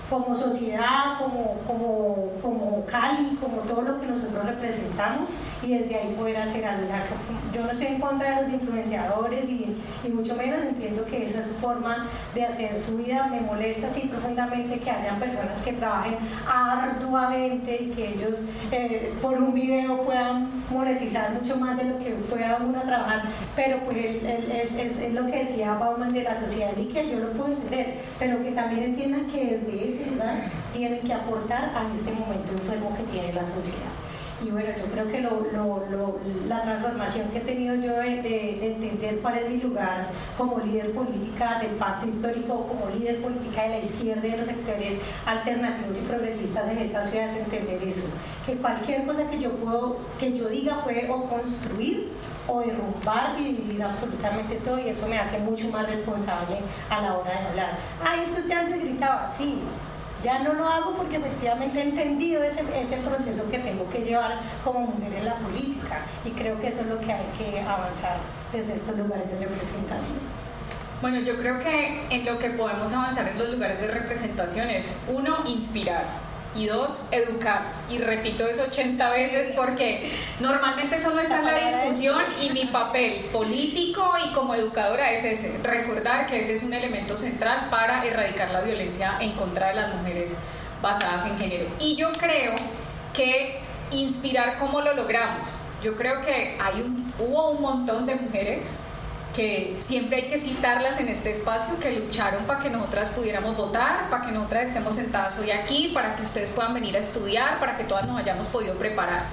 como 0.10 0.36
sociedad, 0.36 1.18
como, 1.18 1.56
como, 1.66 2.30
como 2.42 2.86
Cali, 2.86 3.38
como 3.42 3.62
todo 3.62 3.82
lo 3.82 4.02
que 4.02 4.08
nosotros 4.08 4.46
representamos 4.46 5.30
y 5.64 5.78
desde 5.78 5.96
ahí 5.96 6.14
poder 6.18 6.38
hacer 6.38 6.66
algo. 6.66 6.86
yo 7.54 7.64
no 7.64 7.72
estoy 7.72 7.88
en 7.88 8.00
contra 8.00 8.32
de 8.32 8.42
los 8.42 8.54
influenciadores 8.54 9.48
y, 9.48 9.76
y, 10.04 10.10
mucho 10.10 10.36
menos 10.36 10.60
entiendo 10.60 11.06
que 11.06 11.26
esa 11.26 11.40
es 11.40 11.46
su 11.46 11.54
forma 11.54 12.08
de 12.36 12.44
hacer 12.44 12.80
su 12.80 12.98
vida. 12.98 13.28
Me 13.28 13.42
molesta 13.42 13.88
así 13.88 14.02
profundamente 14.02 14.80
que 14.80 14.92
hayan 14.92 15.20
personas 15.20 15.62
que 15.62 15.74
trabajen 15.74 16.18
arduamente 16.48 17.84
y 17.84 17.92
que 17.92 18.10
ellos 18.10 18.44
eh, 18.72 19.14
por 19.22 19.42
un 19.42 19.54
video 19.54 20.02
puedan 20.02 20.50
monetizar 20.70 21.34
mucho 21.34 21.56
más 21.58 21.78
de 21.78 21.86
lo 21.86 22.00
que 22.00 22.12
pueda 22.12 22.58
uno 22.58 22.82
trabajar, 22.82 23.24
pero 23.56 23.80
pues 23.84 23.98
es, 23.98 24.74
es, 24.74 24.98
es, 24.98 25.14
lo 25.14 25.26
que 25.28 25.40
decía 25.40 25.76
Bauman 25.76 26.14
de 26.14 26.24
la 26.24 26.36
sociedad 26.36 26.72
y 26.78 26.92
yo 26.94 27.20
lo 27.20 27.32
puedo 27.32 27.54
entender, 27.54 28.02
pero 28.20 28.42
que 28.44 28.52
también 28.52 28.84
entiendan 28.84 29.28
que 29.28 29.60
desde 29.62 29.88
ese 29.88 30.12
lugar 30.12 30.50
tienen 30.74 31.00
que 31.02 31.14
aportar 31.14 31.72
a 31.76 31.94
este 31.94 32.12
momento 32.12 32.52
enfermo 32.52 32.96
que 32.96 33.04
tiene 33.04 33.34
la 33.34 33.44
sociedad. 33.44 34.13
Y 34.44 34.52
bueno, 34.52 34.70
yo 34.78 34.84
creo 34.92 35.08
que 35.08 35.22
lo, 35.22 35.48
lo, 35.54 36.20
la 36.48 36.62
transformación 36.62 37.30
que 37.30 37.38
he 37.38 37.42
tenido 37.42 37.76
yo 37.76 37.94
de, 37.94 38.66
entender 38.66 39.20
cuál 39.20 39.38
es 39.38 39.50
mi 39.50 39.58
lugar 39.58 40.10
como 40.38 40.60
líder 40.60 40.92
política 40.92 41.60
del 41.60 41.72
pacto 41.72 42.06
histórico, 42.06 42.66
como 42.66 42.90
líder 42.94 43.22
política 43.22 43.64
de 43.64 43.70
la 43.70 43.80
izquierda 43.80 44.28
y 44.28 44.32
de 44.32 44.38
los 44.38 44.48
sectores 44.48 44.98
alternativos 45.26 45.98
y 45.98 46.02
progresistas 46.02 46.68
en 46.68 46.78
esta 46.80 47.02
ciudad 47.04 47.26
es 47.26 47.34
entender 47.34 47.82
eso, 47.84 48.04
que 48.46 48.56
cualquier 48.56 49.06
cosa 49.06 49.30
que 49.30 49.40
yo, 49.40 49.52
puedo, 49.52 49.98
que 50.20 50.34
yo 50.34 50.50
diga 50.50 50.84
puede 50.84 51.10
o 51.10 51.24
construir 51.24 52.10
o 52.48 52.60
derrumbar 52.60 53.36
y 53.40 53.44
dividir 53.54 53.84
absolutamente 53.84 54.56
todo 54.56 54.78
y 54.78 54.90
eso 54.90 55.08
me 55.08 55.18
hace 55.18 55.40
mucho 55.40 55.70
más 55.70 55.88
responsable 55.88 56.58
a 56.90 57.02
la 57.02 57.18
hora 57.18 57.32
de 57.32 57.48
hablar. 57.48 57.78
Ay, 58.04 58.22
es 58.24 58.30
que 58.30 58.42
usted 58.42 58.58
antes 58.58 58.82
gritaba, 58.82 59.30
sí, 59.30 59.60
ya 60.24 60.40
no 60.40 60.54
lo 60.54 60.68
hago 60.68 60.96
porque 60.96 61.18
efectivamente 61.18 61.80
he 61.80 61.84
entendido 61.84 62.44
ese, 62.44 62.64
ese 62.80 62.98
proceso 62.98 63.50
que 63.52 63.60
tengo 63.60 63.90
que 63.90 64.00
llevar 64.00 64.40
como 64.64 64.80
mujer 64.80 65.14
en 65.14 65.26
la 65.26 65.36
política 65.36 66.00
y 66.24 66.32
creo 66.32 66.60
que 66.60 66.70
eso 66.70 66.82
es 66.82 66.88
lo 66.88 67.00
que 67.00 67.12
hay 67.12 67.26
que 67.38 67.60
avanzar 67.60 68.18
desde 68.52 68.74
estos 68.74 68.98
lugares 68.98 69.30
de 69.30 69.38
representación. 69.46 70.18
Bueno, 71.02 71.20
yo 71.20 71.36
creo 71.36 71.60
que 71.60 72.08
en 72.10 72.26
lo 72.26 72.40
que 72.40 72.52
podemos 72.52 72.90
avanzar 72.94 73.28
en 73.28 73.38
los 73.38 73.50
lugares 73.50 73.82
de 73.82 73.88
representación 73.88 74.70
es, 74.70 75.02
uno, 75.10 75.40
inspirar 75.46 76.06
y 76.56 76.68
dos, 76.68 77.06
educar. 77.12 77.64
Y 77.90 77.98
repito 77.98 78.48
eso 78.48 78.64
80 78.64 79.10
veces 79.12 79.54
porque 79.56 80.12
normalmente 80.40 80.96
eso 80.96 81.14
no 81.14 81.20
está 81.20 81.40
en 81.40 81.46
la 81.46 81.56
discusión 81.56 82.22
y 82.42 82.52
mi 82.52 82.66
papel 82.66 83.26
político 83.32 84.14
y 84.26 84.34
como 84.34 84.56
educadora 84.56 85.12
es 85.12 85.24
ese, 85.24 85.58
recordar 85.64 86.28
que 86.28 86.40
ese 86.40 86.56
es 86.56 86.64
un 86.64 86.74
elemento 86.74 87.18
central 87.18 87.68
para 87.70 88.06
erradicar 88.06 88.52
la 88.52 88.62
violencia 88.62 89.18
en 89.20 89.34
contra 89.34 89.70
de 89.70 89.76
las 89.76 89.96
mujeres 89.96 90.40
basadas 90.82 91.26
en 91.26 91.38
género. 91.38 91.66
Y 91.80 91.96
yo 91.96 92.12
creo 92.12 92.54
que 93.14 93.60
inspirar 93.92 94.58
cómo 94.58 94.82
lo 94.82 94.94
logramos. 94.94 95.48
Yo 95.82 95.96
creo 95.96 96.22
que 96.22 96.58
hay 96.62 96.82
un, 96.82 97.14
hubo 97.20 97.52
un 97.52 97.62
montón 97.62 98.06
de 98.06 98.16
mujeres 98.16 98.80
que 99.36 99.74
siempre 99.76 100.18
hay 100.18 100.28
que 100.28 100.38
citarlas 100.38 101.00
en 101.00 101.08
este 101.08 101.32
espacio, 101.32 101.80
que 101.80 101.92
lucharon 101.92 102.44
para 102.46 102.60
que 102.60 102.70
nosotras 102.70 103.10
pudiéramos 103.10 103.58
votar, 103.58 104.10
para 104.10 104.26
que 104.26 104.32
nosotras 104.32 104.70
estemos 104.70 104.96
sentadas 104.96 105.38
hoy 105.40 105.52
aquí, 105.52 105.92
para 105.94 106.16
que 106.16 106.24
ustedes 106.24 106.52
puedan 106.52 106.74
venir 106.74 106.96
a 106.96 107.00
estudiar, 107.00 107.60
para 107.60 107.78
que 107.78 107.84
todas 107.84 108.08
nos 108.08 108.20
hayamos 108.20 108.48
podido 108.48 108.76
preparar. 108.76 109.26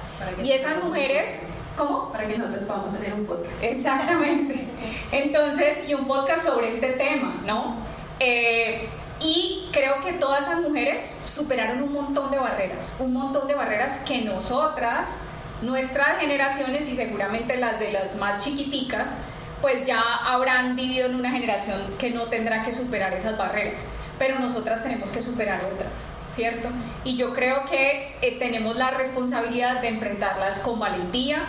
Y 0.42 0.52
esas 0.52 0.82
mujeres... 0.82 1.42
¿Cómo? 1.76 2.12
Para 2.12 2.26
que 2.26 2.36
nosotros 2.36 2.64
podamos 2.64 2.94
hacer 2.94 3.14
un 3.14 3.26
podcast. 3.26 3.62
Exactamente. 3.62 4.66
Entonces, 5.12 5.88
y 5.88 5.94
un 5.94 6.06
podcast 6.06 6.44
sobre 6.44 6.68
este 6.68 6.88
tema, 6.88 7.40
¿no? 7.46 7.76
Eh, 8.18 8.88
y 9.20 9.68
creo 9.72 10.00
que 10.00 10.14
todas 10.14 10.46
esas 10.46 10.60
mujeres 10.60 11.18
superaron 11.24 11.82
un 11.82 11.92
montón 11.92 12.30
de 12.30 12.38
barreras, 12.38 12.96
un 12.98 13.12
montón 13.12 13.48
de 13.48 13.54
barreras 13.54 14.02
que 14.06 14.22
nosotras, 14.22 15.22
nuestras 15.62 16.18
generaciones 16.18 16.88
y 16.88 16.94
seguramente 16.94 17.56
las 17.56 17.78
de 17.78 17.92
las 17.92 18.16
más 18.16 18.42
chiquiticas, 18.42 19.18
pues 19.60 19.84
ya 19.84 20.00
habrán 20.00 20.76
vivido 20.76 21.06
en 21.06 21.14
una 21.14 21.30
generación 21.30 21.78
que 21.98 22.10
no 22.10 22.26
tendrá 22.26 22.62
que 22.62 22.72
superar 22.72 23.12
esas 23.14 23.36
barreras, 23.36 23.86
pero 24.18 24.38
nosotras 24.38 24.82
tenemos 24.82 25.10
que 25.10 25.22
superar 25.22 25.62
otras, 25.74 26.12
¿cierto? 26.28 26.68
Y 27.04 27.16
yo 27.16 27.32
creo 27.32 27.64
que 27.64 28.16
eh, 28.22 28.36
tenemos 28.38 28.76
la 28.76 28.90
responsabilidad 28.90 29.80
de 29.80 29.88
enfrentarlas 29.88 30.60
con 30.60 30.78
valentía, 30.78 31.44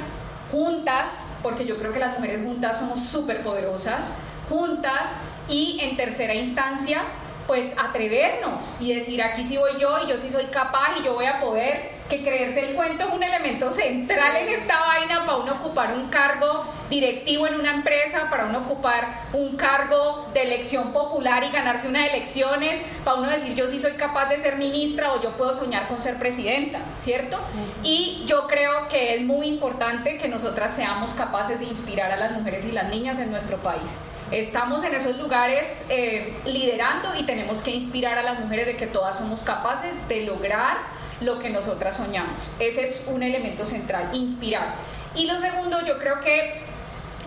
juntas, 0.52 1.28
porque 1.42 1.66
yo 1.66 1.78
creo 1.78 1.94
que 1.94 2.00
las 2.00 2.18
mujeres 2.18 2.44
juntas 2.44 2.80
somos 2.80 3.00
súper 3.00 3.42
poderosas, 3.42 4.20
juntas 4.50 5.22
y 5.48 5.80
en 5.82 5.96
tercera 5.96 6.34
instancia, 6.34 7.04
pues 7.48 7.74
atrevernos 7.78 8.76
y 8.80 8.94
decir 8.94 9.22
aquí 9.24 9.44
sí 9.44 9.58
voy 9.58 9.72
yo 9.80 10.04
y 10.04 10.10
yo 10.10 10.18
sí 10.18 10.30
soy 10.30 10.46
capaz 10.46 10.98
y 11.00 11.04
yo 11.04 11.14
voy 11.14 11.26
a 11.26 11.40
poder 11.40 12.01
que 12.12 12.22
creerse 12.22 12.60
el 12.60 12.76
cuento 12.76 13.06
es 13.06 13.14
un 13.14 13.24
elemento 13.24 13.72
central 13.72 14.36
en 14.36 14.50
esta 14.50 14.82
vaina 14.82 15.26
para 15.26 15.38
uno 15.38 15.54
ocupar 15.54 15.94
un 15.94 16.10
cargo 16.10 16.66
directivo 16.90 17.48
en 17.48 17.56
una 17.56 17.74
empresa, 17.74 18.30
para 18.30 18.48
uno 18.48 18.60
ocupar 18.60 19.28
un 19.32 19.56
cargo 19.56 20.28
de 20.34 20.42
elección 20.42 20.92
popular 20.92 21.42
y 21.46 21.52
ganarse 21.52 21.88
unas 21.88 22.10
elecciones, 22.10 22.84
para 23.06 23.16
uno 23.18 23.30
decir 23.30 23.56
yo 23.56 23.66
sí 23.66 23.80
soy 23.80 23.94
capaz 23.94 24.28
de 24.28 24.38
ser 24.40 24.58
ministra 24.58 25.14
o 25.14 25.22
yo 25.22 25.38
puedo 25.38 25.54
soñar 25.54 25.88
con 25.88 26.02
ser 26.02 26.18
presidenta, 26.18 26.80
¿cierto? 26.98 27.40
Y 27.82 28.24
yo 28.26 28.46
creo 28.46 28.90
que 28.90 29.16
es 29.16 29.22
muy 29.22 29.48
importante 29.48 30.18
que 30.18 30.28
nosotras 30.28 30.76
seamos 30.76 31.12
capaces 31.12 31.60
de 31.60 31.66
inspirar 31.66 32.12
a 32.12 32.18
las 32.18 32.34
mujeres 32.34 32.66
y 32.66 32.74
las 32.74 32.90
niñas 32.90 33.20
en 33.20 33.32
nuestro 33.32 33.56
país. 33.60 34.00
Estamos 34.32 34.84
en 34.84 34.94
esos 34.94 35.18
lugares 35.18 35.86
eh, 35.90 36.38
liderando 36.46 37.16
y 37.18 37.24
tenemos 37.24 37.62
que 37.62 37.72
inspirar 37.72 38.18
a 38.18 38.24
las 38.24 38.38
mujeres 38.42 38.66
de 38.66 38.76
que 38.76 38.88
todas 38.88 39.18
somos 39.18 39.44
capaces 39.44 40.10
de 40.10 40.26
lograr 40.26 41.00
lo 41.22 41.40
que 41.40 41.50
nosotras 41.50 41.98
soñamos. 41.98 42.52
Ese 42.60 42.84
es 42.84 43.06
un 43.08 43.24
elemento 43.24 43.66
central, 43.66 44.10
inspirar. 44.14 44.76
Y 45.16 45.26
lo 45.26 45.40
segundo, 45.40 45.84
yo 45.86 45.98
creo 45.98 46.20
que 46.20 46.62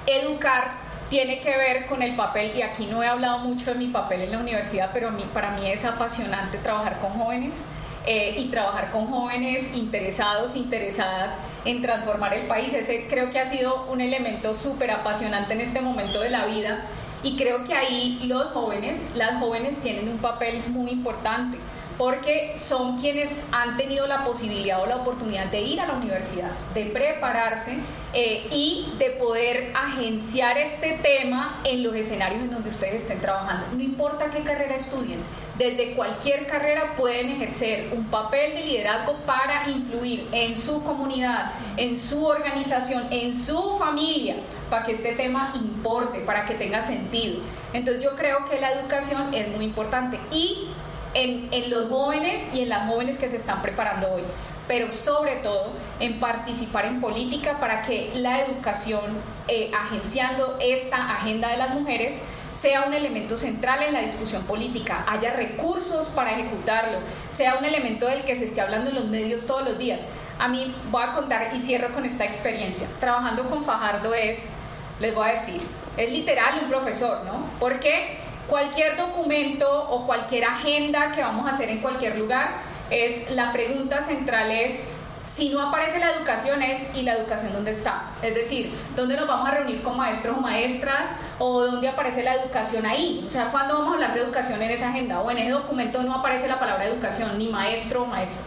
educar 0.07 0.85
tiene 1.09 1.41
que 1.41 1.57
ver 1.57 1.87
con 1.87 2.03
el 2.03 2.17
papel, 2.17 2.57
y 2.57 2.63
aquí 2.63 2.87
no 2.87 3.03
he 3.03 3.07
hablado 3.07 3.39
mucho 3.39 3.73
de 3.73 3.79
mi 3.79 3.89
papel 3.89 4.23
en 4.23 4.33
la 4.33 4.39
universidad, 4.39 4.91
pero 4.93 5.11
mí, 5.11 5.25
para 5.33 5.53
mí 5.53 5.71
es 5.71 5.85
apasionante 5.85 6.59
trabajar 6.59 6.99
con 6.99 7.13
jóvenes. 7.13 7.67
Eh, 8.07 8.35
y 8.37 8.49
trabajar 8.49 8.91
con 8.91 9.07
jóvenes 9.07 9.75
interesados, 9.75 10.57
interesadas 10.57 11.41
en 11.65 11.81
transformar 11.81 12.35
el 12.35 12.47
país. 12.47 12.75
Ese 12.75 13.07
creo 13.09 13.31
que 13.31 13.41
ha 13.41 13.49
sido 13.49 13.87
un 13.87 14.03
elemento 14.03 14.55
súper 14.55 14.91
apasionante 14.91 15.55
en 15.55 15.63
este 15.63 15.81
momento 15.81 16.21
de 16.21 16.29
la 16.29 16.45
vida 16.45 16.85
y 17.23 17.39
creo 17.39 17.65
que 17.65 17.73
ahí 17.73 18.21
los 18.27 18.53
jóvenes, 18.53 19.13
las 19.17 19.41
jóvenes 19.41 19.79
tienen 19.79 20.11
un 20.11 20.19
papel 20.19 20.63
muy 20.69 20.91
importante 20.91 21.57
porque 21.99 22.53
son 22.57 22.99
quienes 22.99 23.49
han 23.53 23.77
tenido 23.77 24.07
la 24.07 24.25
posibilidad 24.25 24.83
o 24.83 24.87
la 24.87 24.97
oportunidad 24.97 25.47
de 25.47 25.63
ir 25.63 25.81
a 25.81 25.87
la 25.87 25.95
universidad, 25.95 26.51
de 26.75 26.87
prepararse 26.87 27.79
eh, 28.13 28.47
y 28.51 28.93
de 28.99 29.11
poder 29.11 29.73
agenciar 29.75 30.59
este 30.59 30.99
tema 31.03 31.61
en 31.65 31.83
los 31.83 31.95
escenarios 31.95 32.43
en 32.43 32.51
donde 32.51 32.69
ustedes 32.69 33.03
estén 33.03 33.21
trabajando. 33.21 33.67
No 33.73 33.83
importa 33.83 34.31
qué 34.31 34.43
carrera 34.43 34.75
estudien, 34.75 35.21
desde 35.59 35.95
cualquier 35.95 36.47
carrera 36.47 36.95
pueden 36.97 37.31
ejercer 37.31 37.91
un 37.93 38.05
papel 38.07 38.55
de 38.55 38.61
liderazgo 38.63 39.15
para 39.25 39.69
influir 39.69 40.27
en 40.33 40.57
su 40.57 40.83
comunidad, 40.83 41.53
en 41.77 41.97
su 41.97 42.27
organización, 42.27 43.07
en 43.11 43.37
su 43.37 43.77
familia, 43.79 44.37
para 44.69 44.85
que 44.85 44.93
este 44.93 45.13
tema 45.13 45.53
importe, 45.55 46.19
para 46.21 46.45
que 46.45 46.55
tenga 46.55 46.83
sentido. 46.83 47.41
Entonces 47.73 48.03
yo 48.03 48.17
creo 48.17 48.45
que 48.51 48.61
la 48.61 48.73
educación 48.73 49.33
es 49.33 49.49
muy 49.49 49.65
importante 49.65 50.19
y 50.33 50.69
en, 51.15 51.71
los 51.71 51.89
jóvenes 51.89 52.51
y 52.55 52.61
en 52.63 52.69
las 52.69 52.89
jóvenes 52.89 53.19
que 53.19 53.29
se 53.29 53.37
están 53.37 53.63
preparando 53.63 54.13
hoy, 54.13 54.23
pero 54.67 54.91
sobre 54.91 55.37
todo 55.37 55.71
en 56.01 56.19
participar 56.21 56.87
en 56.87 57.01
política 57.01 57.59
para 57.61 57.83
que 57.83 58.13
la 58.15 58.41
educación, 58.43 59.03
eh, 59.49 59.71
agenciando 59.75 60.57
esta 60.61 61.11
agenda 61.11 61.49
de 61.49 61.57
las 61.57 61.71
mujeres, 61.71 62.25
sea 62.53 62.85
un 62.85 62.95
elemento 62.95 63.37
central 63.37 63.83
en 63.83 63.93
la 63.93 64.01
discusión 64.01 64.43
política, 64.45 65.05
haya 65.09 65.33
recursos 65.33 66.09
para 66.09 66.33
ejecutarlo, 66.33 66.99
sea 67.31 67.57
un 67.59 67.65
elemento 67.65 68.07
del 68.07 68.23
que 68.23 68.37
se 68.37 68.45
esté 68.45 68.61
hablando 68.61 68.91
en 68.91 68.97
los 68.97 69.07
medios 69.07 69.47
todos 69.47 69.65
los 69.65 69.79
días. 69.79 70.07
A 70.39 70.49
mí 70.49 70.75
voy 70.91 71.03
a 71.03 71.13
contar 71.13 71.51
y 71.55 71.61
cierro 71.61 71.93
con 71.93 72.05
esta 72.05 72.25
experiencia. 72.25 72.87
Trabajando 73.01 73.47
con 73.47 73.63
Fajardo 73.63 74.15
es, 74.15 74.53
les 75.01 75.15
voy 75.15 75.29
a 75.29 75.33
decir, 75.33 75.61
es 75.97 76.11
literal 76.11 76.61
un 76.63 76.69
profesor, 76.69 77.25
¿no? 77.25 77.45
Porque 77.59 78.19
Cualquier 78.49 78.97
documento 78.97 79.89
o 79.91 80.07
cualquier 80.07 80.45
agenda 80.45 81.13
que 81.13 81.23
vamos 81.23 81.47
a 81.47 81.51
hacer 81.51 81.71
en 81.71 81.79
cualquier 81.79 82.17
lugar, 82.17 82.61
es 82.91 83.31
la 83.31 83.53
pregunta 83.53 84.03
central 84.03 84.51
es 84.51 84.95
si 85.25 85.49
no 85.49 85.61
aparece 85.61 85.99
la 85.99 86.11
educación 86.11 86.63
es 86.63 86.95
¿y 86.95 87.03
la 87.03 87.15
educación 87.15 87.53
dónde 87.55 87.71
está? 87.71 88.11
Es 88.23 88.35
decir, 88.35 88.71
¿dónde 88.95 89.17
nos 89.17 89.27
vamos 89.27 89.49
a 89.49 89.53
reunir 89.53 89.83
con 89.83 89.97
maestros 89.97 90.37
o 90.37 90.41
maestras? 90.41 91.17
¿O 91.39 91.63
dónde 91.63 91.89
aparece 91.89 92.23
la 92.23 92.35
educación 92.35 92.85
ahí? 92.85 93.25
O 93.27 93.31
sea, 93.31 93.47
¿cuándo 93.51 93.75
vamos 93.75 93.93
a 93.93 93.95
hablar 93.95 94.15
de 94.15 94.21
educación 94.21 94.61
en 94.61 94.71
esa 94.71 94.91
agenda? 94.91 95.21
O 95.23 95.31
en 95.31 95.39
ese 95.39 95.51
documento 95.51 96.03
no 96.03 96.15
aparece 96.15 96.47
la 96.47 96.59
palabra 96.59 96.85
educación, 96.85 97.39
ni 97.39 97.49
maestro 97.49 98.03
o 98.03 98.07
maestra. 98.07 98.45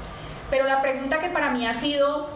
Pero 0.51 0.65
la 0.65 0.81
pregunta 0.81 1.19
que 1.19 1.29
para 1.29 1.49
mí 1.49 1.65
ha 1.65 1.73
sido, 1.73 2.29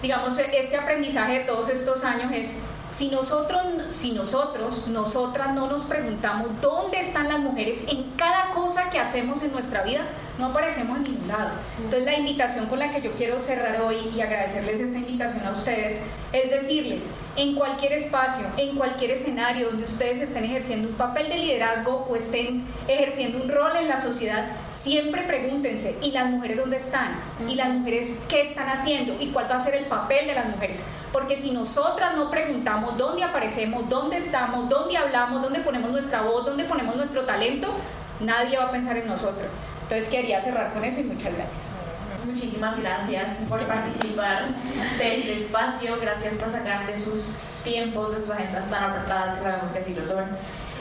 digamos, 0.00 0.38
este 0.38 0.76
aprendizaje 0.76 1.40
de 1.40 1.40
todos 1.40 1.68
estos 1.68 2.04
años 2.04 2.30
es, 2.32 2.66
si 2.88 3.10
nosotros, 3.10 3.62
si 3.88 4.12
nosotros, 4.12 4.88
nosotras 4.88 5.54
no 5.54 5.66
nos 5.66 5.84
preguntamos 5.84 6.50
dónde 6.60 6.98
están 6.98 7.28
las 7.28 7.38
mujeres 7.38 7.84
en 7.86 8.10
cada 8.16 8.50
cosa 8.50 8.90
que 8.90 8.98
hacemos 8.98 9.42
en 9.42 9.52
nuestra 9.52 9.82
vida, 9.82 10.02
no 10.38 10.46
aparecemos 10.46 10.96
en 10.98 11.02
ningún 11.04 11.28
lado. 11.28 11.50
Entonces 11.78 12.04
la 12.04 12.16
invitación 12.16 12.66
con 12.66 12.78
la 12.78 12.92
que 12.92 13.02
yo 13.02 13.12
quiero 13.12 13.38
cerrar 13.38 13.80
hoy 13.80 13.96
y 14.14 14.20
agradecerles 14.20 14.80
esta 14.80 14.98
invitación 14.98 15.46
a 15.46 15.50
ustedes 15.50 16.10
es 16.32 16.50
decirles, 16.50 17.14
en 17.36 17.54
cualquier 17.54 17.92
espacio, 17.92 18.46
en 18.56 18.76
cualquier 18.76 19.12
escenario 19.12 19.68
donde 19.68 19.84
ustedes 19.84 20.20
estén 20.20 20.44
ejerciendo 20.44 20.88
un 20.88 20.94
papel 20.94 21.28
de 21.28 21.38
liderazgo 21.38 22.06
o 22.08 22.16
estén 22.16 22.66
ejerciendo 22.86 23.42
un 23.42 23.48
rol 23.48 23.76
en 23.76 23.88
la 23.88 23.96
sociedad, 23.96 24.50
siempre 24.68 25.22
pregúntense, 25.22 25.96
¿y 26.02 26.10
las 26.10 26.26
mujeres 26.26 26.58
dónde 26.58 26.76
están? 26.76 27.18
¿Y 27.48 27.54
las 27.54 27.70
mujeres 27.70 28.26
qué 28.28 28.42
están 28.42 28.68
haciendo? 28.68 29.16
¿Y 29.18 29.28
cuál 29.28 29.50
va 29.50 29.56
a 29.56 29.60
ser 29.60 29.74
el 29.74 29.86
papel 29.86 30.26
de 30.26 30.34
las 30.34 30.46
mujeres? 30.46 30.84
Porque 31.12 31.36
si 31.36 31.50
nosotras 31.50 32.14
no 32.14 32.30
preguntamos 32.30 32.96
dónde 32.96 33.22
aparecemos, 33.22 33.88
dónde 33.88 34.18
estamos, 34.18 34.68
dónde 34.68 34.96
hablamos, 34.96 35.42
dónde 35.42 35.60
ponemos 35.60 35.90
nuestra 35.90 36.22
voz, 36.22 36.44
dónde 36.44 36.64
ponemos 36.64 36.94
nuestro 36.94 37.22
talento, 37.22 37.74
nadie 38.20 38.58
va 38.58 38.64
a 38.64 38.70
pensar 38.70 38.96
en 38.96 39.06
nosotras. 39.06 39.58
Entonces 39.82 40.08
quería 40.08 40.40
cerrar 40.40 40.72
con 40.72 40.84
eso 40.84 41.00
y 41.00 41.04
muchas 41.04 41.34
gracias. 41.34 41.76
Muchísimas 42.24 42.78
gracias 42.78 43.46
por 43.48 43.62
participar 43.66 44.48
de 44.98 45.16
este 45.16 45.40
espacio, 45.40 45.96
gracias 46.00 46.34
por 46.34 46.50
sacarte 46.50 46.96
sus 46.96 47.36
tiempos, 47.64 48.14
de 48.14 48.22
sus 48.22 48.30
agendas 48.30 48.68
tan 48.70 48.84
apretadas, 48.84 49.36
que 49.36 49.42
sabemos 49.42 49.72
que 49.72 49.78
así 49.78 49.94
lo 49.94 50.04
son. 50.04 50.24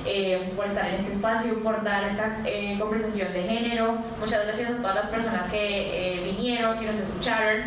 Eh, 0.05 0.53
por 0.55 0.65
estar 0.67 0.87
en 0.87 0.95
este 0.95 1.11
espacio, 1.11 1.61
por 1.61 1.83
dar 1.83 2.05
esta 2.05 2.37
eh, 2.45 2.77
conversación 2.79 3.33
de 3.33 3.43
género. 3.43 3.97
Muchas 4.19 4.45
gracias 4.45 4.71
a 4.71 4.77
todas 4.77 4.95
las 4.95 5.07
personas 5.07 5.47
que 5.47 5.57
eh, 5.59 6.23
vinieron, 6.23 6.79
que 6.79 6.85
nos 6.85 6.97
escucharon. 6.97 7.63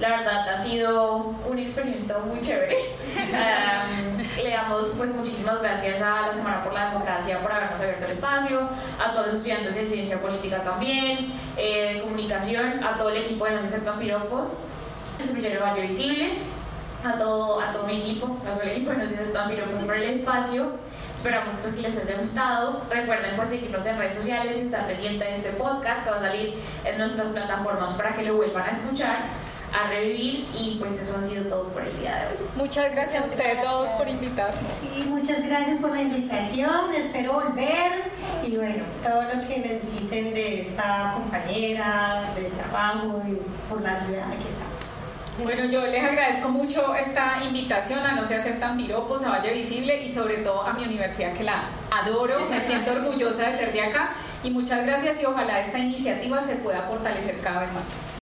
La 0.00 0.08
verdad 0.08 0.48
ha 0.48 0.56
sido 0.56 1.34
un 1.46 1.58
experimento 1.58 2.18
muy 2.20 2.40
chévere. 2.40 2.74
le 4.42 4.50
damos 4.50 4.94
pues 4.96 5.10
muchísimas 5.14 5.60
gracias 5.60 6.00
a 6.00 6.28
la 6.28 6.32
Semana 6.32 6.64
por 6.64 6.72
la 6.72 6.86
Democracia 6.86 7.38
por 7.40 7.52
habernos 7.52 7.78
abierto 7.78 8.06
el 8.06 8.12
espacio, 8.12 8.60
a 8.98 9.12
todos 9.12 9.26
los 9.26 9.36
estudiantes 9.36 9.74
de 9.74 9.84
ciencia 9.84 10.18
política 10.18 10.62
también, 10.62 11.34
eh, 11.58 11.94
de 11.94 12.00
comunicación, 12.00 12.82
a 12.82 12.96
todo 12.96 13.10
el 13.10 13.18
equipo 13.18 13.44
de 13.44 13.50
No 13.52 13.60
se 13.60 13.66
aceptan 13.66 13.98
piropos, 13.98 14.56
el 15.18 15.26
semillero 15.26 15.62
Valle 15.62 15.82
Visible, 15.82 16.38
a 17.04 17.18
todo, 17.18 17.60
a 17.60 17.70
todo 17.70 17.86
mi 17.86 17.98
equipo, 17.98 18.38
a 18.46 18.52
todo 18.52 18.62
el 18.62 18.70
equipo 18.70 18.92
de 18.92 18.96
No 18.96 19.06
se 19.06 19.14
aceptan 19.16 19.50
piropos 19.50 19.80
por 19.80 19.96
el 19.96 20.04
espacio. 20.04 20.72
Esperamos 21.14 21.52
pues, 21.60 21.74
que 21.74 21.82
les 21.82 21.98
haya 21.98 22.16
gustado. 22.16 22.80
Recuerden 22.88 23.36
pues 23.36 23.50
seguirnos 23.50 23.84
en 23.84 23.98
redes 23.98 24.14
sociales 24.14 24.56
y 24.56 24.60
estar 24.60 24.86
pendiente 24.86 25.26
de 25.26 25.32
este 25.32 25.50
podcast 25.50 26.04
que 26.04 26.10
va 26.10 26.16
a 26.16 26.20
salir 26.20 26.54
en 26.86 26.96
nuestras 26.96 27.28
plataformas 27.28 27.90
para 27.90 28.14
que 28.14 28.22
lo 28.22 28.36
vuelvan 28.36 28.66
a 28.66 28.70
escuchar 28.70 29.49
a 29.72 29.88
revivir 29.88 30.46
y 30.58 30.76
pues 30.78 30.92
eso 30.94 31.16
ha 31.16 31.20
sido 31.20 31.44
todo 31.44 31.68
por 31.68 31.82
el 31.82 31.98
día 31.98 32.16
de 32.16 32.26
hoy. 32.28 32.48
Muchas 32.56 32.92
gracias 32.92 33.24
a 33.24 33.26
ustedes 33.26 33.62
todos 33.62 33.90
por 33.90 34.08
invitarnos. 34.08 34.72
Sí, 34.80 35.04
muchas 35.08 35.44
gracias 35.44 35.78
por 35.80 35.90
la 35.90 36.02
invitación, 36.02 36.94
espero 36.94 37.34
volver 37.34 38.10
y 38.46 38.56
bueno, 38.56 38.84
todo 39.02 39.22
lo 39.22 39.46
que 39.46 39.58
necesiten 39.58 40.34
de 40.34 40.60
esta 40.60 41.12
compañera, 41.14 42.24
de 42.34 42.44
trabajo 42.44 43.22
y 43.28 43.38
por 43.68 43.80
la 43.82 43.94
ciudad, 43.94 44.30
aquí 44.32 44.48
estamos. 44.48 44.70
Bueno, 45.42 45.64
yo 45.64 45.86
les 45.86 46.04
agradezco 46.04 46.50
mucho 46.50 46.94
esta 46.94 47.38
invitación 47.42 48.00
a 48.00 48.12
No 48.12 48.24
se 48.24 48.36
aceptan 48.36 48.76
piropos, 48.76 49.22
a 49.22 49.30
Valle 49.30 49.54
Visible 49.54 50.02
y 50.02 50.08
sobre 50.08 50.38
todo 50.38 50.62
a 50.62 50.74
mi 50.74 50.84
universidad 50.84 51.32
que 51.32 51.44
la 51.44 51.64
adoro, 51.90 52.46
me 52.50 52.60
siento 52.60 52.92
orgullosa 52.92 53.46
de 53.46 53.52
ser 53.54 53.72
de 53.72 53.80
acá 53.80 54.10
y 54.44 54.50
muchas 54.50 54.84
gracias 54.84 55.22
y 55.22 55.24
ojalá 55.24 55.60
esta 55.60 55.78
iniciativa 55.78 56.42
se 56.42 56.56
pueda 56.56 56.82
fortalecer 56.82 57.40
cada 57.40 57.60
vez 57.60 57.72
más. 57.72 58.19